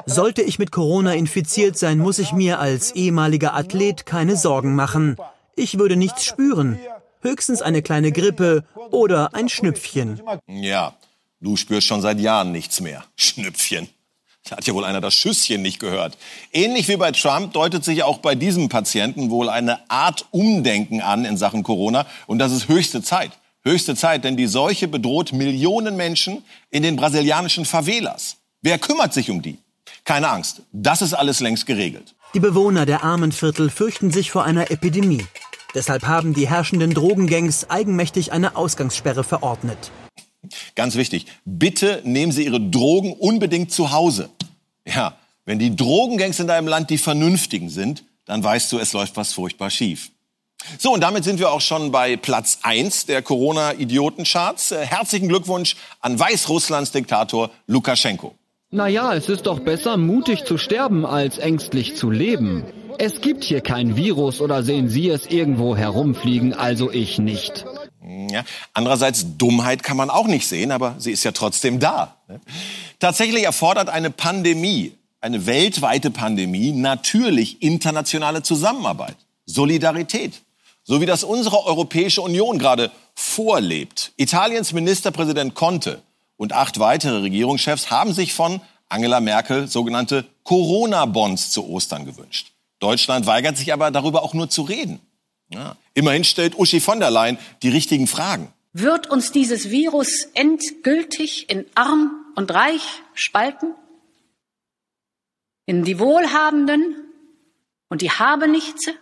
Sollte 0.07 0.43
ich 0.43 0.59
mit 0.59 0.73
Corona 0.73 1.15
infiziert 1.15 1.79
sein, 1.79 1.99
muss 1.99 2.19
ich 2.19 2.33
mir 2.33 2.59
als 2.59 2.93
ehemaliger 2.93 3.55
Athlet 3.55 4.07
keine 4.07 4.37
Sorgen 4.37 4.75
machen. 4.75 5.17
Ich 5.55 5.79
würde 5.79 5.97
nichts 5.97 6.25
spüren. 6.25 6.79
Höchstens 7.23 7.63
eine 7.63 7.83
kleine 7.83 8.13
Grippe 8.13 8.65
oder 8.91 9.35
ein 9.35 9.49
Schnüpfchen. 9.49 10.21
Ja, 10.47 10.95
du 11.41 11.57
spürst 11.57 11.87
schon 11.87 12.03
seit 12.03 12.21
Jahren 12.21 12.53
nichts 12.53 12.81
mehr. 12.81 13.05
Schnüpfchen. 13.17 13.89
Da 14.49 14.59
hat 14.59 14.67
ja 14.67 14.75
wohl 14.75 14.85
einer 14.85 15.01
das 15.01 15.15
Schüsschen 15.15 15.63
nicht 15.63 15.81
gehört. 15.81 16.17
Ähnlich 16.53 16.87
wie 16.87 16.97
bei 16.97 17.11
Trump 17.11 17.53
deutet 17.53 17.85
sich 17.85 18.05
auch 18.05 18.19
bei 18.19 18.37
diesem 18.37 18.69
Patienten 18.69 19.31
wohl 19.31 19.49
eine 19.49 19.91
Art 19.91 20.27
Umdenken 20.31 21.01
an 21.01 21.25
in 21.25 21.37
Sachen 21.37 21.65
Corona. 21.65 22.07
Und 22.29 22.39
das 22.39 22.53
ist 22.53 22.69
höchste 22.69 23.03
Zeit. 23.03 23.33
Höchste 23.67 23.97
Zeit, 23.97 24.23
denn 24.23 24.37
die 24.37 24.47
Seuche 24.47 24.87
bedroht 24.87 25.33
Millionen 25.33 25.97
Menschen 25.97 26.45
in 26.71 26.85
den 26.85 26.95
brasilianischen 26.95 27.65
Favelas. 27.65 28.37
Wer 28.63 28.79
kümmert 28.79 29.13
sich 29.13 29.29
um 29.29 29.43
die? 29.43 29.59
Keine 30.05 30.29
Angst, 30.29 30.63
das 30.71 31.03
ist 31.03 31.15
alles 31.15 31.41
längst 31.41 31.67
geregelt. 31.67 32.15
Die 32.33 32.39
Bewohner 32.39 32.87
der 32.87 33.03
armen 33.03 33.33
Viertel 33.33 33.69
fürchten 33.69 34.13
sich 34.13 34.31
vor 34.31 34.45
einer 34.45 34.71
Epidemie. 34.71 35.27
Deshalb 35.75 36.07
haben 36.07 36.33
die 36.33 36.49
herrschenden 36.49 36.95
Drogengangs 36.95 37.69
eigenmächtig 37.69 38.31
eine 38.31 38.55
Ausgangssperre 38.55 39.25
verordnet. 39.25 39.91
Ganz 40.77 40.95
wichtig, 40.95 41.27
bitte 41.45 42.03
nehmen 42.05 42.31
Sie 42.31 42.45
Ihre 42.45 42.61
Drogen 42.61 43.15
unbedingt 43.15 43.73
zu 43.73 43.91
Hause. 43.91 44.31
Ja, 44.87 45.17
wenn 45.45 45.59
die 45.59 45.75
Drogengangs 45.75 46.39
in 46.39 46.47
deinem 46.47 46.69
Land 46.69 46.91
die 46.91 46.99
Vernünftigen 46.99 47.69
sind, 47.69 48.05
dann 48.27 48.45
weißt 48.45 48.71
du, 48.71 48.79
es 48.79 48.93
läuft 48.93 49.17
was 49.17 49.33
furchtbar 49.33 49.71
schief. 49.71 50.13
So, 50.79 50.93
und 50.93 51.01
damit 51.01 51.25
sind 51.25 51.39
wir 51.39 51.51
auch 51.51 51.61
schon 51.61 51.93
bei 51.93 52.17
Platz 52.17 52.59
1 52.63 53.07
der 53.07 53.23
Corona-Idioten-Charts. 53.23 54.73
Äh, 54.73 54.87
herzlichen 54.87 55.29
Glückwunsch 55.29 55.77
an 56.01 56.19
Weißrusslands 56.19 56.93
Diktator 56.93 57.51
Lukaschenko. 57.67 58.35
Naja, 58.71 59.15
es 59.15 59.29
ist 59.29 59.47
doch 59.47 59.61
besser, 59.61 59.97
mutig 59.97 60.45
zu 60.45 60.59
sterben, 60.59 61.07
als 61.07 61.39
ängstlich 61.39 61.97
zu 61.97 62.11
leben. 62.11 62.65
Es 62.99 63.21
gibt 63.21 63.45
hier 63.45 63.61
kein 63.61 63.97
Virus 63.97 64.41
oder 64.41 64.63
sehen 64.63 64.89
Sie 64.89 65.09
es 65.09 65.27
irgendwo 65.27 65.77
herumfliegen, 65.77 66.53
also 66.55 66.91
ich 66.91 67.19
nicht. 67.19 67.65
Ja. 68.31 68.45
Andererseits, 68.73 69.37
Dummheit 69.37 69.83
kann 69.83 69.97
man 69.97 70.11
auch 70.11 70.27
nicht 70.27 70.47
sehen, 70.47 70.71
aber 70.73 70.95
sie 70.99 71.11
ist 71.13 71.25
ja 71.25 71.33
trotzdem 71.33 71.81
da. 71.81 72.17
ne? 72.29 72.41
Tatsächlich 72.99 73.45
erfordert 73.45 73.89
eine 73.89 74.11
Pandemie, 74.11 74.93
eine 75.21 75.47
weltweite 75.47 76.11
Pandemie, 76.11 76.73
natürlich 76.73 77.63
internationale 77.63 78.43
Zusammenarbeit, 78.43 79.17
Solidarität. 79.45 80.35
So 80.89 81.01
wie 81.01 81.07
das 81.07 81.25
unsere 81.25 81.67
Europäische 81.67 82.23
Union 82.23 82.61
gerade 82.61 82.93
vorlebt. 83.17 84.13
Italiens 84.17 84.73
Ministerpräsident 84.73 85.57
Conte 85.57 86.01
und 86.37 86.53
acht 86.53 86.79
weitere 86.79 87.19
Regierungschefs 87.23 87.91
haben 87.91 88.13
sich 88.13 88.33
von 88.33 88.61
Angela 88.89 89.19
Merkel 89.19 89.67
sogenannte 89.67 90.27
Corona-Bonds 90.45 91.51
zu 91.51 91.69
Ostern 91.69 92.05
gewünscht. 92.05 92.53
Deutschland 92.79 93.27
weigert 93.27 93.57
sich 93.57 93.73
aber 93.73 93.91
darüber 93.91 94.23
auch 94.23 94.33
nur 94.33 94.49
zu 94.49 94.63
reden. 94.63 95.01
Ja. 95.49 95.77
Immerhin 95.95 96.23
stellt 96.23 96.57
Uschi 96.57 96.79
von 96.79 97.01
der 97.01 97.11
Leyen 97.11 97.37
die 97.65 97.71
richtigen 97.71 98.07
Fragen. 98.07 98.53
Wird 98.73 99.11
uns 99.11 99.33
dieses 99.33 99.71
Virus 99.71 100.29
endgültig 100.35 101.51
in 101.51 101.67
arm 101.75 102.13
und 102.37 102.53
reich 102.55 103.03
spalten? 103.13 103.75
In 105.65 105.85
die 105.85 105.99
Wohlhabenden 105.99 106.95
und 107.89 108.03
die 108.03 108.11
Habenichtse? 108.13 108.95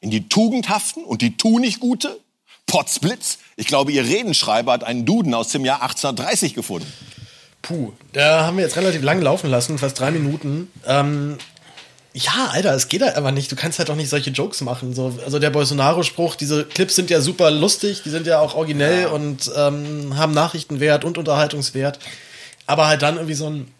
In 0.00 0.10
die 0.10 0.28
Tugendhaften 0.28 1.04
und 1.04 1.22
die 1.22 1.36
Tunichtgute? 1.36 2.18
Potzblitz. 2.66 3.38
Ich 3.56 3.66
glaube, 3.66 3.92
Ihr 3.92 4.04
Redenschreiber 4.04 4.72
hat 4.72 4.84
einen 4.84 5.04
Duden 5.04 5.34
aus 5.34 5.48
dem 5.48 5.64
Jahr 5.64 5.82
1830 5.82 6.54
gefunden. 6.54 6.90
Puh, 7.62 7.92
da 8.12 8.46
haben 8.46 8.56
wir 8.56 8.64
jetzt 8.64 8.76
relativ 8.76 9.02
lang 9.02 9.20
laufen 9.20 9.50
lassen, 9.50 9.76
fast 9.76 9.98
drei 9.98 10.10
Minuten. 10.10 10.70
Ähm, 10.86 11.36
ja, 12.12 12.48
Alter, 12.50 12.74
es 12.74 12.88
geht 12.88 13.02
halt 13.02 13.16
aber 13.16 13.30
nicht. 13.30 13.52
Du 13.52 13.56
kannst 13.56 13.78
halt 13.78 13.90
auch 13.90 13.96
nicht 13.96 14.08
solche 14.08 14.30
Jokes 14.30 14.60
machen. 14.62 14.94
So, 14.94 15.18
also 15.24 15.38
der 15.38 15.50
Bolsonaro-Spruch, 15.50 16.34
diese 16.34 16.64
Clips 16.64 16.96
sind 16.96 17.10
ja 17.10 17.20
super 17.20 17.50
lustig, 17.50 18.02
die 18.02 18.10
sind 18.10 18.26
ja 18.26 18.40
auch 18.40 18.54
originell 18.54 19.02
ja. 19.02 19.08
und 19.08 19.50
ähm, 19.56 20.16
haben 20.16 20.32
Nachrichtenwert 20.32 21.04
und 21.04 21.18
Unterhaltungswert. 21.18 21.98
Aber 22.66 22.88
halt 22.88 23.02
dann 23.02 23.16
irgendwie 23.16 23.34
so 23.34 23.46
einen, 23.46 23.72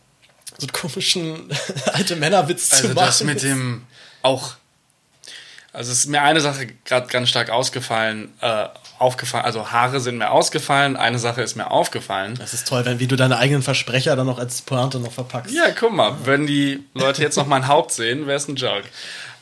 so 0.59 0.67
einen 0.67 0.73
komischen 0.73 1.51
alte 1.93 2.17
Männerwitz 2.17 2.73
also 2.73 2.89
zu 2.89 2.95
machen. 2.95 3.07
Das 3.07 3.25
mit 3.25 3.43
dem 3.43 3.83
auch. 4.23 4.55
Also 5.73 5.93
es 5.93 6.01
ist 6.01 6.07
mir 6.07 6.23
eine 6.23 6.41
Sache 6.41 6.67
gerade 6.85 7.07
ganz 7.07 7.29
stark 7.29 7.51
ausgefallen, 7.51 8.33
äh, 8.41 8.67
aufgefallen, 8.99 9.45
also 9.45 9.71
Haare 9.71 10.01
sind 10.01 10.19
mir 10.19 10.31
ausgefallen, 10.31 10.97
eine 10.97 11.21
Sache 11.21 11.43
ist 11.43 11.55
mir 11.55 11.71
aufgefallen. 11.71 12.35
Das 12.35 12.55
ist 12.55 12.67
toll, 12.67 12.85
wenn 12.85 12.99
wie 12.99 13.07
du 13.07 13.15
deine 13.15 13.39
eigenen 13.39 13.63
Versprecher 13.63 14.17
dann 14.17 14.27
noch 14.27 14.39
als 14.39 14.63
Pointe 14.63 14.99
noch 14.99 15.13
verpackst. 15.13 15.55
Ja, 15.55 15.71
guck 15.71 15.93
mal, 15.93 16.17
wenn 16.25 16.47
die 16.47 16.83
Leute 16.95 17.23
jetzt 17.23 17.37
noch 17.37 17.47
mein 17.47 17.69
Haupt 17.69 17.93
sehen, 17.93 18.27
wäre 18.27 18.37
es 18.37 18.49
ein 18.49 18.57
Joke. 18.57 18.85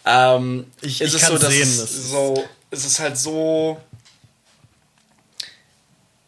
Ähm, 0.04 0.66
ich 0.82 1.00
ist 1.00 1.14
ich 1.14 1.22
es 1.22 1.28
kann 1.28 1.38
so, 1.38 1.38
dass 1.38 1.52
sehen, 1.52 1.62
es 1.62 2.10
so, 2.10 2.44
es 2.70 2.84
ist 2.84 3.00
halt 3.00 3.16
so 3.16 3.80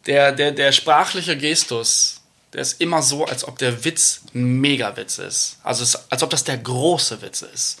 der, 0.07 0.31
der, 0.31 0.51
der 0.51 0.71
sprachliche 0.71 1.37
Gestus, 1.37 2.21
der 2.53 2.61
ist 2.61 2.81
immer 2.81 3.01
so, 3.01 3.25
als 3.25 3.47
ob 3.47 3.57
der 3.59 3.85
Witz 3.85 4.21
ein 4.33 4.59
Megawitz 4.59 5.19
ist. 5.19 5.57
Also 5.63 5.83
es, 5.83 6.11
als 6.11 6.23
ob 6.23 6.29
das 6.31 6.43
der 6.43 6.57
große 6.57 7.21
Witz 7.21 7.43
ist. 7.43 7.79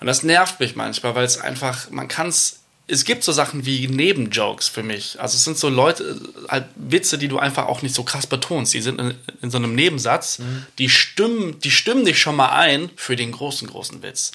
Und 0.00 0.06
das 0.06 0.22
nervt 0.22 0.60
mich 0.60 0.76
manchmal, 0.76 1.14
weil 1.14 1.24
es 1.24 1.38
einfach, 1.38 1.90
man 1.90 2.08
kann 2.08 2.28
es, 2.28 2.60
es 2.86 3.04
gibt 3.04 3.24
so 3.24 3.32
Sachen 3.32 3.66
wie 3.66 3.86
Nebenjokes 3.88 4.68
für 4.68 4.82
mich. 4.82 5.20
Also 5.20 5.36
es 5.36 5.44
sind 5.44 5.58
so 5.58 5.68
Leute, 5.68 6.20
halt 6.48 6.66
Witze, 6.76 7.18
die 7.18 7.28
du 7.28 7.38
einfach 7.38 7.66
auch 7.66 7.82
nicht 7.82 7.94
so 7.94 8.02
krass 8.02 8.26
betonst. 8.26 8.72
Die 8.72 8.80
sind 8.80 9.00
in, 9.00 9.14
in 9.42 9.50
so 9.50 9.58
einem 9.58 9.74
Nebensatz, 9.74 10.40
die 10.78 10.88
stimmen, 10.88 11.60
die 11.60 11.70
stimmen 11.70 12.04
dich 12.04 12.18
schon 12.18 12.36
mal 12.36 12.50
ein 12.50 12.90
für 12.96 13.16
den 13.16 13.32
großen, 13.32 13.68
großen 13.68 14.02
Witz. 14.02 14.32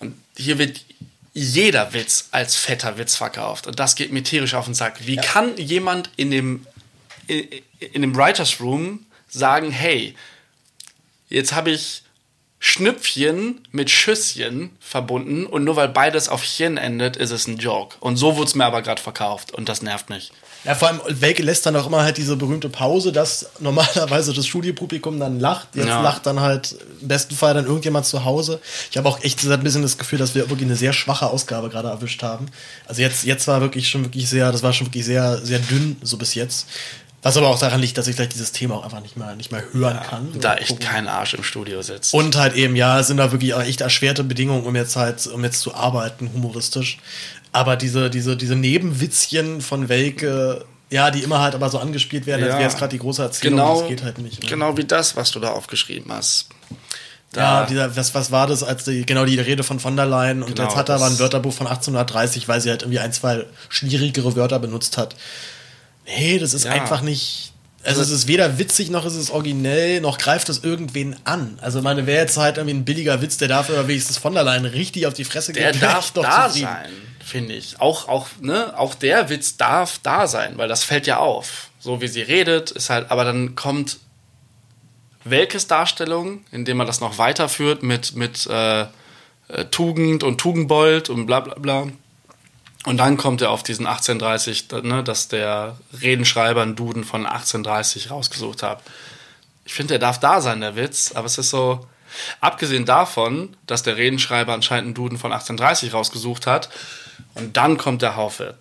Und 0.00 0.14
hier 0.36 0.58
wird 0.58 0.80
jeder 1.34 1.92
Witz 1.92 2.28
als 2.30 2.56
fetter 2.56 2.96
Witz 2.96 3.16
verkauft. 3.16 3.66
Und 3.66 3.78
das 3.78 3.96
geht 3.96 4.12
mir 4.12 4.22
tierisch 4.22 4.54
auf 4.54 4.64
den 4.64 4.74
Sack. 4.74 5.06
Wie 5.06 5.16
kann 5.16 5.56
jemand 5.56 6.10
in 6.16 6.30
dem, 6.30 6.66
in, 7.26 7.46
in 7.78 8.02
dem 8.02 8.16
Writers 8.16 8.60
Room 8.60 9.04
sagen, 9.28 9.70
hey, 9.70 10.14
jetzt 11.28 11.52
habe 11.52 11.72
ich 11.72 12.03
Schnüpfchen 12.66 13.60
mit 13.72 13.90
Schüsschen 13.90 14.70
verbunden 14.80 15.44
und 15.44 15.64
nur 15.64 15.76
weil 15.76 15.88
beides 15.90 16.30
auf 16.30 16.42
Chen 16.42 16.78
endet, 16.78 17.14
ist 17.14 17.30
es 17.30 17.46
ein 17.46 17.58
Joke. 17.58 17.96
Und 18.00 18.16
so 18.16 18.36
wurde 18.36 18.48
es 18.48 18.54
mir 18.54 18.64
aber 18.64 18.80
gerade 18.80 19.02
verkauft 19.02 19.52
und 19.52 19.68
das 19.68 19.82
nervt 19.82 20.08
mich. 20.08 20.32
Ja, 20.64 20.74
vor 20.74 20.88
allem 20.88 21.00
Welke 21.06 21.42
lässt 21.42 21.66
dann 21.66 21.76
auch 21.76 21.86
immer 21.86 22.02
halt 22.02 22.16
diese 22.16 22.36
berühmte 22.36 22.70
Pause, 22.70 23.12
dass 23.12 23.50
normalerweise 23.60 24.32
das 24.32 24.46
Studiopublikum 24.46 25.20
dann 25.20 25.40
lacht. 25.40 25.68
Jetzt 25.76 25.88
Ja. 25.88 26.00
lacht 26.00 26.24
dann 26.24 26.40
halt 26.40 26.74
im 27.02 27.08
besten 27.08 27.34
Fall 27.36 27.52
dann 27.52 27.66
irgendjemand 27.66 28.06
zu 28.06 28.24
Hause. 28.24 28.60
Ich 28.90 28.96
habe 28.96 29.10
auch 29.10 29.22
echt 29.22 29.40
so 29.40 29.52
ein 29.52 29.62
bisschen 29.62 29.82
das 29.82 29.98
Gefühl, 29.98 30.18
dass 30.18 30.34
wir 30.34 30.48
wirklich 30.48 30.66
eine 30.66 30.76
sehr 30.76 30.94
schwache 30.94 31.26
Ausgabe 31.26 31.68
gerade 31.68 31.88
erwischt 31.88 32.22
haben. 32.22 32.46
Also 32.86 33.02
jetzt, 33.02 33.24
jetzt 33.24 33.46
war 33.46 33.60
wirklich 33.60 33.88
schon 33.90 34.04
wirklich 34.04 34.26
sehr, 34.26 34.50
das 34.52 34.62
war 34.62 34.72
schon 34.72 34.86
wirklich 34.86 35.04
sehr, 35.04 35.36
sehr 35.44 35.58
dünn, 35.58 35.96
so 36.02 36.16
bis 36.16 36.34
jetzt. 36.34 36.66
Was 37.24 37.38
aber 37.38 37.48
auch 37.48 37.58
daran 37.58 37.80
liegt, 37.80 37.96
dass 37.96 38.06
ich 38.06 38.16
gleich 38.16 38.28
dieses 38.28 38.52
Thema 38.52 38.74
auch 38.76 38.84
einfach 38.84 39.00
nicht 39.00 39.16
mehr, 39.16 39.34
nicht 39.34 39.50
mehr 39.50 39.64
hören 39.72 39.98
kann. 40.08 40.28
Da 40.40 40.56
echt 40.56 40.78
kein 40.78 41.08
Arsch 41.08 41.32
im 41.32 41.42
Studio 41.42 41.80
sitzt. 41.80 42.12
Und 42.12 42.36
halt 42.36 42.54
eben, 42.54 42.76
ja, 42.76 43.00
es 43.00 43.06
sind 43.06 43.16
da 43.16 43.32
wirklich 43.32 43.54
echt 43.56 43.80
erschwerte 43.80 44.22
Bedingungen, 44.24 44.64
um 44.66 44.76
jetzt 44.76 44.94
halt, 44.96 45.26
um 45.28 45.42
jetzt 45.42 45.60
zu 45.60 45.74
arbeiten, 45.74 46.30
humoristisch. 46.34 46.98
Aber 47.50 47.76
diese, 47.76 48.10
diese, 48.10 48.36
diese 48.36 48.56
Nebenwitzchen 48.56 49.62
von 49.62 49.88
Welke, 49.88 50.66
ja, 50.90 51.10
die 51.10 51.20
immer 51.22 51.40
halt 51.40 51.54
aber 51.54 51.70
so 51.70 51.78
angespielt 51.78 52.26
werden, 52.26 52.42
als 52.42 52.52
Ja. 52.52 52.58
wäre 52.58 52.68
es 52.68 52.76
gerade 52.76 52.90
die 52.90 52.98
große 52.98 53.22
Erzählung, 53.22 53.58
Genau, 53.58 53.80
das 53.80 53.88
geht 53.88 54.02
halt 54.02 54.18
nicht. 54.18 54.42
Ne? 54.42 54.48
genau 54.50 54.76
wie 54.76 54.84
das, 54.84 55.16
was 55.16 55.30
du 55.30 55.40
da 55.40 55.52
aufgeschrieben 55.52 56.12
hast. 56.12 56.48
Ja, 57.34 57.64
dieser, 57.66 57.96
was, 57.96 58.14
was 58.14 58.30
war 58.32 58.46
das, 58.46 58.62
als 58.62 58.84
die, 58.84 59.04
genau 59.06 59.24
die 59.24 59.40
Rede 59.40 59.64
von 59.64 59.80
von 59.80 59.96
der 59.96 60.06
Leyen 60.06 60.42
und 60.42 60.54
Genau, 60.54 60.68
jetzt 60.68 60.76
hat 60.76 60.88
er 60.88 60.96
aber 60.96 61.06
ein 61.06 61.18
Wörterbuch 61.18 61.52
von 61.52 61.66
1830, 61.66 62.46
weil 62.48 62.60
sie 62.60 62.70
halt 62.70 62.82
irgendwie 62.82 63.00
ein, 63.00 63.12
zwei 63.12 63.46
schwierigere 63.70 64.36
Wörter 64.36 64.58
benutzt 64.58 64.98
hat. 64.98 65.16
Nee, 66.06 66.38
das 66.38 66.54
ist 66.54 66.64
Ja. 66.64 66.72
einfach 66.72 67.00
nicht. 67.00 67.52
Also 67.82 68.00
es 68.00 68.08
ist 68.10 68.26
weder 68.28 68.58
witzig 68.58 68.88
noch 68.90 69.04
ist 69.04 69.14
es 69.14 69.30
originell, 69.30 70.00
noch 70.00 70.16
greift 70.16 70.48
es 70.48 70.64
irgendwen 70.64 71.16
an. 71.24 71.58
Also 71.60 71.82
meine, 71.82 72.06
wäre 72.06 72.22
jetzt 72.22 72.38
halt 72.38 72.56
irgendwie 72.56 72.74
ein 72.76 72.84
billiger 72.86 73.20
Witz, 73.20 73.36
der 73.36 73.48
darf 73.48 73.68
aber 73.68 73.88
wenigstens 73.88 74.16
von 74.16 74.32
der 74.32 74.42
Leyen 74.42 74.64
richtig 74.64 75.06
auf 75.06 75.12
die 75.12 75.24
Fresse 75.24 75.52
Der 75.52 75.70
geben. 75.72 75.82
wär 75.82 75.90
darf 75.92 76.10
doch 76.12 76.22
da 76.22 76.46
zufrieden. 76.48 76.66
sein, 76.68 76.90
finde 77.22 77.52
ich. 77.54 77.80
Auch, 77.80 78.08
auch, 78.08 78.28
ne, 78.40 78.72
auch 78.78 78.94
der 78.94 79.28
Witz 79.28 79.58
darf 79.58 79.98
da 80.02 80.26
sein, 80.26 80.56
weil 80.56 80.66
das 80.68 80.82
fällt 80.82 81.06
ja 81.06 81.18
auf. 81.18 81.68
So 81.78 82.00
wie 82.00 82.08
sie 82.08 82.22
redet, 82.22 82.70
ist 82.70 82.88
halt, 82.88 83.10
aber 83.10 83.24
dann 83.24 83.54
kommt 83.54 83.98
Welkes 85.24 85.66
Darstellung, 85.66 86.40
indem 86.52 86.78
man 86.78 86.86
das 86.86 87.00
noch 87.00 87.18
weiterführt 87.18 87.82
mit, 87.82 88.14
mit 88.16 88.46
äh, 88.46 88.82
äh, 88.82 88.86
Tugend 89.70 90.22
und 90.22 90.38
Tugendbold 90.38 91.10
und 91.10 91.26
bla 91.26 91.40
bla 91.40 91.54
bla. 91.58 91.88
Und 92.86 92.98
dann 92.98 93.16
kommt 93.16 93.40
er 93.40 93.50
auf 93.50 93.62
diesen 93.62 93.86
1830, 93.86 94.68
da- 94.68 94.80
ne, 94.82 95.02
dass 95.02 95.28
der 95.28 95.76
Redenschreiber 96.02 96.62
einen 96.62 96.76
Duden 96.76 97.04
von 97.04 97.24
1830 97.26 98.10
rausgesucht 98.10 98.62
hat. 98.62 98.82
Ich 99.64 99.72
finde, 99.74 99.94
der 99.94 99.98
darf 100.00 100.20
da 100.20 100.40
sein, 100.42 100.60
der 100.60 100.76
Witz, 100.76 101.12
aber 101.14 101.26
es 101.26 101.38
ist 101.38 101.48
so, 101.50 101.86
abgesehen 102.40 102.84
davon, 102.84 103.56
dass 103.66 103.82
der 103.82 103.96
Redenschreiber 103.96 104.52
anscheinend 104.52 104.84
einen 104.88 104.94
Duden 104.94 105.18
von 105.18 105.32
1830 105.32 105.94
rausgesucht 105.94 106.46
hat, 106.46 106.68
und 107.36 107.56
dann 107.56 107.78
kommt 107.78 108.02
der 108.02 108.16
Hauptwitz, 108.16 108.54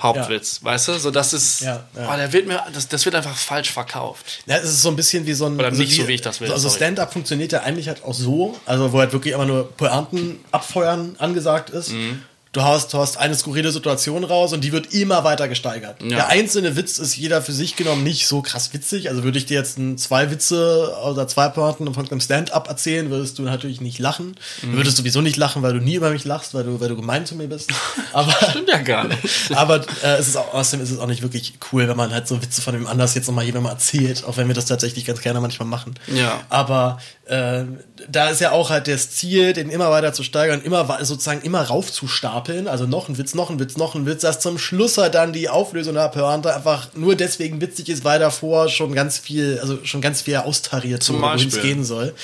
Hauptwitz 0.00 0.62
weißt 0.62 0.88
du? 0.88 0.98
So, 0.98 1.10
das 1.10 1.32
ist, 1.32 1.60
Ja, 1.60 1.84
ja. 1.96 2.12
Oh, 2.12 2.16
der 2.16 2.32
wird 2.32 2.46
mir, 2.46 2.62
das, 2.72 2.88
das 2.88 3.04
wird 3.04 3.14
einfach 3.14 3.34
falsch 3.36 3.70
verkauft. 3.72 4.42
Ja, 4.46 4.56
es 4.58 4.64
ist 4.70 4.82
so 4.82 4.90
ein 4.90 4.96
bisschen 4.96 5.24
wie 5.26 5.32
so 5.32 5.46
ein. 5.46 5.54
Oder 5.58 5.70
nicht 5.70 5.96
so, 5.96 6.06
wie 6.08 6.12
ich 6.14 6.20
das 6.20 6.40
will, 6.40 6.50
Also. 6.52 6.68
Stand-up 6.70 7.12
funktioniert 7.12 7.52
ja 7.52 7.60
eigentlich 7.62 7.88
halt 7.88 8.04
auch 8.04 8.12
so, 8.14 8.58
also 8.66 8.92
wo 8.92 8.98
halt 8.98 9.12
wirklich 9.12 9.34
immer 9.34 9.46
nur 9.46 9.70
Pointen 9.76 10.40
abfeuern 10.52 11.16
angesagt 11.18 11.70
ist. 11.70 11.90
Mhm. 11.92 12.22
Du 12.54 12.62
hast, 12.62 12.94
du 12.94 12.98
hast 12.98 13.16
eine 13.18 13.34
skurrile 13.34 13.72
Situation 13.72 14.22
raus 14.22 14.52
und 14.52 14.62
die 14.62 14.70
wird 14.70 14.94
immer 14.94 15.24
weiter 15.24 15.48
gesteigert. 15.48 16.00
Ja. 16.00 16.08
Der 16.08 16.28
einzelne 16.28 16.76
Witz 16.76 16.98
ist 16.98 17.16
jeder 17.16 17.42
für 17.42 17.52
sich 17.52 17.74
genommen 17.74 18.04
nicht 18.04 18.28
so 18.28 18.42
krass 18.42 18.72
witzig. 18.72 19.10
Also 19.10 19.24
würde 19.24 19.38
ich 19.38 19.46
dir 19.46 19.58
jetzt 19.58 19.76
ein, 19.76 19.98
zwei 19.98 20.30
Witze 20.30 20.96
oder 21.04 21.26
zwei 21.26 21.48
Pointen 21.48 21.92
von 21.92 22.08
einem 22.08 22.20
Stand-up 22.20 22.68
erzählen, 22.68 23.10
würdest 23.10 23.38
du 23.40 23.42
natürlich 23.42 23.80
nicht 23.80 23.98
lachen. 23.98 24.36
Du 24.62 24.68
Mhm. 24.68 24.76
würdest 24.76 24.96
sowieso 24.96 25.20
nicht 25.20 25.36
lachen, 25.36 25.62
weil 25.62 25.72
du 25.72 25.80
nie 25.80 25.96
über 25.96 26.10
mich 26.10 26.24
lachst, 26.24 26.54
weil 26.54 26.62
du, 26.62 26.80
weil 26.80 26.88
du 26.88 26.96
gemein 26.96 27.26
zu 27.26 27.34
mir 27.34 27.48
bist. 27.48 27.70
Aber, 28.12 28.32
Stimmt 28.50 28.68
ja 28.68 28.78
gar 28.78 29.08
nicht. 29.08 29.18
aber 29.54 29.80
äh, 30.04 30.16
es 30.18 30.28
ist 30.28 30.36
auch, 30.36 30.54
außerdem 30.54 30.84
ist 30.84 30.92
es 30.92 30.98
auch 31.00 31.08
nicht 31.08 31.22
wirklich 31.22 31.54
cool, 31.72 31.88
wenn 31.88 31.96
man 31.96 32.12
halt 32.12 32.28
so 32.28 32.40
Witze 32.40 32.62
von 32.62 32.72
dem 32.74 32.86
anders 32.86 33.14
jetzt 33.16 33.26
nochmal 33.26 33.44
jemandem 33.44 33.72
erzählt, 33.72 34.22
auch 34.24 34.36
wenn 34.36 34.46
wir 34.46 34.54
das 34.54 34.66
tatsächlich 34.66 35.04
ganz 35.04 35.20
gerne 35.20 35.40
manchmal 35.40 35.66
machen. 35.66 35.94
Ja. 36.14 36.40
Aber 36.48 37.00
äh, 37.26 37.64
da 38.08 38.28
ist 38.28 38.40
ja 38.40 38.52
auch 38.52 38.68
halt 38.70 38.86
das 38.86 39.10
Ziel, 39.10 39.54
den 39.54 39.70
immer 39.70 39.90
weiter 39.90 40.12
zu 40.12 40.22
steigern, 40.22 40.60
immer 40.62 40.98
sozusagen 41.02 41.40
immer 41.40 41.62
raufzustapeln. 41.62 42.68
Also 42.68 42.86
noch 42.86 43.08
ein 43.08 43.16
Witz, 43.16 43.34
noch 43.34 43.50
ein 43.50 43.58
Witz, 43.58 43.76
noch 43.76 43.94
ein 43.94 44.04
Witz, 44.04 44.20
dass 44.22 44.40
zum 44.40 44.58
Schluss 44.58 44.98
halt 44.98 45.14
dann 45.14 45.32
die 45.32 45.48
Auflösung 45.48 45.94
der 45.94 46.08
Pointe 46.08 46.54
einfach 46.54 46.88
nur 46.94 47.14
deswegen 47.14 47.60
witzig 47.60 47.88
ist, 47.88 48.04
weil 48.04 48.18
davor 48.18 48.68
schon 48.68 48.94
ganz 48.94 49.18
viel, 49.18 49.58
also 49.60 49.78
schon 49.84 50.02
ganz 50.02 50.22
viel 50.22 50.36
austariert 50.36 51.02
Zum 51.02 51.22
wohin 51.22 51.48
es 51.48 51.60
gehen 51.62 51.84
soll. 51.84 52.14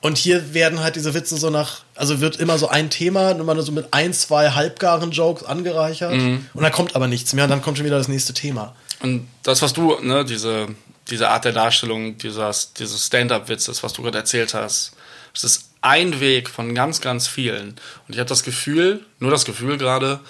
Und 0.00 0.16
hier 0.16 0.54
werden 0.54 0.80
halt 0.80 0.94
diese 0.96 1.12
Witze 1.12 1.36
so 1.36 1.50
nach, 1.50 1.80
also 1.96 2.20
wird 2.20 2.36
immer 2.36 2.56
so 2.56 2.68
ein 2.68 2.88
Thema, 2.88 3.34
nur 3.34 3.44
mal 3.44 3.60
so 3.60 3.72
mit 3.72 3.88
ein, 3.90 4.12
zwei 4.12 4.50
halbgaren 4.50 5.10
Jokes 5.10 5.42
angereichert. 5.42 6.14
Mhm. 6.14 6.46
Und 6.54 6.62
dann 6.62 6.72
kommt 6.72 6.94
aber 6.94 7.08
nichts 7.08 7.34
mehr 7.34 7.44
und 7.44 7.50
dann 7.50 7.62
kommt 7.62 7.78
schon 7.78 7.86
wieder 7.86 7.98
das 7.98 8.08
nächste 8.08 8.32
Thema. 8.32 8.76
Und 9.00 9.26
das, 9.42 9.60
was 9.60 9.72
du, 9.72 9.96
ne, 10.00 10.24
diese, 10.24 10.68
diese 11.10 11.28
Art 11.28 11.44
der 11.44 11.52
Darstellung, 11.52 12.18
dieses, 12.18 12.72
dieses 12.74 13.06
Stand-up-Witzes, 13.06 13.82
was 13.82 13.92
du 13.92 14.02
gerade 14.02 14.18
erzählt 14.18 14.54
hast, 14.54 14.92
das 15.34 15.44
ist 15.44 15.64
ein 15.80 16.20
Weg 16.20 16.48
von 16.48 16.74
ganz, 16.74 17.00
ganz 17.00 17.28
vielen. 17.28 17.68
Und 18.06 18.14
ich 18.14 18.18
habe 18.18 18.28
das 18.28 18.42
Gefühl, 18.42 19.04
nur 19.20 19.30
das 19.30 19.44
Gefühl 19.44 19.78
gerade, 19.78 20.20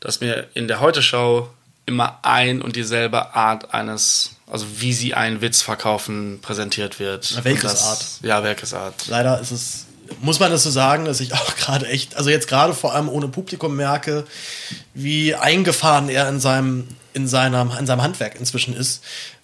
dass 0.00 0.20
mir 0.20 0.48
in 0.54 0.66
der 0.68 0.80
Heute-Show 0.80 1.48
immer 1.86 2.20
ein 2.22 2.62
und 2.62 2.76
dieselbe 2.76 3.34
Art 3.34 3.74
eines, 3.74 4.30
also 4.50 4.66
wie 4.80 4.92
sie 4.92 5.14
einen 5.14 5.40
Witz 5.40 5.62
verkaufen, 5.62 6.38
präsentiert 6.40 6.98
wird. 7.00 7.32
Na, 7.34 7.52
das- 7.54 7.82
Art. 7.82 8.04
Ja, 8.22 8.42
Welkes 8.44 8.72
Art. 8.72 9.06
Leider 9.08 9.40
ist 9.40 9.50
es, 9.50 9.86
muss 10.20 10.38
man 10.40 10.50
das 10.50 10.62
so 10.62 10.70
sagen, 10.70 11.04
dass 11.04 11.20
ich 11.20 11.34
auch 11.34 11.56
gerade 11.56 11.86
echt, 11.88 12.16
also 12.16 12.30
jetzt 12.30 12.48
gerade 12.48 12.72
vor 12.72 12.94
allem 12.94 13.08
ohne 13.08 13.28
Publikum 13.28 13.76
merke, 13.76 14.24
wie 14.94 15.34
eingefahren 15.34 16.08
er 16.08 16.28
in 16.28 16.40
seinem, 16.40 16.88
in 17.14 17.26
seinem, 17.28 17.72
in 17.78 17.86
seinem 17.86 18.02
Handwerk 18.02 18.36
inzwischen 18.36 18.74
ist. 18.74 19.02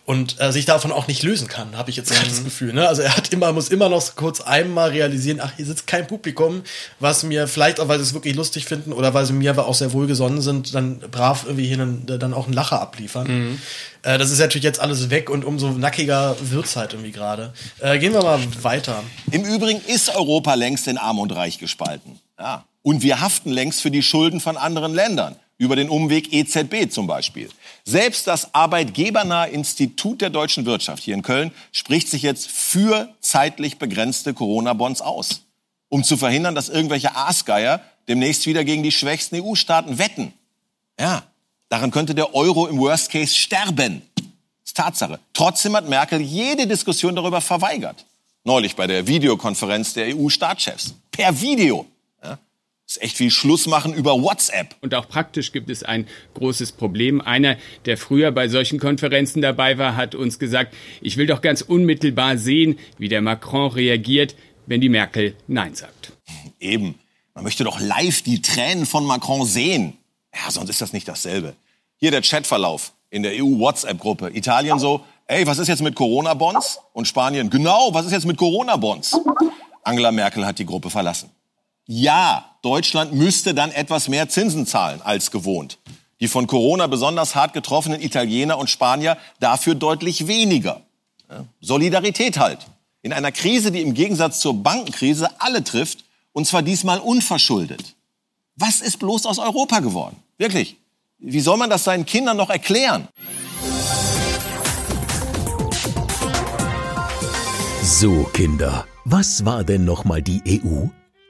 Und 0.09 0.41
äh, 0.41 0.53
sich 0.53 0.65
davon 0.65 0.91
auch 0.91 1.07
nicht 1.07 1.23
lösen 1.23 1.49
kann, 1.49 1.77
habe 1.77 1.91
ich 1.91 1.97
jetzt 1.97 2.11
gerade 2.11 2.27
das 2.27 2.43
Gefühl. 2.43 2.73
Ne? 2.73 2.89
Also 2.89 3.03
er 3.03 3.15
hat 3.15 3.31
immer, 3.31 3.53
muss 3.53 3.69
immer 3.69 3.91
noch 3.91 4.01
so 4.01 4.13
kurz 4.17 4.41
einmal 4.41 4.89
realisieren, 4.89 5.39
ach, 5.39 5.53
hier 5.55 5.67
sitzt 5.67 5.87
kein 5.87 6.07
Publikum, 6.07 6.63
was 6.99 7.25
mir 7.25 7.47
vielleicht 7.47 7.79
auch, 7.79 7.89
weil 7.89 7.99
sie 7.99 8.05
es 8.05 8.15
wirklich 8.15 8.35
lustig 8.35 8.65
finden 8.65 8.95
oder 8.95 9.13
weil 9.13 9.27
sie 9.27 9.35
mir 9.35 9.51
aber 9.51 9.67
auch 9.67 9.75
sehr 9.75 9.93
wohlgesonnen 9.93 10.41
sind, 10.41 10.75
dann 10.75 11.01
brav 11.01 11.45
irgendwie 11.45 11.67
hier 11.67 11.79
einen, 11.83 12.07
dann 12.07 12.33
auch 12.33 12.47
einen 12.47 12.55
Lacher 12.55 12.81
abliefern. 12.81 13.27
Mhm. 13.27 13.59
Äh, 14.03 14.17
das 14.17 14.31
ist 14.31 14.39
natürlich 14.39 14.65
jetzt 14.65 14.81
alles 14.81 15.11
weg 15.11 15.29
und 15.29 15.45
umso 15.45 15.73
nackiger 15.73 16.37
wird's 16.41 16.75
halt 16.75 16.95
irgendwie 16.95 17.13
gerade. 17.13 17.53
Äh, 17.81 17.99
gehen 17.99 18.15
wir 18.15 18.23
mal 18.23 18.41
weiter. 18.63 19.03
Im 19.31 19.45
Übrigen 19.45 19.83
ist 19.89 20.09
Europa 20.09 20.55
längst 20.55 20.89
in 20.89 20.97
Arm 20.97 21.19
und 21.19 21.33
Reich 21.33 21.59
gespalten. 21.59 22.19
Ja. 22.39 22.65
Und 22.81 23.03
wir 23.03 23.21
haften 23.21 23.51
längst 23.51 23.83
für 23.83 23.91
die 23.91 24.03
Schulden 24.03 24.41
von 24.41 24.57
anderen 24.57 24.95
Ländern. 24.95 25.37
über 25.59 25.75
den 25.75 25.91
Umweg 25.91 26.33
EZB 26.33 26.91
zum 26.91 27.07
Beispiel. 27.07 27.51
Selbst 27.89 28.27
das 28.27 28.53
arbeitgebernahe 28.53 29.49
Institut 29.49 30.21
der 30.21 30.29
deutschen 30.29 30.67
Wirtschaft 30.67 31.03
hier 31.03 31.15
in 31.15 31.23
Köln 31.23 31.53
spricht 31.73 32.11
sich 32.11 32.21
jetzt 32.21 32.51
für 32.51 33.09
zeitlich 33.21 33.79
begrenzte 33.79 34.35
Corona-Bonds 34.35 35.01
aus, 35.01 35.47
um 35.89 36.05
zu 36.05 36.19
verhindern, 36.19 36.55
dass 36.55 36.69
irgendwelche 36.69 37.17
Aasgeier 37.17 37.81
demnächst 38.07 38.45
wieder 38.45 38.63
gegen 38.65 38.83
die 38.83 38.93
schwächsten 38.93 39.37
EU-Staaten 39.37 39.99
wetten. 39.99 40.35
Ja, 41.01 41.23
daran 41.71 41.91
könnte 41.91 42.15
der 42.15 42.35
Euro 42.35 42.67
im 42.67 42.77
Worst 42.77 43.11
Case 43.11 43.35
sterben. 43.35 44.03
Das 44.17 44.27
ist 44.67 44.77
Tatsache. 44.77 45.19
Trotzdem 45.33 45.75
hat 45.75 45.89
Merkel 45.89 46.21
jede 46.21 46.67
Diskussion 46.67 47.17
darüber 47.17 47.41
verweigert. 47.41 48.05
Neulich 48.45 48.77
bei 48.77 48.87
der 48.87 49.07
Videokonferenz 49.07 49.95
der 49.95 50.15
EU-Staatschefs. 50.15 50.93
Per 51.11 51.41
Video. 51.41 51.87
Ist 52.99 53.05
echt 53.05 53.21
wie 53.21 53.31
Schluss 53.31 53.69
machen 53.69 53.95
über 53.95 54.21
WhatsApp. 54.21 54.75
Und 54.81 54.93
auch 54.93 55.09
praktisch 55.09 55.53
gibt 55.53 55.71
es 55.71 55.85
ein 55.85 56.09
großes 56.35 56.73
Problem. 56.73 57.21
Einer, 57.21 57.57
der 57.85 57.97
früher 57.97 58.33
bei 58.33 58.49
solchen 58.49 58.81
Konferenzen 58.81 59.41
dabei 59.41 59.79
war, 59.79 59.95
hat 59.95 60.17
uns 60.17 60.41
gesagt, 60.41 60.75
ich 61.01 61.17
will 61.17 61.29
doch 61.29 61.41
ganz 61.41 61.63
unmittelbar 61.63 62.39
sehen, 62.39 62.77
wie 62.99 63.09
der 63.09 63.23
Macron 63.23 63.71
reagiert, 63.71 64.35
wenn 64.67 64.81
die 64.81 64.89
Merkel 64.89 65.37
Nein 65.47 65.77
sagt. 65.77 66.13
Eben. 66.59 66.99
Man 67.35 67.45
möchte 67.45 67.63
doch 67.63 67.79
live 67.79 68.23
die 68.23 68.43
Tränen 68.43 68.85
von 68.85 69.07
Macron 69.07 69.47
sehen. 69.47 69.97
Ja, 70.35 70.51
sonst 70.51 70.71
ist 70.71 70.81
das 70.81 70.93
nicht 70.93 71.07
dasselbe. 71.07 71.55
Hier 71.99 72.11
der 72.11 72.23
Chatverlauf 72.23 72.95
in 73.11 73.23
der 73.23 73.33
EU-WhatsApp-Gruppe. 73.37 74.31
Italien 74.35 74.81
so, 74.81 75.05
ey, 75.29 75.47
was 75.47 75.59
ist 75.59 75.69
jetzt 75.69 75.83
mit 75.83 75.95
Corona-Bonds? 75.95 76.81
Und 76.95 77.07
Spanien, 77.07 77.49
genau, 77.49 77.95
was 77.95 78.07
ist 78.07 78.13
jetzt 78.13 78.27
mit 78.27 78.37
Corona-Bonds? 78.37 79.21
Angela 79.85 80.11
Merkel 80.11 80.45
hat 80.45 80.59
die 80.59 80.67
Gruppe 80.67 80.91
verlassen. 80.91 81.31
Ja, 81.91 82.45
Deutschland 82.61 83.15
müsste 83.15 83.55
dann 83.55 83.73
etwas 83.73 84.09
mehr 84.09 84.29
Zinsen 84.29 84.67
zahlen 84.67 85.01
als 85.01 85.31
gewohnt. 85.31 85.79
Die 86.21 86.29
von 86.29 86.47
Corona 86.47 86.87
besonders 86.87 87.35
hart 87.35 87.55
getroffenen 87.55 88.03
Italiener 88.03 88.59
und 88.59 88.69
Spanier 88.69 89.17
dafür 89.41 89.75
deutlich 89.75 90.27
weniger. 90.27 90.83
Solidarität 91.63 92.39
halt. 92.39 92.59
In 93.01 93.15
einer 93.15 93.33
Krise, 93.33 93.73
die 93.73 93.81
im 93.81 93.95
Gegensatz 93.95 94.41
zur 94.41 94.63
Bankenkrise 94.63 95.31
alle 95.41 95.65
trifft, 95.65 96.05
und 96.33 96.47
zwar 96.47 96.61
diesmal 96.61 96.99
unverschuldet. 96.99 97.95
Was 98.55 98.83
ist 98.83 98.99
bloß 98.99 99.25
aus 99.25 99.39
Europa 99.39 99.81
geworden? 99.81 100.17
Wirklich. 100.37 100.77
Wie 101.19 101.41
soll 101.41 101.57
man 101.57 101.71
das 101.71 101.85
seinen 101.85 102.05
Kindern 102.05 102.37
noch 102.37 102.51
erklären? 102.51 103.09
So, 107.83 108.25
Kinder, 108.35 108.87
was 109.07 109.47
war 109.47 109.65
denn 109.65 109.87
nochmal 109.87 110.21
die 110.21 110.43
EU? 110.47 110.89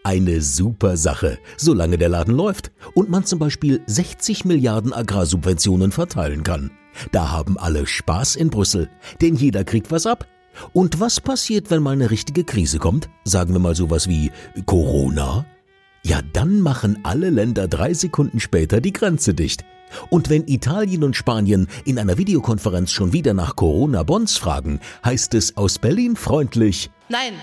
Eine 0.08 0.40
super 0.40 0.96
Sache, 0.96 1.38
solange 1.58 1.98
der 1.98 2.08
Laden 2.08 2.34
läuft 2.34 2.72
und 2.94 3.10
man 3.10 3.26
zum 3.26 3.38
Beispiel 3.38 3.82
60 3.86 4.46
Milliarden 4.46 4.94
Agrarsubventionen 4.94 5.92
verteilen 5.92 6.44
kann. 6.44 6.70
Da 7.12 7.30
haben 7.30 7.58
alle 7.58 7.86
Spaß 7.86 8.36
in 8.36 8.48
Brüssel, 8.48 8.88
denn 9.20 9.36
jeder 9.36 9.64
kriegt 9.64 9.90
was 9.90 10.06
ab. 10.06 10.26
Und 10.72 10.98
was 10.98 11.20
passiert, 11.20 11.70
wenn 11.70 11.82
mal 11.82 11.90
eine 11.90 12.10
richtige 12.10 12.44
Krise 12.44 12.78
kommt? 12.78 13.10
Sagen 13.24 13.52
wir 13.52 13.58
mal 13.58 13.74
sowas 13.74 14.08
wie 14.08 14.32
Corona? 14.64 15.44
Ja, 16.02 16.22
dann 16.32 16.62
machen 16.62 17.00
alle 17.02 17.28
Länder 17.28 17.68
drei 17.68 17.92
Sekunden 17.92 18.40
später 18.40 18.80
die 18.80 18.94
Grenze 18.94 19.34
dicht. 19.34 19.66
Und 20.08 20.30
wenn 20.30 20.48
Italien 20.48 21.04
und 21.04 21.16
Spanien 21.16 21.68
in 21.84 21.98
einer 21.98 22.16
Videokonferenz 22.16 22.92
schon 22.92 23.12
wieder 23.12 23.34
nach 23.34 23.56
Corona-Bonds 23.56 24.38
fragen, 24.38 24.80
heißt 25.04 25.34
es 25.34 25.58
aus 25.58 25.78
Berlin 25.78 26.16
freundlich 26.16 26.90
Nein. 27.10 27.34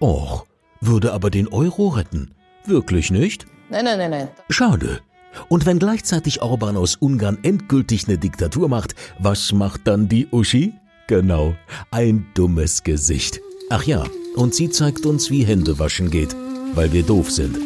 Och, 0.00 0.47
würde 0.80 1.12
aber 1.12 1.30
den 1.30 1.48
Euro 1.48 1.88
retten. 1.88 2.30
Wirklich 2.64 3.10
nicht? 3.10 3.46
Nein, 3.70 3.84
nein, 3.84 3.98
nein, 3.98 4.10
nein. 4.10 4.28
Schade. 4.50 5.00
Und 5.48 5.66
wenn 5.66 5.78
gleichzeitig 5.78 6.42
Orban 6.42 6.76
aus 6.76 6.96
Ungarn 6.96 7.38
endgültig 7.42 8.08
eine 8.08 8.18
Diktatur 8.18 8.68
macht, 8.68 8.94
was 9.18 9.52
macht 9.52 9.86
dann 9.86 10.08
die 10.08 10.26
Uschi? 10.30 10.74
Genau, 11.06 11.54
ein 11.90 12.26
dummes 12.34 12.82
Gesicht. 12.82 13.40
Ach 13.70 13.84
ja, 13.84 14.04
und 14.36 14.54
sie 14.54 14.70
zeigt 14.70 15.06
uns, 15.06 15.30
wie 15.30 15.44
Händewaschen 15.44 16.10
geht, 16.10 16.34
weil 16.74 16.92
wir 16.92 17.02
doof 17.02 17.30
sind. 17.30 17.56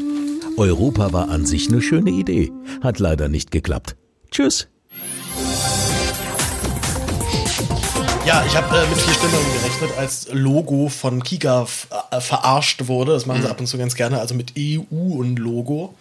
Europa 0.56 1.12
war 1.12 1.28
an 1.28 1.46
sich 1.46 1.68
eine 1.68 1.80
schöne 1.80 2.10
Idee, 2.10 2.52
hat 2.82 2.98
leider 2.98 3.28
nicht 3.28 3.50
geklappt. 3.50 3.96
Tschüss. 4.30 4.68
Ja, 8.32 8.42
ich 8.46 8.56
habe 8.56 8.74
äh, 8.74 8.86
mit 8.88 8.98
vier 8.98 9.12
Stimmen 9.12 9.34
gerechnet, 9.60 9.90
als 9.98 10.26
Logo 10.32 10.88
von 10.88 11.22
Kika 11.22 11.66
äh, 12.10 12.18
verarscht 12.18 12.88
wurde. 12.88 13.12
Das 13.12 13.26
machen 13.26 13.42
sie 13.42 13.50
ab 13.50 13.60
und 13.60 13.66
zu 13.66 13.76
ganz 13.76 13.94
gerne, 13.94 14.20
also 14.20 14.34
mit 14.34 14.54
EU 14.58 15.18
und 15.18 15.38
Logo. 15.38 15.94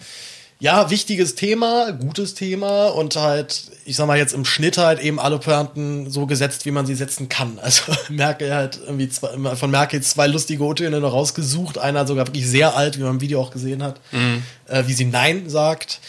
Ja, 0.58 0.90
wichtiges 0.90 1.36
Thema, 1.36 1.92
gutes 1.92 2.34
Thema 2.34 2.86
und 2.88 3.18
halt, 3.18 3.64
ich 3.84 3.98
sag 3.98 4.08
mal 4.08 4.18
jetzt 4.18 4.34
im 4.34 4.46
Schnitt 4.46 4.78
halt 4.78 5.02
eben 5.02 5.20
alle 5.20 5.40
Pointen 5.40 6.10
so 6.10 6.26
gesetzt, 6.26 6.66
wie 6.66 6.72
man 6.72 6.86
sie 6.86 6.96
setzen 6.96 7.28
kann. 7.28 7.60
Also 7.62 7.92
Merkel 8.08 8.54
halt 8.56 8.80
irgendwie 8.82 9.10
zwei, 9.10 9.56
von 9.58 9.70
Merkel 9.70 10.00
zwei 10.02 10.28
lustige 10.28 10.64
O-Töne 10.64 11.02
noch 11.02 11.12
rausgesucht. 11.12 11.80
Einer 11.80 12.08
sogar 12.08 12.28
wirklich 12.28 12.48
sehr 12.48 12.78
alt, 12.78 12.98
wie 12.98 13.02
man 13.04 13.16
im 13.16 13.22
Video 13.22 13.42
auch 13.42 13.52
gesehen 13.52 13.84
hat, 13.84 14.00
Mhm. 14.14 14.44
äh, 14.68 14.84
wie 14.88 14.94
sie 14.94 15.04
Nein 15.06 15.50
sagt. 15.50 16.00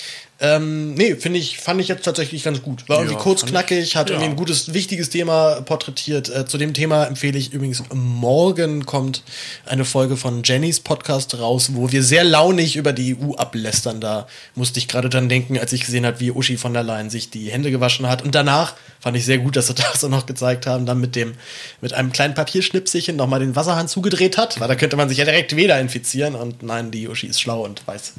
Ähm, 0.44 0.94
nee, 0.94 1.14
finde 1.14 1.38
ich, 1.38 1.58
fand 1.58 1.80
ich 1.80 1.86
jetzt 1.86 2.02
tatsächlich 2.04 2.42
ganz 2.42 2.62
gut. 2.62 2.88
War 2.88 2.96
irgendwie 2.98 3.14
Ja, 3.14 3.20
kurz, 3.20 3.40
fand 3.42 3.50
ich- 3.50 3.54
knackig, 3.54 3.94
hat 3.94 4.10
ja. 4.10 4.16
irgendwie 4.16 4.30
ein 4.30 4.36
gutes, 4.36 4.74
wichtiges 4.74 5.08
Thema 5.08 5.60
porträtiert. 5.60 6.28
Äh, 6.28 6.46
zu 6.46 6.58
dem 6.58 6.74
Thema 6.74 7.04
empfehle 7.04 7.38
ich 7.38 7.52
übrigens, 7.52 7.84
morgen 7.94 8.84
kommt 8.84 9.22
eine 9.66 9.84
Folge 9.84 10.16
von 10.16 10.42
Jennys 10.42 10.80
Podcast 10.80 11.38
raus, 11.38 11.70
wo 11.74 11.92
wir 11.92 12.02
sehr 12.02 12.24
launig 12.24 12.74
über 12.74 12.92
die 12.92 13.16
EU 13.16 13.34
ablästern. 13.36 14.00
Da 14.00 14.26
musste 14.56 14.80
ich 14.80 14.88
gerade 14.88 15.08
dran 15.08 15.28
denken, 15.28 15.58
als 15.58 15.72
ich 15.72 15.84
gesehen 15.84 16.04
habe, 16.04 16.18
wie 16.18 16.32
Uschi 16.32 16.56
von 16.56 16.74
der 16.74 16.82
Leyen 16.82 17.08
sich 17.08 17.30
die 17.30 17.50
Hände 17.52 17.70
gewaschen 17.70 18.08
hat. 18.08 18.22
Und 18.22 18.34
danach 18.34 18.74
fand 19.02 19.16
ich 19.16 19.24
sehr 19.24 19.38
gut, 19.38 19.56
dass 19.56 19.66
sie 19.66 19.74
das 19.92 20.02
auch 20.04 20.08
noch 20.08 20.26
gezeigt 20.26 20.66
haben, 20.66 20.86
dann 20.86 21.00
mit 21.00 21.16
dem, 21.16 21.34
mit 21.80 21.92
einem 21.92 22.12
kleinen 22.12 22.34
Papierschnipselchen 22.34 23.16
nochmal 23.16 23.40
den 23.40 23.56
Wasserhahn 23.56 23.88
zugedreht 23.88 24.38
hat, 24.38 24.60
weil 24.60 24.68
da 24.68 24.76
könnte 24.76 24.96
man 24.96 25.08
sich 25.08 25.18
ja 25.18 25.24
direkt 25.24 25.56
wieder 25.56 25.78
infizieren. 25.80 26.34
Und 26.34 26.62
nein, 26.62 26.90
die 26.90 27.08
Uschi 27.08 27.26
ist 27.26 27.40
schlau 27.40 27.64
und 27.64 27.86
weiß, 27.86 28.14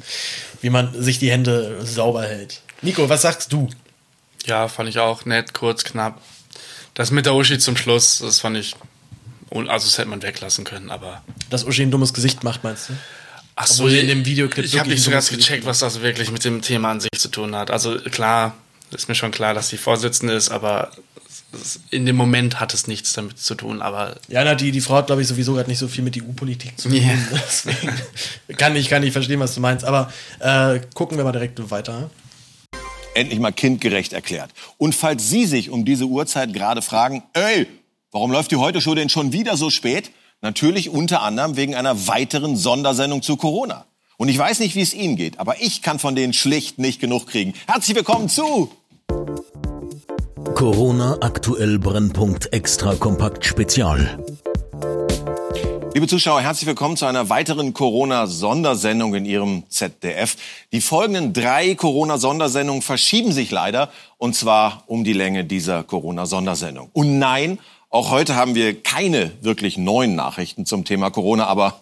wie 0.60 0.70
man 0.70 1.02
sich 1.02 1.18
die 1.18 1.30
Hände 1.30 1.80
sauber 1.84 2.24
hält. 2.24 2.60
Nico, 2.82 3.08
was 3.08 3.22
sagst 3.22 3.52
du? 3.52 3.68
Ja, 4.44 4.68
fand 4.68 4.90
ich 4.90 4.98
auch 4.98 5.24
nett, 5.24 5.54
kurz, 5.54 5.84
knapp. 5.84 6.20
Das 6.92 7.10
mit 7.10 7.26
der 7.26 7.34
Uschi 7.34 7.58
zum 7.58 7.76
Schluss, 7.76 8.18
das 8.18 8.40
fand 8.40 8.58
ich. 8.58 8.76
Also, 9.50 9.86
das 9.86 9.98
hätte 9.98 10.08
man 10.08 10.22
weglassen 10.22 10.64
können, 10.64 10.90
aber. 10.90 11.22
Dass 11.48 11.64
Uschi 11.64 11.82
ein 11.82 11.90
dummes 11.90 12.12
Gesicht 12.12 12.44
macht, 12.44 12.62
meinst 12.64 12.90
du? 12.90 12.92
Ach 13.56 13.66
sie 13.68 13.98
in 13.98 14.08
dem 14.08 14.26
Videoclip 14.26 14.64
Ich 14.64 14.78
habe 14.78 14.88
nicht 14.88 15.02
so 15.02 15.12
ganz 15.12 15.30
gecheckt, 15.30 15.64
was 15.64 15.78
das 15.78 16.02
wirklich 16.02 16.32
mit 16.32 16.44
dem 16.44 16.60
Thema 16.60 16.90
an 16.90 17.00
sich 17.00 17.12
zu 17.16 17.28
tun 17.28 17.54
hat. 17.54 17.70
Also, 17.70 17.96
klar, 17.98 18.54
ist 18.94 19.08
mir 19.08 19.14
schon 19.14 19.30
klar, 19.30 19.54
dass 19.54 19.68
sie 19.68 19.76
Vorsitzende 19.76 20.34
ist, 20.34 20.50
aber 20.50 20.90
in 21.90 22.06
dem 22.06 22.16
Moment 22.16 22.60
hat 22.60 22.74
es 22.74 22.86
nichts 22.86 23.12
damit 23.12 23.38
zu 23.38 23.54
tun, 23.54 23.82
aber. 23.82 24.16
Ja, 24.28 24.44
na, 24.44 24.54
die, 24.54 24.70
die 24.72 24.80
Frau 24.80 24.96
hat, 24.96 25.06
glaube 25.06 25.22
ich, 25.22 25.28
sowieso 25.28 25.54
gerade 25.54 25.68
nicht 25.68 25.78
so 25.78 25.88
viel 25.88 26.04
mit 26.04 26.16
EU-Politik 26.16 26.78
zu 26.78 26.88
tun. 26.88 26.98
Ja. 26.98 27.12
Deswegen 27.46 27.92
kann 28.56 28.76
ich, 28.76 28.88
kann 28.88 29.02
ich 29.02 29.12
verstehen, 29.12 29.40
was 29.40 29.54
du 29.54 29.60
meinst. 29.60 29.84
Aber 29.84 30.12
äh, 30.40 30.80
gucken 30.94 31.16
wir 31.16 31.24
mal 31.24 31.32
direkt 31.32 31.70
weiter. 31.70 32.10
endlich 33.14 33.38
mal 33.38 33.52
kindgerecht 33.52 34.12
erklärt. 34.12 34.50
Und 34.78 34.94
falls 34.94 35.28
Sie 35.30 35.46
sich 35.46 35.70
um 35.70 35.84
diese 35.84 36.06
Uhrzeit 36.06 36.52
gerade 36.52 36.82
fragen, 36.82 37.22
ey, 37.32 37.66
warum 38.10 38.32
läuft 38.32 38.50
die 38.50 38.56
Heute-Show 38.56 38.94
denn 38.94 39.08
schon 39.08 39.32
wieder 39.32 39.56
so 39.56 39.70
spät? 39.70 40.10
Natürlich 40.40 40.90
unter 40.90 41.22
anderem 41.22 41.56
wegen 41.56 41.74
einer 41.74 42.06
weiteren 42.06 42.56
Sondersendung 42.56 43.22
zu 43.22 43.36
Corona. 43.36 43.86
Und 44.16 44.28
ich 44.28 44.38
weiß 44.38 44.60
nicht, 44.60 44.76
wie 44.76 44.80
es 44.80 44.94
Ihnen 44.94 45.16
geht, 45.16 45.40
aber 45.40 45.60
ich 45.60 45.82
kann 45.82 45.98
von 45.98 46.14
denen 46.14 46.32
schlicht 46.32 46.78
nicht 46.78 47.00
genug 47.00 47.26
kriegen. 47.26 47.54
Herzlich 47.66 47.96
willkommen 47.96 48.28
zu 48.28 48.70
Corona 50.54 51.18
aktuell 51.20 51.80
Brennpunkt 51.80 52.52
Extra 52.52 52.94
Kompakt 52.94 53.44
Spezial. 53.44 54.24
Liebe 55.94 56.06
Zuschauer, 56.06 56.42
herzlich 56.42 56.68
willkommen 56.68 56.96
zu 56.96 57.06
einer 57.06 57.28
weiteren 57.28 57.74
Corona-Sondersendung 57.74 59.16
in 59.16 59.24
Ihrem 59.24 59.64
ZDF. 59.68 60.36
Die 60.70 60.80
folgenden 60.80 61.32
drei 61.32 61.74
Corona-Sondersendungen 61.74 62.82
verschieben 62.82 63.32
sich 63.32 63.50
leider, 63.50 63.90
und 64.16 64.36
zwar 64.36 64.84
um 64.86 65.02
die 65.02 65.12
Länge 65.12 65.44
dieser 65.44 65.82
Corona-Sondersendung. 65.82 66.88
Und 66.92 67.18
nein, 67.18 67.58
auch 67.90 68.12
heute 68.12 68.36
haben 68.36 68.54
wir 68.54 68.80
keine 68.80 69.32
wirklich 69.40 69.76
neuen 69.76 70.14
Nachrichten 70.14 70.66
zum 70.66 70.84
Thema 70.84 71.10
Corona, 71.10 71.46
aber 71.46 71.80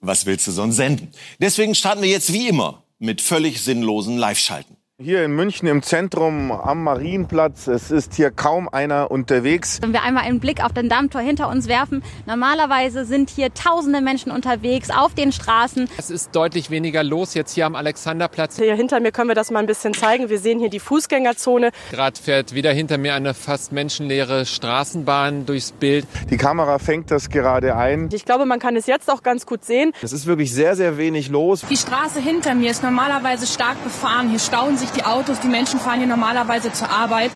was 0.00 0.24
willst 0.24 0.46
du 0.46 0.52
sonst 0.52 0.76
senden? 0.76 1.10
Deswegen 1.38 1.74
starten 1.74 2.00
wir 2.00 2.08
jetzt 2.08 2.32
wie 2.32 2.48
immer 2.48 2.82
mit 2.98 3.20
völlig 3.20 3.60
sinnlosen 3.60 4.16
Live-Schalten. 4.16 4.76
Hier 4.98 5.26
in 5.26 5.36
München 5.36 5.68
im 5.68 5.82
Zentrum 5.82 6.50
am 6.50 6.82
Marienplatz. 6.82 7.66
Es 7.66 7.90
ist 7.90 8.14
hier 8.14 8.30
kaum 8.30 8.66
einer 8.66 9.10
unterwegs. 9.10 9.76
Wenn 9.82 9.92
wir 9.92 10.02
einmal 10.02 10.24
einen 10.24 10.40
Blick 10.40 10.64
auf 10.64 10.72
den 10.72 10.88
Dammtor 10.88 11.20
hinter 11.20 11.50
uns 11.50 11.68
werfen, 11.68 12.02
normalerweise 12.24 13.04
sind 13.04 13.28
hier 13.28 13.52
tausende 13.52 14.00
Menschen 14.00 14.32
unterwegs 14.32 14.88
auf 14.88 15.12
den 15.12 15.32
Straßen. 15.32 15.90
Es 15.98 16.08
ist 16.08 16.34
deutlich 16.34 16.70
weniger 16.70 17.04
los 17.04 17.34
jetzt 17.34 17.52
hier 17.52 17.66
am 17.66 17.74
Alexanderplatz. 17.74 18.56
Hier 18.56 18.74
hinter 18.74 19.00
mir 19.00 19.12
können 19.12 19.28
wir 19.28 19.34
das 19.34 19.50
mal 19.50 19.58
ein 19.58 19.66
bisschen 19.66 19.92
zeigen. 19.92 20.30
Wir 20.30 20.38
sehen 20.38 20.58
hier 20.60 20.70
die 20.70 20.80
Fußgängerzone. 20.80 21.72
Gerade 21.90 22.18
fährt 22.18 22.54
wieder 22.54 22.72
hinter 22.72 22.96
mir 22.96 23.12
eine 23.12 23.34
fast 23.34 23.72
menschenleere 23.72 24.46
Straßenbahn 24.46 25.44
durchs 25.44 25.72
Bild. 25.72 26.06
Die 26.30 26.38
Kamera 26.38 26.78
fängt 26.78 27.10
das 27.10 27.28
gerade 27.28 27.76
ein. 27.76 28.08
Ich 28.14 28.24
glaube, 28.24 28.46
man 28.46 28.60
kann 28.60 28.76
es 28.76 28.86
jetzt 28.86 29.10
auch 29.10 29.22
ganz 29.22 29.44
gut 29.44 29.62
sehen. 29.62 29.92
Es 30.00 30.14
ist 30.14 30.24
wirklich 30.24 30.54
sehr, 30.54 30.74
sehr 30.74 30.96
wenig 30.96 31.28
los. 31.28 31.66
Die 31.68 31.76
Straße 31.76 32.18
hinter 32.18 32.54
mir 32.54 32.70
ist 32.70 32.82
normalerweise 32.82 33.46
stark 33.46 33.84
befahren. 33.84 34.30
Hier 34.30 34.38
stauen 34.38 34.78
sich 34.78 34.85
sich 34.86 34.94
die 34.96 35.04
Autos, 35.04 35.40
die 35.40 35.48
Menschen 35.48 35.80
fahren 35.80 35.98
hier 35.98 36.06
normalerweise 36.06 36.72
zur 36.72 36.88
Arbeit. 36.88 37.32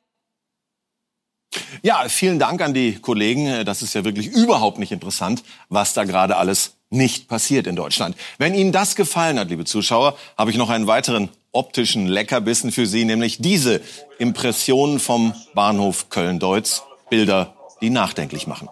Ja, 1.82 2.08
vielen 2.08 2.38
Dank 2.38 2.60
an 2.62 2.74
die 2.74 2.98
Kollegen. 2.98 3.64
Das 3.64 3.82
ist 3.82 3.94
ja 3.94 4.04
wirklich 4.04 4.28
überhaupt 4.28 4.78
nicht 4.78 4.92
interessant, 4.92 5.42
was 5.68 5.94
da 5.94 6.04
gerade 6.04 6.36
alles 6.36 6.76
nicht 6.90 7.28
passiert 7.28 7.66
in 7.66 7.76
Deutschland. 7.76 8.16
Wenn 8.38 8.54
Ihnen 8.54 8.72
das 8.72 8.94
gefallen 8.94 9.38
hat, 9.38 9.48
liebe 9.48 9.64
Zuschauer, 9.64 10.16
habe 10.36 10.50
ich 10.50 10.56
noch 10.56 10.70
einen 10.70 10.86
weiteren 10.86 11.30
optischen 11.52 12.06
Leckerbissen 12.06 12.72
für 12.72 12.86
Sie, 12.86 13.04
nämlich 13.04 13.38
diese 13.38 13.80
Impressionen 14.18 15.00
vom 15.00 15.34
Bahnhof 15.54 16.10
Köln-Deutz. 16.10 16.82
Bilder, 17.08 17.54
die 17.80 17.90
nachdenklich 17.90 18.46
machen. 18.46 18.68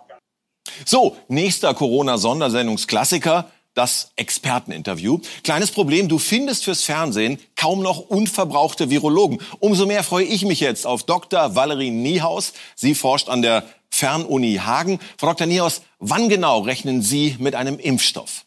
So, 0.85 1.17
nächster 1.29 1.75
Corona-Sondersendungsklassiker 1.75 3.51
das 3.79 4.11
Experteninterview. 4.17 5.21
Kleines 5.45 5.71
Problem, 5.71 6.09
du 6.09 6.19
findest 6.19 6.65
fürs 6.65 6.83
Fernsehen 6.83 7.39
kaum 7.57 7.81
noch 7.81 7.99
unverbrauchte 8.01 8.91
Virologen. 8.91 9.41
Umso 9.61 9.87
mehr 9.87 10.03
freue 10.03 10.25
ich 10.25 10.45
mich 10.45 10.61
jetzt 10.61 10.87
auf 10.87 11.05
Dr. 11.05 11.55
Valerie 11.55 11.93
Niehaus. 11.93 12.53
Sie 12.75 12.95
forscht 12.95 13.29
an 13.29 13.41
der 13.41 13.65
Fernuni 13.89 14.57
Hagen. 14.57 14.99
Frau 15.17 15.29
Dr. 15.29 15.47
Niehaus, 15.47 15.83
wann 16.01 16.29
genau 16.29 16.61
rechnen 16.61 17.03
Sie 17.03 17.37
mit 17.39 17.55
einem 17.55 17.79
Impfstoff? 17.79 18.45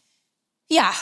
Ja, 0.68 0.92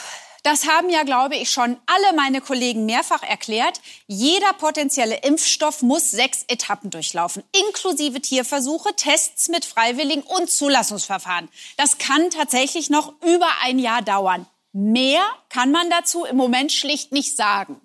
das 0.43 0.67
haben 0.67 0.89
ja, 0.89 1.03
glaube 1.03 1.35
ich, 1.35 1.51
schon 1.51 1.77
alle 1.85 2.15
meine 2.15 2.41
Kollegen 2.41 2.85
mehrfach 2.85 3.21
erklärt. 3.21 3.79
Jeder 4.07 4.53
potenzielle 4.53 5.17
Impfstoff 5.23 5.81
muss 5.81 6.09
sechs 6.09 6.43
Etappen 6.47 6.89
durchlaufen, 6.89 7.43
inklusive 7.67 8.21
Tierversuche, 8.21 8.95
Tests 8.95 9.49
mit 9.49 9.65
Freiwilligen 9.65 10.23
und 10.23 10.49
Zulassungsverfahren. 10.49 11.49
Das 11.77 11.97
kann 11.99 12.29
tatsächlich 12.31 12.89
noch 12.89 13.13
über 13.21 13.47
ein 13.63 13.77
Jahr 13.77 14.01
dauern. 14.01 14.47
Mehr 14.73 15.21
kann 15.49 15.71
man 15.71 15.89
dazu 15.89 16.25
im 16.25 16.37
Moment 16.37 16.71
schlicht 16.71 17.11
nicht 17.11 17.35
sagen. 17.35 17.79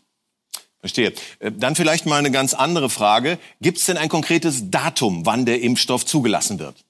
Verstehe. 0.81 1.13
Äh, 1.41 1.53
dann 1.53 1.75
vielleicht 1.75 2.07
mal 2.07 2.19
eine 2.19 2.31
ganz 2.31 2.55
andere 2.55 2.89
Frage. 2.89 3.39
Gibt 3.61 3.79
es 3.79 3.87
denn 3.87 3.97
ein 3.99 4.09
konkretes 4.09 4.71
Datum, 4.71 5.27
wann 5.27 5.45
der 5.45 5.61
Impfstoff 5.61 6.07
zugelassen 6.07 6.59
wird? 6.59 6.85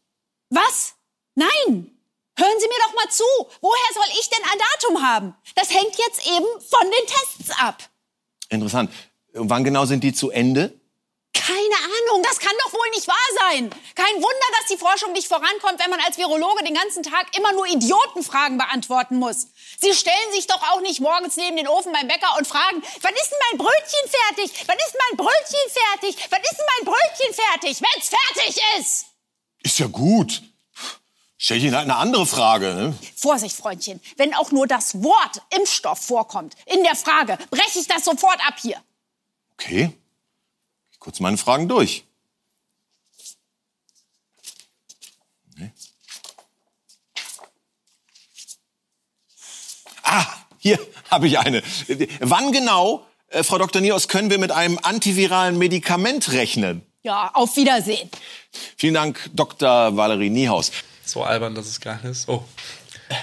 Was? 0.50 0.94
Nein, 1.34 1.90
Hören 2.38 2.60
Sie 2.60 2.68
mir 2.68 2.78
doch 2.86 2.94
mal 2.94 3.10
zu. 3.10 3.24
Woher 3.60 3.94
soll 3.94 4.18
ich 4.18 4.28
denn 4.28 4.44
ein 4.44 4.58
Datum 4.58 5.02
haben? 5.02 5.34
Das 5.54 5.70
hängt 5.70 5.96
jetzt 5.96 6.26
eben 6.26 6.46
von 6.60 6.82
den 6.82 7.06
Tests 7.06 7.50
ab. 7.58 7.82
Interessant. 8.50 8.90
Und 9.32 9.50
wann 9.50 9.64
genau 9.64 9.86
sind 9.86 10.04
die 10.04 10.12
zu 10.12 10.30
Ende? 10.30 10.78
Keine 11.32 11.76
Ahnung, 11.76 12.22
das 12.22 12.40
kann 12.40 12.54
doch 12.64 12.72
wohl 12.72 12.90
nicht 12.90 13.06
wahr 13.06 13.28
sein. 13.40 13.70
Kein 13.94 14.14
Wunder, 14.16 14.48
dass 14.58 14.66
die 14.68 14.76
Forschung 14.76 15.12
nicht 15.12 15.28
vorankommt, 15.28 15.78
wenn 15.78 15.90
man 15.90 16.00
als 16.00 16.18
Virologe 16.18 16.64
den 16.64 16.74
ganzen 16.74 17.02
Tag 17.02 17.36
immer 17.36 17.52
nur 17.52 17.66
Idiotenfragen 17.66 18.58
beantworten 18.58 19.16
muss. 19.16 19.48
Sie 19.78 19.92
stellen 19.92 20.32
sich 20.32 20.46
doch 20.46 20.62
auch 20.72 20.80
nicht 20.80 21.00
morgens 21.00 21.36
neben 21.36 21.56
den 21.56 21.68
Ofen 21.68 21.92
beim 21.92 22.08
Bäcker 22.08 22.34
und 22.38 22.46
fragen, 22.46 22.82
wann 23.00 23.14
ist 23.14 23.30
denn 23.30 23.38
mein 23.50 23.58
Brötchen 23.58 24.10
fertig? 24.10 24.64
Wann 24.66 24.78
ist 24.78 24.96
mein 25.08 25.16
Brötchen 25.16 25.70
fertig? 25.70 26.26
Wann 26.30 26.42
ist 26.42 26.56
denn 26.58 26.66
mein 26.78 26.94
Brötchen 26.94 27.34
fertig? 27.34 27.82
Wenn's 27.82 28.08
fertig 28.08 28.62
ist! 28.78 29.06
Ist 29.62 29.78
ja 29.78 29.86
gut. 29.86 30.42
Stell 31.38 31.58
ich 31.58 31.64
Ihnen 31.64 31.74
halt 31.74 31.84
eine 31.84 31.96
andere 31.96 32.26
Frage. 32.26 32.74
Ne? 32.74 32.98
Vorsicht, 33.14 33.56
Freundchen. 33.56 34.00
Wenn 34.16 34.34
auch 34.34 34.52
nur 34.52 34.66
das 34.66 35.02
Wort 35.02 35.42
Impfstoff 35.54 36.00
vorkommt 36.00 36.54
in 36.66 36.82
der 36.82 36.96
Frage, 36.96 37.38
breche 37.50 37.78
ich 37.78 37.86
das 37.86 38.04
sofort 38.04 38.38
ab 38.46 38.54
hier. 38.60 38.80
Okay. 39.52 39.92
Ich 40.92 40.98
kurz 40.98 41.20
meine 41.20 41.36
Fragen 41.36 41.68
durch. 41.68 42.04
Nee. 45.56 45.70
Ah, 50.02 50.26
hier 50.58 50.78
habe 51.10 51.26
ich 51.26 51.38
eine. 51.38 51.62
Wann 52.20 52.52
genau, 52.52 53.06
äh, 53.28 53.42
Frau 53.42 53.58
Dr. 53.58 53.82
Nios, 53.82 54.08
können 54.08 54.30
wir 54.30 54.38
mit 54.38 54.52
einem 54.52 54.78
antiviralen 54.82 55.58
Medikament 55.58 56.32
rechnen? 56.32 56.82
Ja, 57.02 57.30
auf 57.34 57.56
Wiedersehen. 57.56 58.10
Vielen 58.76 58.94
Dank, 58.94 59.30
Dr. 59.32 59.96
Valerie 59.96 60.30
Niehaus. 60.30 60.72
So 61.06 61.22
albern, 61.22 61.54
dass 61.54 61.66
es 61.66 61.80
gar 61.80 61.94
nicht 61.94 62.04
ist. 62.04 62.28
Oh. 62.28 62.44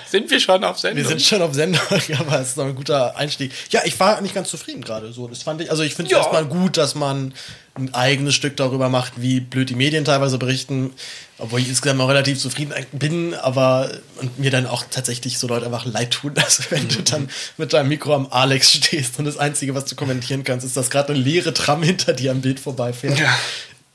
Sind 0.07 0.31
wir 0.31 0.39
schon 0.39 0.63
auf 0.63 0.79
Sendung? 0.79 1.03
Wir 1.03 1.09
sind 1.09 1.21
schon 1.21 1.41
auf 1.41 1.53
Sendung, 1.53 1.81
aber 2.17 2.39
es 2.39 2.49
ist 2.49 2.57
noch 2.57 2.65
ein 2.65 2.75
guter 2.75 3.17
Einstieg. 3.17 3.51
Ja, 3.69 3.81
ich 3.83 3.99
war 3.99 4.21
nicht 4.21 4.33
ganz 4.33 4.49
zufrieden 4.49 4.81
gerade. 4.81 5.11
So, 5.11 5.27
das 5.27 5.43
fand 5.43 5.59
ich, 5.61 5.69
also 5.69 5.83
ich 5.83 5.93
finde 5.93 6.07
es 6.07 6.11
ja. 6.13 6.19
erstmal 6.19 6.45
gut, 6.45 6.77
dass 6.77 6.95
man 6.95 7.33
ein 7.75 7.93
eigenes 7.93 8.35
Stück 8.35 8.55
darüber 8.55 8.87
macht, 8.87 9.13
wie 9.17 9.39
blöd 9.39 9.69
die 9.69 9.75
Medien 9.75 10.05
teilweise 10.05 10.37
berichten, 10.37 10.93
obwohl 11.37 11.59
ich 11.59 11.67
insgesamt 11.67 11.99
auch 11.99 12.07
relativ 12.07 12.39
zufrieden 12.39 12.73
bin, 12.93 13.33
aber 13.33 13.91
und 14.21 14.39
mir 14.39 14.51
dann 14.51 14.67
auch 14.67 14.85
tatsächlich 14.89 15.39
so 15.39 15.47
Leute 15.47 15.65
einfach 15.65 15.85
leid 15.85 16.11
tun, 16.11 16.33
dass 16.35 16.71
wenn 16.71 16.87
du 16.87 17.01
dann 17.01 17.29
mit 17.57 17.73
deinem 17.73 17.89
Mikro 17.89 18.13
am 18.13 18.27
Alex 18.31 18.71
stehst 18.71 19.19
und 19.19 19.25
das 19.25 19.37
Einzige, 19.37 19.75
was 19.75 19.85
du 19.85 19.95
kommentieren 19.95 20.43
kannst, 20.43 20.65
ist, 20.65 20.77
dass 20.77 20.91
gerade 20.91 21.13
eine 21.13 21.21
leere 21.21 21.53
Tram 21.53 21.83
hinter 21.83 22.13
dir 22.13 22.31
am 22.31 22.41
Bild 22.41 22.59
vorbeifährt. 22.59 23.19
Ja 23.19 23.35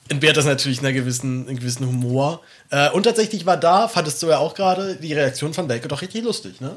entbehrt 0.08 0.36
das 0.36 0.44
natürlich 0.44 0.78
einen 0.82 0.94
gewissen, 0.94 1.46
einen 1.48 1.58
gewissen 1.58 1.86
Humor. 1.86 2.40
Äh, 2.70 2.90
und 2.90 3.04
tatsächlich 3.04 3.46
war 3.46 3.56
da, 3.56 3.88
fandest 3.88 4.22
du 4.22 4.28
ja 4.28 4.38
auch 4.38 4.54
gerade, 4.54 4.96
die 4.96 5.12
Reaktion 5.12 5.54
von 5.54 5.68
Belke 5.68 5.88
doch 5.88 6.02
richtig 6.02 6.24
lustig, 6.24 6.60
ne? 6.60 6.76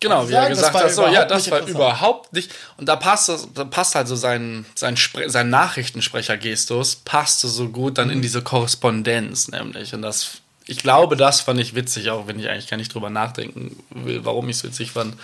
Genau, 0.00 0.20
also 0.20 0.30
wie 0.30 0.34
er 0.34 0.48
gesagt 0.50 0.74
hat, 0.74 0.92
so, 0.92 1.06
ja, 1.06 1.24
das 1.24 1.50
war 1.50 1.66
überhaupt 1.66 2.32
nicht. 2.34 2.52
Und 2.76 2.88
da 2.88 2.96
passt, 2.96 3.30
da 3.54 3.64
passt 3.64 3.94
halt 3.94 4.06
so 4.06 4.16
sein, 4.16 4.66
sein, 4.74 4.96
sein 5.26 5.48
Nachrichtensprecher-Gestus, 5.48 6.96
passte 6.96 7.48
so 7.48 7.68
gut 7.68 7.96
dann 7.96 8.08
mhm. 8.08 8.14
in 8.14 8.22
diese 8.22 8.42
Korrespondenz, 8.42 9.48
nämlich. 9.48 9.94
Und 9.94 10.02
das, 10.02 10.42
ich 10.66 10.78
glaube, 10.78 11.16
das 11.16 11.40
fand 11.40 11.58
ich 11.58 11.74
witzig, 11.74 12.10
auch 12.10 12.26
wenn 12.26 12.38
ich 12.38 12.50
eigentlich 12.50 12.68
gar 12.68 12.76
nicht 12.76 12.92
drüber 12.92 13.08
nachdenken 13.08 13.82
will, 13.90 14.24
warum 14.24 14.48
ich 14.50 14.56
es 14.56 14.64
witzig 14.64 14.92
fand. 14.92 15.14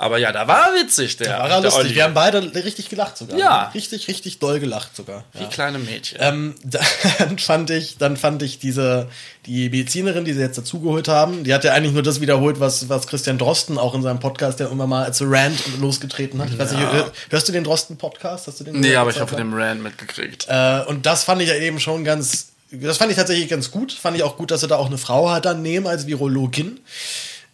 Aber 0.00 0.16
ja, 0.16 0.32
da 0.32 0.48
war 0.48 0.68
er 0.68 0.82
witzig, 0.82 1.18
der. 1.18 1.28
Da 1.28 1.38
war 1.40 1.50
er 1.50 1.60
lustig. 1.60 1.94
Wir 1.94 2.04
haben 2.04 2.14
beide 2.14 2.54
richtig 2.54 2.88
gelacht 2.88 3.18
sogar. 3.18 3.38
Ja. 3.38 3.70
Richtig, 3.74 4.08
richtig 4.08 4.38
doll 4.38 4.58
gelacht 4.58 4.96
sogar. 4.96 5.24
Wie 5.34 5.42
ja. 5.42 5.48
kleine 5.48 5.78
Mädchen. 5.78 6.16
Ähm, 6.22 6.54
dann 7.18 7.38
fand 7.38 7.68
ich, 7.68 7.98
dann 7.98 8.16
fand 8.16 8.42
ich 8.42 8.58
diese, 8.58 9.10
die 9.44 9.68
Medizinerin, 9.68 10.24
die 10.24 10.32
sie 10.32 10.40
jetzt 10.40 10.56
dazugeholt 10.56 11.06
haben, 11.08 11.44
die 11.44 11.52
hat 11.52 11.64
ja 11.64 11.74
eigentlich 11.74 11.92
nur 11.92 12.02
das 12.02 12.22
wiederholt, 12.22 12.60
was, 12.60 12.88
was 12.88 13.08
Christian 13.08 13.36
Drosten 13.36 13.76
auch 13.76 13.94
in 13.94 14.00
seinem 14.00 14.20
Podcast 14.20 14.58
ja 14.60 14.68
immer 14.68 14.86
mal 14.86 15.04
als 15.04 15.20
Rand 15.20 15.60
losgetreten 15.78 16.40
hat. 16.40 16.48
Ich 16.48 16.54
ja. 16.54 16.60
weiß 16.60 16.72
nicht, 16.72 17.12
hörst 17.28 17.48
du 17.48 17.52
den 17.52 17.64
Drosten-Podcast? 17.64 18.46
Hast 18.46 18.58
du 18.58 18.64
den? 18.64 18.80
Nee, 18.80 18.96
aber 18.96 19.10
ich 19.10 19.20
habe 19.20 19.28
von 19.28 19.36
dem 19.36 19.52
Rand 19.52 19.82
mitgekriegt. 19.82 20.46
Äh, 20.48 20.80
und 20.86 21.04
das 21.04 21.24
fand 21.24 21.42
ich 21.42 21.48
ja 21.50 21.56
eben 21.56 21.78
schon 21.78 22.04
ganz, 22.04 22.52
das 22.70 22.96
fand 22.96 23.10
ich 23.10 23.18
tatsächlich 23.18 23.50
ganz 23.50 23.70
gut. 23.70 23.92
Fand 23.92 24.16
ich 24.16 24.22
auch 24.22 24.38
gut, 24.38 24.50
dass 24.50 24.62
sie 24.62 24.66
da 24.66 24.76
auch 24.76 24.86
eine 24.86 24.96
Frau 24.96 25.28
hat 25.28 25.44
dann 25.44 25.60
nehmen 25.60 25.86
als 25.86 26.06
Virologin. 26.06 26.80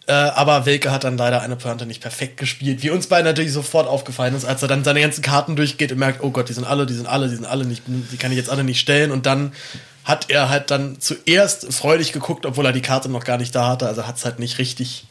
Äh, 0.09 0.13
aber 0.13 0.67
Wilke 0.67 0.93
hat 0.93 1.05
dann 1.05 1.17
leider 1.17 1.43
eine 1.43 1.57
Pointe 1.57 1.85
nicht 1.85 2.01
perfekt 2.01 2.37
gespielt, 2.37 2.83
wie 2.83 2.91
uns 2.91 3.09
beiden 3.09 3.25
natürlich 3.25 3.53
sofort 3.53 3.89
aufgefallen 3.89 4.35
ist, 4.37 4.45
als 4.45 4.63
er 4.63 4.69
dann 4.69 4.85
seine 4.85 5.01
ganzen 5.01 5.23
Karten 5.23 5.57
durchgeht 5.57 5.91
und 5.91 5.99
merkt, 5.99 6.23
oh 6.23 6.31
Gott, 6.31 6.49
die 6.49 6.53
sind 6.53 6.65
alle, 6.65 6.87
die 6.87 6.95
sind 6.95 7.07
alle, 7.07 7.29
die 7.29 7.35
sind 7.35 7.45
alle 7.45 7.65
nicht, 7.65 7.83
die 7.87 8.17
kann 8.17 8.31
ich 8.31 8.39
jetzt 8.39 8.51
alle 8.51 8.63
nicht 8.63 8.79
stellen. 8.79 9.11
Und 9.11 9.27
dann 9.27 9.53
hat 10.05 10.31
er 10.31 10.49
halt 10.49 10.71
dann 10.71 11.01
zuerst 11.01 11.73
freudig 11.73 12.13
geguckt, 12.13 12.47
obwohl 12.47 12.67
er 12.67 12.73
die 12.73 12.83
Karte 12.83 13.09
noch 13.09 13.25
gar 13.25 13.39
nicht 13.39 13.55
da 13.55 13.69
hatte. 13.69 13.89
Also 13.89 14.07
hat 14.07 14.17
es 14.17 14.25
halt 14.25 14.39
nicht 14.39 14.59
richtig 14.59 15.07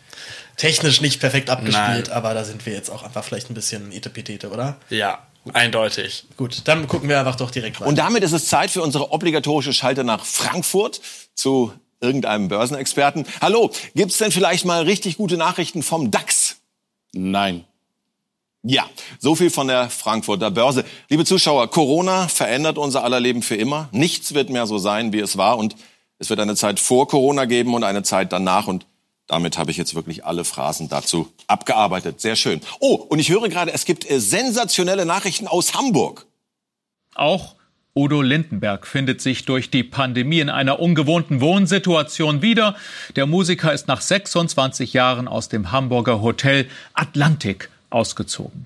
technisch 0.56 1.02
nicht 1.02 1.20
perfekt 1.20 1.50
abgespielt, 1.50 2.08
Nein. 2.08 2.12
aber 2.12 2.34
da 2.34 2.46
sind 2.46 2.66
wir 2.66 2.72
jetzt 2.72 2.90
auch 2.90 3.04
einfach 3.04 3.26
vielleicht 3.26 3.50
ein 3.50 3.54
bisschen 3.56 3.92
etepetete, 3.92 4.50
oder? 4.50 4.78
Ja, 4.90 5.20
Eindeutig. 5.54 6.26
Gut, 6.38 6.62
dann 6.66 6.88
gucken 6.88 7.08
wir 7.08 7.20
einfach 7.20 7.36
doch 7.36 7.52
direkt 7.52 7.80
weiter. 7.80 7.88
Und 7.88 7.98
damit 7.98 8.24
ist 8.24 8.32
es 8.32 8.48
Zeit 8.48 8.72
für 8.72 8.82
unsere 8.82 9.12
obligatorische 9.12 9.74
Schalte 9.74 10.04
nach 10.04 10.26
Frankfurt 10.26 11.02
zu 11.36 11.72
irgendeinem 12.06 12.48
Börsenexperten. 12.48 13.26
Hallo, 13.42 13.72
gibt's 13.96 14.18
denn 14.18 14.32
vielleicht 14.32 14.66
mal 14.66 14.84
richtig 14.84 15.18
gute 15.18 15.38
Nachrichten 15.38 15.84
vom 15.84 16.12
DAX? 16.12 16.58
Nein. 17.14 17.66
Ja, 18.68 18.90
so 19.20 19.36
viel 19.36 19.52
von 19.52 19.68
der 19.68 19.92
Frankfurter 19.92 20.50
Börse. 20.50 20.86
Liebe 21.10 21.24
Zuschauer, 21.24 21.70
Corona 21.70 22.28
verändert 22.28 22.80
unser 22.80 23.04
aller 23.04 23.20
Leben 23.20 23.44
für 23.44 23.56
immer. 23.56 23.90
Nichts 23.92 24.34
wird 24.34 24.50
mehr 24.50 24.66
so 24.66 24.80
sein, 24.80 25.14
wie 25.14 25.20
es 25.20 25.38
war. 25.38 25.58
Und 25.60 25.76
es 26.18 26.32
wird 26.32 26.40
eine 26.40 26.56
Zeit 26.56 26.80
vor 26.80 27.08
Corona 27.08 27.46
geben 27.46 27.76
und 27.76 27.84
eine 27.84 28.02
Zeit 28.02 28.32
danach. 28.34 28.66
Und 28.66 28.88
damit 29.28 29.60
habe 29.60 29.70
ich 29.70 29.78
jetzt 29.78 29.94
wirklich 29.94 30.26
alle 30.26 30.44
Phrasen 30.44 30.90
dazu 30.90 31.28
abgearbeitet. 31.46 32.22
Sehr 32.22 32.36
schön. 32.36 32.60
Oh, 32.80 32.96
und 32.96 33.20
ich 33.20 33.30
höre 33.30 33.50
gerade, 33.50 33.72
es 33.72 33.86
gibt 33.86 34.10
äh, 34.10 34.20
sensationelle 34.20 35.06
Nachrichten 35.06 35.48
aus 35.48 35.76
Hamburg. 35.76 36.26
Auch 37.14 37.56
Udo 37.98 38.22
Lindenberg 38.22 38.86
findet 38.86 39.22
sich 39.22 39.46
durch 39.46 39.70
die 39.70 39.84
Pandemie 39.84 40.42
in 40.42 40.50
einer 40.50 40.82
ungewohnten 40.82 41.40
Wohnsituation 41.40 42.42
wieder. 42.42 42.76
Der 43.16 43.26
Musiker 43.26 43.72
ist 43.72 43.88
nach 43.88 44.02
26 44.02 44.92
Jahren 44.92 45.30
aus 45.30 45.48
dem 45.48 45.72
Hamburger 45.72 46.22
Hotel 46.22 46.68
Atlantik 46.94 47.70
ausgezogen. 47.90 48.66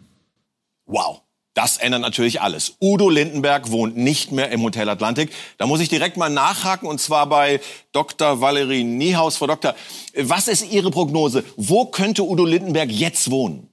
Wow. 0.87 1.21
Das 1.53 1.77
ändert 1.77 2.01
natürlich 2.01 2.41
alles. 2.41 2.77
Udo 2.81 3.09
Lindenberg 3.09 3.69
wohnt 3.69 3.97
nicht 3.97 4.31
mehr 4.31 4.49
im 4.49 4.63
Hotel 4.63 4.87
Atlantik. 4.89 5.31
Da 5.57 5.67
muss 5.67 5.81
ich 5.81 5.89
direkt 5.89 6.15
mal 6.15 6.29
nachhaken 6.29 6.87
und 6.87 6.99
zwar 6.99 7.27
bei 7.27 7.59
Dr. 7.91 8.41
Valerie 8.41 8.83
Niehaus. 8.83 9.37
Frau 9.37 9.47
Doktor, 9.47 9.75
was 10.15 10.47
ist 10.47 10.71
Ihre 10.71 10.89
Prognose? 10.89 11.43
Wo 11.55 11.85
könnte 11.85 12.23
Udo 12.23 12.45
Lindenberg 12.45 12.89
jetzt 12.89 13.29
wohnen? 13.29 13.67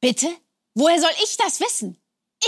Bitte? 0.00 0.26
Woher 0.74 1.00
soll 1.00 1.10
ich 1.24 1.36
das 1.36 1.60
wissen? 1.60 1.96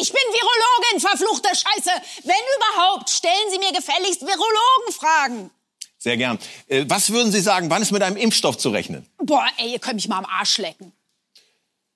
Ich 0.00 0.12
bin 0.12 0.20
Virologin, 0.20 1.00
verfluchte 1.00 1.48
Scheiße. 1.48 1.90
Wenn 2.24 2.34
überhaupt, 2.56 3.10
stellen 3.10 3.50
Sie 3.50 3.58
mir 3.58 3.72
gefälligst 3.72 4.22
Virologenfragen. 4.22 5.50
Sehr 5.98 6.16
gern. 6.16 6.38
Äh, 6.68 6.84
was 6.88 7.10
würden 7.10 7.32
Sie 7.32 7.40
sagen, 7.40 7.70
wann 7.70 7.80
ist 7.80 7.92
mit 7.92 8.02
einem 8.02 8.16
Impfstoff 8.16 8.58
zu 8.58 8.70
rechnen? 8.70 9.06
Boah, 9.18 9.46
ey, 9.56 9.72
ihr 9.72 9.78
könnt 9.78 9.94
mich 9.94 10.08
mal 10.08 10.18
am 10.18 10.26
Arsch 10.26 10.58
lecken. 10.58 10.92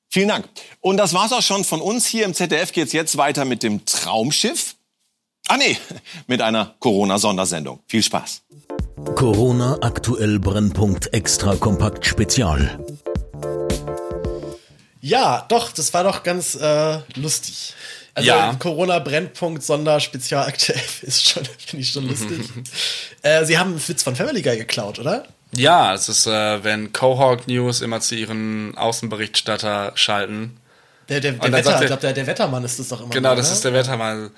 Vielen 0.09 0.29
Dank. 0.29 0.49
Und 0.81 0.97
das 0.97 1.13
war's 1.13 1.33
auch 1.33 1.43
schon 1.43 1.65
von 1.65 1.83
uns 1.83 2.07
hier 2.07 2.25
im 2.25 2.33
ZDF. 2.33 2.73
Geht's 2.73 2.93
jetzt 2.93 3.19
weiter 3.19 3.45
mit 3.45 3.63
dem 3.63 3.85
Traumschiff. 3.85 4.77
Ah 5.49 5.57
nee, 5.57 5.77
mit 6.27 6.41
einer 6.41 6.75
Corona-Sondersendung. 6.79 7.81
Viel 7.87 8.03
Spaß. 8.03 8.43
Corona 9.15 9.79
aktuell 9.83 10.39
Brennpunkt 10.39 11.13
Extra 11.13 11.57
Kompakt 11.57 12.07
Spezial. 12.07 12.79
Ja, 15.01 15.47
doch, 15.49 15.73
das 15.73 15.93
war 15.95 16.05
doch 16.05 16.23
ganz 16.23 16.55
äh, 16.55 16.99
lustig. 17.17 17.75
Also 18.15 18.29
Ja. 18.29 18.55
Corona 18.59 18.99
Brennpunkt 18.99 19.63
Sonder 19.63 20.01
Spezial 20.01 20.47
aktuell 20.47 20.81
ist 21.03 21.31
schon, 21.31 21.45
finde 21.45 21.83
ich 21.83 21.91
schon 21.91 22.09
lustig. 22.09 22.41
äh, 23.23 23.45
Sie 23.45 23.59
haben 23.59 23.71
einen 23.71 23.89
Witz 23.89 24.03
von 24.03 24.17
Family 24.17 24.43
Guy 24.43 24.57
geklaut, 24.57 24.99
oder? 24.99 25.27
Ja, 25.53 25.95
es 25.95 26.09
ist, 26.09 26.27
äh, 26.27 26.63
wenn 26.65 26.93
Cohawk 26.93 27.47
News 27.47 27.81
immer 27.81 28.01
zu 28.01 28.15
ihren 28.17 28.77
Außenberichterstatter 28.77 29.93
schalten. 29.95 30.59
Der, 31.09 31.21
der, 31.21 31.33
der 31.33 31.53
Wetter, 31.53 31.63
sagt 31.63 31.81
ich 31.83 31.87
glaube, 31.87 32.03
der, 32.03 32.13
der 32.13 32.27
Wettermann 32.27 32.65
ist 32.65 32.79
das 32.79 32.89
doch 32.89 33.01
immer. 33.01 33.11
Genau, 33.11 33.31
nur, 33.31 33.37
das 33.37 33.49
ne? 33.49 33.55
ist 33.55 33.65
der 33.65 33.73
Wettermann. 33.73 34.31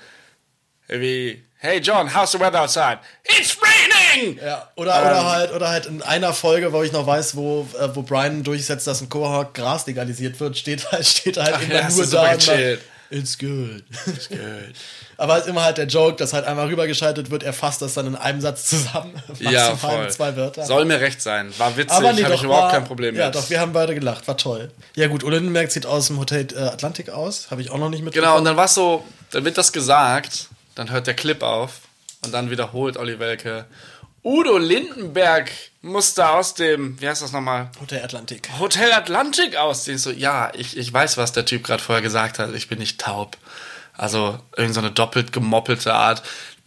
Wie, 0.87 1.41
hey 1.61 1.79
John, 1.79 2.07
how's 2.13 2.31
the 2.31 2.39
weather 2.39 2.59
outside? 2.59 2.99
It's 3.23 3.55
raining! 3.61 4.37
Ja, 4.43 4.67
oder, 4.75 4.95
Ähm, 4.95 5.07
oder 5.07 5.31
halt, 5.31 5.53
oder 5.53 5.69
halt 5.69 5.85
in 5.85 6.01
einer 6.01 6.33
Folge, 6.33 6.73
wo 6.73 6.83
ich 6.83 6.91
noch 6.91 7.05
weiß, 7.07 7.35
wo, 7.35 7.67
äh, 7.79 7.87
wo 7.95 8.01
Brian 8.01 8.43
durchsetzt, 8.43 8.87
dass 8.87 9.01
ein 9.01 9.09
Cohawk 9.09 9.53
Gras 9.53 9.85
legalisiert 9.85 10.39
wird, 10.39 10.57
steht 10.57 10.91
halt, 10.91 11.05
steht 11.07 11.37
halt 11.37 11.53
Ach 11.55 11.61
immer 11.61 11.73
ja, 11.73 11.89
nur 11.89 12.05
da. 12.07 12.33
It's 12.33 13.37
good. 13.37 13.83
It's 14.07 14.29
good. 14.29 14.37
Aber 15.17 15.35
es 15.37 15.43
ist 15.43 15.49
immer 15.49 15.63
halt 15.63 15.77
der 15.77 15.85
Joke, 15.85 16.15
dass 16.15 16.31
halt 16.33 16.45
einmal 16.45 16.67
rübergeschaltet 16.67 17.29
wird, 17.29 17.43
er 17.43 17.51
fasst 17.53 17.81
das 17.81 17.93
dann 17.93 18.07
in 18.07 18.15
einem 18.15 18.39
Satz 18.41 18.65
zusammen. 18.67 19.13
Ja, 19.39 19.75
voll. 19.75 20.05
in 20.05 20.09
zwei 20.09 20.35
Wörter. 20.37 20.65
Soll 20.65 20.85
mir 20.85 20.99
recht 21.01 21.21
sein. 21.21 21.53
War 21.57 21.75
witzig, 21.77 21.91
Aber 21.91 22.13
nee, 22.13 22.23
habe 22.23 22.33
ich 22.35 22.41
überhaupt 22.43 22.63
war- 22.67 22.71
kein 22.71 22.85
Problem 22.85 23.15
Ja, 23.15 23.25
mit. 23.25 23.35
doch, 23.35 23.49
wir 23.49 23.59
haben 23.59 23.73
beide 23.73 23.93
gelacht, 23.93 24.27
war 24.27 24.37
toll. 24.37 24.71
Ja 24.95 25.07
gut, 25.07 25.23
Udo 25.23 25.35
Lindenberg 25.35 25.69
sieht 25.71 25.85
aus 25.85 26.07
dem 26.07 26.17
Hotel 26.19 26.47
äh, 26.55 26.59
Atlantik 26.61 27.09
aus, 27.09 27.51
habe 27.51 27.61
ich 27.61 27.69
auch 27.69 27.77
noch 27.77 27.89
nicht 27.89 28.01
mitbekommen. 28.03 28.29
Genau, 28.29 28.37
und 28.39 28.45
dann 28.45 28.55
war 28.57 28.67
so, 28.69 29.03
dann 29.31 29.43
wird 29.45 29.57
das 29.57 29.71
gesagt, 29.73 30.47
dann 30.75 30.91
hört 30.91 31.07
der 31.07 31.13
Clip 31.13 31.41
auf 31.43 31.81
und 32.23 32.33
dann 32.33 32.49
wiederholt 32.49 32.97
Olli 32.97 33.19
Welke. 33.19 33.65
Udo 34.23 34.57
Lindenberg 34.57 35.51
musste 35.81 36.29
aus 36.29 36.53
dem, 36.53 36.99
wie 37.01 37.07
heißt 37.07 37.23
das 37.23 37.31
nochmal? 37.31 37.71
Hotel 37.79 38.03
Atlantik. 38.03 38.49
Hotel 38.59 38.91
Atlantik 38.93 39.55
ausziehen. 39.55 39.97
So, 39.97 40.11
ja, 40.11 40.51
ich, 40.55 40.77
ich 40.77 40.93
weiß, 40.93 41.17
was 41.17 41.31
der 41.31 41.45
Typ 41.45 41.63
gerade 41.63 41.81
vorher 41.81 42.03
gesagt 42.03 42.37
hat. 42.37 42.53
Ich 42.53 42.67
bin 42.67 42.77
nicht 42.77 43.01
taub. 43.01 43.37
Also 43.97 44.39
irgend 44.55 44.75
so 44.75 44.79
eine 44.79 44.91
doppelt 44.91 45.33
gemoppelte 45.33 45.93
Art, 45.93 46.21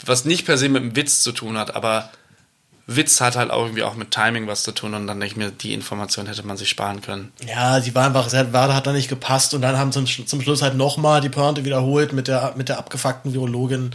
was 0.05 0.25
nicht 0.25 0.45
per 0.45 0.59
se 0.59 0.69
mit 0.69 0.83
dem 0.83 0.97
Witz 0.97 1.21
zu 1.21 1.33
tun 1.33 1.57
hat, 1.57 1.75
aber 1.75 2.11
Witz 2.87 3.21
hat 3.23 3.35
halt 3.37 3.51
auch 3.51 3.63
irgendwie 3.63 3.83
auch 3.83 3.95
mit 3.95 4.11
Timing 4.11 4.47
was 4.47 4.63
zu 4.63 4.73
tun 4.73 4.93
und 4.93 5.07
dann 5.07 5.19
denke 5.19 5.33
ich 5.33 5.37
mir, 5.37 5.51
die 5.51 5.73
Information 5.73 6.27
hätte 6.27 6.47
man 6.47 6.59
sich 6.59 6.69
sparen 6.69 7.01
können. 7.01 7.33
Ja, 7.49 7.81
sie 7.81 7.95
war 7.95 8.07
einfach, 8.07 8.29
sehr, 8.29 8.53
war, 8.53 8.75
hat 8.75 8.87
da 8.87 8.93
nicht 8.93 9.09
gepasst 9.09 9.55
und 9.55 9.63
dann 9.63 9.79
haben 9.79 9.91
zum, 9.91 10.07
zum 10.07 10.43
Schluss 10.43 10.61
halt 10.61 10.75
nochmal 10.75 11.23
die 11.23 11.31
Pointe 11.31 11.65
wiederholt 11.65 12.13
mit 12.13 12.29
der, 12.29 12.53
mit 12.57 12.69
der 12.69 12.79
abgefuckten 12.79 13.33
Virologin. 13.33 13.95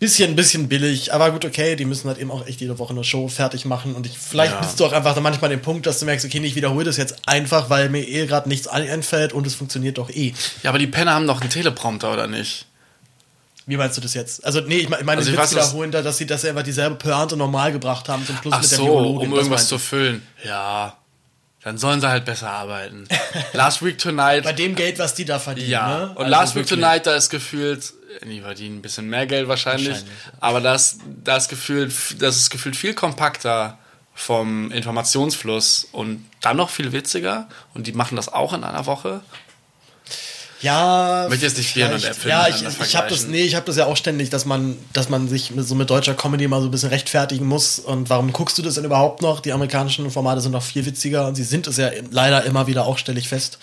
Bisschen, 0.00 0.34
bisschen 0.34 0.68
billig, 0.68 1.14
aber 1.14 1.30
gut, 1.30 1.44
okay, 1.44 1.76
die 1.76 1.84
müssen 1.84 2.08
halt 2.08 2.18
eben 2.18 2.30
auch 2.32 2.46
echt 2.46 2.60
jede 2.60 2.78
Woche 2.80 2.92
eine 2.92 3.04
Show 3.04 3.28
fertig 3.28 3.64
machen 3.64 3.94
und 3.94 4.06
ich, 4.06 4.18
vielleicht 4.18 4.54
Ja. 4.54 4.60
bist 4.60 4.80
du 4.80 4.86
auch 4.86 4.92
einfach 4.92 5.14
dann 5.14 5.22
manchmal 5.22 5.50
den 5.50 5.62
Punkt, 5.62 5.86
dass 5.86 6.00
du 6.00 6.06
merkst, 6.06 6.26
okay, 6.26 6.40
ich 6.44 6.56
wiederhole 6.56 6.84
das 6.84 6.96
jetzt 6.96 7.28
einfach, 7.28 7.70
weil 7.70 7.88
mir 7.90 8.02
eh 8.06 8.26
gerade 8.26 8.48
nichts 8.48 8.66
einfällt 8.66 9.32
und 9.34 9.46
es 9.46 9.54
funktioniert 9.54 9.98
doch 9.98 10.10
eh. 10.10 10.34
Ja, 10.64 10.70
aber 10.70 10.78
die 10.80 10.86
Penner 10.88 11.14
haben 11.14 11.26
doch 11.28 11.40
einen 11.40 11.50
Teleprompter, 11.50 12.12
oder 12.12 12.26
nicht? 12.26 12.66
Wie 13.66 13.76
meinst 13.76 13.96
du 13.96 14.00
das 14.00 14.14
jetzt? 14.14 14.44
Also, 14.44 14.60
nee, 14.60 14.76
ich 14.76 14.88
meine, 14.88 15.00
ich 15.00 15.06
meine 15.06 15.18
Also 15.18 15.30
den 15.30 15.34
ich 15.34 15.40
Witz 15.40 15.50
weiß, 15.50 15.58
dass- 15.58 15.68
wiederholen, 15.70 15.90
da, 15.90 16.02
dass 16.02 16.18
sie, 16.18 16.26
sie 16.28 16.48
einfach 16.48 16.62
dieselbe 16.62 16.94
Pointe 16.96 17.36
normal 17.36 17.72
gebracht 17.72 18.08
haben 18.08 18.24
zum 18.24 18.36
Schluss 18.36 18.54
Ach 18.56 18.62
mit 18.62 18.70
der 18.70 18.78
so, 18.78 18.96
um 18.96 19.30
das 19.30 19.38
irgendwas 19.38 19.68
zu 19.68 19.78
füllen. 19.78 20.26
Ja, 20.44 20.96
dann 21.62 21.78
sollen 21.78 22.00
sie 22.00 22.08
halt 22.08 22.24
besser 22.24 22.48
arbeiten. 22.50 23.08
Last 23.52 23.84
Week 23.84 23.98
Tonight. 23.98 24.44
Bei 24.44 24.52
dem 24.52 24.76
Geld, 24.76 25.00
was 25.00 25.14
die 25.14 25.24
da 25.24 25.40
verdienen. 25.40 25.70
Ja, 25.70 25.98
ne? 25.98 26.08
und 26.10 26.18
Also 26.18 26.30
Last 26.30 26.54
Week. 26.54 26.66
Tonight, 26.66 27.06
da 27.06 27.16
ist 27.16 27.28
gefühlt, 27.28 27.92
die 28.24 28.40
verdienen 28.40 28.76
ein 28.78 28.82
bisschen 28.82 29.08
mehr 29.10 29.26
Geld 29.26 29.48
wahrscheinlich, 29.48 29.88
Wahrscheinlich. 29.88 30.12
aber 30.38 30.60
das, 30.60 30.98
das, 31.24 31.48
gefühlt, 31.48 31.92
das 32.20 32.36
ist 32.36 32.50
gefühlt 32.50 32.76
viel 32.76 32.94
kompakter 32.94 33.78
vom 34.14 34.70
Informationsfluss 34.70 35.88
und 35.92 36.24
dann 36.40 36.56
noch 36.56 36.70
viel 36.70 36.92
witziger 36.92 37.48
und 37.74 37.86
die 37.88 37.92
machen 37.92 38.14
das 38.16 38.32
auch 38.32 38.52
in 38.52 38.62
einer 38.64 38.86
Woche. 38.86 39.20
Ja, 40.62 41.24
Ich 41.24 41.30
möchte 41.30 41.46
jetzt 41.46 41.58
nicht 41.58 41.74
Birnen 41.74 41.94
und 41.94 42.04
Äpfel 42.04 42.30
Ja, 42.30 42.48
ich, 42.48 42.62
ich 42.62 42.96
habe 42.96 43.08
das, 43.08 43.26
nee, 43.26 43.42
ich 43.42 43.54
habe 43.54 43.66
das 43.66 43.76
ja 43.76 43.86
auch 43.86 43.96
ständig, 43.96 44.30
dass 44.30 44.44
man, 44.44 44.76
dass 44.92 45.08
man 45.08 45.28
sich 45.28 45.50
mit, 45.50 45.66
so 45.66 45.74
mit 45.74 45.90
deutscher 45.90 46.14
Comedy 46.14 46.48
mal 46.48 46.60
so 46.60 46.68
ein 46.68 46.70
bisschen 46.70 46.88
rechtfertigen 46.88 47.46
muss. 47.46 47.78
Und 47.78 48.08
warum 48.10 48.32
guckst 48.32 48.56
du 48.58 48.62
das 48.62 48.74
denn 48.74 48.84
überhaupt 48.84 49.22
noch? 49.22 49.40
Die 49.40 49.52
amerikanischen 49.52 50.10
Formate 50.10 50.40
sind 50.40 50.52
noch 50.52 50.62
viel 50.62 50.86
witziger 50.86 51.26
und 51.26 51.34
sie 51.34 51.44
sind 51.44 51.66
es 51.66 51.76
ja 51.76 51.90
leider 52.10 52.44
immer 52.44 52.66
wieder 52.66 52.86
auch, 52.86 52.98
ich 53.06 53.28
fest. 53.28 53.58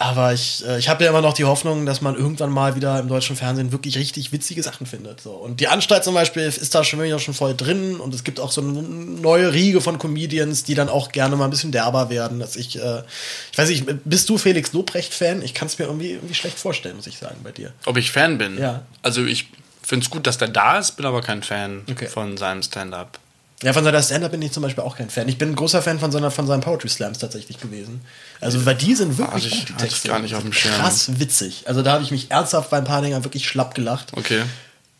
Aber 0.00 0.32
ich, 0.32 0.64
äh, 0.64 0.78
ich 0.78 0.88
habe 0.88 1.02
ja 1.02 1.10
immer 1.10 1.20
noch 1.20 1.32
die 1.32 1.44
Hoffnung, 1.44 1.84
dass 1.84 2.00
man 2.00 2.14
irgendwann 2.14 2.50
mal 2.50 2.76
wieder 2.76 3.00
im 3.00 3.08
deutschen 3.08 3.34
Fernsehen 3.34 3.72
wirklich 3.72 3.98
richtig 3.98 4.30
witzige 4.30 4.62
Sachen 4.62 4.86
findet. 4.86 5.20
So. 5.20 5.32
Und 5.32 5.58
die 5.58 5.66
Anstalt 5.66 6.04
zum 6.04 6.14
Beispiel 6.14 6.44
ist 6.44 6.72
da 6.72 6.84
schon 6.84 7.02
wieder 7.02 7.18
schon 7.18 7.34
voll 7.34 7.52
drin 7.56 7.96
und 7.98 8.14
es 8.14 8.22
gibt 8.22 8.38
auch 8.38 8.52
so 8.52 8.60
eine 8.60 8.80
neue 8.80 9.52
Riege 9.52 9.80
von 9.80 9.98
Comedians, 9.98 10.62
die 10.62 10.76
dann 10.76 10.88
auch 10.88 11.10
gerne 11.10 11.34
mal 11.34 11.46
ein 11.46 11.50
bisschen 11.50 11.72
derber 11.72 12.10
werden. 12.10 12.38
Dass 12.38 12.54
ich, 12.54 12.78
äh, 12.80 13.02
ich 13.50 13.58
weiß 13.58 13.68
nicht, 13.70 13.86
bist 14.04 14.28
du 14.28 14.38
Felix 14.38 14.72
Lobrecht-Fan? 14.72 15.42
Ich 15.42 15.52
kann 15.52 15.66
es 15.66 15.80
mir 15.80 15.86
irgendwie, 15.86 16.12
irgendwie 16.12 16.34
schlecht 16.34 16.60
vorstellen, 16.60 16.94
muss 16.94 17.08
ich 17.08 17.18
sagen, 17.18 17.38
bei 17.42 17.50
dir. 17.50 17.72
Ob 17.84 17.96
ich 17.96 18.12
Fan 18.12 18.38
bin? 18.38 18.56
Ja. 18.56 18.82
Also 19.02 19.24
ich 19.24 19.48
finde 19.82 20.04
es 20.04 20.10
gut, 20.10 20.28
dass 20.28 20.38
der 20.38 20.46
da 20.48 20.78
ist, 20.78 20.92
bin 20.92 21.06
aber 21.06 21.22
kein 21.22 21.42
Fan 21.42 21.82
Okay. 21.90 22.06
von 22.06 22.36
seinem 22.36 22.62
Stand-up. 22.62 23.18
Ja, 23.62 23.72
von 23.72 23.82
seiner 23.82 24.00
Stand-Up 24.02 24.30
bin 24.30 24.40
ich 24.42 24.52
zum 24.52 24.62
Beispiel 24.62 24.84
auch 24.84 24.96
kein 24.96 25.10
Fan. 25.10 25.28
Ich 25.28 25.36
bin 25.36 25.48
ein 25.50 25.56
großer 25.56 25.82
Fan 25.82 25.98
von, 25.98 26.12
seiner, 26.12 26.30
von 26.30 26.46
seinen 26.46 26.60
Poetry 26.60 26.88
Slams 26.88 27.18
tatsächlich 27.18 27.58
gewesen. 27.58 28.00
Also, 28.40 28.64
weil 28.64 28.76
die 28.76 28.94
sind 28.94 29.18
wirklich 29.18 29.46
ich- 29.46 29.58
gut, 29.66 29.68
die 29.70 29.82
Texte. 29.84 30.08
gar 30.08 30.20
nicht 30.20 30.34
auf 30.36 30.42
dem 30.42 30.52
Schirm. 30.52 30.74
Krass 30.74 31.18
witzig. 31.18 31.64
Also, 31.66 31.82
da 31.82 31.92
habe 31.92 32.04
ich 32.04 32.10
mich 32.12 32.30
ernsthaft 32.30 32.70
bei 32.70 32.78
ein 32.78 32.84
paar 32.84 33.02
Dingern 33.02 33.24
wirklich 33.24 33.48
schlapp 33.48 33.74
gelacht. 33.74 34.12
Okay. 34.16 34.42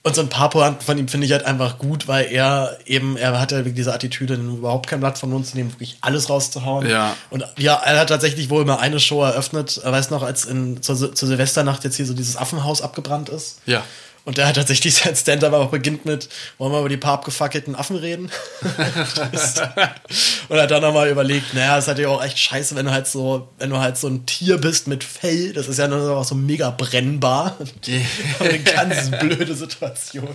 Und 0.05 0.15
so 0.15 0.23
ein 0.23 0.29
paar 0.29 0.49
Pointen 0.49 0.81
von 0.81 0.97
ihm 0.97 1.07
finde 1.09 1.27
ich 1.27 1.33
halt 1.33 1.45
einfach 1.45 1.79
gut, 1.79 2.09
weil 2.09 2.27
er 2.33 2.79
eben, 2.87 3.17
er 3.17 3.39
hat 3.39 3.51
ja 3.53 3.59
wirklich 3.59 3.75
diese 3.75 3.93
Attitüde, 3.93 4.35
überhaupt 4.35 4.87
kein 4.89 5.01
Blatt 5.01 5.19
vom 5.19 5.31
Mund 5.31 5.47
zu 5.47 5.57
nehmen, 5.57 5.73
wirklich 5.73 5.99
alles 6.01 6.31
rauszuhauen. 6.31 6.89
Ja. 6.89 7.15
Und 7.31 7.45
ja, 7.59 7.75
er 7.75 7.99
hat 8.01 8.09
tatsächlich 8.09 8.49
wohl 8.49 8.65
mal 8.65 8.77
eine 8.79 9.01
Show 9.01 9.23
eröffnet, 9.23 9.79
er 9.85 9.93
weiß 9.93 10.11
noch, 10.11 10.23
als 10.23 10.45
in, 10.47 10.83
zur, 10.83 10.97
zur 11.15 11.29
Silvesternacht 11.29 11.85
jetzt 11.85 11.97
hier 11.97 12.07
so 12.07 12.15
dieses 12.15 12.37
Affenhaus 12.37 12.81
abgebrannt 12.81 13.29
ist. 13.29 13.59
Ja. 13.67 13.83
Und 14.29 14.37
der 14.37 14.47
hat 14.47 14.57
tatsächlich 14.57 14.95
sein 14.95 15.17
Stand-up 15.17 15.55
auch 15.55 15.71
beginnt 15.71 16.05
mit, 16.05 16.29
wollen 16.59 16.71
wir 16.71 16.81
über 16.81 16.91
die 16.91 16.99
paar 16.99 17.15
abgefackelten 17.15 17.75
Affen 17.75 17.97
reden? 17.97 18.31
und 20.51 20.61
hat 20.61 20.71
dann 20.71 20.83
nochmal 20.83 21.09
überlegt, 21.09 21.55
naja, 21.55 21.79
es 21.79 21.85
ist 21.85 21.89
natürlich 21.89 22.11
auch 22.11 22.23
echt 22.23 22.39
scheiße, 22.39 22.77
wenn 22.77 22.85
du 22.85 22.93
halt 22.93 23.07
so, 23.07 23.49
wenn 23.59 23.71
du 23.71 23.79
halt 23.79 23.97
so 23.97 24.07
ein 24.07 24.27
Tier 24.27 24.59
bist 24.59 24.87
mit 24.87 25.03
Fell, 25.03 25.55
das 25.55 25.67
ist 25.67 25.79
ja 25.79 25.89
dann 25.89 26.07
auch 26.07 26.25
so 26.25 26.35
mega 26.35 26.69
brennbar. 26.69 27.57
eine 28.39 28.59
ganz 28.59 29.11
blöde 29.19 29.55
Situation. 29.55 30.29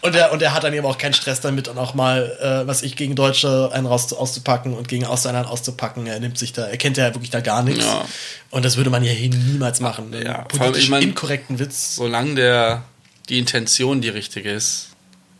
Und 0.00 0.14
er, 0.14 0.32
und 0.32 0.40
er 0.40 0.54
hat 0.54 0.64
dann 0.64 0.72
eben 0.72 0.86
auch 0.86 0.96
keinen 0.96 1.12
Stress 1.12 1.42
damit, 1.42 1.68
und 1.68 1.76
auch 1.76 1.92
mal, 1.92 2.38
äh, 2.40 2.66
was 2.66 2.80
ich 2.80 2.96
gegen 2.96 3.16
Deutsche 3.16 3.68
einen 3.74 3.84
raus 3.84 4.10
auszupacken 4.14 4.72
und 4.72 4.88
gegen 4.88 5.04
Ausländer 5.04 5.50
auszupacken. 5.50 6.06
Er 6.06 6.20
nimmt 6.20 6.38
sich 6.38 6.54
da, 6.54 6.68
er 6.68 6.78
kennt 6.78 6.96
ja 6.96 7.12
wirklich 7.14 7.28
da 7.28 7.40
gar 7.40 7.62
nichts. 7.62 7.84
Ja. 7.84 8.06
Und 8.48 8.64
das 8.64 8.78
würde 8.78 8.88
man 8.88 9.04
ja 9.04 9.12
hier 9.12 9.28
niemals 9.28 9.80
machen. 9.80 10.14
Einen 10.14 10.24
Ja, 10.24 10.38
politisch 10.44 10.84
ich 10.84 10.88
mein, 10.88 11.02
inkorrekten 11.02 11.58
Witz. 11.58 11.96
Solange 11.96 12.36
der, 12.36 12.84
die 13.30 13.38
Intention 13.38 14.00
die 14.02 14.08
richtige 14.10 14.50
ist, 14.52 14.88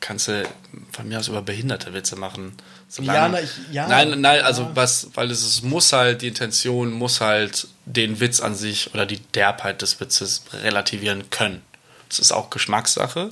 kannst 0.00 0.28
du 0.28 0.48
von 0.92 1.08
mir 1.08 1.18
aus 1.18 1.28
über 1.28 1.42
behinderte 1.42 1.92
Witze 1.92 2.16
machen. 2.16 2.54
Solange, 2.88 3.18
Ja, 3.18 3.28
na, 3.28 3.40
ich- 3.40 3.50
ja. 3.72 3.86
nein, 3.86 4.20
nein, 4.20 4.40
also 4.42 4.70
was, 4.74 5.08
weil 5.14 5.30
es 5.30 5.44
ist, 5.44 5.62
muss 5.62 5.92
halt, 5.92 6.22
die 6.22 6.28
Intention 6.28 6.90
muss 6.92 7.20
halt 7.20 7.68
den 7.84 8.18
Witz 8.20 8.40
an 8.40 8.54
sich 8.54 8.94
oder 8.94 9.04
die 9.06 9.18
Derbheit 9.20 9.82
des 9.82 10.00
Witzes 10.00 10.42
relativieren 10.54 11.28
können. 11.30 11.62
Das 12.08 12.18
ist 12.18 12.32
auch 12.32 12.48
Geschmackssache, 12.50 13.30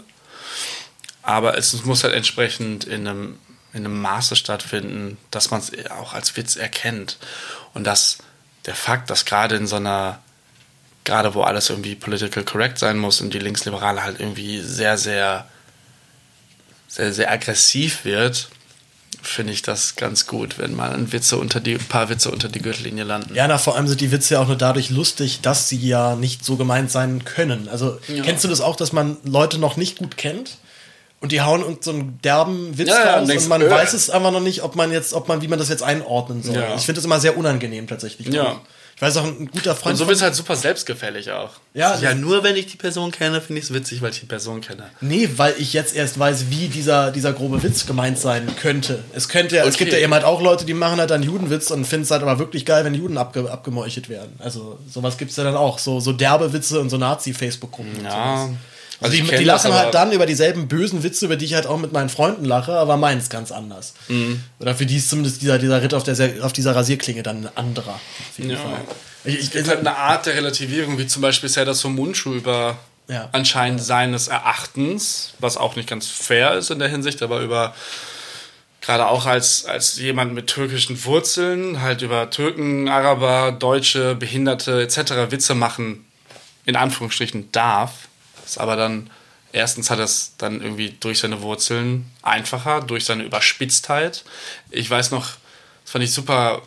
aber 1.22 1.56
es 1.58 1.84
muss 1.84 2.04
halt 2.04 2.14
entsprechend 2.14 2.84
in 2.84 3.06
einem, 3.08 3.38
in 3.72 3.84
einem 3.84 4.00
Maße 4.00 4.36
stattfinden, 4.36 5.16
dass 5.30 5.50
man 5.50 5.60
es 5.60 5.72
auch 5.90 6.12
als 6.14 6.36
Witz 6.36 6.56
erkennt. 6.56 7.16
Und 7.74 7.84
dass 7.84 8.18
der 8.66 8.74
Fakt, 8.74 9.10
dass 9.10 9.24
gerade 9.24 9.56
in 9.56 9.66
so 9.66 9.76
einer 9.76 10.20
gerade 11.08 11.34
wo 11.34 11.40
alles 11.42 11.70
irgendwie 11.70 11.94
political 11.94 12.44
correct 12.44 12.78
sein 12.78 12.98
muss 12.98 13.20
und 13.22 13.32
die 13.32 13.38
Linksliberale 13.38 14.04
halt 14.04 14.20
irgendwie 14.20 14.60
sehr, 14.60 14.98
sehr, 14.98 15.46
sehr, 16.86 17.14
sehr 17.14 17.32
aggressiv 17.32 18.04
wird, 18.04 18.50
finde 19.22 19.54
ich 19.54 19.62
das 19.62 19.96
ganz 19.96 20.26
gut, 20.26 20.58
wenn 20.58 20.74
mal 20.76 20.92
ein, 20.92 21.10
Witze 21.10 21.38
unter 21.38 21.60
die, 21.60 21.74
ein 21.74 21.84
paar 21.88 22.10
Witze 22.10 22.30
unter 22.30 22.48
die 22.48 22.60
Gürtellinie 22.60 23.04
landen. 23.04 23.34
Ja, 23.34 23.48
na, 23.48 23.56
vor 23.56 23.74
allem 23.76 23.88
sind 23.88 24.02
die 24.02 24.12
Witze 24.12 24.34
ja 24.34 24.40
auch 24.40 24.46
nur 24.46 24.56
dadurch 24.56 24.90
lustig, 24.90 25.40
dass 25.40 25.68
sie 25.68 25.78
ja 25.78 26.14
nicht 26.14 26.44
so 26.44 26.56
gemeint 26.56 26.90
sein 26.90 27.24
können. 27.24 27.68
Also, 27.70 27.98
Ja. 28.06 28.22
kennst 28.22 28.44
du 28.44 28.48
das 28.48 28.60
auch, 28.60 28.76
dass 28.76 28.92
man 28.92 29.16
Leute 29.24 29.58
noch 29.58 29.76
nicht 29.76 29.96
gut 29.96 30.18
kennt? 30.18 30.58
Und 31.20 31.32
die 31.32 31.40
hauen 31.40 31.62
uns 31.64 31.86
so 31.86 31.90
einen 31.90 32.20
derben 32.22 32.76
Witz 32.76 32.88
Ja, 32.90 33.04
ja, 33.04 33.16
raus 33.16 33.26
denkst, 33.26 33.44
und 33.44 33.48
man 33.48 33.62
äh. 33.62 33.70
weiß 33.70 33.94
es 33.94 34.10
einfach 34.10 34.30
noch 34.30 34.40
nicht, 34.40 34.62
ob 34.62 34.76
man 34.76 34.92
jetzt, 34.92 35.14
ob 35.14 35.26
man, 35.26 35.40
wie 35.40 35.48
man 35.48 35.58
das 35.58 35.70
jetzt 35.70 35.82
einordnen 35.82 36.42
soll. 36.42 36.56
Ja. 36.56 36.74
Ich 36.76 36.82
finde 36.82 36.98
das 36.98 37.06
immer 37.06 37.18
sehr 37.18 37.36
unangenehm 37.36 37.86
tatsächlich. 37.88 38.28
Ja. 38.28 38.60
Ich 38.98 39.02
weiß 39.02 39.16
auch, 39.18 39.24
ein 39.26 39.46
guter 39.46 39.76
Freund. 39.76 39.92
Und 39.92 39.96
so 39.96 40.08
wird 40.08 40.16
es 40.16 40.22
halt 40.24 40.34
super 40.34 40.56
selbstgefällig 40.56 41.30
auch. 41.30 41.50
Ja, 41.72 41.96
ja, 42.00 42.16
nur 42.16 42.42
wenn 42.42 42.56
ich 42.56 42.66
die 42.66 42.76
Person 42.76 43.12
kenne, 43.12 43.40
finde 43.40 43.60
ich 43.60 43.66
es 43.66 43.72
witzig, 43.72 44.02
weil 44.02 44.10
ich 44.10 44.18
die 44.18 44.26
Person 44.26 44.60
kenne. 44.60 44.90
Nee, 45.00 45.30
weil 45.36 45.54
ich 45.56 45.72
jetzt 45.72 45.94
erst 45.94 46.18
weiß, 46.18 46.46
wie 46.50 46.66
dieser, 46.66 47.12
dieser 47.12 47.32
grobe 47.32 47.62
Witz 47.62 47.86
gemeint 47.86 48.18
sein 48.18 48.48
könnte. 48.60 48.98
Es 49.14 49.28
könnte, 49.28 49.54
ja- 49.54 49.62
es 49.62 49.76
Okay. 49.76 49.84
gibt 49.84 49.92
ja 49.92 50.00
eben 50.00 50.12
halt 50.12 50.24
auch 50.24 50.42
Leute, 50.42 50.64
die 50.64 50.74
machen 50.74 50.98
halt 50.98 51.12
einen 51.12 51.22
Judenwitz 51.22 51.70
und 51.70 51.84
finden 51.84 52.02
es 52.02 52.10
halt 52.10 52.22
aber 52.22 52.40
wirklich 52.40 52.66
geil, 52.66 52.84
wenn 52.84 52.92
Juden 52.94 53.18
abge, 53.18 53.48
abgemeuchelt 53.48 54.08
werden. 54.08 54.32
Also 54.40 54.80
sowas 54.92 55.16
gibt's 55.16 55.36
ja 55.36 55.44
dann 55.44 55.54
auch. 55.54 55.78
So, 55.78 56.00
so 56.00 56.12
derbe 56.12 56.52
Witze 56.52 56.80
und 56.80 56.90
so 56.90 56.96
Nazi-Facebook-Gruppen. 56.96 57.98
und 57.98 58.04
Ja. 58.04 58.46
sowas. 58.48 58.56
Also 59.00 59.14
ich 59.14 59.22
die, 59.28 59.48
aber- 59.50 59.74
halt 59.74 59.94
dann 59.94 60.10
über 60.12 60.26
dieselben 60.26 60.66
bösen 60.68 61.02
Witze, 61.04 61.26
über 61.26 61.36
die 61.36 61.44
ich 61.44 61.54
halt 61.54 61.66
auch 61.66 61.78
mit 61.78 61.92
meinen 61.92 62.08
Freunden 62.08 62.44
lache, 62.44 62.72
aber 62.72 62.96
meins 62.96 63.28
ganz 63.28 63.52
anders. 63.52 63.94
Mhm. 64.08 64.42
Oder 64.58 64.74
für 64.74 64.86
die 64.86 64.96
ist 64.96 65.08
zumindest 65.10 65.40
dieser, 65.42 65.58
dieser 65.58 65.80
Ritt 65.82 65.94
auf, 65.94 66.02
der, 66.02 66.16
auf 66.44 66.52
dieser 66.52 66.74
Rasierklinge 66.74 67.22
dann 67.22 67.44
ein 67.46 67.56
anderer. 67.56 67.94
Auf 67.94 68.38
jeden 68.38 68.50
Ja. 68.50 68.56
Fall. 68.56 68.80
Ich, 69.24 69.34
ich, 69.34 69.40
Es 69.46 69.50
gibt 69.52 69.68
halt 69.68 69.78
eine 69.80 69.96
Art 69.96 70.26
der 70.26 70.34
Relativierung, 70.34 70.98
wie 70.98 71.06
zum 71.06 71.22
Beispiel 71.22 71.48
Serdar 71.48 71.74
Somuncu 71.74 72.32
über 72.34 72.76
Ja. 73.08 73.28
anscheinend 73.32 73.82
seines 73.82 74.28
Erachtens, 74.28 75.34
was 75.38 75.56
auch 75.56 75.76
nicht 75.76 75.88
ganz 75.88 76.06
fair 76.08 76.54
ist 76.54 76.70
in 76.70 76.78
der 76.80 76.88
Hinsicht, 76.88 77.22
aber 77.22 77.40
über 77.40 77.74
gerade 78.80 79.06
auch 79.06 79.26
als, 79.26 79.64
als 79.64 79.98
jemand 79.98 80.34
mit 80.34 80.46
türkischen 80.46 81.04
Wurzeln, 81.04 81.82
halt 81.82 82.02
über 82.02 82.30
Türken, 82.30 82.88
Araber, 82.88 83.52
Deutsche, 83.52 84.14
Behinderte 84.14 84.82
etc. 84.82 85.30
Witze 85.30 85.54
machen, 85.54 86.04
in 86.64 86.74
Anführungsstrichen 86.76 87.50
darf, 87.52 87.92
ist 88.48 88.58
aber 88.58 88.76
dann, 88.76 89.10
erstens 89.52 89.90
hat 89.90 89.98
er 89.98 90.04
es 90.04 90.32
dann 90.38 90.60
irgendwie 90.60 90.96
durch 91.00 91.20
seine 91.20 91.42
Wurzeln 91.42 92.10
einfacher, 92.22 92.80
durch 92.80 93.04
seine 93.04 93.24
Überspitztheit. 93.24 94.24
Ich 94.70 94.88
weiß 94.88 95.10
noch, 95.10 95.26
das 95.84 95.92
fand 95.92 96.04
ich 96.04 96.12
super 96.12 96.62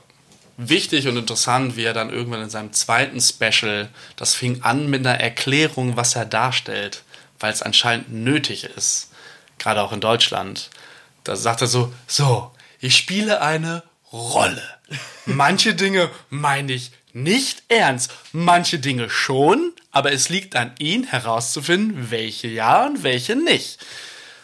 wichtig 0.57 1.07
und 1.07 1.17
interessant, 1.17 1.75
wie 1.75 1.83
er 1.83 1.93
dann 1.93 2.11
irgendwann 2.11 2.41
in 2.41 2.49
seinem 2.49 2.73
zweiten 2.73 3.19
Special, 3.19 3.89
das 4.15 4.35
fing 4.35 4.61
an 4.63 4.89
mit 4.89 5.05
einer 5.05 5.19
Erklärung, 5.19 5.97
was 5.97 6.15
er 6.15 6.25
darstellt, 6.25 7.03
weil 7.39 7.51
es 7.51 7.61
anscheinend 7.61 8.11
nötig 8.11 8.63
ist, 8.63 9.09
gerade 9.57 9.81
auch 9.81 9.91
in 9.91 10.01
Deutschland. 10.01 10.69
Da 11.23 11.35
sagt 11.35 11.61
er 11.61 11.67
so, 11.67 11.93
so, 12.07 12.51
ich 12.79 12.95
spiele 12.95 13.41
eine 13.41 13.83
Rolle. 14.11 14.63
Manche 15.25 15.73
Dinge 15.73 16.09
meine 16.29 16.73
ich 16.73 16.91
nicht 17.13 17.63
ernst, 17.67 18.11
manche 18.31 18.79
Dinge 18.79 19.09
schon, 19.09 19.71
aber 19.91 20.11
es 20.13 20.29
liegt 20.29 20.55
an 20.55 20.71
ihn 20.79 21.03
herauszufinden, 21.03 22.11
welche 22.11 22.47
ja 22.47 22.85
und 22.85 23.03
welche 23.03 23.35
nicht. 23.35 23.79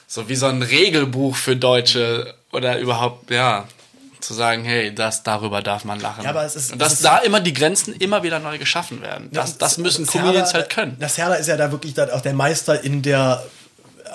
So 0.08 0.30
wie 0.30 0.36
so 0.36 0.46
ein 0.48 0.62
Regelbuch 0.62 1.36
für 1.36 1.56
Deutsche 1.56 2.36
oder 2.52 2.80
überhaupt, 2.80 3.30
ja, 3.32 3.68
zu 4.20 4.34
sagen, 4.34 4.64
hey, 4.64 4.94
das 4.94 5.24
darüber 5.24 5.62
darf 5.62 5.86
man 5.86 6.00
lachen. 6.00 6.24
Ja, 6.24 6.32
aber 6.32 6.44
es 6.44 6.56
ist- 6.56 6.72
und 6.74 6.82
dass 6.82 7.02
da 7.02 7.20
immer 7.20 7.40
die 7.40 7.54
Grenzen 7.54 7.94
immer 7.94 8.24
wieder 8.24 8.40
neu 8.40 8.58
geschaffen 8.58 9.02
werden. 9.02 9.30
Das, 9.32 9.58
das 9.58 9.78
müssen 9.78 10.06
das 10.06 10.14
Comedians 10.14 10.50
Herder- 10.54 10.60
halt 10.64 10.70
können. 10.70 10.98
Das 11.00 11.18
Herder 11.18 11.38
ist 11.38 11.48
ja 11.48 11.56
da 11.56 11.72
wirklich 11.72 12.00
auch 12.02 12.22
der 12.22 12.34
Meister 12.34 12.84
in 12.84 13.02
der 13.04 13.44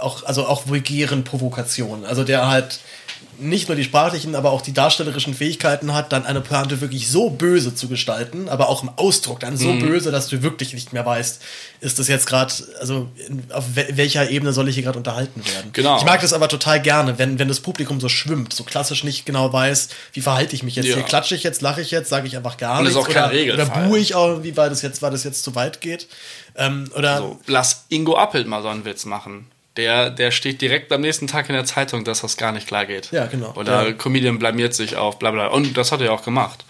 auch, 0.00 0.24
also 0.24 0.46
auch 0.46 0.66
vulgären 0.66 1.22
Provokation. 1.22 2.04
Also 2.04 2.24
der 2.24 2.48
halt 2.48 2.80
nicht 3.43 3.69
nur 3.69 3.77
die 3.77 3.85
sprachlichen, 3.85 4.35
aber 4.35 4.51
auch 4.52 4.62
die 4.62 4.73
darstellerischen 4.73 5.35
Fähigkeiten 5.35 5.93
hat, 5.94 6.12
dann 6.12 6.24
eine 6.24 6.40
Pointe 6.40 6.81
wirklich 6.81 7.09
so 7.10 7.28
böse 7.31 7.74
zu 7.74 7.89
gestalten, 7.89 8.48
aber 8.48 8.69
auch 8.69 8.82
im 8.82 8.89
Ausdruck 8.97 9.40
dann 9.40 9.56
so 9.56 9.69
Mhm. 9.73 9.81
böse, 9.81 10.10
dass 10.10 10.28
du 10.28 10.43
wirklich 10.43 10.73
nicht 10.74 10.93
mehr 10.93 11.05
weißt, 11.05 11.43
ist 11.81 11.98
das 11.98 12.09
jetzt 12.09 12.27
gerade, 12.27 12.52
also 12.81 13.09
auf 13.52 13.64
wel- 13.74 13.97
welcher 13.97 14.31
Ebene 14.31 14.52
soll 14.52 14.69
ich 14.69 14.74
hier 14.77 14.85
gerade 14.85 14.98
unterhalten 14.98 15.44
werden. 15.44 15.70
Genau. 15.73 15.98
Ich 15.98 16.05
mag 16.05 16.20
das 16.20 16.32
aber 16.32 16.48
total 16.48 16.81
gerne, 16.81 17.19
wenn, 17.19 17.39
wenn 17.39 17.48
das 17.48 17.60
Publikum 17.60 18.01
so 18.01 18.09
schwimmt, 18.09 18.52
so 18.52 18.64
klassisch 18.64 19.05
nicht 19.05 19.27
genau 19.27 19.52
weiß, 19.52 19.89
wie 20.12 20.20
verhalte 20.20 20.55
ich 20.55 20.62
mich 20.62 20.77
jetzt 20.77 20.86
Ja. 20.86 20.94
hier, 20.97 21.02
klatsche 21.05 21.35
ich 21.35 21.43
jetzt, 21.43 21.60
lache 21.62 21.81
ich 21.81 21.90
jetzt, 21.90 22.09
sage 22.09 22.27
ich 22.27 22.36
einfach 22.36 22.56
gar 22.56 22.78
Und 22.78 22.85
das 22.85 22.93
ist 22.93 22.97
nichts 22.98 23.10
auch 23.10 23.14
kein 23.31 23.51
oder, 23.52 23.55
oder 23.55 23.66
buhe 23.89 23.98
ich 23.98 24.14
auch, 24.14 24.43
wie 24.43 24.56
weil 24.56 24.70
das 24.70 24.82
jetzt, 24.82 25.02
weil 25.02 25.10
das 25.10 25.24
jetzt 25.24 25.43
zu 25.44 25.55
weit 25.55 25.81
geht. 25.81 26.06
Ähm, 26.55 26.90
oder 26.97 27.19
So, 27.19 27.39
lass 27.47 27.86
Ingo 27.89 28.16
Appelt 28.16 28.47
mal 28.47 28.62
so 28.62 28.69
einen 28.69 28.85
Witz 28.85 29.05
machen. 29.05 29.47
Der, 29.76 30.10
der 30.10 30.30
steht 30.30 30.60
direkt 30.60 30.92
am 30.92 31.00
nächsten 31.00 31.26
Tag 31.26 31.48
in 31.48 31.54
der 31.54 31.64
Zeitung, 31.64 32.04
dass 32.04 32.20
das 32.20 32.36
gar 32.36 32.52
nicht 32.52 32.66
klar 32.66 32.84
geht. 32.84 33.10
Ja, 33.10 33.26
genau. 33.26 33.52
Oder 33.54 33.88
Ja. 33.88 33.92
Comedian 33.94 34.38
blamiert 34.38 34.74
sich 34.74 34.96
auf 34.96 35.18
bla 35.18 35.30
bla. 35.30 35.46
Und 35.48 35.76
das 35.76 35.92
hat 35.92 36.00
er 36.00 36.06
ja 36.06 36.12
auch 36.12 36.24
gemacht. 36.24 36.64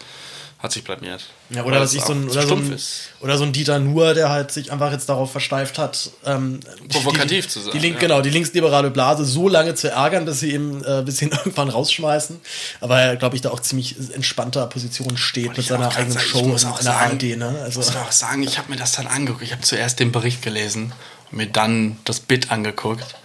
Hat 0.59 0.71
sich 0.71 0.85
blamiert. 0.85 1.25
Ja, 1.49 1.65
oder 1.65 1.81
was 1.81 1.93
ich 1.93 2.01
so 2.01 2.13
ein, 2.13 2.29
oder, 2.29 2.47
so 2.47 2.55
ein, 2.55 2.79
oder 3.19 3.37
so 3.37 3.43
ein 3.43 3.51
Dieter 3.51 3.79
Nuhr, 3.79 4.13
der 4.13 4.29
halt 4.29 4.49
sich 4.49 4.71
einfach 4.71 4.93
jetzt 4.93 5.09
darauf 5.09 5.29
versteift 5.29 5.77
hat, 5.77 6.09
ähm, 6.25 6.61
Provokativ 6.87 7.47
die, 7.47 7.51
zu 7.51 7.59
sein, 7.59 7.73
Die 7.73 7.79
Link, 7.79 7.95
ja. 7.95 7.99
Genau, 7.99 8.21
die 8.21 8.29
linksliberale 8.29 8.89
Blase 8.89 9.25
so 9.25 9.49
lange 9.49 9.75
zu 9.75 9.91
ärgern, 9.91 10.25
dass 10.25 10.39
sie 10.39 10.53
eben 10.53 10.81
äh, 10.85 11.01
bis 11.05 11.21
ihn 11.21 11.31
irgendwann 11.31 11.67
rausschmeißen. 11.67 12.39
Aber 12.79 13.01
er, 13.01 13.17
glaube 13.17 13.35
ich, 13.35 13.41
da 13.41 13.49
auch 13.51 13.59
ziemlich 13.59 13.97
entspannter 14.13 14.65
Position 14.67 15.17
steht 15.17 15.49
mit 15.49 15.57
ich 15.57 15.67
seiner 15.67 15.93
eigenen 15.93 16.13
sagen, 16.13 16.25
Show 16.25 16.39
in 16.45 16.51
auch 16.53 16.77
der 16.77 16.83
sagen, 16.83 17.11
ARD. 17.11 17.37
Ne? 17.37 17.47
Also, 17.61 17.81
Ich 17.81 17.87
muss 17.87 17.95
auch 17.97 18.11
sagen, 18.13 18.43
ich 18.43 18.57
habe 18.57 18.71
mir 18.71 18.77
das 18.77 18.93
dann 18.93 19.07
angeguckt. 19.07 19.43
Ich 19.43 19.51
habe 19.51 19.63
zuerst 19.63 19.99
den 19.99 20.13
Bericht 20.13 20.41
gelesen 20.41 20.83
und 20.85 20.93
mir 21.33 21.47
dann 21.47 21.97
das 22.05 22.19
Bit 22.19 22.51
angeguckt. 22.51 23.15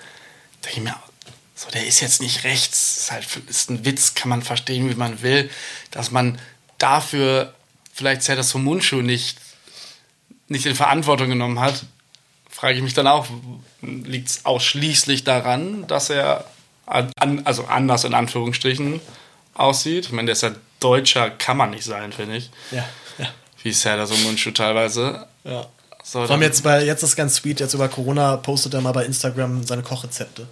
Da 0.62 0.70
ich 0.70 0.80
mir, 0.80 0.94
so, 1.55 1.70
der 1.70 1.86
ist 1.86 2.01
jetzt 2.01 2.20
nicht 2.20 2.44
rechts. 2.44 2.98
Ist 2.98 3.12
halt 3.12 3.26
ist 3.48 3.70
ein 3.70 3.85
Witz, 3.85 4.14
kann 4.14 4.28
man 4.28 4.43
verstehen, 4.43 4.89
wie 4.90 4.94
man 4.94 5.22
will. 5.22 5.51
Dass 5.90 6.10
man 6.10 6.39
dafür 6.78 7.55
vielleicht 7.93 8.22
Serdar 8.22 8.44
Somuncu 8.44 9.02
nicht, 9.02 9.39
nicht 10.47 10.66
in 10.66 10.74
Verantwortung 10.74 11.28
genommen 11.28 11.60
hat, 11.60 11.85
frage 12.48 12.76
ich 12.76 12.82
mich 12.82 12.94
dann 12.94 13.06
auch, 13.06 13.26
liegt 13.82 14.28
es 14.28 14.44
ausschließlich 14.44 15.24
daran, 15.24 15.86
dass 15.86 16.10
er 16.10 16.44
an, 16.86 17.12
also 17.44 17.64
anders 17.66 18.05
in 18.05 18.14
Anführungsstrichen 18.14 19.01
aussieht? 19.55 20.06
Ich 20.06 20.12
meine, 20.12 20.26
der 20.26 20.32
ist 20.32 20.43
ja 20.43 20.55
Deutscher, 20.80 21.30
kann 21.30 21.56
man 21.56 21.70
nicht 21.70 21.85
sein, 21.85 22.12
finde 22.12 22.36
ich. 22.36 22.51
ja, 22.70 22.89
ja. 23.18 23.26
Wie 23.62 23.72
Serdar 23.72 24.06
Somuncu 24.06 24.52
teilweise. 24.52 25.26
Ja. 25.44 25.66
So, 26.10 26.20
Vor 26.20 26.30
allem 26.30 26.43
jetzt, 26.43 26.62
bei, 26.62 26.85
jetzt 26.86 27.02
ist 27.02 27.16
ganz 27.16 27.35
sweet, 27.35 27.60
jetzt 27.60 27.74
über 27.74 27.86
Corona 27.89 28.39
postet 28.39 28.72
er 28.72 28.80
mal 28.80 28.93
bei 28.93 29.05
Instagram 29.05 29.66
seine 29.66 29.82
Kochrezepte. 29.82 30.47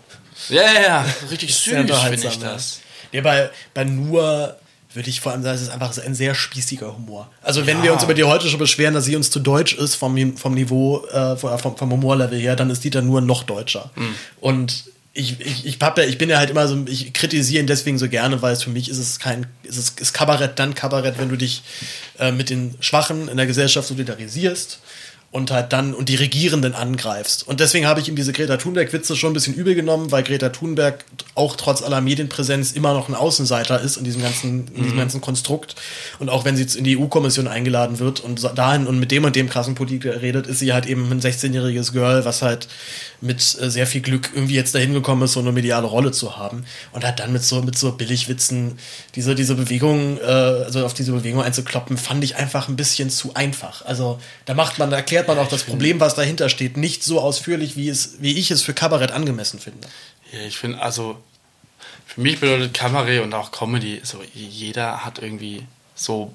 Ja, 0.50 0.62
ja, 0.62 0.82
ja, 0.82 1.06
richtig 1.30 1.54
süß, 1.54 1.72
finde 1.72 2.28
ich 2.28 2.38
das. 2.38 2.80
Ja, 3.10 3.22
bei, 3.22 3.48
bei 3.72 3.84
nur 3.84 4.54
würde 4.92 5.08
ich 5.08 5.22
vor 5.22 5.32
allem 5.32 5.42
sagen, 5.42 5.56
es 5.56 5.62
ist 5.62 5.70
einfach 5.70 5.96
ein 6.04 6.14
sehr 6.14 6.34
spießiger 6.34 6.94
Humor. 6.94 7.30
Also 7.40 7.64
wenn 7.66 7.78
Ja. 7.78 7.84
wir 7.84 7.92
uns 7.94 8.02
über 8.02 8.12
die 8.12 8.24
heute 8.24 8.48
schon 8.50 8.58
beschweren, 8.58 8.92
dass 8.92 9.06
sie 9.06 9.16
uns 9.16 9.30
zu 9.30 9.40
deutsch 9.40 9.72
ist 9.72 9.94
vom, 9.94 10.36
vom 10.36 10.52
Niveau, 10.52 11.06
äh, 11.06 11.36
vom, 11.36 11.74
vom 11.76 11.90
Humorlevel 11.90 12.38
her, 12.38 12.54
dann 12.54 12.68
ist 12.68 12.84
Dieter 12.84 13.00
nur 13.00 13.22
noch 13.22 13.42
deutscher. 13.42 13.90
Mhm. 13.94 14.14
Und 14.40 14.84
ich, 15.14 15.40
ich, 15.40 15.64
ich, 15.64 15.78
ja, 15.80 15.94
ich 16.04 16.18
bin 16.18 16.28
ja 16.28 16.36
halt 16.36 16.50
immer 16.50 16.68
so, 16.68 16.84
ich 16.86 17.14
kritisiere 17.14 17.60
ihn 17.62 17.66
deswegen 17.66 17.96
so 17.98 18.10
gerne, 18.10 18.42
weil 18.42 18.52
es 18.52 18.62
für 18.62 18.68
mich 18.68 18.90
ist 18.90 18.98
es 18.98 19.18
kein, 19.18 19.46
ist 19.62 19.78
es 19.78 19.88
ist 19.98 20.12
Kabarett 20.12 20.58
dann 20.58 20.74
Kabarett, 20.74 21.18
wenn 21.18 21.30
du 21.30 21.36
dich 21.36 21.62
äh, 22.18 22.30
mit 22.30 22.50
den 22.50 22.74
Schwachen 22.80 23.28
in 23.28 23.38
der 23.38 23.46
Gesellschaft 23.46 23.88
solidarisierst 23.88 24.80
und 25.32 25.50
halt 25.50 25.72
dann 25.72 25.92
und 25.92 26.08
die 26.08 26.14
Regierenden 26.14 26.74
angreifst. 26.74 27.46
Und 27.46 27.60
deswegen 27.60 27.86
habe 27.86 28.00
ich 28.00 28.08
ihm 28.08 28.16
diese 28.16 28.32
Greta 28.32 28.56
Thunberg-Witze 28.56 29.16
schon 29.16 29.32
ein 29.32 29.34
bisschen 29.34 29.54
übel 29.54 29.74
genommen, 29.74 30.10
weil 30.10 30.22
Greta 30.22 30.48
Thunberg 30.48 31.04
auch 31.34 31.56
trotz 31.56 31.82
aller 31.82 32.00
Medienpräsenz 32.00 32.72
immer 32.72 32.94
noch 32.94 33.08
ein 33.08 33.14
Außenseiter 33.14 33.80
ist 33.80 33.98
in 33.98 34.04
diesem 34.04 34.22
ganzen, 34.22 34.68
in 34.68 34.82
diesem 34.82 34.94
Mhm. 34.94 35.00
ganzen 35.00 35.20
Konstrukt. 35.20 35.74
Und 36.18 36.30
auch 36.30 36.44
wenn 36.46 36.56
sie 36.56 36.62
jetzt 36.62 36.76
in 36.76 36.84
die 36.84 36.96
EU-Kommission 36.96 37.48
eingeladen 37.48 37.98
wird 37.98 38.20
und 38.20 38.42
dahin 38.56 38.86
und 38.86 38.98
mit 38.98 39.10
dem 39.10 39.24
und 39.24 39.36
dem 39.36 39.50
krassen 39.50 39.74
Politiker 39.74 40.22
redet, 40.22 40.46
ist 40.46 40.60
sie 40.60 40.72
halt 40.72 40.86
eben 40.86 41.10
ein 41.10 41.20
16-jähriges 41.20 41.92
Girl, 41.92 42.24
was 42.24 42.40
halt 42.40 42.68
mit 43.20 43.40
äh, 43.60 43.68
sehr 43.70 43.86
viel 43.86 44.00
Glück 44.02 44.30
irgendwie 44.34 44.54
jetzt 44.54 44.74
dahin 44.74 44.92
gekommen 44.94 45.22
ist, 45.22 45.32
so 45.32 45.40
eine 45.40 45.52
mediale 45.52 45.86
Rolle 45.86 46.12
zu 46.12 46.36
haben. 46.36 46.64
Und 46.92 47.04
hat 47.04 47.18
dann 47.20 47.32
mit 47.32 47.42
so, 47.42 47.62
mit 47.62 47.76
so 47.76 47.92
Billigwitzen 47.92 48.78
diese, 49.14 49.34
diese 49.34 49.54
Bewegung, 49.54 50.18
äh, 50.18 50.22
also 50.24 50.84
auf 50.84 50.94
diese 50.94 51.12
Bewegung 51.12 51.42
einzukloppen, 51.42 51.96
fand 51.98 52.24
ich 52.24 52.36
einfach 52.36 52.68
ein 52.68 52.76
bisschen 52.76 53.10
zu 53.10 53.34
einfach. 53.34 53.84
Also 53.84 54.18
da 54.44 54.54
macht 54.54 54.78
man, 54.78 54.90
da 54.90 54.96
erklärt 54.96 55.15
man 55.24 55.38
auch 55.38 55.48
das 55.48 55.64
Problem, 55.64 56.00
was 56.00 56.14
dahinter 56.14 56.48
steht, 56.48 56.76
nicht 56.76 57.02
so 57.02 57.20
ausführlich, 57.20 57.76
wie 57.76 57.88
es, 57.88 58.16
wie 58.20 58.38
ich 58.38 58.50
es 58.50 58.62
für 58.62 58.74
Kabarett 58.74 59.12
angemessen 59.12 59.58
finde. 59.58 59.88
Ja, 60.32 60.40
ich 60.40 60.58
finde, 60.58 60.80
also, 60.80 61.18
für 62.06 62.20
mich 62.20 62.40
bedeutet 62.40 62.74
Kabarett 62.74 63.22
und 63.22 63.34
auch 63.34 63.52
Comedy, 63.52 64.00
so, 64.02 64.22
jeder 64.34 65.04
hat 65.04 65.20
irgendwie 65.20 65.66
so, 65.94 66.32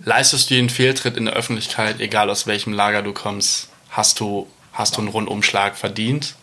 leistest 0.00 0.50
du 0.50 0.54
einen 0.54 0.70
Fehltritt 0.70 1.16
in 1.16 1.26
der 1.26 1.34
Öffentlichkeit, 1.34 2.00
egal 2.00 2.30
aus 2.30 2.46
welchem 2.46 2.72
Lager 2.72 3.02
du 3.02 3.12
kommst, 3.12 3.68
hast 3.90 4.20
du, 4.20 4.48
hast 4.72 4.96
du 4.96 5.00
einen 5.00 5.08
Rundumschlag 5.08 5.76
verdient. 5.76 6.34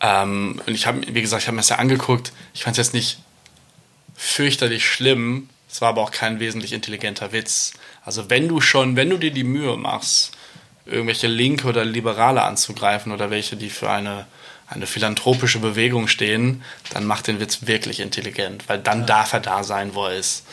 Ähm, 0.00 0.60
und 0.66 0.74
ich 0.74 0.86
habe, 0.86 1.02
wie 1.06 1.20
gesagt, 1.20 1.42
ich 1.42 1.48
habe 1.48 1.56
mir 1.56 1.60
das 1.60 1.68
ja 1.68 1.76
angeguckt, 1.76 2.32
ich 2.54 2.64
fand 2.64 2.78
es 2.78 2.86
jetzt 2.86 2.94
nicht 2.94 3.18
fürchterlich 4.16 4.86
schlimm, 4.86 5.48
es 5.70 5.80
war 5.80 5.90
aber 5.90 6.02
auch 6.02 6.10
kein 6.10 6.40
wesentlich 6.40 6.72
intelligenter 6.72 7.32
Witz. 7.32 7.72
Also 8.04 8.28
wenn 8.28 8.48
du 8.48 8.60
schon, 8.60 8.96
wenn 8.96 9.10
du 9.10 9.18
dir 9.18 9.30
die 9.30 9.44
Mühe 9.44 9.76
machst, 9.76 10.32
irgendwelche 10.86 11.26
Linke 11.26 11.68
oder 11.68 11.84
Liberale 11.84 12.42
anzugreifen 12.42 13.12
oder 13.12 13.30
welche, 13.30 13.56
die 13.56 13.70
für 13.70 13.90
eine, 13.90 14.26
eine 14.68 14.86
philanthropische 14.86 15.58
Bewegung 15.58 16.08
stehen, 16.08 16.62
dann 16.92 17.04
macht 17.04 17.26
den 17.26 17.40
Witz 17.40 17.66
wirklich 17.66 18.00
intelligent, 18.00 18.68
weil 18.68 18.78
dann 18.78 19.06
darf 19.06 19.32
er 19.32 19.40
da 19.40 19.62
sein, 19.62 19.94
wo 19.94 20.06
er 20.06 20.16
ist. 20.16 20.44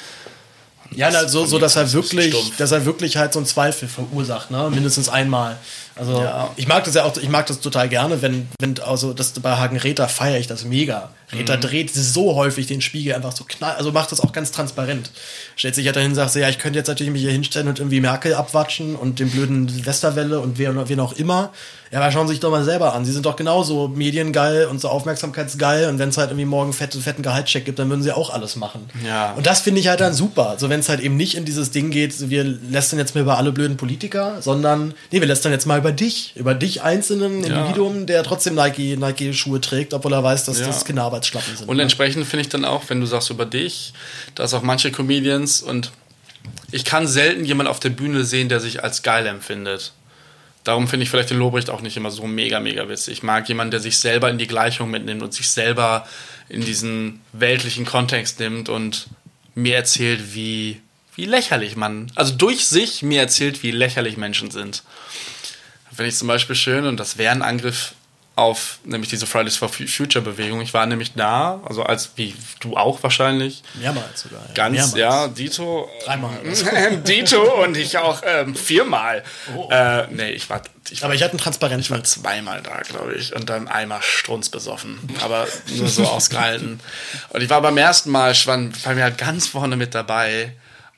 Ja, 0.91 1.09
na, 1.11 1.27
so, 1.27 1.45
so 1.45 1.59
dass 1.59 1.75
er 1.75 1.91
wirklich, 1.91 2.33
dass 2.57 2.71
er 2.71 2.85
wirklich 2.85 3.17
halt 3.17 3.33
so 3.33 3.39
einen 3.39 3.45
Zweifel 3.45 3.87
verursacht, 3.87 4.51
ne? 4.51 4.69
Mindestens 4.69 5.09
einmal. 5.09 5.57
Also 5.98 6.22
Ja. 6.22 6.52
ich 6.56 6.68
mag 6.68 6.84
das 6.84 6.94
ja 6.95 7.03
auch, 7.03 7.15
ich 7.18 7.30
mag 7.30 7.45
das 7.48 7.60
total 7.60 7.90
gerne, 7.90 8.22
wenn, 8.22 8.48
wenn 8.60 8.80
also 8.82 9.14
das 9.14 9.32
bei 9.34 9.52
Hagen 9.57 9.78
Räther 9.78 10.07
feiere 10.07 10.40
ich 10.40 10.48
das 10.48 10.64
mega. 10.65 11.10
Räther 11.34 11.57
Mhm. 11.57 11.61
dreht 11.61 11.94
so 11.94 12.36
häufig 12.36 12.68
den 12.68 12.80
Spiegel 12.82 13.14
einfach 13.14 13.34
so 13.36 13.44
knall, 13.44 13.76
also 13.76 13.91
macht 13.91 14.11
das 14.14 14.22
auch 14.22 14.32
ganz 14.32 14.52
transparent. 14.52 15.11
Stellt 15.57 15.76
sich 15.76 15.86
halt 15.86 15.98
dahin 15.98 16.11
und 16.11 16.15
sagt 16.15 16.32
so, 16.32 16.40
ja, 16.40 16.48
ich 16.48 16.57
könnte 16.57 16.80
jetzt 16.80 16.88
natürlich 16.88 17.11
mich 17.11 17.22
hier 17.22 17.32
hinstellen 17.32 17.68
und 17.68 17.80
irgendwie 17.80 17.99
Merkel 17.99 18.34
abwatschen 18.34 18.95
und 18.95 19.19
den 19.19 19.30
blöden 19.30 19.86
Westerwelle 19.86 20.40
und 20.40 20.57
wer, 20.57 20.88
wen 20.88 20.99
auch 21.02 21.11
immer. 21.14 21.52
Ja, 21.91 21.99
aber 21.99 22.11
schauen 22.11 22.28
Sie 22.28 22.34
sich 22.34 22.41
doch 22.41 22.52
mal 22.52 22.64
selber 22.65 22.94
an. 22.94 23.06
Sie 23.06 23.11
sind 23.14 23.26
doch 23.26 23.36
genauso 23.38 23.88
mediengeil 23.88 24.65
und 24.65 24.80
so 24.82 24.90
aufmerksamkeitsgeil 24.90 25.88
und 25.90 25.99
wenn 25.99 26.10
es 26.10 26.18
halt 26.18 26.30
irgendwie 26.32 26.45
morgen 26.45 26.74
fette, 26.74 26.99
fetten 26.99 27.24
Gehaltscheck 27.24 27.65
gibt, 27.65 27.80
dann 27.80 27.90
würden 27.90 28.03
sie 28.03 28.11
auch 28.11 28.30
alles 28.30 28.56
machen. 28.56 28.90
Ja. 29.06 29.34
Und 29.34 29.45
das 29.48 29.61
finde 29.61 29.80
ich 29.82 29.88
halt 29.88 29.99
dann 30.02 30.14
super. 30.14 30.56
So, 30.57 30.69
wenn 30.69 30.80
es 30.82 30.90
halt 30.90 30.99
eben 31.02 31.15
nicht 31.18 31.36
in 31.36 31.45
dieses 31.45 31.72
Ding 31.72 31.90
geht, 31.90 32.30
wir 32.30 32.44
lästern 32.44 32.99
jetzt 32.99 33.15
mal 33.15 33.22
über 33.22 33.38
alle 33.38 33.52
blöden 33.52 33.78
Politiker, 33.78 34.41
sondern, 34.41 34.94
nee, 35.11 35.19
wir 35.22 35.28
lästern 35.28 35.52
jetzt 35.52 35.65
mal 35.65 35.78
über 35.80 35.86
dich, 35.91 36.34
über 36.35 36.53
dich 36.53 36.81
einzelnen 36.81 37.43
Ja. 37.43 37.47
Individuum, 37.61 38.05
der 38.05 38.23
trotzdem 38.23 38.55
Nike, 38.55 38.97
Nike-Schuhe 38.97 39.61
trägt, 39.61 39.93
obwohl 39.93 40.14
er 40.14 40.23
weiß, 40.23 40.45
dass 40.45 40.59
Ja. 40.59 40.68
das 40.68 40.85
Kinderarbeitsschlappen 40.85 41.55
sind. 41.57 41.69
Und 41.69 41.80
entsprechend 41.80 42.26
finde 42.27 42.41
ich 42.41 42.49
dann 42.49 42.65
auch, 42.65 42.84
wenn 42.88 42.99
du 42.99 43.05
sagst 43.05 43.30
über 43.30 43.45
dich, 43.45 43.93
dass 44.35 44.53
auch 44.53 44.61
manche 44.64 44.91
Comedians 44.91 45.61
und 45.61 45.91
ich 46.72 46.85
kann 46.85 47.07
selten 47.07 47.45
jemand 47.45 47.69
auf 47.69 47.80
der 47.80 47.89
Bühne 47.89 48.23
sehen, 48.23 48.49
der 48.49 48.59
sich 48.59 48.84
als 48.84 49.03
geil 49.03 49.26
empfindet. 49.26 49.93
Darum 50.64 50.88
finde 50.89 51.03
ich 51.05 51.09
vielleicht 51.09 51.30
den 51.30 51.38
Lobrecht 51.39 51.69
auch 51.69 51.80
nicht 51.81 51.95
immer 51.95 52.11
so 52.11 52.27
mega, 52.27 52.59
mega 52.59 52.89
witzig. 52.89 53.14
Ich 53.14 53.23
mag 53.23 53.47
jemanden, 53.47 53.72
der 53.72 53.80
sich 53.80 53.97
selber 53.99 54.30
in 54.30 54.38
die 54.38 54.47
Gleichung 54.47 54.91
mitnimmt 54.91 55.23
und 55.23 55.34
sich 55.34 55.49
selber 55.49 56.05
in 56.49 56.61
diesen 56.65 57.22
weltlichen 57.31 57.85
Kontext 57.85 58.39
nimmt 58.41 58.68
und 58.68 59.07
mir 59.55 59.76
erzählt, 59.77 60.34
wie, 60.35 60.81
wie 61.15 61.26
lächerlich 61.26 61.77
man, 61.77 62.11
also 62.15 62.34
durch 62.35 62.65
sich 62.68 63.01
mir 63.01 63.22
erzählt, 63.22 63.64
wie 63.64 63.72
lächerlich 63.72 64.18
Menschen 64.18 64.51
sind. 64.51 64.84
Finde 65.98 66.10
ich 66.10 66.15
zum 66.15 66.28
Beispiel 66.28 66.56
schön 66.56 66.86
und 66.86 66.98
das 66.98 67.18
wäre 67.18 67.32
ein 67.32 67.41
Angriff 67.41 67.95
auf 68.36 68.78
nämlich 68.84 69.10
diese 69.10 69.26
Fridays 69.26 69.57
for 69.57 69.68
Future 69.68 70.24
Bewegung. 70.24 70.61
Ich 70.61 70.72
war 70.76 70.86
nämlich 70.86 71.14
da, 71.15 71.60
also 71.65 71.82
als 71.82 72.11
wie 72.18 72.36
du 72.60 72.78
auch 72.78 73.02
wahrscheinlich. 73.02 73.64
Mehrmals 73.74 74.22
sogar. 74.22 74.41
Ja. 74.48 74.53
Ganz, 74.53 74.94
Mehrmals. 74.94 74.95
ja, 74.95 75.28
Dito. 75.28 75.90
Dreimal. 76.06 76.38
Dito 77.07 77.64
und 77.64 77.76
ich 77.76 77.98
auch 77.98 78.22
ähm, 78.24 78.53
viermal. 78.53 79.24
Äh, 79.72 80.06
nee, 80.11 80.30
ich 80.34 80.48
war. 80.52 80.61
Ich 80.91 81.03
Aber 81.03 81.15
ich 81.15 81.24
hatte 81.24 81.36
ein 81.36 81.40
Transparent. 81.40 81.82
Ich 81.82 81.90
war 81.90 82.03
zweimal 82.03 82.61
da, 82.61 82.80
glaube 82.82 83.15
ich, 83.15 83.36
und 83.36 83.49
dann 83.49 83.68
einmal 83.68 84.03
strunzbesoffen. 84.03 84.99
Aber 85.24 85.48
nur 85.76 85.88
so 85.88 86.06
ausgehalten. 86.06 86.80
Und 87.30 87.41
ich 87.41 87.49
war 87.49 87.61
beim 87.61 87.78
ersten 87.78 88.11
Mal, 88.11 88.34
ich 88.34 88.45
war, 88.45 88.57
war 88.86 88.94
mir 88.94 89.03
halt 89.03 89.18
ganz 89.18 89.48
vorne 89.48 89.76
mit 89.76 89.95
dabei. 89.95 90.53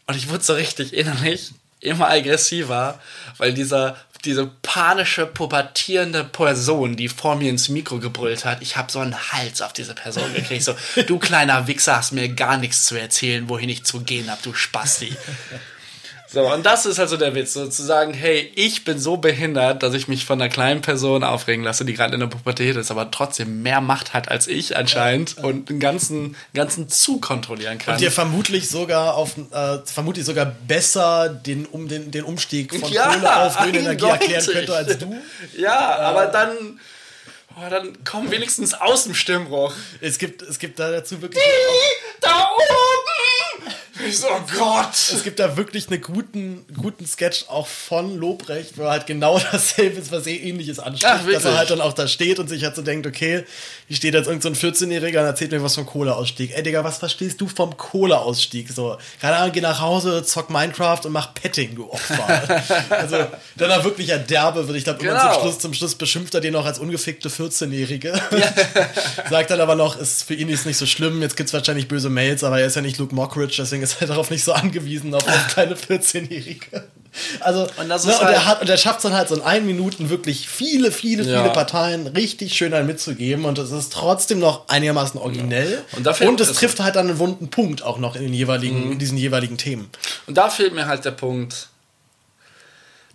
Und 0.08 0.18
ich 0.18 0.30
wurde 0.30 0.44
so 0.44 0.54
richtig 0.54 0.94
innerlich 0.94 1.54
immer 1.80 2.10
aggressiver, 2.10 3.00
weil 3.38 3.54
dieser 3.54 3.96
diese 4.26 4.48
panische, 4.62 5.26
pubertierende 5.26 6.24
Person, 6.24 6.96
die 6.96 7.08
vor 7.08 7.36
mir 7.36 7.50
ins 7.50 7.70
Mikro 7.70 8.00
gebrüllt 8.00 8.46
hat, 8.46 8.62
ich 8.62 8.78
habe 8.78 8.91
so 8.91 9.00
einen 9.00 9.32
Hals 9.32 9.62
auf 9.62 9.74
diese 9.74 9.94
Person 9.94 10.34
gekriegt. 10.34 10.64
So, 10.64 10.76
du 11.08 11.20
kleiner 11.20 11.68
Wichser 11.68 11.98
hast 11.98 12.12
mir 12.12 12.30
gar 12.30 12.58
nichts 12.58 12.86
zu 12.86 12.96
erzählen, 12.96 13.48
wohin 13.50 13.70
ich 13.70 13.86
zu 13.86 14.02
gehen 14.02 14.30
habe, 14.30 14.41
du 14.44 14.54
Spasti. 14.54 15.16
So, 16.31 16.41
und 16.53 16.64
das 16.64 16.85
ist 16.85 16.99
also 16.99 17.18
der 17.18 17.34
Witz, 17.34 17.53
so 17.53 17.68
zu 17.68 17.81
sagen, 17.81 18.14
hey, 18.14 18.51
ich 18.53 18.84
bin 18.84 18.99
so 18.99 19.18
behindert, 19.18 19.81
dass 19.81 19.95
ich 19.95 20.07
mich 20.07 20.26
von 20.26 20.39
einer 20.39 20.49
kleinen 20.49 20.81
Person 20.81 21.23
aufregen 21.23 21.64
lasse, 21.64 21.85
die 21.85 21.93
gerade 21.93 22.14
in 22.14 22.19
der 22.19 22.27
Pubertät 22.27 22.76
ist, 22.76 22.91
aber 22.91 23.10
trotzdem 23.10 23.64
mehr 23.64 23.81
Macht 23.81 24.14
hat 24.14 24.30
als 24.30 24.47
ich 24.47 24.77
anscheinend 24.77 25.39
und 25.39 25.69
den 25.69 25.80
ganzen, 25.80 26.35
ganzen 26.53 26.88
Zug 26.88 27.23
kontrollieren 27.23 27.80
kann. 27.80 27.95
Und 27.95 28.01
dir 28.01 28.11
vermutlich 28.11 28.69
sogar 28.69 29.15
auf 29.15 29.38
äh, 29.38 29.80
vermutlich 29.85 30.23
sogar 30.23 30.45
besser 30.45 31.30
den, 31.30 31.65
um, 31.65 31.88
den, 31.88 32.11
den 32.11 32.23
Umstieg 32.23 32.76
von 32.76 32.91
Ja, 32.91 33.11
Kohle 33.11 33.35
auf 33.35 33.57
grüne 33.57 33.80
Energie 33.80 34.06
erklären 34.06 34.45
könnte 34.45 34.76
als 34.76 34.97
du. 34.99 35.15
Ja, 35.57 35.97
aber 35.97 36.27
dann, 36.27 36.80
oh, 37.56 37.69
dann 37.72 37.97
komm 38.06 38.30
wenigstens 38.30 38.76
aus 38.76 39.06
dem 39.06 39.15
Stimmbruch. 39.15 39.73
Es 39.99 40.19
gibt, 40.19 40.43
es 40.43 40.60
gibt 40.60 40.77
da 40.77 40.91
dazu 40.91 41.23
wirklich. 41.23 41.43
Da 42.22 42.49
oben! 42.56 43.09
Ich 44.08 44.18
so, 44.20 44.28
oh 44.28 44.42
Gott! 44.58 44.94
Es 44.94 45.24
gibt 45.24 45.40
da 45.40 45.58
wirklich 45.58 45.90
einen 45.90 46.02
guten, 46.02 46.66
guten 46.80 47.06
Sketch 47.06 47.46
auch 47.50 47.68
von 47.68 48.18
Lobrecht, 48.18 48.78
wo 48.78 48.84
er 48.84 48.92
halt 48.92 49.08
genau 49.08 49.40
dasselbe 49.52 50.00
ist, 50.00 50.12
was 50.12 50.26
eh 50.28 50.38
ähnliches 50.38 50.80
anspricht. 50.80 51.14
Ach, 51.20 51.26
dass 51.32 51.46
er 51.46 51.58
halt 51.58 51.70
dann 51.70 51.82
auch 51.82 51.94
da 51.94 52.08
steht 52.08 52.40
und 52.40 52.48
sich 52.48 52.64
halt 52.64 52.76
so 52.76 52.82
denkt, 52.82 53.06
okay, 53.08 53.44
hier 53.88 53.98
steht 53.98 54.14
jetzt 54.14 54.28
irgend 54.28 54.44
so 54.44 54.50
ein 54.50 54.56
14-Jähriger 54.56 55.20
und 55.20 55.26
erzählt 55.26 55.52
mir 55.52 55.62
was 55.62 55.76
vom 55.76 55.86
Kohleausstieg. 55.86 56.52
Ey, 56.56 56.64
Digga, 56.64 56.84
was 56.84 57.00
verstehst 57.00 57.42
du 57.42 57.48
vom 57.48 57.76
Kohleausstieg? 57.76 58.70
So, 58.70 58.98
keine 59.20 59.36
Ahnung, 59.38 59.52
geh 59.52 59.62
nach 59.62 59.82
Hause, 59.82 60.24
zock 60.24 60.50
Minecraft 60.50 61.02
und 61.06 61.12
mach 61.12 61.34
Petting, 61.34 61.76
du 61.76 61.92
Opfer. 61.92 62.64
also, 62.90 63.18
dann 63.58 63.70
er 63.70 63.84
wirklich 63.84 64.14
ein 64.14 64.26
Derbe 64.28 64.68
wird. 64.68 64.78
Ich 64.78 64.84
glaube, 64.86 65.00
Genau. 65.00 65.34
zum 65.34 65.42
Schluss, 65.42 65.60
zum 65.60 65.74
Schluss 65.74 65.96
beschimpft 65.96 66.34
er 66.36 66.42
den 66.42 66.54
noch 66.54 66.66
als 66.66 66.80
ungefickte 66.80 67.30
14-Jährige. 67.30 68.14
Sagt 69.30 69.50
dann 69.52 69.62
aber 69.62 69.76
noch, 69.76 69.98
ist 70.00 70.24
für 70.24 70.34
ihn 70.34 70.50
ist 70.50 70.66
nicht 70.66 70.78
so 70.78 70.86
schlimm, 70.86 71.22
jetzt 71.22 71.36
gibt's 71.36 71.54
wahrscheinlich 71.54 71.88
böse 71.88 72.10
Mails, 72.10 72.44
aber 72.44 72.60
er 72.60 72.68
ist 72.68 72.76
ja 72.76 72.82
nicht 72.82 72.98
Luke 72.98 73.14
Mockridge, 73.14 73.56
deswegen 73.58 73.82
ist 73.84 73.89
er 73.99 74.07
darauf 74.07 74.30
nicht 74.32 74.44
so 74.44 74.53
angewiesen, 74.53 75.14
auf 75.14 75.28
eine 75.28 75.41
kleine 75.49 75.76
14-Jährige. 75.76 76.84
Also, 77.40 77.68
und, 77.78 77.90
das 77.90 78.06
ne, 78.06 78.11
ist 78.11 78.20
und, 78.20 78.26
halt- 78.26 78.36
er 78.36 78.45
hat, 78.45 78.61
und 78.61 78.70
er 78.70 78.78
schafft 78.78 78.98
es 78.98 79.03
dann 79.03 79.14
halt 79.14 79.30
so 79.30 79.36
in 79.36 79.41
ein 79.41 79.66
Minuten 79.66 80.10
wirklich 80.10 80.48
viele, 80.48 80.91
viele, 80.91 81.24
Ja. 81.24 81.41
viele 81.41 81.53
Parteien 81.53 82.06
richtig 82.07 82.53
schön 82.53 82.72
dann 82.72 82.86
mitzugeben 82.86 83.45
und 83.45 83.57
es 83.57 83.72
ist 83.72 83.91
trotzdem 83.94 84.40
noch 84.40 84.68
einigermaßen 84.70 85.20
originell. 85.20 85.84
Und 85.98 86.06
dafür- 86.06 86.30
und 86.30 86.40
es 86.40 86.53
trifft 86.53 86.80
halt 86.80 86.95
dann 86.95 87.07
einen 87.10 87.18
wunden 87.20 87.49
Punkt 87.49 87.82
auch 87.82 87.98
noch 87.98 88.16
in 88.16 88.22
den 88.24 88.34
jeweiligen, 88.34 88.86
Mhm. 88.86 88.91
in 88.94 88.99
diesen 88.99 89.18
jeweiligen 89.18 89.57
Themen. 89.57 89.90
Und 90.28 90.36
da 90.38 90.49
fehlt 90.49 90.74
mir 90.76 90.86
halt 90.88 91.03
der 91.03 91.11
Punkt, 91.11 91.70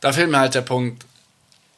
da 0.00 0.12
fehlt 0.12 0.28
mir 0.30 0.38
halt 0.38 0.54
der 0.54 0.62
Punkt, 0.62 1.04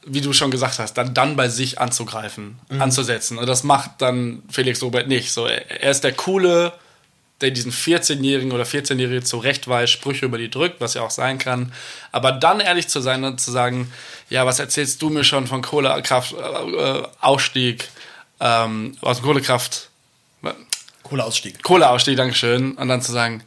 wie 0.09 0.21
du 0.21 0.33
schon 0.33 0.51
gesagt 0.51 0.79
hast, 0.79 0.95
dann, 0.95 1.15
dann 1.15 1.37
bei 1.37 1.49
sich 1.49 1.81
anzugreifen, 1.81 2.59
Mhm. 2.69 2.81
anzusetzen. 2.83 3.39
Und 3.39 3.47
das 3.47 3.63
macht 3.65 3.91
dann 3.99 4.43
Felix 4.51 4.83
Robert 4.83 5.09
nicht. 5.09 5.33
So, 5.33 5.47
er, 5.47 5.69
er 5.83 5.91
ist 5.91 6.05
der 6.05 6.13
coole, 6.13 6.73
der 7.41 7.51
diesen 7.51 7.73
14-Jährigen 7.73 8.53
oder 8.53 8.65
14-Jährige 8.65 9.23
zurechtweist, 9.23 9.93
Sprüche 9.93 10.25
über 10.25 10.39
die 10.39 10.51
drückt, 10.51 10.81
was 10.81 10.95
ja 10.95 11.03
auch 11.03 11.11
sein 11.11 11.39
kann. 11.39 11.73
Aber 12.13 12.33
dann 12.33 12.61
ehrlich 12.61 12.89
zu 12.89 13.01
sein 13.01 13.25
und 13.25 13.41
zu 13.41 13.51
sagen, 13.51 13.93
ja, 14.31 14.47
was 14.47 14.59
erzählst 14.59 15.03
du 15.03 15.11
mir 15.11 15.25
schon 15.25 15.47
von 15.47 15.61
Kohlekraft, 15.63 16.33
äh, 16.33 17.03
äh, 17.23 17.77
ähm, 18.41 18.97
aus 19.01 19.19
dem 19.19 19.25
Kohlekraft, 19.25 19.91
Kohleausstieg. 21.03 21.63
Kohleausstieg, 21.63 22.17
Dankeschön. 22.17 22.73
Und 22.73 22.89
dann 22.89 23.01
zu 23.01 23.13
sagen, 23.13 23.45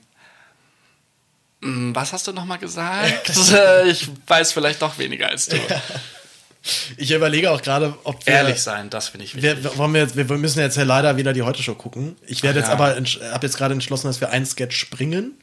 "Mm, 1.59 1.93
was 1.93 2.13
hast 2.13 2.27
du 2.27 2.31
nochmal 2.31 2.57
gesagt? 2.57 3.29
Ich 3.87 4.07
weiß 4.27 4.53
vielleicht 4.53 4.81
doch 4.81 4.97
weniger 4.97 5.29
als 5.29 5.47
du. 5.47 5.57
Ich 6.97 7.11
überlege 7.11 7.51
auch 7.51 7.61
gerade, 7.61 7.93
ob 8.03 8.25
wir. 8.25 8.33
Ehrlich 8.33 8.61
sein, 8.61 8.89
das 8.89 9.09
finde 9.09 9.25
ich 9.25 9.35
wichtig. 9.35 9.63
Wir, 9.63 9.77
wollen 9.77 9.93
wir, 9.93 10.01
jetzt, 10.01 10.15
wir 10.15 10.25
müssen 10.25 10.59
jetzt 10.59 10.77
ja 10.77 10.83
leider 10.83 11.15
wieder 11.17 11.33
die 11.33 11.41
Heute-Show 11.41 11.75
gucken. 11.75 12.15
Ich 12.27 12.43
werde 12.43 12.59
Ach 12.59 12.69
jetzt 12.69 12.79
ja. 12.79 13.23
aber, 13.25 13.31
habe 13.33 13.47
jetzt 13.47 13.57
gerade 13.57 13.73
entschlossen, 13.73 14.07
dass 14.07 14.19
wir 14.21 14.29
einen 14.29 14.45
Sketch 14.45 14.77
springen. 14.77 15.37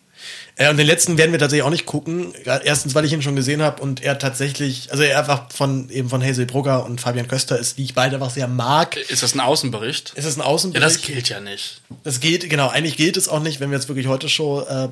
Äh, 0.56 0.70
und 0.70 0.76
den 0.78 0.86
letzten 0.86 1.18
werden 1.18 1.32
wir 1.32 1.38
tatsächlich 1.38 1.64
auch 1.64 1.70
nicht 1.70 1.86
gucken. 1.86 2.32
Erstens, 2.44 2.94
weil 2.94 3.04
ich 3.04 3.12
ihn 3.12 3.22
schon 3.22 3.36
gesehen 3.36 3.62
habe 3.62 3.82
und 3.82 4.02
er 4.02 4.18
tatsächlich, 4.18 4.90
also 4.90 5.02
er 5.02 5.18
einfach 5.18 5.52
von 5.52 5.90
eben 5.90 6.08
von 6.08 6.22
Hazel 6.22 6.46
Brugger 6.46 6.84
und 6.84 7.00
Fabian 7.00 7.28
Köster 7.28 7.58
ist, 7.58 7.78
die 7.78 7.84
ich 7.84 7.94
beide 7.94 8.16
einfach 8.16 8.30
sehr 8.30 8.48
mag. 8.48 8.96
Ist 8.96 9.22
das 9.22 9.34
ein 9.34 9.40
Außenbericht? 9.40 10.12
Ist 10.16 10.26
das 10.26 10.36
ein 10.36 10.40
Ja, 10.40 10.46
Außenbericht? 10.46 10.84
das 10.86 11.02
gilt 11.02 11.28
ja 11.28 11.40
nicht. 11.40 11.82
Das 12.04 12.20
geht, 12.20 12.48
genau, 12.48 12.68
eigentlich 12.68 12.96
gilt 12.96 13.16
es 13.16 13.28
auch 13.28 13.40
nicht, 13.40 13.60
wenn 13.60 13.70
wir 13.70 13.76
jetzt 13.78 13.88
wirklich 13.88 14.06
heute 14.06 14.28
schon 14.28 14.66
äh, 14.66 14.84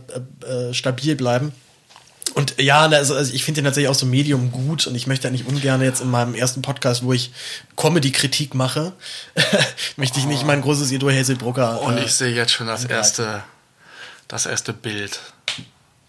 äh, 0.47 0.69
äh, 0.71 0.75
stabil 0.75 1.17
bleiben. 1.17 1.53
Und 2.35 2.61
ja, 2.61 2.81
also, 2.81 3.15
also 3.15 3.32
ich 3.32 3.44
finde 3.44 3.61
den 3.61 3.65
tatsächlich 3.65 3.89
auch 3.89 3.94
so 3.94 4.06
Medium 4.06 4.51
gut 4.51 4.86
und 4.86 4.94
ich 4.97 5.06
möchte 5.06 5.28
eigentlich 5.28 5.47
ungern 5.47 5.81
jetzt 5.82 6.01
in 6.01 6.11
meinem 6.11 6.35
ersten 6.35 6.62
Podcast, 6.62 7.05
wo 7.05 7.12
ich 7.12 7.31
Comedy-Kritik 7.77 8.55
mache, 8.55 8.93
möchte 9.97 10.19
ich 10.19 10.27
nicht 10.27 10.44
mein 10.44 10.61
großes 10.61 10.90
Idol 10.90 11.15
Hazelbrucker. 11.15 11.81
Und 11.82 11.98
äh, 11.98 12.05
ich 12.05 12.12
sehe 12.12 12.35
jetzt 12.35 12.52
schon 12.52 12.66
das 12.66 12.85
erste, 12.85 13.44
das 14.27 14.47
erste 14.47 14.73
Bild. 14.73 15.20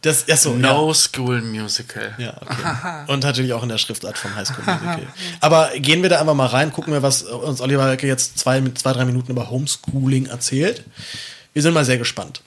Das, 0.01 0.29
achso, 0.29 0.53
no 0.53 0.87
ja. 0.87 0.93
School 0.93 1.41
Musical. 1.41 2.13
Ja, 2.17 2.35
okay. 2.41 3.05
Und 3.11 3.23
natürlich 3.23 3.53
auch 3.53 3.63
in 3.63 3.69
der 3.69 3.79
Schriftart 3.79 4.17
vom 4.17 4.35
High 4.35 4.47
School 4.47 4.63
Musical. 4.63 5.07
Aber 5.41 5.71
gehen 5.77 6.03
wir 6.03 6.09
da 6.09 6.19
einfach 6.19 6.35
mal 6.35 6.45
rein, 6.45 6.71
gucken 6.71 6.93
wir, 6.93 7.01
was 7.01 7.23
uns 7.23 7.61
Oliver 7.61 7.85
Welke 7.87 8.05
jetzt 8.07 8.37
zwei, 8.37 8.61
zwei, 8.75 8.93
drei 8.93 9.05
Minuten 9.05 9.31
über 9.31 9.49
Homeschooling 9.49 10.27
erzählt. 10.27 10.83
Wir 11.53 11.61
sind 11.61 11.73
mal 11.73 11.85
sehr 11.85 11.97
gespannt. 11.97 12.41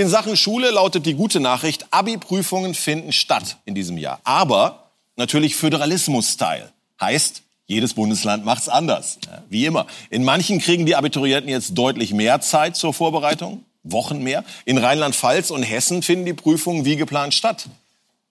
In 0.00 0.08
Sachen 0.08 0.34
Schule 0.34 0.70
lautet 0.70 1.04
die 1.04 1.12
gute 1.12 1.40
Nachricht, 1.40 1.84
Abi-Prüfungen 1.90 2.72
finden 2.72 3.12
statt 3.12 3.58
in 3.66 3.74
diesem 3.74 3.98
Jahr. 3.98 4.18
Aber 4.24 4.92
natürlich 5.16 5.56
Föderalismus-Style. 5.56 6.72
Heißt, 6.98 7.42
jedes 7.66 7.92
Bundesland 7.92 8.46
macht's 8.46 8.70
anders. 8.70 9.18
Ja, 9.26 9.42
Wie 9.50 9.66
immer. 9.66 9.86
In 10.08 10.24
manchen 10.24 10.58
kriegen 10.58 10.86
die 10.86 10.96
Abiturienten 10.96 11.50
jetzt 11.50 11.76
deutlich 11.76 12.14
mehr 12.14 12.40
Zeit 12.40 12.76
zur 12.76 12.94
Vorbereitung. 12.94 13.62
Wochen 13.82 14.22
mehr. 14.22 14.42
In 14.64 14.78
Rheinland-Pfalz 14.78 15.50
und 15.50 15.64
Hessen 15.64 16.00
finden 16.00 16.24
die 16.24 16.32
Prüfungen 16.32 16.86
wie 16.86 16.96
geplant 16.96 17.34
statt. 17.34 17.68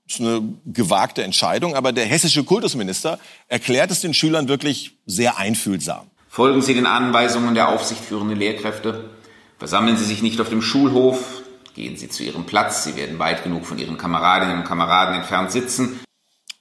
Das 0.07 0.15
ist 0.15 0.21
eine 0.21 0.41
gewagte 0.65 1.21
Entscheidung, 1.21 1.75
aber 1.75 1.91
der 1.91 2.07
hessische 2.07 2.43
Kultusminister 2.43 3.19
erklärt 3.47 3.91
es 3.91 4.01
den 4.01 4.15
Schülern 4.15 4.47
wirklich 4.47 4.93
sehr 5.05 5.37
einfühlsam. 5.37 6.07
Folgen 6.29 6.63
Sie 6.63 6.73
den 6.73 6.87
Anweisungen 6.87 7.53
der 7.53 7.69
aufsichtführenden 7.69 8.39
Lehrkräfte. 8.39 9.11
Versammeln 9.59 9.97
Sie 9.97 10.05
sich 10.05 10.23
nicht 10.23 10.41
auf 10.41 10.49
dem 10.49 10.63
Schulhof. 10.63 11.43
Gehen 11.79 11.95
Sie 11.95 12.09
zu 12.09 12.25
Ihrem 12.25 12.45
Platz. 12.45 12.83
Sie 12.83 12.97
werden 12.97 13.19
weit 13.19 13.41
genug 13.41 13.65
von 13.65 13.79
Ihren 13.79 13.97
Kameradinnen 13.97 14.57
und 14.57 14.63
Kameraden 14.65 15.15
entfernt 15.15 15.49
sitzen. 15.49 16.01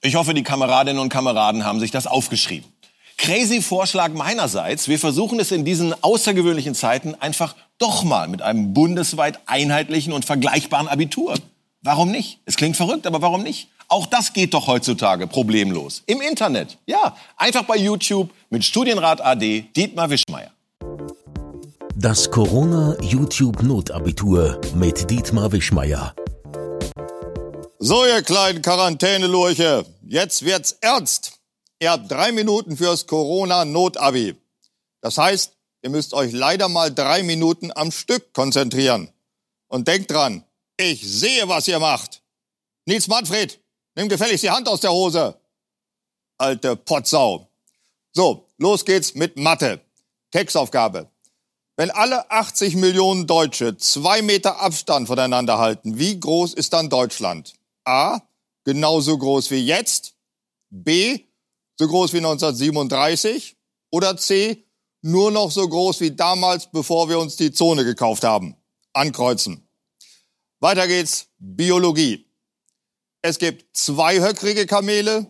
Ich 0.01 0.15
hoffe, 0.15 0.33
die 0.33 0.43
Kameradinnen 0.43 1.01
und 1.01 1.09
Kameraden 1.09 1.65
haben 1.65 1.81
sich 1.81 1.91
das 1.91 2.07
aufgeschrieben. 2.07 2.71
Crazy 3.17 3.61
Vorschlag 3.61 4.13
meinerseits. 4.13 4.87
Wir 4.87 4.97
versuchen 4.97 5.37
es 5.41 5.51
in 5.51 5.65
diesen 5.65 5.93
außergewöhnlichen 6.01 6.73
Zeiten 6.73 7.15
einfach 7.15 7.53
doch 7.79 8.05
mal 8.05 8.29
mit 8.29 8.41
einem 8.41 8.73
bundesweit 8.73 9.41
einheitlichen 9.45 10.13
und 10.13 10.23
vergleichbaren 10.23 10.87
Abitur. 10.87 11.35
Warum 11.81 12.11
nicht? 12.11 12.39
Es 12.45 12.55
klingt 12.55 12.77
verrückt, 12.77 13.05
aber 13.05 13.21
warum 13.21 13.43
nicht? 13.43 13.67
Auch 13.89 14.05
das 14.05 14.31
geht 14.31 14.53
doch 14.53 14.67
heutzutage 14.67 15.27
problemlos. 15.27 16.01
Im 16.05 16.21
Internet. 16.21 16.77
Ja, 16.85 17.17
einfach 17.35 17.63
bei 17.63 17.75
YouTube 17.75 18.29
mit 18.49 18.63
Studienrat 18.63 19.19
AD 19.19 19.65
Dietmar 19.75 20.09
Wischmeier. 20.09 20.51
Das 22.01 22.31
Corona-YouTube-Notabitur 22.31 24.61
mit 24.73 25.11
Dietmar 25.11 25.51
Wischmeier. 25.51 26.15
So, 27.77 28.05
ihr 28.05 28.21
kleinen 28.21 28.61
Quarantänelurche, 28.61 29.85
jetzt 30.03 30.45
wird's 30.45 30.77
ernst. 30.79 31.41
Ihr 31.77 31.91
habt 31.91 32.09
drei 32.09 32.31
Minuten 32.31 32.77
fürs 32.77 33.05
Corona-Notabi. 33.05 34.37
Das 35.01 35.17
heißt, 35.17 35.51
ihr 35.81 35.89
müsst 35.89 36.13
euch 36.13 36.31
leider 36.31 36.69
mal 36.69 36.89
drei 36.89 37.21
Minuten 37.21 37.69
am 37.75 37.91
Stück 37.91 38.31
konzentrieren. 38.31 39.11
Und 39.67 39.89
denkt 39.89 40.09
dran, 40.09 40.45
ich 40.77 41.05
sehe, 41.05 41.49
was 41.49 41.67
ihr 41.67 41.79
macht. 41.79 42.21
Nils 42.85 43.09
Manfred, 43.09 43.59
nimm 43.95 44.07
gefälligst 44.07 44.45
die 44.45 44.51
Hand 44.51 44.69
aus 44.69 44.79
der 44.79 44.93
Hose. 44.93 45.35
Alte 46.37 46.77
Potsau. 46.77 47.49
So, 48.13 48.47
los 48.57 48.85
geht's 48.85 49.15
mit 49.15 49.35
Mathe. 49.35 49.81
Textaufgabe. 50.31 51.09
Wenn 51.79 51.91
alle 51.91 52.29
80 52.29 52.75
Millionen 52.75 53.25
Deutsche 53.25 53.77
zwei 53.77 54.21
Meter 54.21 54.59
Abstand 54.59 55.07
voneinander 55.07 55.59
halten, 55.59 55.97
wie 55.97 56.19
groß 56.19 56.53
ist 56.53 56.73
dann 56.73 56.89
Deutschland? 56.89 57.53
A. 57.85 58.19
Genauso 58.65 59.17
groß 59.17 59.49
wie 59.51 59.65
jetzt. 59.65 60.13
B. 60.69 61.21
So 61.77 61.87
groß 61.87 62.11
wie 62.11 62.17
1937. 62.17 63.55
Oder 63.91 64.17
C. 64.17 64.65
Nur 65.01 65.31
noch 65.31 65.51
so 65.51 65.65
groß 65.69 66.01
wie 66.01 66.11
damals, 66.11 66.69
bevor 66.69 67.07
wir 67.07 67.17
uns 67.17 67.37
die 67.37 67.53
Zone 67.53 67.85
gekauft 67.85 68.25
haben. 68.25 68.57
Ankreuzen. 68.91 69.65
Weiter 70.59 70.85
geht's. 70.85 71.27
Biologie. 71.37 72.29
Es 73.21 73.39
gibt 73.39 73.73
zwei 73.77 74.19
höckrige 74.19 74.65
Kamele, 74.65 75.27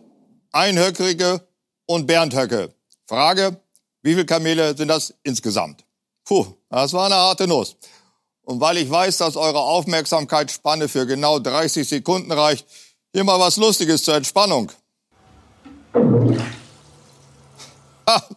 einhöckrige 0.50 1.46
und 1.86 2.08
Bernthöcke. 2.08 2.74
Frage, 3.06 3.62
wie 4.02 4.14
viele 4.14 4.26
Kamele 4.26 4.76
sind 4.76 4.88
das 4.88 5.14
insgesamt? 5.22 5.84
Puh, 6.30 6.46
das 6.68 6.92
war 6.92 7.06
eine 7.06 7.16
harte 7.16 7.48
Nuss. 7.48 7.74
Und 8.42 8.60
weil 8.60 8.76
ich 8.76 8.88
weiß, 8.88 9.16
dass 9.16 9.34
eure 9.34 9.62
Aufmerksamkeitsspanne 9.62 10.88
für 10.88 11.04
genau 11.04 11.40
30 11.40 11.88
Sekunden 11.88 12.30
reicht, 12.30 12.68
hier 13.12 13.24
mal 13.24 13.40
was 13.40 13.56
Lustiges 13.56 14.04
zur 14.04 14.14
Entspannung. 14.14 14.70
Ha, 18.06 18.28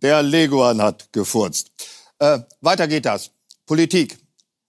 der 0.00 0.22
Leguan 0.22 0.80
hat 0.80 1.12
gefurzt. 1.12 1.72
Äh, 2.20 2.38
weiter 2.60 2.86
geht 2.86 3.04
das. 3.04 3.32
Politik. 3.66 4.16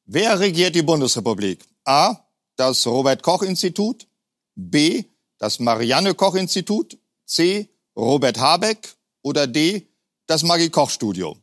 Wer 0.05 0.39
regiert 0.39 0.73
die 0.73 0.81
Bundesrepublik? 0.81 1.63
A. 1.83 2.15
Das 2.55 2.87
Robert 2.87 3.21
Koch 3.21 3.43
Institut. 3.43 4.07
B. 4.55 5.03
Das 5.37 5.59
Marianne 5.59 6.15
Koch 6.15 6.33
Institut. 6.33 6.97
C. 7.27 7.69
Robert 7.95 8.39
Habeck. 8.39 8.95
Oder 9.21 9.45
D. 9.45 9.87
Das 10.25 10.41
Maggie 10.41 10.71
Koch 10.71 10.89
Studio. 10.89 11.37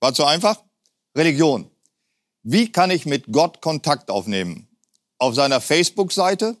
War 0.00 0.12
zu 0.12 0.24
einfach? 0.24 0.62
Religion. 1.16 1.70
Wie 2.42 2.70
kann 2.70 2.90
ich 2.90 3.06
mit 3.06 3.32
Gott 3.32 3.60
Kontakt 3.60 4.10
aufnehmen? 4.10 4.68
Auf 5.18 5.34
seiner 5.34 5.60
Facebook-Seite, 5.60 6.56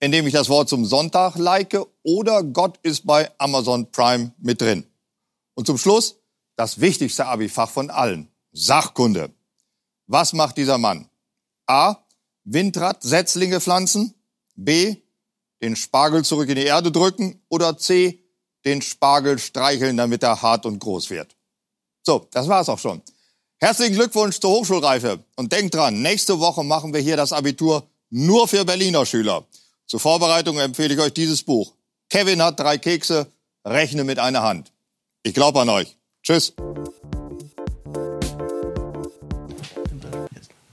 indem 0.00 0.26
ich 0.26 0.32
das 0.32 0.48
Wort 0.48 0.68
zum 0.68 0.84
Sonntag 0.84 1.36
like 1.36 1.78
oder 2.02 2.42
Gott 2.42 2.78
ist 2.82 3.06
bei 3.06 3.30
Amazon 3.38 3.90
Prime 3.92 4.32
mit 4.38 4.60
drin. 4.60 4.84
Und 5.54 5.66
zum 5.66 5.78
Schluss 5.78 6.16
das 6.56 6.80
wichtigste 6.80 7.26
Abifach 7.26 7.70
von 7.70 7.90
allen. 7.90 8.28
Sachkunde. 8.52 9.30
Was 10.06 10.32
macht 10.32 10.56
dieser 10.56 10.78
Mann? 10.78 11.08
A. 11.66 11.96
Windrad 12.44 13.02
Setzlinge 13.02 13.60
pflanzen. 13.60 14.14
B. 14.54 14.96
Den 15.62 15.76
Spargel 15.76 16.24
zurück 16.24 16.48
in 16.48 16.56
die 16.56 16.64
Erde 16.64 16.90
drücken. 16.90 17.42
Oder 17.48 17.78
C. 17.78 18.24
Den 18.64 18.82
Spargel 18.82 19.38
streicheln, 19.38 19.96
damit 19.96 20.22
er 20.22 20.42
hart 20.42 20.66
und 20.66 20.78
groß 20.78 21.10
wird. 21.10 21.35
So, 22.06 22.28
das 22.30 22.46
war's 22.46 22.68
auch 22.68 22.78
schon. 22.78 23.02
Herzlichen 23.58 23.96
Glückwunsch 23.96 24.38
zur 24.38 24.50
Hochschulreife. 24.50 25.24
Und 25.34 25.50
denkt 25.50 25.74
dran, 25.74 26.02
nächste 26.02 26.38
Woche 26.38 26.62
machen 26.62 26.94
wir 26.94 27.00
hier 27.00 27.16
das 27.16 27.32
Abitur 27.32 27.82
nur 28.10 28.46
für 28.46 28.64
Berliner 28.64 29.04
Schüler. 29.04 29.44
Zur 29.86 29.98
Vorbereitung 29.98 30.56
empfehle 30.60 30.94
ich 30.94 31.00
euch 31.00 31.12
dieses 31.12 31.42
Buch. 31.42 31.72
Kevin 32.08 32.40
hat 32.40 32.60
drei 32.60 32.78
Kekse, 32.78 33.26
rechne 33.64 34.04
mit 34.04 34.20
einer 34.20 34.42
Hand. 34.42 34.70
Ich 35.24 35.34
glaube 35.34 35.60
an 35.60 35.68
euch. 35.68 35.96
Tschüss. 36.22 36.54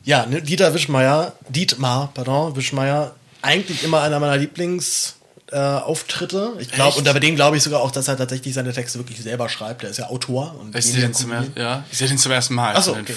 Ja, 0.04 0.28
ne, 0.28 0.44
Dieter 0.44 0.76
Wischmeier, 0.76 1.34
Dietmar, 1.50 2.12
pardon, 2.14 2.56
Wischmeier, 2.56 3.16
eigentlich 3.42 3.84
immer 3.84 4.02
einer 4.02 4.20
meiner 4.20 4.38
Lieblings 4.38 5.16
äh, 5.54 5.58
Auftritte. 5.58 6.54
Ich 6.60 6.70
glaube, 6.72 6.98
und 6.98 7.06
bei 7.06 7.20
dem 7.20 7.36
glaube 7.36 7.56
ich 7.58 7.64
sogar 7.64 7.82
auch, 7.82 7.92
dass 7.92 8.08
er 8.08 8.18
tatsächlich 8.18 8.54
seine 8.54 8.74
Texte 8.74 8.98
wirklich 9.00 9.22
selber 9.22 9.48
schreibt. 9.50 9.84
Der 9.84 9.90
ist 9.92 9.98
ja 9.98 10.08
Autor. 10.08 10.56
Und 10.60 10.76
ich 10.76 10.86
sehe 10.86 11.02
den, 11.02 11.14
zum 11.14 11.32
er- 11.32 11.46
ja, 11.56 11.86
ich 11.92 11.98
sehe 11.98 12.08
den 12.08 12.18
zum 12.18 12.32
ersten 12.32 12.54
Mal. 12.56 12.76
Achso, 12.76 12.92
Also 12.94 13.02
okay. 13.02 13.16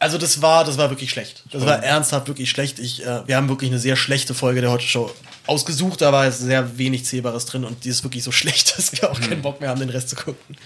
Also 0.00 0.18
das 0.18 0.42
war, 0.42 0.64
das 0.64 0.78
war 0.78 0.90
wirklich 0.90 1.10
schlecht. 1.10 1.44
Das 1.52 1.64
war 1.64 1.80
ernsthaft 1.84 2.26
wirklich 2.26 2.50
schlecht. 2.50 2.80
Ich, 2.80 3.06
äh, 3.06 3.20
wir 3.28 3.36
haben 3.36 3.48
wirklich 3.48 3.70
eine 3.70 3.78
sehr 3.78 3.94
schlechte 3.94 4.34
Folge 4.34 4.60
der 4.62 4.70
Heute 4.72 4.82
Show 4.84 5.12
ausgesucht, 5.46 6.00
da 6.00 6.12
war 6.12 6.30
sehr 6.32 6.76
wenig 6.76 7.04
Zählbares 7.04 7.46
drin 7.46 7.64
und 7.64 7.84
die 7.84 7.88
ist 7.88 8.02
wirklich 8.02 8.24
so 8.24 8.32
schlecht, 8.40 8.76
dass 8.76 8.90
wir 8.92 9.08
auch 9.08 9.20
keinen 9.20 9.42
Bock 9.42 9.60
mehr 9.60 9.70
haben, 9.70 9.78
den 9.78 9.90
Rest 9.90 10.08
zu 10.08 10.16
gucken. 10.16 10.56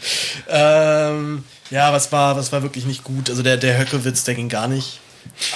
Ähm, 0.48 1.44
ja, 1.70 1.92
was 1.92 2.12
war, 2.12 2.36
was 2.36 2.52
war 2.52 2.62
wirklich 2.62 2.84
nicht 2.86 3.04
gut? 3.04 3.28
Also 3.30 3.42
der, 3.42 3.56
der 3.56 3.78
Höcke-Witz, 3.78 4.24
der 4.24 4.34
ging 4.34 4.48
gar 4.48 4.68
nicht. 4.68 5.00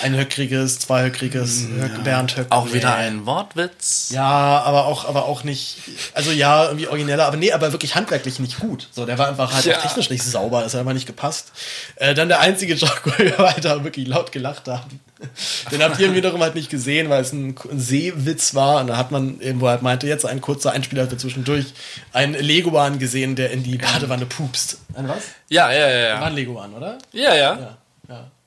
Ein 0.03 0.17
Höckriges, 0.17 0.79
zwei 0.81 1.05
Höckriges, 1.05 1.67
Höck, 1.79 2.05
Bernd 2.05 2.37
Höck. 2.37 2.47
Auch 2.51 2.73
wieder 2.73 2.95
ein 2.95 3.27
Wortwitz. 3.27 4.11
Ja, 4.13 4.61
aber 4.63 4.87
auch, 4.87 5.09
aber 5.09 5.27
auch 5.27 5.45
nicht, 5.45 5.79
also 6.15 6.31
ja, 6.31 6.65
irgendwie 6.67 6.89
origineller, 6.89 7.27
aber 7.27 7.37
nee, 7.37 7.53
aber 7.53 7.73
wirklich 7.73 7.95
handwerklich 7.95 8.39
nicht 8.39 8.61
gut. 8.61 8.89
So, 8.93 9.07
der 9.07 9.19
war 9.19 9.29
einfach 9.29 9.53
halt 9.53 9.65
Ja. 9.65 9.77
auch 9.79 9.83
technisch 9.83 10.11
nicht 10.11 10.23
sauber, 10.25 10.63
das 10.63 10.75
hat 10.75 10.81
einfach 10.81 10.93
nicht 10.95 11.07
gepasst. 11.07 11.53
Äh, 11.97 12.15
dann 12.15 12.29
der 12.29 12.41
einzige 12.41 12.75
Joke, 12.75 13.01
wo 13.05 13.19
wir 13.19 13.39
weiter 13.39 13.85
wirklich 13.85 14.07
laut 14.09 14.33
gelacht 14.33 14.69
haben. 14.69 15.01
Den 15.73 15.83
habt 15.83 15.99
ihr 15.99 16.15
wiederum 16.15 16.41
halt 16.43 16.55
nicht 16.55 16.71
gesehen, 16.71 17.11
weil 17.11 17.23
es 17.23 17.33
ein, 17.33 17.57
ein 17.71 17.81
Seewitz 17.81 18.55
war. 18.55 18.81
Und 18.81 18.87
da 18.87 18.97
hat 18.97 19.11
man 19.11 19.41
irgendwo 19.41 19.69
halt 19.69 19.83
meinte, 19.83 20.07
jetzt 20.07 20.25
ein 20.25 20.41
kurzer 20.41 20.71
Einspieler 20.71 21.09
für 21.09 21.17
zwischendurch, 21.17 21.67
einen 22.13 22.35
Leguan 22.35 23.01
gesehen, 23.01 23.35
der 23.35 23.51
in 23.51 23.65
die 23.65 23.79
Badewanne 23.79 24.27
pupst. 24.27 24.79
Ein 24.95 25.09
was? 25.09 25.19
Ja, 25.49 25.73
ja, 25.73 25.89
ja. 25.89 25.99
ja. 26.11 26.21
War 26.21 26.29
ein 26.29 26.35
Leguan, 26.35 26.73
oder? 26.73 26.99
Ja, 27.13 27.35
ja. 27.35 27.59
Ja. 27.59 27.79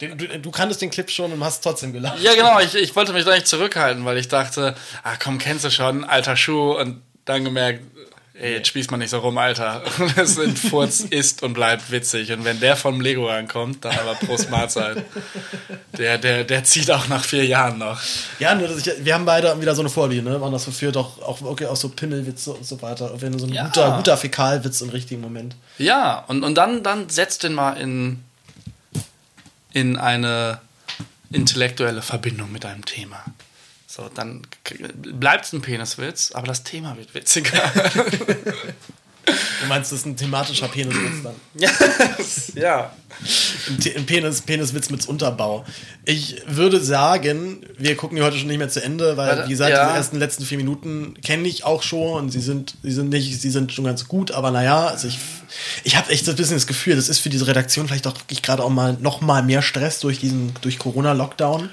Den, 0.02 0.18
du, 0.18 0.28
du 0.40 0.52
kanntest 0.52 0.82
den 0.82 0.90
Clip 0.90 1.10
schon 1.10 1.32
und 1.32 1.44
hast 1.44 1.64
trotzdem 1.64 1.94
gelacht. 1.94 2.20
Ja, 2.22 2.34
genau. 2.34 2.60
Ich, 2.60 2.76
ich 2.76 2.96
wollte 2.96 3.14
mich 3.14 3.24
da 3.26 3.34
nicht 3.34 3.48
zurückhalten, 3.48 4.04
weil 4.06 4.18
ich 4.18 4.28
dachte, 4.28 4.76
ah 5.04 5.14
komm, 5.22 5.38
kennst 5.38 5.64
du 5.66 5.70
schon, 5.70 6.04
alter 6.04 6.36
Schuh. 6.36 6.74
Und 6.78 7.02
dann 7.26 7.44
gemerkt, 7.44 7.84
ey, 8.34 8.54
jetzt 8.54 8.68
spießt 8.70 8.90
man 8.90 9.00
nicht 9.00 9.12
so 9.12 9.20
rum, 9.20 9.38
Alter. 9.38 9.84
Das 10.16 10.36
sind 10.36 10.58
Furz 10.58 11.02
ist 11.02 11.44
und 11.44 11.54
bleibt 11.54 11.92
witzig. 11.92 12.32
Und 12.32 12.44
wenn 12.44 12.60
der 12.60 12.76
vom 12.76 13.00
Lego 13.00 13.28
rankommt, 13.28 13.86
dann 13.86 13.96
aber 14.00 14.16
Prost 14.16 14.50
Mahlzeit. 14.50 15.04
Der, 15.98 16.18
der, 16.18 16.44
der 16.44 16.64
zieht 16.64 16.90
auch 16.90 17.08
nach 17.08 17.24
vier 17.24 17.46
Jahren 17.46 17.78
noch. 17.78 18.00
Ja, 18.40 18.56
nur 18.56 18.68
dass 18.68 18.80
ich, 18.86 19.06
wir 19.06 19.14
haben 19.14 19.26
beide 19.26 19.60
wieder 19.62 19.76
so 19.76 19.82
eine 19.82 19.90
Vorliebe, 19.90 20.28
ne? 20.28 20.42
Waren 20.42 20.52
das 20.54 20.66
für 20.66 20.92
doch 20.92 21.22
auch 21.22 21.42
okay, 21.42 21.68
auch 21.68 21.76
so 21.76 21.90
Pimmelwitze 21.90 22.54
und 22.54 22.66
so 22.66 22.82
weiter. 22.82 23.12
Wenn 23.22 23.38
so 23.38 23.46
ein 23.46 23.54
Ja. 23.54 23.66
guter, 23.66 23.92
guter 23.98 24.18
Fäkalwitz 24.18 24.82
im 24.82 24.90
richtigen 24.90 25.22
Moment. 25.22 25.56
Ja, 25.78 26.24
und, 26.28 26.44
und 26.44 26.56
dann, 26.56 26.82
dann 26.82 27.10
setzt 27.10 27.44
den 27.44 27.54
mal 27.54 27.74
in, 27.74 28.24
in 29.74 29.98
eine 29.98 30.60
intellektuelle 31.32 32.02
Verbindung 32.02 32.52
mit 32.52 32.66
einem 32.66 32.86
Thema. 32.86 33.24
So, 33.88 34.10
dann 34.14 34.42
bleibt 34.94 35.46
es 35.46 35.54
ein 35.54 35.62
Peniswitz, 35.62 36.32
aber 36.32 36.48
das 36.48 36.64
Thema 36.64 36.96
wird 36.98 37.14
witziger. 37.14 37.72
Du 39.26 39.68
meinst, 39.68 39.92
das 39.92 40.00
ist 40.00 40.06
ein 40.06 40.18
thematischer 40.18 40.68
Peniswitz 40.68 41.24
dann? 41.24 41.36
ja. 42.56 42.92
Ein, 43.96 44.06
Penis, 44.06 44.42
Peniswitz 44.42 44.90
mit 44.90 45.08
Unterbau. 45.08 45.66
Ich 46.06 46.42
würde 46.48 46.80
sagen, 46.80 47.64
wir 47.78 47.96
gucken 47.96 48.18
die 48.18 48.24
heute 48.24 48.38
schon 48.38 48.48
nicht 48.48 48.58
mehr 48.58 48.70
zu 48.70 48.84
Ende, 48.84 49.18
weil, 49.18 49.30
Warte, 49.30 49.46
wie 49.46 49.52
gesagt, 49.52 49.72
ja. 49.72 49.92
die 49.92 49.98
ersten 49.98 50.18
letzten 50.18 50.46
vier 50.46 50.58
Minuten 50.58 51.14
kenne 51.22 51.48
ich 51.48 51.64
auch 51.64 51.84
schon 51.84 52.24
und 52.24 52.30
sie 52.32 52.42
sind, 52.42 52.76
sie 52.82 52.92
sind 52.92 53.10
nicht, 53.10 53.40
sie 53.40 53.52
sind 53.52 53.72
schon 53.72 53.86
ganz 53.86 54.08
gut, 54.08 54.32
aber 54.32 54.50
naja, 54.50 54.88
also 54.88 55.08
ich, 55.08 55.20
ich 55.84 55.96
habe 55.96 56.12
echt 56.12 56.26
so 56.26 56.32
ein 56.32 56.38
bisschen 56.38 56.56
das 56.56 56.68
Gefühl, 56.68 56.96
das 56.96 57.10
ist 57.10 57.20
für 57.20 57.30
diese 57.30 57.48
Redaktion 57.48 57.88
vielleicht 57.88 58.08
auch 58.08 58.18
wirklich 58.18 58.42
gerade 58.42 58.64
auch 58.64 58.70
mal 58.70 58.98
noch 59.00 59.22
mal 59.22 59.44
mehr 59.44 59.62
Stress 59.62 60.00
durch 60.00 60.20
diesen, 60.20 60.54
durch 60.62 60.80
Corona-Lockdown. 60.80 61.70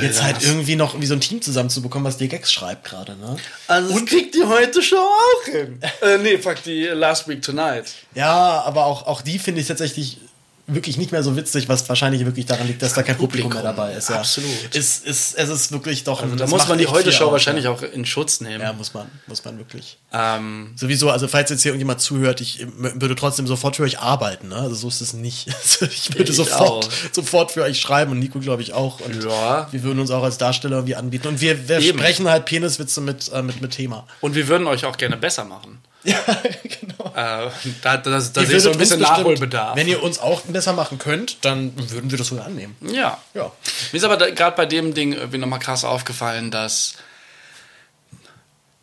Jetzt 0.00 0.22
halt 0.22 0.36
das. 0.36 0.44
irgendwie 0.44 0.76
noch 0.76 1.00
wie 1.00 1.06
so 1.06 1.14
ein 1.14 1.20
Team 1.20 1.42
zusammenzubekommen, 1.42 2.06
was 2.06 2.16
dir 2.16 2.28
Gags 2.28 2.52
schreibt 2.52 2.84
gerade, 2.84 3.16
ne? 3.16 3.36
Also 3.66 3.94
und 3.94 4.08
kriegt 4.08 4.34
die 4.34 4.44
heute 4.44 4.82
Show 4.82 4.96
auch 4.96 5.44
hin. 5.44 5.80
äh, 6.02 6.18
nee, 6.18 6.38
fuck, 6.38 6.62
die 6.62 6.84
Last 6.84 7.28
Week 7.28 7.42
Tonight. 7.42 7.86
Ja, 8.14 8.62
aber 8.64 8.86
auch, 8.86 9.06
auch 9.06 9.22
die 9.22 9.38
finde 9.38 9.60
ich 9.60 9.66
tatsächlich 9.66 10.18
wirklich 10.68 10.96
nicht 10.96 11.12
mehr 11.12 11.22
so 11.22 11.36
witzig, 11.36 11.68
was 11.68 11.88
wahrscheinlich 11.88 12.24
wirklich 12.24 12.46
daran 12.46 12.66
liegt, 12.66 12.82
dass 12.82 12.94
da 12.94 13.02
kein 13.02 13.16
Publikum, 13.16 13.52
mehr 13.52 13.62
dabei 13.62 13.92
ist. 13.92 14.08
Ja. 14.10 14.16
Absolut. 14.16 14.50
Ist, 14.74 15.06
ist, 15.06 15.34
es 15.36 15.48
ist 15.48 15.72
wirklich 15.72 16.04
doch. 16.04 16.22
Also 16.22 16.34
da 16.34 16.46
muss 16.46 16.66
man 16.66 16.78
die 16.78 16.86
Heute-Show 16.88 17.26
aus, 17.26 17.32
wahrscheinlich 17.32 17.66
ja. 17.66 17.70
auch 17.70 17.82
in 17.82 18.04
Schutz 18.04 18.40
nehmen. 18.40 18.60
Ja, 18.60 18.72
muss 18.72 18.92
man, 18.92 19.06
muss 19.26 19.44
man 19.44 19.58
wirklich. 19.58 19.98
Ähm, 20.12 20.72
Sowieso, 20.76 21.10
also 21.10 21.28
falls 21.28 21.50
jetzt 21.50 21.62
hier 21.62 21.70
irgendjemand 21.70 22.00
zuhört, 22.00 22.40
ich 22.40 22.62
äh, 22.62 22.66
würde 22.80 23.14
trotzdem 23.14 23.46
sofort 23.46 23.76
für 23.76 23.84
euch 23.84 24.00
arbeiten, 24.00 24.48
ne? 24.48 24.56
Also 24.56 24.74
so 24.74 24.88
ist 24.88 25.00
es 25.00 25.12
nicht. 25.12 25.48
Also 25.66 25.86
ich 25.86 26.14
würde 26.16 26.30
Ich 26.30 26.36
sofort, 26.36 26.86
auch. 26.86 26.90
sofort 27.12 27.52
für 27.52 27.62
euch 27.62 27.80
schreiben 27.80 28.12
und 28.12 28.18
Nico, 28.18 28.38
glaube 28.40 28.62
ich, 28.62 28.72
auch. 28.72 29.00
Und 29.00 29.22
Ja. 29.24 29.68
wir 29.70 29.82
würden 29.82 29.98
uns 30.00 30.10
auch 30.10 30.22
als 30.22 30.38
Darsteller 30.38 30.76
irgendwie 30.76 30.94
anbieten. 30.96 31.28
Und 31.28 31.40
wir, 31.40 31.68
wir 31.68 31.80
sprechen 31.80 32.28
halt 32.28 32.44
Peniswitze 32.46 33.00
mit, 33.00 33.30
äh, 33.32 33.42
mit, 33.42 33.60
mit 33.60 33.72
Thema. 33.72 34.06
und 34.20 34.34
wir 34.34 34.48
würden 34.48 34.66
euch 34.66 34.84
auch 34.84 34.96
gerne 34.96 35.16
besser 35.16 35.44
machen. 35.44 35.78
Ja, 36.10 36.18
genau. 36.62 37.10
Äh, 37.16 37.50
da 37.82 37.96
da, 37.96 38.10
da 38.10 38.20
sehe 38.20 38.44
ich 38.44 38.62
so 38.62 38.70
ein 38.70 38.78
bisschen 38.78 39.00
Nachholbedarf. 39.00 39.74
Wenn 39.74 39.88
ihr 39.88 40.02
uns 40.02 40.20
auch 40.20 40.42
besser 40.42 40.72
machen 40.72 40.98
könnt, 40.98 41.44
dann 41.44 41.72
würden 41.90 42.10
wir 42.10 42.18
das 42.18 42.28
sogar 42.28 42.46
annehmen. 42.46 42.76
Ja. 42.80 43.20
Ja. 43.34 43.50
Mir 43.90 43.96
ist 43.98 44.04
aber 44.04 44.16
gerade 44.30 44.56
bei 44.56 44.66
dem 44.66 44.94
Ding 44.94 45.12
irgendwie 45.14 45.38
nochmal 45.38 45.58
krass 45.58 45.84
aufgefallen, 45.84 46.52
dass 46.52 46.94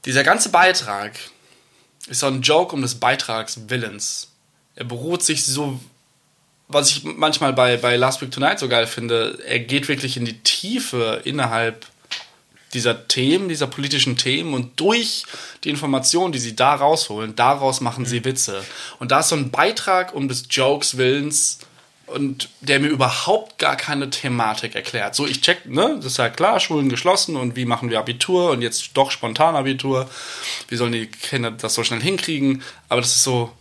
dieser 0.04 0.24
ganze 0.24 0.50
Beitrag 0.50 1.14
ist 2.08 2.20
so 2.20 2.28
ein 2.28 2.42
Joke 2.42 2.76
um 2.76 2.82
des 2.82 2.96
Beitrags 2.96 3.70
Willens. 3.70 4.28
Er 4.76 4.84
beruht 4.84 5.24
sich 5.24 5.46
so, 5.46 5.80
was 6.68 6.90
ich 6.90 7.04
manchmal 7.04 7.54
bei, 7.54 7.78
bei 7.78 7.96
Last 7.96 8.22
Week 8.22 8.32
Tonight 8.32 8.60
so 8.60 8.68
geil 8.68 8.88
finde, 8.88 9.40
er 9.48 9.60
geht 9.60 9.88
wirklich 9.88 10.18
in 10.18 10.26
die 10.26 10.40
Tiefe 10.40 11.22
innerhalb 11.24 11.86
dieser 12.74 13.08
Themen, 13.08 13.50
dieser 13.50 13.68
politischen 13.68 14.18
Themen 14.18 14.54
und 14.54 14.80
durch 14.80 15.24
die 15.64 15.70
Informationen, 15.70 16.34
die 16.34 16.40
sie 16.40 16.56
da 16.56 16.76
rausholen, 16.76 17.36
daraus 17.36 17.82
machen 17.82 18.06
sie 18.06 18.26
Witze. 18.26 18.64
Und 19.00 19.12
da 19.12 19.20
ist 19.20 19.30
so 19.30 19.36
ein 19.36 19.52
Beitrag 19.52 20.14
um 20.14 20.28
des 20.28 20.46
Jokes 20.50 20.98
Willens 20.98 21.60
und 22.06 22.50
der 22.62 22.80
mir 22.80 22.90
überhaupt 22.90 23.60
gar 23.60 23.76
keine 23.76 24.10
Thematik 24.10 24.76
erklärt. 24.76 25.16
So, 25.16 25.26
ich 25.26 25.42
check, 25.42 25.66
ne, 25.66 25.96
das 25.98 26.06
ist 26.06 26.18
ja 26.18 26.30
klar, 26.30 26.60
Schulen 26.60 26.90
geschlossen 26.90 27.36
und 27.36 27.56
wie 27.56 27.66
machen 27.66 27.90
wir 27.90 28.00
Abitur 28.00 28.52
und 28.52 28.62
jetzt 28.62 28.92
doch 28.94 29.12
spontan 29.12 29.56
Abitur. 29.56 30.10
Wie 30.68 30.76
sollen 30.76 30.92
die 30.92 31.08
Kinder 31.08 31.52
das 31.52 31.74
so 31.74 31.84
schnell 31.84 32.02
hinkriegen? 32.02 32.62
Aber 32.90 33.02
das 33.02 33.16
ist 33.16 33.24
so, 33.24 33.52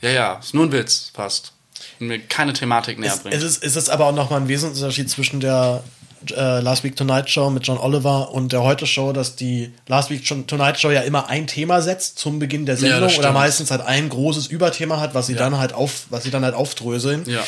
ja, 0.00 0.10
ja, 0.10 0.34
ist 0.34 0.54
nur 0.54 0.64
ein 0.66 0.72
Witz 0.72 1.12
fast. 1.14 1.52
Und 2.00 2.08
mir 2.08 2.18
keine 2.18 2.52
Thematik 2.52 2.98
näher 2.98 3.12
Es, 3.14 3.20
bringt. 3.20 3.34
es, 3.34 3.42
ist, 3.42 3.62
es 3.62 3.76
ist 3.76 3.90
aber 3.90 4.06
auch 4.06 4.14
nochmal 4.14 4.40
ein 4.40 4.48
Wesensunterschied 4.48 5.08
zwischen 5.08 5.40
der 5.40 5.82
äh, 6.30 6.60
Last 6.60 6.84
Week 6.84 6.94
Tonight 6.94 7.28
Show 7.30 7.50
mit 7.50 7.66
John 7.66 7.78
Oliver 7.78 8.32
und 8.32 8.52
der 8.52 8.62
Heute 8.62 8.86
Show, 8.86 9.12
dass 9.12 9.36
die 9.36 9.72
Last 9.86 10.10
Week 10.10 10.24
Tonight 10.46 10.78
Show 10.78 10.90
ja 10.90 11.02
immer 11.02 11.28
ein 11.28 11.46
Thema 11.46 11.80
setzt 11.80 12.18
zum 12.18 12.38
Beginn 12.38 12.66
der 12.66 12.76
Ja, 12.76 12.80
Sendung 12.80 13.00
das 13.02 13.18
oder 13.18 13.32
meistens 13.32 13.70
halt 13.70 13.82
ein 13.82 14.08
großes 14.08 14.48
Überthema 14.48 15.00
hat, 15.00 15.14
was 15.14 15.26
sie 15.26 15.34
dann 15.34 15.58
halt 15.58 15.72
auf, 15.72 16.06
was 16.10 16.24
sie 16.24 16.30
dann 16.30 16.44
halt 16.44 16.54
aufdröseln. 16.54 17.22
Ja. 17.26 17.42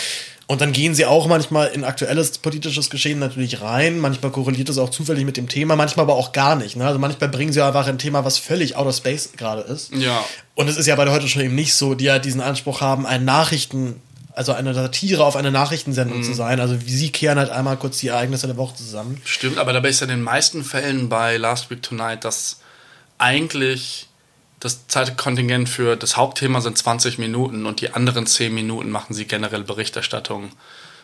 Und 0.51 0.61
dann 0.61 0.73
gehen 0.73 0.97
sie 0.97 1.07
auch 1.07 1.29
manchmal 1.29 1.69
in 1.69 1.85
aktuelles 1.85 2.39
politisches 2.39 2.91
Geschehen 2.91 3.21
natürlich 3.21 3.61
rein. 3.61 4.01
Manchmal 4.01 4.33
korreliert 4.33 4.69
es 4.69 4.79
auch 4.79 4.89
zufällig 4.89 5.25
mit 5.25 5.37
dem 5.37 5.49
Thema, 5.49 5.77
manchmal 5.77 6.07
aber 6.07 6.17
auch 6.17 6.33
gar 6.33 6.57
nicht. 6.57 6.75
Ne? 6.75 6.85
Also 6.85 6.99
manchmal 6.99 7.29
bringen 7.29 7.53
sie 7.53 7.65
einfach 7.65 7.87
ein 7.87 7.99
Thema, 7.99 8.25
was 8.25 8.39
völlig 8.39 8.75
out 8.75 8.89
of 8.89 8.97
space 8.97 9.31
gerade 9.37 9.61
ist. 9.61 9.95
Ja. 9.95 10.25
Und 10.57 10.67
es 10.67 10.77
ist 10.77 10.87
ja 10.87 10.97
bei 10.97 11.05
der 11.05 11.15
Heute 11.15 11.29
Show 11.29 11.39
eben 11.39 11.55
nicht 11.55 11.75
so, 11.75 11.95
die 11.95 12.07
ja 12.07 12.19
diesen 12.19 12.41
Anspruch 12.41 12.81
haben, 12.81 13.07
ein 13.07 13.25
Nachrichten, 13.25 14.03
also 14.35 14.53
eine 14.53 14.75
Satire 14.75 15.25
auf 15.25 15.37
eine 15.37 15.51
Nachrichtensendung 15.51 16.19
Mhm. 16.19 16.23
zu 16.25 16.35
sein. 16.35 16.61
Also 16.61 16.81
wie 16.87 16.91
sie 16.97 17.11
kehren 17.11 17.39
halt 17.39 17.51
einmal 17.51 17.77
kurz 17.77 17.99
die 17.99 18.09
Ereignisse 18.09 18.47
der 18.47 18.57
Woche 18.57 18.77
zusammen. 18.77 19.21
Stimmt, 19.25 19.59
aber 19.59 19.73
dabei 19.73 19.89
ist 19.89 20.01
ja 20.01 20.05
in 20.05 20.11
den 20.11 20.23
meisten 20.23 20.65
Fällen 20.65 21.09
bei 21.09 21.37
Last 21.37 21.71
Week 21.71 21.83
Tonight, 21.83 22.25
dass 22.25 22.61
eigentlich 23.19 24.09
das 24.61 24.87
Zeitkontingent 24.89 25.69
für 25.69 25.97
das 25.97 26.17
Hauptthema 26.17 26.61
sind 26.61 26.77
20 26.77 27.19
Minuten 27.19 27.65
und 27.67 27.81
die 27.81 27.93
anderen 27.95 28.27
10 28.27 28.53
Minuten 28.55 28.91
machen 28.91 29.15
sie 29.15 29.25
generell 29.25 29.65
Berichterstattung. 29.65 30.51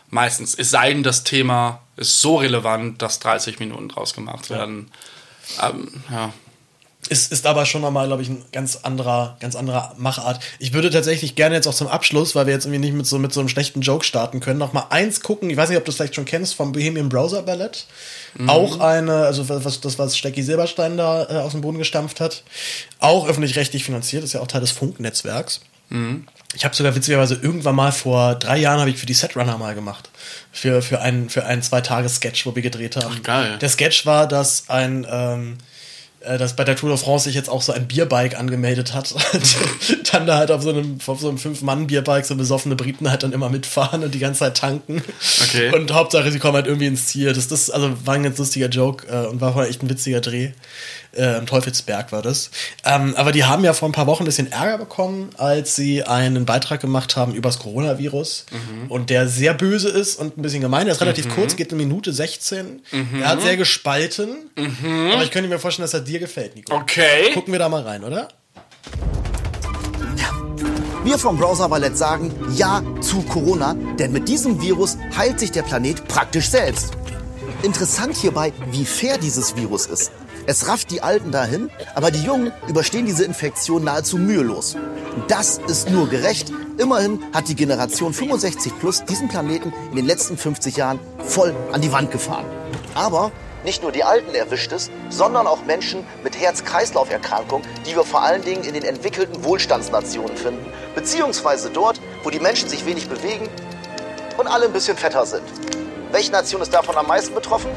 Meistens. 0.09 0.55
Es 0.55 0.69
sei 0.69 0.93
denn, 0.93 1.03
das 1.03 1.23
Thema 1.23 1.81
ist 1.97 2.21
so 2.21 2.37
relevant, 2.37 3.01
dass 3.01 3.19
30 3.19 3.59
Minuten 3.59 3.89
draus 3.89 4.13
gemacht 4.13 4.49
werden. 4.49 4.89
Ähm, 5.61 5.87
ja. 6.11 6.31
Ist, 7.07 7.31
ist 7.31 7.45
aber 7.45 7.65
schon 7.65 7.81
nochmal, 7.81 8.07
glaube 8.07 8.21
ich, 8.21 8.29
ein 8.29 8.43
ganz 8.51 8.79
anderer, 8.83 9.37
ganz 9.39 9.55
anderer 9.55 9.93
Machart. 9.97 10.39
Ich 10.59 10.73
würde 10.73 10.89
tatsächlich 10.89 11.35
gerne 11.35 11.55
jetzt 11.55 11.67
auch 11.67 11.73
zum 11.73 11.87
Abschluss, 11.87 12.35
weil 12.35 12.45
wir 12.45 12.53
jetzt 12.53 12.65
irgendwie 12.65 12.79
nicht 12.79 12.93
mit 12.93 13.05
so, 13.05 13.17
mit 13.19 13.33
so 13.33 13.39
einem 13.39 13.49
schlechten 13.49 13.81
Joke 13.81 14.05
starten 14.05 14.39
können, 14.39 14.59
noch 14.59 14.73
mal 14.73 14.87
eins 14.89 15.21
gucken. 15.21 15.49
Ich 15.49 15.57
weiß 15.57 15.69
nicht, 15.69 15.77
ob 15.77 15.85
du 15.85 15.91
es 15.91 15.97
vielleicht 15.97 16.15
schon 16.15 16.25
kennst, 16.25 16.55
vom 16.55 16.71
Bohemian 16.71 17.09
Browser 17.09 17.43
Ballett. 17.43 17.85
Mhm. 18.35 18.49
Auch 18.49 18.79
eine, 18.79 19.25
also 19.25 19.47
was, 19.49 19.81
das, 19.81 19.97
was 19.97 20.17
Stecki 20.17 20.43
Silberstein 20.43 20.97
da 20.97 21.23
äh, 21.23 21.37
aus 21.37 21.51
dem 21.51 21.61
Boden 21.61 21.77
gestampft 21.77 22.19
hat. 22.19 22.43
Auch 22.99 23.27
öffentlich-rechtlich 23.27 23.83
finanziert, 23.83 24.23
ist 24.23 24.33
ja 24.33 24.41
auch 24.41 24.47
Teil 24.47 24.61
des 24.61 24.71
Funknetzwerks. 24.71 25.61
Mhm. 25.89 26.27
Ich 26.53 26.65
habe 26.65 26.75
sogar 26.75 26.95
witzigerweise 26.95 27.35
irgendwann 27.35 27.75
mal 27.75 27.91
vor 27.91 28.35
drei 28.35 28.57
Jahren 28.57 28.79
habe 28.79 28.89
ich 28.89 28.97
für 28.97 29.05
die 29.05 29.13
Setrunner 29.13 29.57
mal 29.57 29.75
gemacht. 29.75 30.09
Für, 30.51 30.81
für 30.81 31.01
einen, 31.01 31.29
für 31.29 31.45
einen 31.45 31.61
Zwei-Tage-Sketch, 31.61 32.45
wo 32.45 32.55
wir 32.55 32.61
gedreht 32.61 32.95
haben. 32.95 33.15
Ach, 33.19 33.23
geil. 33.23 33.57
Der 33.59 33.69
Sketch 33.69 34.05
war, 34.05 34.27
dass 34.27 34.69
ein, 34.69 35.05
ähm, 35.09 35.53
äh, 35.53 35.76
dass 36.37 36.55
bei 36.55 36.63
der 36.63 36.75
Tour 36.75 36.89
de 36.89 36.97
France 36.97 37.25
sich 37.25 37.35
jetzt 37.35 37.49
auch 37.49 37.61
so 37.61 37.71
ein 37.71 37.87
Bierbike 37.87 38.37
angemeldet 38.37 38.93
hat. 38.93 39.13
Dann 40.11 40.27
da 40.27 40.37
halt 40.37 40.51
auf 40.51 40.61
so 40.61 40.69
einem, 40.69 40.97
auf 41.05 41.19
so 41.19 41.29
einem 41.29 41.37
Fünf-Mann-Bierbike 41.37 42.25
so 42.25 42.35
besoffene 42.35 42.75
Briten 42.75 43.09
halt 43.09 43.23
dann 43.23 43.33
immer 43.33 43.49
mitfahren 43.49 44.03
und 44.03 44.13
die 44.13 44.19
ganze 44.19 44.39
Zeit 44.39 44.57
tanken. 44.57 45.01
Okay. 45.43 45.73
Und 45.73 45.93
Hauptsache, 45.93 46.31
sie 46.31 46.39
kommen 46.39 46.55
halt 46.55 46.67
irgendwie 46.67 46.87
ins 46.87 47.07
Ziel. 47.07 47.33
Das, 47.33 47.47
das 47.47 47.69
also 47.69 47.91
war 48.05 48.15
ein 48.15 48.23
ganz 48.23 48.37
lustiger 48.37 48.67
Joke 48.67 49.07
äh, 49.07 49.27
und 49.27 49.41
war 49.41 49.53
vorher 49.53 49.69
echt 49.69 49.83
ein 49.83 49.89
witziger 49.89 50.21
Dreh. 50.21 50.51
Äh, 51.15 51.37
Im 51.37 51.45
Teufelsberg 51.45 52.11
war 52.11 52.21
das. 52.21 52.51
Ähm, 52.85 53.15
aber 53.15 53.31
die 53.31 53.43
haben 53.45 53.63
ja 53.63 53.73
vor 53.73 53.89
ein 53.89 53.91
paar 53.91 54.07
Wochen 54.07 54.23
ein 54.23 54.25
bisschen 54.25 54.51
Ärger 54.51 54.77
bekommen, 54.77 55.29
als 55.37 55.75
sie 55.75 56.03
einen 56.03 56.45
Beitrag 56.45 56.79
gemacht 56.79 57.15
haben 57.15 57.33
übers 57.33 57.59
Coronavirus. 57.59 58.45
Mhm. 58.51 58.91
Und 58.91 59.09
der 59.09 59.27
sehr 59.27 59.53
böse 59.53 59.89
ist 59.89 60.17
und 60.19 60.37
ein 60.37 60.41
bisschen 60.41 60.61
gemein. 60.61 60.85
Der 60.85 60.93
ist 60.95 61.01
relativ 61.01 61.25
Mhm. 61.27 61.31
kurz, 61.31 61.55
geht 61.55 61.71
eine 61.71 61.81
Minute 61.81 62.13
16. 62.13 62.81
Mhm. 62.91 63.21
Er 63.21 63.29
hat 63.29 63.41
sehr 63.41 63.57
gespalten. 63.57 64.49
Mhm. 64.55 65.11
Aber 65.13 65.23
ich 65.23 65.31
könnte 65.31 65.49
mir 65.49 65.59
vorstellen, 65.59 65.83
dass 65.85 65.93
er 65.93 66.01
dir 66.01 66.19
gefällt, 66.19 66.55
Nico. 66.55 66.73
Okay. 66.75 67.31
Gucken 67.33 67.51
wir 67.51 67.59
da 67.59 67.69
mal 67.69 67.81
rein, 67.83 68.03
oder? 68.03 68.27
Wir 71.03 71.17
vom 71.17 71.37
Browser 71.37 71.69
Ballett 71.69 71.97
sagen 71.97 72.33
Ja 72.55 72.83
zu 72.99 73.21
Corona, 73.21 73.75
denn 73.97 74.11
mit 74.11 74.27
diesem 74.27 74.61
Virus 74.61 74.97
heilt 75.15 75.39
sich 75.39 75.51
der 75.51 75.61
Planet 75.63 76.05
praktisch 76.09 76.49
selbst. 76.49 76.91
Interessant 77.63 78.15
hierbei, 78.17 78.51
wie 78.71 78.83
fair 78.85 79.17
dieses 79.17 79.55
Virus 79.55 79.85
ist. 79.85 80.11
Es 80.49 80.65
rafft 80.69 80.91
die 80.91 81.01
Alten 81.01 81.31
dahin, 81.33 81.69
aber 81.93 82.09
die 82.09 82.23
Jungen 82.23 82.53
überstehen 82.69 83.05
diese 83.05 83.25
Infektion 83.25 83.83
nahezu 83.83 84.17
mühelos. 84.17 84.77
Das 85.27 85.59
ist 85.67 85.89
nur 85.89 86.07
gerecht. 86.07 86.53
Immerhin 86.77 87.21
hat 87.33 87.49
die 87.49 87.55
Generation 87.55 88.13
65 88.13 88.79
plus 88.79 89.03
diesen 89.03 89.27
Planeten 89.27 89.73
in 89.89 89.97
den 89.97 90.05
letzten 90.05 90.37
50 90.37 90.77
Jahren 90.77 91.01
voll 91.19 91.53
an 91.73 91.81
die 91.81 91.91
Wand 91.91 92.11
gefahren. 92.11 92.45
Aber 92.95 93.33
nicht 93.65 93.83
nur 93.83 93.91
die 93.91 94.05
Alten 94.05 94.33
erwischt 94.33 94.71
es, 94.71 94.89
sondern 95.09 95.47
auch 95.47 95.65
Menschen 95.65 96.05
mit 96.23 96.39
Herz-Kreislauf-Erkrankungen, 96.39 97.67
die 97.85 97.97
wir 97.97 98.05
vor 98.05 98.23
allen 98.23 98.41
Dingen 98.41 98.63
in 98.63 98.73
den 98.73 98.83
entwickelten 98.83 99.43
Wohlstandsnationen 99.43 100.37
finden, 100.37 100.65
beziehungsweise 100.95 101.71
dort, 101.71 101.99
wo 102.23 102.29
die 102.29 102.39
Menschen 102.39 102.69
sich 102.69 102.85
wenig 102.85 103.09
bewegen 103.09 103.49
und 104.37 104.47
alle 104.47 104.67
ein 104.67 104.71
bisschen 104.71 104.95
fetter 104.95 105.25
sind. 105.25 105.43
Welche 106.13 106.31
Nation 106.31 106.61
ist 106.61 106.73
davon 106.73 106.95
am 106.95 107.07
meisten 107.07 107.35
betroffen? 107.35 107.69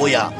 Oh 0.00 0.06
ja. 0.06 0.32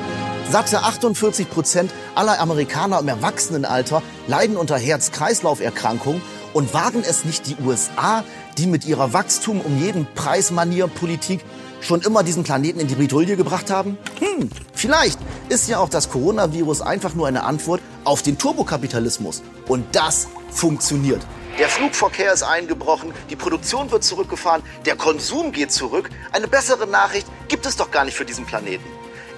Satte 0.55 0.85
48 0.85 1.51
Prozent 1.51 1.93
aller 2.15 2.39
Amerikaner 2.39 3.01
im 3.01 3.09
Erwachsenenalter 3.09 4.05
leiden 4.29 4.57
unter 4.57 4.79
Herz-Kreislauf-Erkrankungen 4.79 6.23
und 6.53 6.73
waren 6.73 7.03
es 7.03 7.25
nicht 7.25 7.49
die 7.49 7.57
USA, 7.67 8.23
die 8.57 8.69
mit 8.69 8.85
ihrer 8.85 9.13
Wachstum 9.13 9.61
um 9.61 9.83
jeden 9.83 10.07
Preis 10.15 10.53
Manier 10.53 10.87
Politik 10.87 11.41
schon 11.81 12.03
immer 12.03 12.23
diesen 12.23 12.45
Planeten 12.45 12.79
in 12.79 12.87
die 12.87 12.95
Bredouille 12.95 13.35
gebracht 13.35 13.69
haben? 13.69 13.99
Hm, 14.21 14.49
vielleicht 14.73 15.19
ist 15.49 15.69
ja 15.69 15.81
auch 15.81 15.89
das 15.89 16.09
Coronavirus 16.09 16.83
einfach 16.83 17.15
nur 17.15 17.27
eine 17.27 17.43
Antwort 17.43 17.81
auf 18.05 18.23
den 18.23 18.39
Turbokapitalismus. 18.39 19.43
Und 19.67 19.85
das 19.97 20.29
funktioniert. 20.53 21.27
Der 21.59 21.69
Flugverkehr 21.69 22.33
ist 22.33 22.45
eingebrochen, 22.45 23.13
die 23.29 23.35
Produktion 23.35 23.91
wird 23.91 24.05
zurückgefahren, 24.05 24.63
der 24.87 24.95
Konsum 24.95 25.51
geht 25.51 25.73
zurück. 25.73 26.11
Eine 26.31 26.47
bessere 26.47 26.87
Nachricht 26.87 27.27
gibt 27.49 27.67
es 27.67 27.77
doch 27.77 27.91
gar 27.91 28.05
nicht 28.05 28.17
für 28.17 28.25
diesen 28.25 28.47
Planeten. 28.47 28.85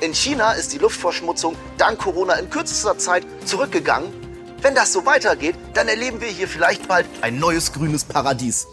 In 0.00 0.12
China 0.12 0.52
ist 0.52 0.74
die 0.74 0.78
Luftverschmutzung 0.78 1.56
dank 1.78 1.98
Corona 1.98 2.34
in 2.34 2.50
kürzester 2.50 2.98
Zeit 2.98 3.26
zurückgegangen. 3.46 4.12
Wenn 4.60 4.74
das 4.74 4.92
so 4.92 5.06
weitergeht, 5.06 5.54
dann 5.72 5.88
erleben 5.88 6.20
wir 6.20 6.28
hier 6.28 6.48
vielleicht 6.48 6.86
bald 6.86 7.06
ein 7.22 7.38
neues 7.38 7.72
grünes 7.72 8.04
Paradies. 8.04 8.66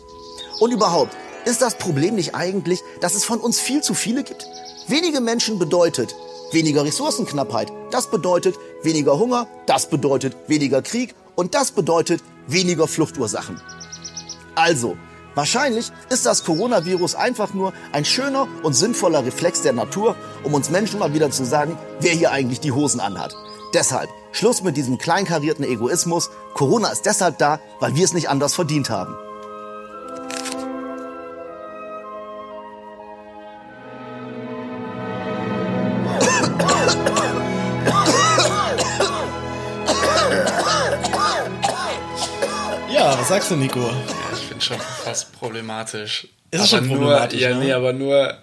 Und 0.60 0.72
überhaupt, 0.72 1.16
ist 1.46 1.62
das 1.62 1.78
Problem 1.78 2.16
nicht 2.16 2.36
eigentlich, 2.36 2.82
dass 3.00 3.16
es 3.16 3.24
von 3.24 3.40
uns 3.40 3.58
viel 3.62 3.82
zu 3.82 3.94
viele 3.94 4.26
gibt? 4.26 4.46
Wenige 4.88 5.22
Menschen 5.22 5.60
bedeutet 5.60 6.14
weniger 6.52 6.84
Ressourcenknappheit. 6.84 7.72
Das 7.90 8.12
bedeutet 8.12 8.56
weniger 8.82 9.18
Hunger, 9.18 9.48
das 9.66 9.90
bedeutet 9.90 10.36
weniger 10.48 10.82
Krieg 10.82 11.16
und 11.36 11.56
das 11.56 11.72
bedeutet 11.72 12.22
weniger 12.48 12.86
Fluchtursachen. 12.86 13.62
Also, 14.56 14.98
Wahrscheinlich 15.36 15.92
ist 16.10 16.26
das 16.26 16.44
Coronavirus 16.44 17.16
einfach 17.16 17.54
nur 17.54 17.74
ein 17.92 18.06
schöner 18.06 18.48
und 18.62 18.74
sinnvoller 18.74 19.26
Reflex 19.26 19.62
der 19.62 19.74
Natur, 19.74 20.16
um 20.44 20.54
uns 20.54 20.70
Menschen 20.70 21.00
mal 21.00 21.14
wieder 21.14 21.32
zu 21.32 21.44
sagen, 21.46 21.78
wer 22.00 22.12
hier 22.12 22.32
eigentlich 22.32 22.60
die 22.60 22.72
Hosen 22.72 23.00
anhat. 23.00 23.36
Deshalb 23.74 24.10
Schluss 24.32 24.64
mit 24.64 24.78
diesem 24.78 24.98
kleinkarierten 24.98 25.66
Egoismus. 25.66 26.30
Corona 26.54 26.90
ist 26.90 27.06
deshalb 27.06 27.38
da, 27.38 27.60
weil 27.80 27.96
wir 27.96 28.04
es 28.04 28.14
nicht 28.14 28.30
anders 28.30 28.54
verdient 28.54 28.90
haben. 28.90 29.16
Ja, 42.92 43.20
was 43.20 43.28
sagst 43.28 43.52
du, 43.52 43.56
Nico? 43.56 43.90
Schon 44.64 44.80
fast 44.80 45.34
problematisch. 45.34 46.28
Ist 46.52 46.60
aber 46.60 46.68
schon 46.68 46.88
problematisch, 46.88 47.42
Nur, 47.42 47.50
ja, 47.50 47.56
ne? 47.58 47.64
nee, 47.66 47.74
aber 47.74 47.94
nur, 47.94 48.38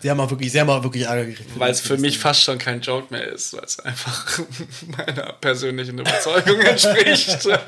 Sie 0.00 0.10
haben 0.10 0.18
mal 0.18 0.28
wirklich, 0.28 0.52
sie 0.52 0.60
haben 0.60 0.66
mal 0.66 0.82
wirklich 0.84 1.04
Ärger 1.04 1.24
gekriegt. 1.24 1.58
weil 1.58 1.70
es 1.70 1.80
für 1.80 1.96
mich 1.96 2.18
fast 2.18 2.42
schon 2.42 2.58
kein 2.58 2.82
Joke 2.82 3.06
mehr 3.10 3.26
ist, 3.26 3.54
weil 3.54 3.64
es 3.64 3.80
einfach 3.80 4.38
meiner 4.98 5.32
persönlichen 5.40 5.98
Überzeugung 5.98 6.60
entspricht. 6.60 7.46
Und 7.46 7.58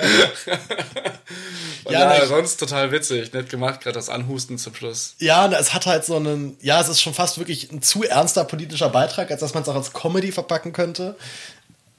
Ja, 1.93 2.05
na, 2.07 2.19
ich- 2.23 2.29
sonst 2.29 2.57
total 2.59 2.91
witzig. 2.93 3.33
Nett 3.33 3.49
gemacht, 3.49 3.81
gerade 3.81 3.95
das 3.95 4.09
Anhusten 4.09 4.59
zum 4.59 4.75
Schluss. 4.75 5.15
Ja, 5.19 5.47
na, 5.49 5.59
es 5.59 5.73
hat 5.73 5.87
halt 5.87 6.05
so 6.05 6.17
einen, 6.17 6.57
ja, 6.61 6.81
es 6.81 6.89
ist 6.89 7.01
schon 7.01 7.15
fast 7.15 7.39
wirklich 7.39 7.71
ein 7.73 7.81
zu 7.81 8.03
ernster 8.05 8.45
politischer 8.45 8.89
Beitrag, 8.91 9.31
als 9.31 9.41
dass 9.41 9.55
man 9.55 9.63
es 9.63 9.69
auch 9.69 9.77
als 9.77 9.93
Comedy 9.93 10.33
verpacken 10.33 10.73
könnte. 10.73 11.17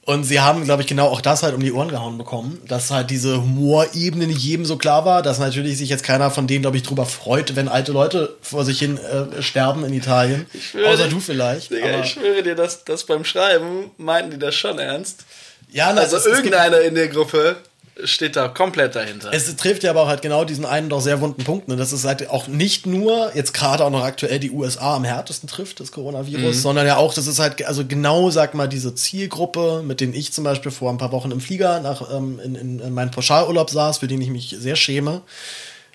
Und 0.08 0.24
sie 0.24 0.40
haben, 0.40 0.64
glaube 0.64 0.80
ich, 0.80 0.88
genau 0.88 1.08
auch 1.08 1.20
das 1.20 1.42
halt 1.42 1.54
um 1.54 1.60
die 1.60 1.70
Ohren 1.70 1.90
gehauen 1.90 2.16
bekommen, 2.16 2.62
dass 2.66 2.90
halt 2.90 3.10
diese 3.10 3.42
Humorebene 3.42 4.26
nicht 4.26 4.38
jedem 4.40 4.64
so 4.64 4.78
klar 4.78 5.04
war, 5.04 5.20
dass 5.20 5.38
natürlich 5.38 5.76
sich 5.76 5.90
jetzt 5.90 6.02
keiner 6.02 6.30
von 6.30 6.46
denen, 6.46 6.62
glaube 6.62 6.78
ich, 6.78 6.82
drüber 6.82 7.04
freut, 7.04 7.56
wenn 7.56 7.68
alte 7.68 7.92
Leute 7.92 8.34
vor 8.40 8.64
sich 8.64 8.78
hin 8.78 8.96
äh, 8.96 9.42
sterben 9.42 9.84
in 9.84 9.92
Italien. 9.92 10.46
Außer 10.86 11.04
dir- 11.04 11.10
du 11.10 11.20
vielleicht. 11.20 11.70
Digga, 11.70 12.00
ich 12.00 12.12
schwöre 12.12 12.42
dir, 12.42 12.54
dass 12.54 12.84
das 12.84 13.04
beim 13.04 13.26
Schreiben 13.26 13.90
meinten 13.98 14.30
die 14.30 14.38
das 14.38 14.54
schon 14.54 14.78
ernst. 14.78 15.24
Ja, 15.70 15.92
na, 15.92 16.00
also 16.00 16.16
es- 16.16 16.24
es 16.24 16.32
gibt- 16.42 16.54
irgendeiner 16.54 16.80
in 16.80 16.94
der 16.94 17.08
Gruppe 17.08 17.56
steht 18.04 18.36
da 18.36 18.48
komplett 18.48 18.94
dahinter. 18.94 19.30
Es 19.32 19.54
trifft 19.56 19.82
ja 19.82 19.90
aber 19.90 20.02
auch 20.02 20.08
halt 20.08 20.22
genau 20.22 20.44
diesen 20.44 20.64
einen 20.64 20.88
doch 20.88 21.00
sehr 21.00 21.20
wunden 21.20 21.44
Punkt. 21.44 21.68
Ne? 21.68 21.76
Das 21.76 21.92
ist 21.92 22.04
halt 22.04 22.28
auch 22.30 22.46
nicht 22.48 22.86
nur 22.86 23.32
jetzt 23.34 23.52
gerade 23.54 23.84
auch 23.84 23.90
noch 23.90 24.02
aktuell 24.04 24.38
die 24.38 24.50
USA 24.50 24.94
am 24.96 25.04
härtesten 25.04 25.48
trifft, 25.48 25.80
das 25.80 25.92
Coronavirus, 25.92 26.56
Mhm. 26.56 26.60
sondern 26.60 26.86
ja 26.86 26.96
auch, 26.96 27.12
das 27.14 27.26
ist 27.26 27.38
halt 27.38 27.64
also 27.66 27.84
genau, 27.84 28.30
sag 28.30 28.54
mal, 28.54 28.68
diese 28.68 28.94
Zielgruppe, 28.94 29.82
mit 29.84 30.00
denen 30.00 30.14
ich 30.14 30.32
zum 30.32 30.44
Beispiel 30.44 30.70
vor 30.70 30.90
ein 30.90 30.98
paar 30.98 31.12
Wochen 31.12 31.30
im 31.30 31.40
Flieger 31.40 31.80
nach, 31.80 32.02
ähm, 32.14 32.40
in, 32.44 32.54
in, 32.54 32.78
in 32.80 32.94
meinen 32.94 33.10
Pauschalurlaub 33.10 33.70
saß, 33.70 33.98
für 33.98 34.06
den 34.08 34.20
ich 34.20 34.28
mich 34.30 34.54
sehr 34.58 34.76
schäme. 34.76 35.22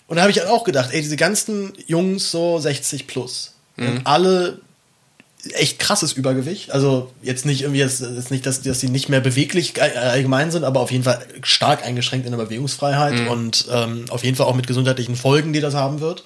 Und 0.08 0.18
da 0.18 0.24
habe 0.24 0.32
ich 0.32 0.40
halt 0.40 0.50
auch 0.50 0.64
gedacht, 0.66 0.90
ey, 0.92 1.02
diese 1.02 1.16
ganzen 1.16 1.74
Jungs 1.88 2.30
so 2.32 2.60
60 2.60 3.08
plus, 3.08 3.54
Mhm. 3.78 4.02
alle 4.04 4.60
echt 5.56 5.78
krasses 5.80 6.14
Übergewicht. 6.14 6.72
Also 6.72 7.12
jetzt 7.22 7.46
nicht 7.46 7.62
irgendwie 7.62 7.80
jetzt, 7.82 8.00
jetzt 8.02 8.32
nicht, 8.32 8.46
dass, 8.46 8.62
dass 8.62 8.80
die 8.80 8.88
nicht 8.90 9.10
mehr 9.10 9.20
beweglich 9.20 9.74
allgemein 9.82 10.52
sind, 10.52 10.64
aber 10.64 10.80
auf 10.80 10.92
jeden 10.92 11.04
Fall 11.04 11.20
stark 11.44 11.86
eingeschränkt 11.86 12.26
in 12.26 12.32
der 12.32 12.44
Bewegungsfreiheit 12.44 13.14
Mhm. 13.22 13.28
und 13.28 13.66
ähm, 13.72 14.06
auf 14.10 14.24
jeden 14.24 14.38
Fall 14.38 14.46
auch 14.48 14.56
mit 14.56 14.68
gesundheitlichen 14.68 15.16
Folgen, 15.18 15.52
die 15.52 15.60
das 15.60 15.74
haben 15.74 16.00
wird. 16.00 16.24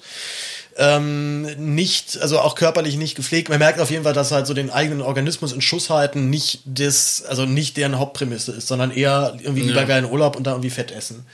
Ähm, 0.80 1.42
nicht, 1.74 2.18
also 2.20 2.38
auch 2.38 2.54
körperlich 2.54 2.96
nicht 2.96 3.16
gepflegt. 3.16 3.48
Man 3.48 3.58
merkt 3.58 3.80
auf 3.80 3.90
jeden 3.90 4.04
Fall, 4.04 4.12
dass 4.12 4.30
halt 4.30 4.46
so 4.46 4.54
den 4.54 4.70
eigenen 4.70 5.00
Organismus 5.00 5.52
in 5.52 5.60
Schuss 5.60 5.90
halten 5.90 6.30
nicht 6.30 6.60
das, 6.66 7.24
also 7.26 7.44
nicht 7.46 7.76
deren 7.76 7.98
Hauptprämisse 7.98 8.52
ist, 8.52 8.68
sondern 8.68 8.92
eher 8.92 9.34
irgendwie 9.42 9.62
lieber 9.62 9.80
Ja. 9.80 9.86
geilen 9.86 10.04
Urlaub 10.04 10.36
und 10.36 10.46
dann 10.46 10.54
irgendwie 10.54 10.70
Fett 10.70 10.92
essen. 10.92 11.26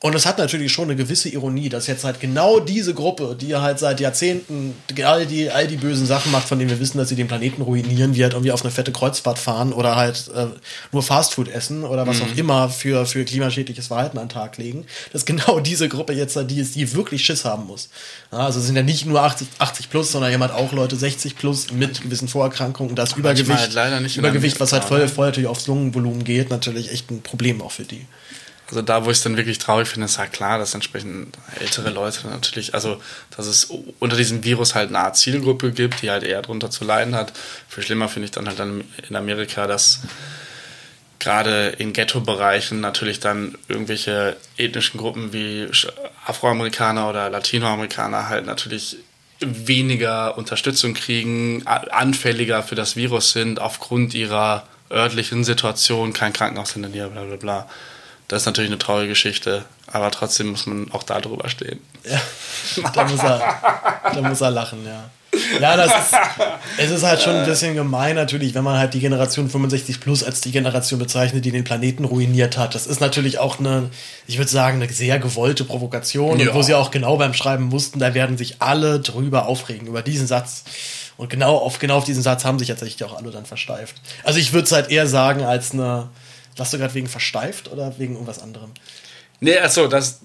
Und 0.00 0.14
es 0.14 0.26
hat 0.26 0.36
natürlich 0.36 0.72
schon 0.72 0.84
eine 0.84 0.96
gewisse 0.96 1.30
Ironie, 1.30 1.70
dass 1.70 1.86
jetzt 1.86 2.04
halt 2.04 2.20
genau 2.20 2.60
diese 2.60 2.92
Gruppe, 2.92 3.34
die 3.40 3.56
halt 3.56 3.78
seit 3.78 3.98
Jahrzehnten 3.98 4.74
all 5.02 5.24
die, 5.24 5.50
all 5.50 5.66
die 5.66 5.76
bösen 5.78 6.06
Sachen 6.06 6.30
macht, 6.32 6.46
von 6.46 6.58
denen 6.58 6.70
wir 6.70 6.78
wissen, 6.80 6.98
dass 6.98 7.08
sie 7.08 7.16
den 7.16 7.28
Planeten 7.28 7.62
ruinieren, 7.62 8.14
wie 8.14 8.22
halt 8.22 8.34
irgendwie 8.34 8.52
auf 8.52 8.62
eine 8.62 8.70
fette 8.70 8.92
Kreuzfahrt 8.92 9.38
fahren 9.38 9.72
oder 9.72 9.96
halt 9.96 10.30
äh, 10.34 10.46
nur 10.92 11.02
Fastfood 11.02 11.48
essen 11.48 11.82
oder 11.82 12.06
was 12.06 12.18
Mhm. 12.20 12.22
auch 12.24 12.36
immer 12.36 12.68
für, 12.68 13.06
für 13.06 13.24
klimaschädliches 13.24 13.86
Verhalten 13.86 14.18
an 14.18 14.24
den 14.26 14.34
Tag 14.34 14.58
legen, 14.58 14.84
dass 15.14 15.24
genau 15.24 15.60
diese 15.60 15.88
Gruppe 15.88 16.12
jetzt 16.12 16.36
halt 16.36 16.50
die 16.50 16.60
ist, 16.60 16.74
die 16.76 16.92
wirklich 16.94 17.24
Schiss 17.24 17.46
haben 17.46 17.66
muss. 17.66 17.88
Ja, 18.30 18.38
also 18.40 18.60
es 18.60 18.66
sind 18.66 18.76
ja 18.76 18.82
nicht 18.82 19.06
nur 19.06 19.22
80, 19.22 19.48
80 19.58 19.88
plus, 19.88 20.12
sondern 20.12 20.30
jemand 20.30 20.52
auch 20.52 20.72
Leute 20.72 20.96
60 20.96 21.36
plus 21.36 21.72
mit 21.72 22.02
gewissen 22.02 22.28
Vorerkrankungen 22.28 22.90
und 22.90 22.96
das 22.96 23.14
Übergewicht, 23.14 23.74
halt 23.76 24.16
Übergewicht, 24.16 24.60
was 24.60 24.72
halt 24.72 24.84
voll, 24.84 25.08
voll 25.08 25.26
natürlich 25.26 25.48
aufs 25.48 25.66
Lungenvolumen 25.66 26.22
geht, 26.22 26.50
natürlich 26.50 26.92
echt 26.92 27.10
ein 27.10 27.22
Problem 27.22 27.62
auch 27.62 27.72
für 27.72 27.84
die. 27.84 28.04
Also 28.68 28.82
da, 28.82 29.04
wo 29.04 29.10
ich 29.10 29.18
es 29.18 29.22
dann 29.22 29.36
wirklich 29.36 29.58
traurig 29.58 29.88
finde, 29.88 30.06
ist 30.06 30.18
halt 30.18 30.32
klar, 30.32 30.58
dass 30.58 30.74
entsprechend 30.74 31.36
ältere 31.60 31.90
Leute 31.90 32.26
natürlich, 32.26 32.74
also 32.74 33.00
dass 33.36 33.46
es 33.46 33.68
unter 34.00 34.16
diesem 34.16 34.42
Virus 34.42 34.74
halt 34.74 34.88
eine 34.88 34.98
Art 34.98 35.16
Zielgruppe 35.16 35.70
gibt, 35.70 36.02
die 36.02 36.10
halt 36.10 36.24
eher 36.24 36.42
drunter 36.42 36.70
zu 36.70 36.84
leiden 36.84 37.14
hat. 37.14 37.32
Viel 37.68 37.84
schlimmer 37.84 38.08
finde 38.08 38.24
ich 38.24 38.32
dann 38.32 38.48
halt 38.48 38.58
dann 38.58 38.82
in 39.08 39.14
Amerika, 39.14 39.68
dass 39.68 40.00
gerade 41.20 41.68
in 41.78 41.92
Ghetto-Bereichen 41.92 42.80
natürlich 42.80 43.20
dann 43.20 43.56
irgendwelche 43.68 44.36
ethnischen 44.56 44.98
Gruppen 44.98 45.32
wie 45.32 45.68
Afroamerikaner 46.26 47.08
oder 47.08 47.30
Latinoamerikaner 47.30 48.28
halt 48.28 48.46
natürlich 48.46 48.96
weniger 49.40 50.36
Unterstützung 50.38 50.94
kriegen, 50.94 51.66
anfälliger 51.66 52.62
für 52.62 52.74
das 52.74 52.96
Virus 52.96 53.32
sind 53.32 53.60
aufgrund 53.60 54.14
ihrer 54.14 54.66
örtlichen 54.90 55.44
Situation, 55.44 56.12
kein 56.12 56.32
Krankenhaus 56.32 56.74
in 56.74 56.82
der 56.82 56.90
Nähe, 56.90 57.08
bla 57.08 57.22
bla 57.22 57.36
bla. 57.36 57.68
Das 58.28 58.42
ist 58.42 58.46
natürlich 58.46 58.70
eine 58.70 58.78
traurige 58.78 59.10
Geschichte, 59.10 59.64
aber 59.86 60.10
trotzdem 60.10 60.48
muss 60.48 60.66
man 60.66 60.90
auch 60.92 61.02
da 61.04 61.20
drüber 61.20 61.48
stehen. 61.48 61.80
Ja, 62.04 62.20
da 62.94 63.04
muss 63.04 63.22
er, 63.22 63.60
da 64.14 64.22
muss 64.22 64.40
er 64.40 64.50
lachen, 64.50 64.84
ja. 64.84 65.10
Ja, 65.60 65.76
das 65.76 65.92
ist, 65.92 66.18
es 66.78 66.90
ist 66.90 67.02
halt 67.02 67.20
schon 67.20 67.34
ein 67.36 67.44
bisschen 67.44 67.74
gemein 67.74 68.14
natürlich, 68.16 68.54
wenn 68.54 68.64
man 68.64 68.78
halt 68.78 68.94
die 68.94 69.00
Generation 69.00 69.50
65 69.50 70.00
plus 70.00 70.24
als 70.24 70.40
die 70.40 70.50
Generation 70.50 70.98
bezeichnet, 70.98 71.44
die 71.44 71.50
den 71.50 71.62
Planeten 71.62 72.04
ruiniert 72.06 72.56
hat. 72.56 72.74
Das 72.74 72.86
ist 72.86 73.00
natürlich 73.00 73.38
auch 73.38 73.58
eine, 73.58 73.90
ich 74.26 74.38
würde 74.38 74.50
sagen, 74.50 74.80
eine 74.82 74.90
sehr 74.90 75.18
gewollte 75.18 75.64
Provokation 75.64 76.40
Ja. 76.40 76.48
und 76.48 76.54
wo 76.54 76.62
sie 76.62 76.74
auch 76.74 76.90
genau 76.90 77.18
beim 77.18 77.34
Schreiben 77.34 77.64
mussten, 77.64 77.98
da 77.98 78.14
werden 78.14 78.38
sich 78.38 78.56
alle 78.62 78.98
drüber 79.00 79.46
aufregen, 79.46 79.86
über 79.88 80.00
diesen 80.02 80.26
Satz. 80.26 80.64
Und 81.18 81.28
genau 81.28 81.56
auf, 81.56 81.78
genau 81.78 81.98
auf 81.98 82.04
diesen 82.04 82.22
Satz 82.22 82.44
haben 82.46 82.58
sich 82.58 82.68
tatsächlich 82.68 83.04
auch 83.04 83.16
alle 83.16 83.30
dann 83.30 83.44
versteift. 83.46 83.96
Also 84.24 84.38
ich 84.38 84.52
würde 84.54 84.64
es 84.64 84.72
halt 84.72 84.90
eher 84.90 85.06
sagen 85.06 85.44
als 85.44 85.72
eine, 85.72 86.08
was 86.56 86.70
du 86.70 86.78
gerade 86.78 86.94
wegen 86.94 87.08
versteift 87.08 87.70
oder 87.70 87.98
wegen 87.98 88.14
irgendwas 88.14 88.40
anderem? 88.40 88.72
Nee, 89.40 89.58
achso, 89.58 89.86
das 89.86 90.20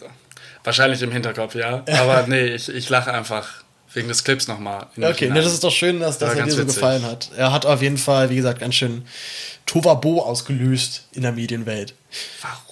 wahrscheinlich 0.64 1.02
im 1.02 1.12
Hinterkopf, 1.12 1.56
ja. 1.56 1.84
Aber 2.00 2.26
nee, 2.28 2.48
ich, 2.56 2.70
ich 2.70 2.90
lache 2.90 3.14
einfach 3.14 3.64
wegen 3.94 4.08
des 4.08 4.24
Clips 4.24 4.48
nochmal. 4.48 4.88
Okay, 4.98 5.30
ne, 5.30 5.42
das 5.42 5.54
ist 5.54 5.64
doch 5.64 5.72
schön, 5.72 6.00
dass 6.00 6.18
das 6.18 6.36
er 6.36 6.46
dir 6.46 6.52
so 6.52 6.60
witzig. 6.60 6.76
gefallen 6.76 7.04
hat. 7.04 7.30
Er 7.36 7.52
hat 7.52 7.66
auf 7.66 7.82
jeden 7.82 7.98
Fall, 7.98 8.30
wie 8.30 8.38
gesagt, 8.38 8.60
ganz 8.60 8.76
schön 8.76 9.06
Tovabo 9.66 10.22
ausgelöst 10.22 11.08
in 11.12 11.24
der 11.24 11.34
Medienwelt. 11.34 11.94
Warum? 12.42 12.71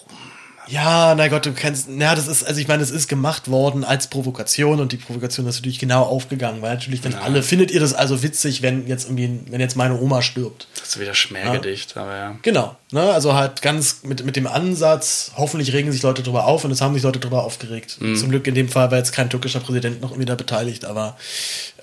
Ja, 0.70 1.16
na 1.16 1.28
Gott, 1.30 1.46
du 1.46 1.54
kennst, 1.54 1.88
na, 1.90 2.14
das 2.14 2.28
ist, 2.28 2.44
also 2.44 2.62
ich 2.62 2.68
meine, 2.68 2.84
es 2.84 2.92
ist 2.92 3.08
gemacht 3.08 3.50
worden 3.50 3.84
als 3.84 4.08
Provokation 4.08 4.80
und 4.80 4.92
die 4.92 4.98
Provokation 4.98 5.48
ist 5.48 5.56
natürlich 5.56 5.80
genau 5.80 6.04
aufgegangen, 6.04 6.62
weil 6.62 6.74
natürlich 6.74 7.02
dann 7.02 7.16
alle, 7.16 7.42
findet 7.42 7.72
ihr 7.72 7.80
das 7.80 7.94
also 7.94 8.22
witzig, 8.22 8.62
wenn 8.62 8.88
jetzt 8.88 9.06
irgendwie, 9.06 9.40
wenn 9.50 9.60
jetzt 9.60 9.76
meine 9.76 10.00
Oma 10.00 10.22
stirbt? 10.22 10.68
Das 10.80 10.90
ist 10.90 11.00
wieder 11.00 11.16
Schmähgedicht, 11.16 11.98
aber 11.98 12.16
ja. 12.16 12.36
Genau, 12.44 12.76
ne, 12.92 13.02
also 13.02 13.34
halt 13.34 13.62
ganz 13.62 14.04
mit, 14.04 14.24
mit 14.26 14.36
dem 14.36 14.46
Ansatz, 14.46 15.32
hoffentlich 15.36 15.74
regen 15.74 15.92
sich 15.92 16.04
Leute 16.04 16.22
drüber 16.22 16.46
auf 16.46 16.64
und 16.64 16.72
es 16.72 16.82
haben 16.82 16.94
sich 16.94 17.04
Leute 17.04 17.20
drüber 17.20 17.44
aufgeregt. 17.44 17.98
Mhm. 18.00 18.16
Zum 18.16 18.30
Glück 18.30 18.46
in 18.46 18.56
dem 18.56 18.70
Fall 18.70 18.92
war 18.92 18.98
jetzt 19.00 19.12
kein 19.12 19.30
türkischer 19.30 19.62
Präsident 19.62 20.02
noch 20.02 20.12
irgendwie 20.12 20.28
da 20.28 20.36
beteiligt, 20.36 20.86
aber 20.86 21.18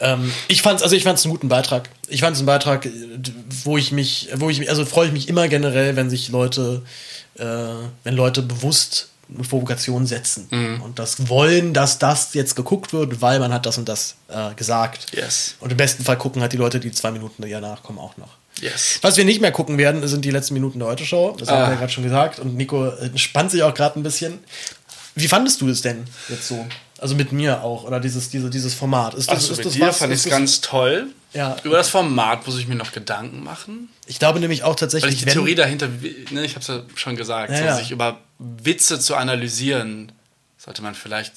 ähm, 0.00 0.30
ich 0.48 0.62
fand's, 0.62 0.82
also 0.82 0.94
ich 0.94 1.02
fand's 1.02 1.24
einen 1.24 1.32
guten 1.32 1.48
Beitrag. 1.48 1.88
Ich 2.08 2.20
fand's 2.20 2.38
einen 2.38 2.46
Beitrag, 2.46 2.86
äh, 2.86 2.90
wo 3.64 3.76
ich 3.76 3.90
mich, 3.90 4.28
wo 4.34 4.48
ich 4.48 4.58
mich, 4.58 4.70
also 4.70 4.84
freue 4.84 5.06
ich 5.06 5.12
mich 5.12 5.28
immer 5.28 5.48
generell, 5.48 5.96
wenn 5.96 6.10
sich 6.10 6.28
Leute, 6.28 6.82
wenn 7.38 8.14
Leute 8.14 8.42
bewusst 8.42 9.08
eine 9.34 9.42
Provokation 9.46 10.06
setzen 10.06 10.46
Mhm. 10.50 10.82
und 10.82 10.98
das 11.00 11.28
wollen, 11.28 11.74
dass 11.74 11.98
das 11.98 12.32
jetzt 12.34 12.54
geguckt 12.54 12.92
wird, 12.92 13.20
weil 13.20 13.40
man 13.40 13.52
hat 13.52 13.66
das 13.66 13.76
und 13.76 13.88
das 13.88 14.14
äh, 14.28 14.54
gesagt. 14.54 15.06
Yes. 15.12 15.56
Und 15.60 15.70
im 15.72 15.76
besten 15.76 16.04
Fall 16.04 16.16
gucken 16.16 16.42
halt 16.42 16.52
die 16.52 16.56
Leute, 16.56 16.78
die 16.78 16.92
zwei 16.92 17.10
Minuten 17.10 17.42
danach 17.48 17.82
kommen, 17.82 17.98
auch 17.98 18.16
noch. 18.16 18.28
Yes. 18.60 19.00
Was 19.02 19.16
wir 19.16 19.24
nicht 19.24 19.40
mehr 19.40 19.50
gucken 19.52 19.78
werden, 19.78 20.06
sind 20.06 20.24
die 20.24 20.30
letzten 20.30 20.54
Minuten 20.54 20.78
der 20.78 20.88
Heute-Show. 20.88 21.36
Das 21.38 21.48
haben 21.48 21.58
Ah. 21.62 21.66
wir 21.66 21.72
ja 21.74 21.78
gerade 21.80 21.92
schon 21.92 22.04
gesagt. 22.04 22.38
Und 22.38 22.54
Nico 22.56 22.86
äh, 22.86 23.10
spannt 23.18 23.50
sich 23.50 23.62
auch 23.64 23.74
gerade 23.74 23.98
ein 23.98 24.02
bisschen. 24.04 24.38
Wie 25.16 25.28
fandest 25.28 25.60
du 25.60 25.68
es 25.68 25.82
denn 25.82 26.04
jetzt 26.28 26.46
so? 26.48 26.64
Also 26.98 27.14
mit 27.14 27.32
mir 27.32 27.62
auch, 27.62 27.84
oder 27.84 28.00
dieses, 28.00 28.30
diese, 28.30 28.48
dieses 28.48 28.74
Format. 28.74 29.14
Ist 29.14 29.28
das, 29.28 29.36
Also 29.36 29.52
ist 29.52 29.58
mit 29.58 29.66
das 29.66 29.72
dir 29.74 29.86
was? 29.88 29.98
fand 29.98 30.12
ich 30.14 30.24
ganz 30.24 30.60
toll. 30.62 31.08
Ja. 31.34 31.56
Über 31.62 31.76
das 31.76 31.88
Format 31.90 32.46
muss 32.46 32.58
ich 32.58 32.66
mir 32.68 32.74
noch 32.76 32.92
Gedanken 32.92 33.44
machen. 33.44 33.90
Ich 34.06 34.18
glaube 34.18 34.40
nämlich 34.40 34.62
auch 34.62 34.70
Weil 34.70 34.76
tatsächlich, 34.76 35.14
ich 35.16 35.24
die 35.24 35.30
Theorie 35.32 35.54
dahinter, 35.54 35.88
ne, 36.30 36.44
ich 36.44 36.52
habe 36.52 36.60
es 36.60 36.68
ja 36.68 36.82
schon 36.94 37.16
gesagt, 37.16 37.50
Ja, 37.50 37.58
so, 37.58 37.64
ja. 37.64 37.76
sich 37.76 37.90
über 37.90 38.18
Witze 38.38 38.98
zu 38.98 39.14
analysieren, 39.16 40.12
sollte 40.56 40.80
man 40.82 40.94
vielleicht. 40.94 41.32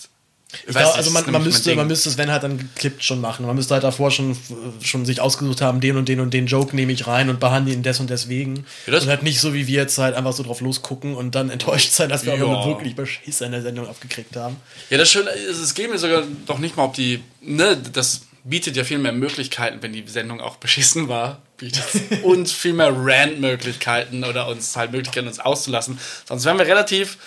Ich 0.51 0.73
weiß 0.73 0.73
glaub, 0.73 0.85
nicht, 0.87 0.97
also 0.97 1.11
man, 1.11 1.31
man, 1.31 1.43
müsste, 1.43 1.75
man 1.75 1.85
müsste 1.87 2.09
es, 2.09 2.17
wenn 2.17 2.31
halt 2.31 2.41
dann 2.41 2.57
geklippt 2.57 3.03
schon 3.03 3.21
machen. 3.21 3.45
Man 3.45 3.55
müsste 3.55 3.75
halt 3.75 3.83
davor 3.83 4.09
schon, 4.09 4.35
schon 4.81 5.05
sich 5.05 5.21
ausgesucht 5.21 5.61
haben, 5.61 5.79
den 5.79 5.95
und 5.95 6.09
den 6.09 6.19
und 6.19 6.33
den 6.33 6.47
Joke 6.47 6.75
nehme 6.75 6.91
ich 6.91 7.05
rein 7.05 7.29
und 7.29 7.39
behandle 7.39 7.71
ihn 7.71 7.83
des 7.83 7.99
und 7.99 8.09
deswegen. 8.09 8.65
Ja, 8.87 8.93
das- 8.93 9.03
und 9.03 9.09
halt 9.09 9.21
nicht 9.21 9.39
so, 9.39 9.53
wie 9.53 9.67
wir 9.67 9.81
jetzt 9.81 9.97
halt 9.99 10.15
einfach 10.15 10.33
so 10.33 10.41
drauf 10.41 10.61
losgucken 10.61 11.13
und 11.13 11.35
dann 11.35 11.51
enttäuscht 11.51 11.91
sein, 11.91 12.09
dass 12.09 12.25
wir 12.25 12.35
Ja. 12.35 12.43
auch 12.45 12.65
wirklich 12.65 12.95
Beschiss 12.95 13.41
in 13.41 13.51
der 13.51 13.61
Sendung 13.61 13.87
abgekriegt 13.87 14.35
haben. 14.35 14.55
Ja, 14.89 14.97
das 14.97 15.11
Schöne 15.11 15.29
ist, 15.29 15.59
es 15.59 15.75
geht 15.75 15.89
mir 15.91 15.99
sogar 15.99 16.23
doch 16.47 16.57
nicht 16.57 16.75
mal, 16.75 16.85
ob 16.85 16.95
die, 16.95 17.21
ne, 17.41 17.77
das 17.93 18.21
bietet 18.43 18.75
ja 18.75 18.83
viel 18.83 18.97
mehr 18.97 19.11
Möglichkeiten, 19.11 19.77
wenn 19.81 19.93
die 19.93 20.03
Sendung 20.07 20.41
auch 20.41 20.55
beschissen 20.55 21.07
war, 21.09 21.41
bietet 21.57 21.83
uns 22.23 22.51
viel 22.51 22.73
mehr 22.73 22.91
Rant-Möglichkeiten 22.95 24.23
oder 24.23 24.47
uns 24.47 24.75
halt 24.75 24.91
Möglichkeiten, 24.91 25.27
uns 25.27 25.39
auszulassen. 25.39 25.99
Sonst 26.27 26.45
wären 26.45 26.57
wir 26.57 26.65
relativ, 26.65 27.17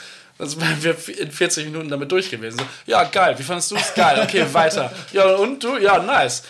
sonst 0.47 0.61
wären 0.61 0.83
wir 0.83 1.19
in 1.19 1.31
40 1.31 1.67
Minuten 1.67 1.89
damit 1.89 2.11
durch 2.11 2.31
gewesen. 2.31 2.59
So, 2.59 2.65
ja, 2.87 3.05
geil, 3.05 3.39
wie 3.39 3.43
fandest 3.43 3.71
du 3.71 3.77
es? 3.77 3.95
Geil, 3.95 4.21
okay, 4.23 4.45
weiter. 4.53 4.93
Ja, 5.13 5.25
und 5.37 5.63
du? 5.63 5.79
Ja, 5.79 5.99
nice. 5.99 6.43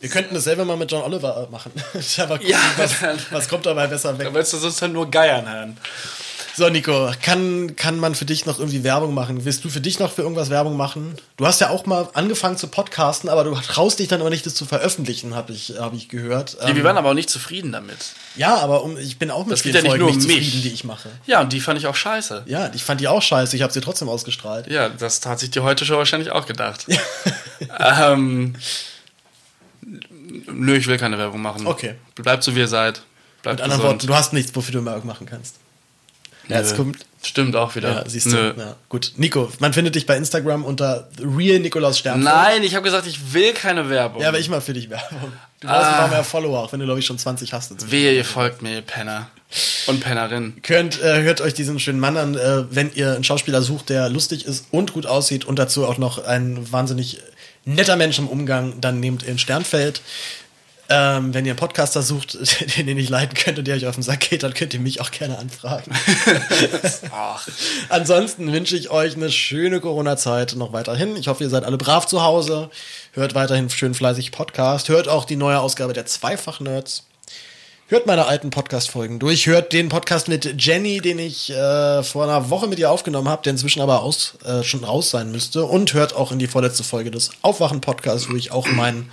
Wir 0.00 0.08
könnten 0.08 0.34
das 0.34 0.44
selber 0.44 0.64
mal 0.64 0.76
mit 0.76 0.90
John 0.92 1.02
Oliver 1.02 1.48
machen. 1.50 1.72
Aber 2.18 2.38
gucken, 2.38 2.50
Ja, 2.50 2.60
was, 2.76 2.94
was 3.30 3.48
kommt 3.48 3.66
dabei 3.66 3.88
besser 3.88 4.16
weg. 4.16 4.28
Da 4.28 4.34
willst 4.34 4.52
du 4.52 4.58
sonst 4.58 4.80
halt 4.80 4.92
nur 4.92 5.10
geiern 5.10 5.48
hören. 5.50 5.76
So, 6.58 6.68
Nico, 6.68 7.12
kann, 7.22 7.76
kann 7.76 8.00
man 8.00 8.16
für 8.16 8.24
dich 8.24 8.44
noch 8.44 8.58
irgendwie 8.58 8.82
Werbung 8.82 9.14
machen? 9.14 9.44
Willst 9.44 9.64
du 9.64 9.68
für 9.68 9.80
dich 9.80 10.00
noch 10.00 10.10
für 10.10 10.22
irgendwas 10.22 10.50
Werbung 10.50 10.76
machen? 10.76 11.14
Du 11.36 11.46
hast 11.46 11.60
ja 11.60 11.70
auch 11.70 11.86
mal 11.86 12.08
angefangen 12.14 12.56
zu 12.56 12.66
podcasten, 12.66 13.30
aber 13.30 13.44
du 13.44 13.54
traust 13.54 14.00
dich 14.00 14.08
dann 14.08 14.20
aber 14.20 14.30
nicht, 14.30 14.44
das 14.44 14.56
zu 14.56 14.66
veröffentlichen, 14.66 15.36
habe 15.36 15.52
ich, 15.52 15.74
hab 15.78 15.94
ich 15.94 16.08
gehört. 16.08 16.56
Wir 16.60 16.70
Ähm, 16.74 16.82
waren 16.82 16.96
aber 16.96 17.10
auch 17.10 17.14
nicht 17.14 17.30
zufrieden 17.30 17.70
damit. 17.70 17.98
ja, 18.34 18.56
aber 18.56 18.82
um, 18.82 18.98
ich 18.98 19.20
bin 19.20 19.30
auch 19.30 19.44
mit 19.44 19.52
Das 19.52 19.62
geht 19.62 19.70
vielen 19.70 19.84
ja 19.84 19.92
nicht 19.92 20.00
Folgen 20.00 20.04
nur 20.06 20.10
um 20.10 20.16
nicht 20.16 20.26
mich. 20.26 20.46
zufrieden, 20.46 20.62
die 20.64 20.70
ich 20.74 20.82
mache. 20.82 21.08
Ja, 21.26 21.42
und 21.42 21.52
die 21.52 21.60
fand 21.60 21.78
ich 21.78 21.86
auch 21.86 21.94
scheiße. 21.94 22.42
Ja, 22.46 22.72
ich 22.74 22.82
fand 22.82 23.00
die 23.00 23.06
auch 23.06 23.22
scheiße, 23.22 23.54
ich 23.54 23.62
habe 23.62 23.72
sie 23.72 23.80
trotzdem 23.80 24.08
ausgestrahlt. 24.08 24.66
Ja, 24.66 24.88
das 24.88 25.24
hat 25.26 25.38
sich 25.38 25.52
die 25.52 25.60
heute 25.60 25.84
Show 25.86 25.96
wahrscheinlich 25.96 26.32
auch 26.32 26.46
gedacht. 26.46 26.86
ähm, 27.78 28.56
nö, 29.86 30.74
ich 30.76 30.88
will 30.88 30.98
keine 30.98 31.18
Werbung 31.18 31.40
machen. 31.40 31.68
Okay. 31.68 31.94
Bleibt 32.16 32.42
so, 32.42 32.56
wie 32.56 32.58
ihr 32.58 32.66
seid. 32.66 33.02
Bleibt 33.42 33.58
Mit 33.58 33.62
anderen 33.62 33.80
gesund. 33.82 33.84
Worten, 33.94 34.06
du 34.08 34.14
hast 34.16 34.32
nichts, 34.32 34.56
wofür 34.56 34.72
du 34.72 34.84
Werbung 34.84 35.06
machen 35.06 35.24
kannst. 35.24 35.54
Ja, 36.48 36.58
jetzt 36.58 36.76
kommt. 36.76 36.98
Stimmt 37.22 37.56
auch 37.56 37.74
wieder. 37.74 37.90
Ja, 37.90 38.04
siehst 38.08 38.26
Nö. 38.28 38.52
du. 38.54 38.60
Ja, 38.60 38.76
gut. 38.88 39.12
Nico, 39.16 39.50
man 39.58 39.72
findet 39.72 39.94
dich 39.96 40.06
bei 40.06 40.16
Instagram 40.16 40.64
unter 40.64 41.08
Real 41.20 41.58
Nikolaus 41.58 41.98
Stern. 41.98 42.20
Nein, 42.22 42.62
ich 42.62 42.74
habe 42.74 42.84
gesagt, 42.84 43.06
ich 43.08 43.32
will 43.34 43.52
keine 43.52 43.90
Werbung. 43.90 44.22
Ja, 44.22 44.28
aber 44.28 44.38
ich 44.38 44.48
mal 44.48 44.60
für 44.60 44.72
dich 44.72 44.88
Werbung. 44.88 45.32
Du 45.60 45.66
brauchst 45.66 45.82
Ah. 45.84 45.90
ein 45.90 45.96
paar 45.98 46.08
mehr 46.08 46.24
Follower, 46.24 46.60
auch 46.60 46.72
wenn 46.72 46.78
du, 46.78 46.86
glaube 46.86 47.00
ich, 47.00 47.06
schon 47.06 47.18
20 47.18 47.52
hast. 47.52 47.72
inzwischen. 47.72 47.90
Wehe, 47.92 48.12
ihr 48.14 48.24
folgt 48.24 48.62
mir, 48.62 48.74
ihr 48.76 48.82
Penner. 48.82 49.28
Und 49.88 50.00
Pennerin. 50.00 50.58
Könnt, 50.62 51.02
äh, 51.02 51.22
hört 51.22 51.40
euch 51.40 51.54
diesen 51.54 51.80
schönen 51.80 51.98
Mann 52.00 52.16
an, 52.16 52.34
äh, 52.36 52.64
wenn 52.70 52.92
ihr 52.94 53.14
einen 53.14 53.24
Schauspieler 53.24 53.62
sucht, 53.62 53.88
der 53.88 54.08
lustig 54.10 54.44
ist 54.46 54.66
und 54.70 54.92
gut 54.92 55.06
aussieht 55.06 55.44
und 55.44 55.58
dazu 55.58 55.86
auch 55.86 55.98
noch 55.98 56.24
ein 56.24 56.70
wahnsinnig 56.70 57.18
netter 57.64 57.96
Mensch 57.96 58.18
im 58.18 58.28
Umgang, 58.28 58.80
dann 58.80 59.00
nehmt 59.00 59.22
ihr 59.24 59.30
in 59.30 59.38
Sternfeld. 59.38 60.02
Ähm, 60.90 61.34
wenn 61.34 61.44
ihr 61.44 61.52
einen 61.52 61.58
Podcaster 61.58 62.00
sucht, 62.00 62.38
den 62.76 62.88
ihr 62.88 62.94
nicht 62.94 63.10
leiten 63.10 63.34
könnt 63.34 63.58
und 63.58 63.68
der 63.68 63.76
euch 63.76 63.86
auf 63.86 63.96
den 63.96 64.02
Sack 64.02 64.20
geht, 64.20 64.42
dann 64.42 64.54
könnt 64.54 64.72
ihr 64.72 64.80
mich 64.80 65.02
auch 65.02 65.10
gerne 65.10 65.38
anfragen. 65.38 65.92
Ansonsten 67.90 68.50
wünsche 68.50 68.76
ich 68.76 68.88
euch 68.88 69.14
eine 69.14 69.30
schöne 69.30 69.80
Corona-Zeit 69.80 70.54
noch 70.56 70.72
weiterhin. 70.72 71.14
Ich 71.16 71.28
hoffe, 71.28 71.44
ihr 71.44 71.50
seid 71.50 71.64
alle 71.64 71.76
brav 71.76 72.06
zu 72.06 72.22
Hause. 72.22 72.70
Hört 73.12 73.34
weiterhin 73.34 73.68
schön 73.68 73.92
fleißig 73.92 74.32
Podcast. 74.32 74.88
Hört 74.88 75.08
auch 75.08 75.26
die 75.26 75.36
neue 75.36 75.60
Ausgabe 75.60 75.92
der 75.92 76.06
Zweifach-Nerds. 76.06 77.04
Hört 77.90 78.06
meine 78.06 78.26
alten 78.26 78.50
Podcast-Folgen 78.50 79.18
durch. 79.18 79.46
Hört 79.46 79.72
den 79.72 79.88
Podcast 79.90 80.28
mit 80.28 80.62
Jenny, 80.62 81.00
den 81.00 81.18
ich 81.18 81.50
äh, 81.50 82.02
vor 82.02 82.24
einer 82.24 82.48
Woche 82.50 82.66
mit 82.66 82.78
ihr 82.78 82.90
aufgenommen 82.90 83.28
habe, 83.28 83.42
der 83.42 83.52
inzwischen 83.52 83.80
aber 83.80 84.02
aus, 84.02 84.34
äh, 84.44 84.62
schon 84.62 84.84
raus 84.84 85.10
sein 85.10 85.32
müsste. 85.32 85.64
Und 85.64 85.92
hört 85.94 86.14
auch 86.14 86.32
in 86.32 86.38
die 86.38 86.48
vorletzte 86.48 86.84
Folge 86.84 87.10
des 87.10 87.30
Aufwachen-Podcasts, 87.42 88.30
wo 88.30 88.36
ich 88.36 88.52
auch 88.52 88.66
mein 88.68 89.10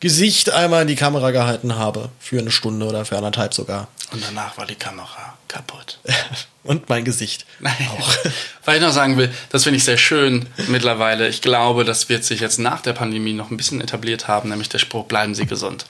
Gesicht 0.00 0.50
einmal 0.50 0.82
in 0.82 0.88
die 0.88 0.94
Kamera 0.94 1.32
gehalten 1.32 1.76
habe. 1.76 2.10
Für 2.20 2.38
eine 2.38 2.50
Stunde 2.50 2.86
oder 2.86 3.04
für 3.04 3.16
anderthalb 3.16 3.52
sogar. 3.52 3.88
Und 4.12 4.22
danach 4.24 4.56
war 4.56 4.66
die 4.66 4.76
Kamera 4.76 5.36
kaputt. 5.48 5.98
Und 6.62 6.88
mein 6.88 7.04
Gesicht. 7.04 7.46
Auch. 7.64 8.16
Weil 8.64 8.76
ich 8.76 8.82
noch 8.82 8.92
sagen 8.92 9.16
will, 9.16 9.32
das 9.50 9.64
finde 9.64 9.78
ich 9.78 9.84
sehr 9.84 9.96
schön 9.96 10.46
mittlerweile. 10.68 11.28
Ich 11.28 11.40
glaube, 11.40 11.84
das 11.84 12.08
wird 12.08 12.24
sich 12.24 12.40
jetzt 12.40 12.58
nach 12.58 12.80
der 12.82 12.92
Pandemie 12.92 13.32
noch 13.32 13.50
ein 13.50 13.56
bisschen 13.56 13.80
etabliert 13.80 14.28
haben, 14.28 14.50
nämlich 14.50 14.68
der 14.68 14.78
Spruch, 14.78 15.06
bleiben 15.06 15.34
Sie 15.34 15.46
gesund. 15.46 15.86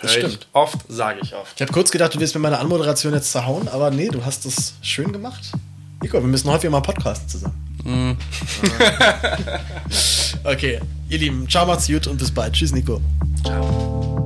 Das 0.00 0.16
Hör 0.16 0.28
stimmt. 0.28 0.46
Oft, 0.52 0.78
sage 0.88 1.20
ich 1.22 1.34
oft. 1.34 1.52
Ich 1.56 1.62
habe 1.62 1.72
kurz 1.72 1.90
gedacht, 1.90 2.14
du 2.14 2.20
willst 2.20 2.34
mir 2.34 2.40
meine 2.40 2.58
Anmoderation 2.58 3.12
jetzt 3.12 3.32
zerhauen, 3.32 3.68
aber 3.68 3.90
nee, 3.90 4.08
du 4.08 4.24
hast 4.24 4.46
es 4.46 4.74
schön 4.80 5.12
gemacht. 5.12 5.52
Nico, 6.02 6.18
wir 6.20 6.28
müssen 6.28 6.50
häufiger 6.50 6.70
mal 6.70 6.80
podcasten 6.80 7.28
zusammen. 7.28 7.56
okay, 10.44 10.80
ihr 11.08 11.18
Lieben, 11.18 11.48
ciao, 11.48 11.66
macht's 11.66 11.86
gut 11.86 12.06
und 12.06 12.18
bis 12.18 12.30
bald. 12.30 12.54
Tschüss, 12.54 12.72
Nico. 12.72 13.00
Ciao. 13.44 14.19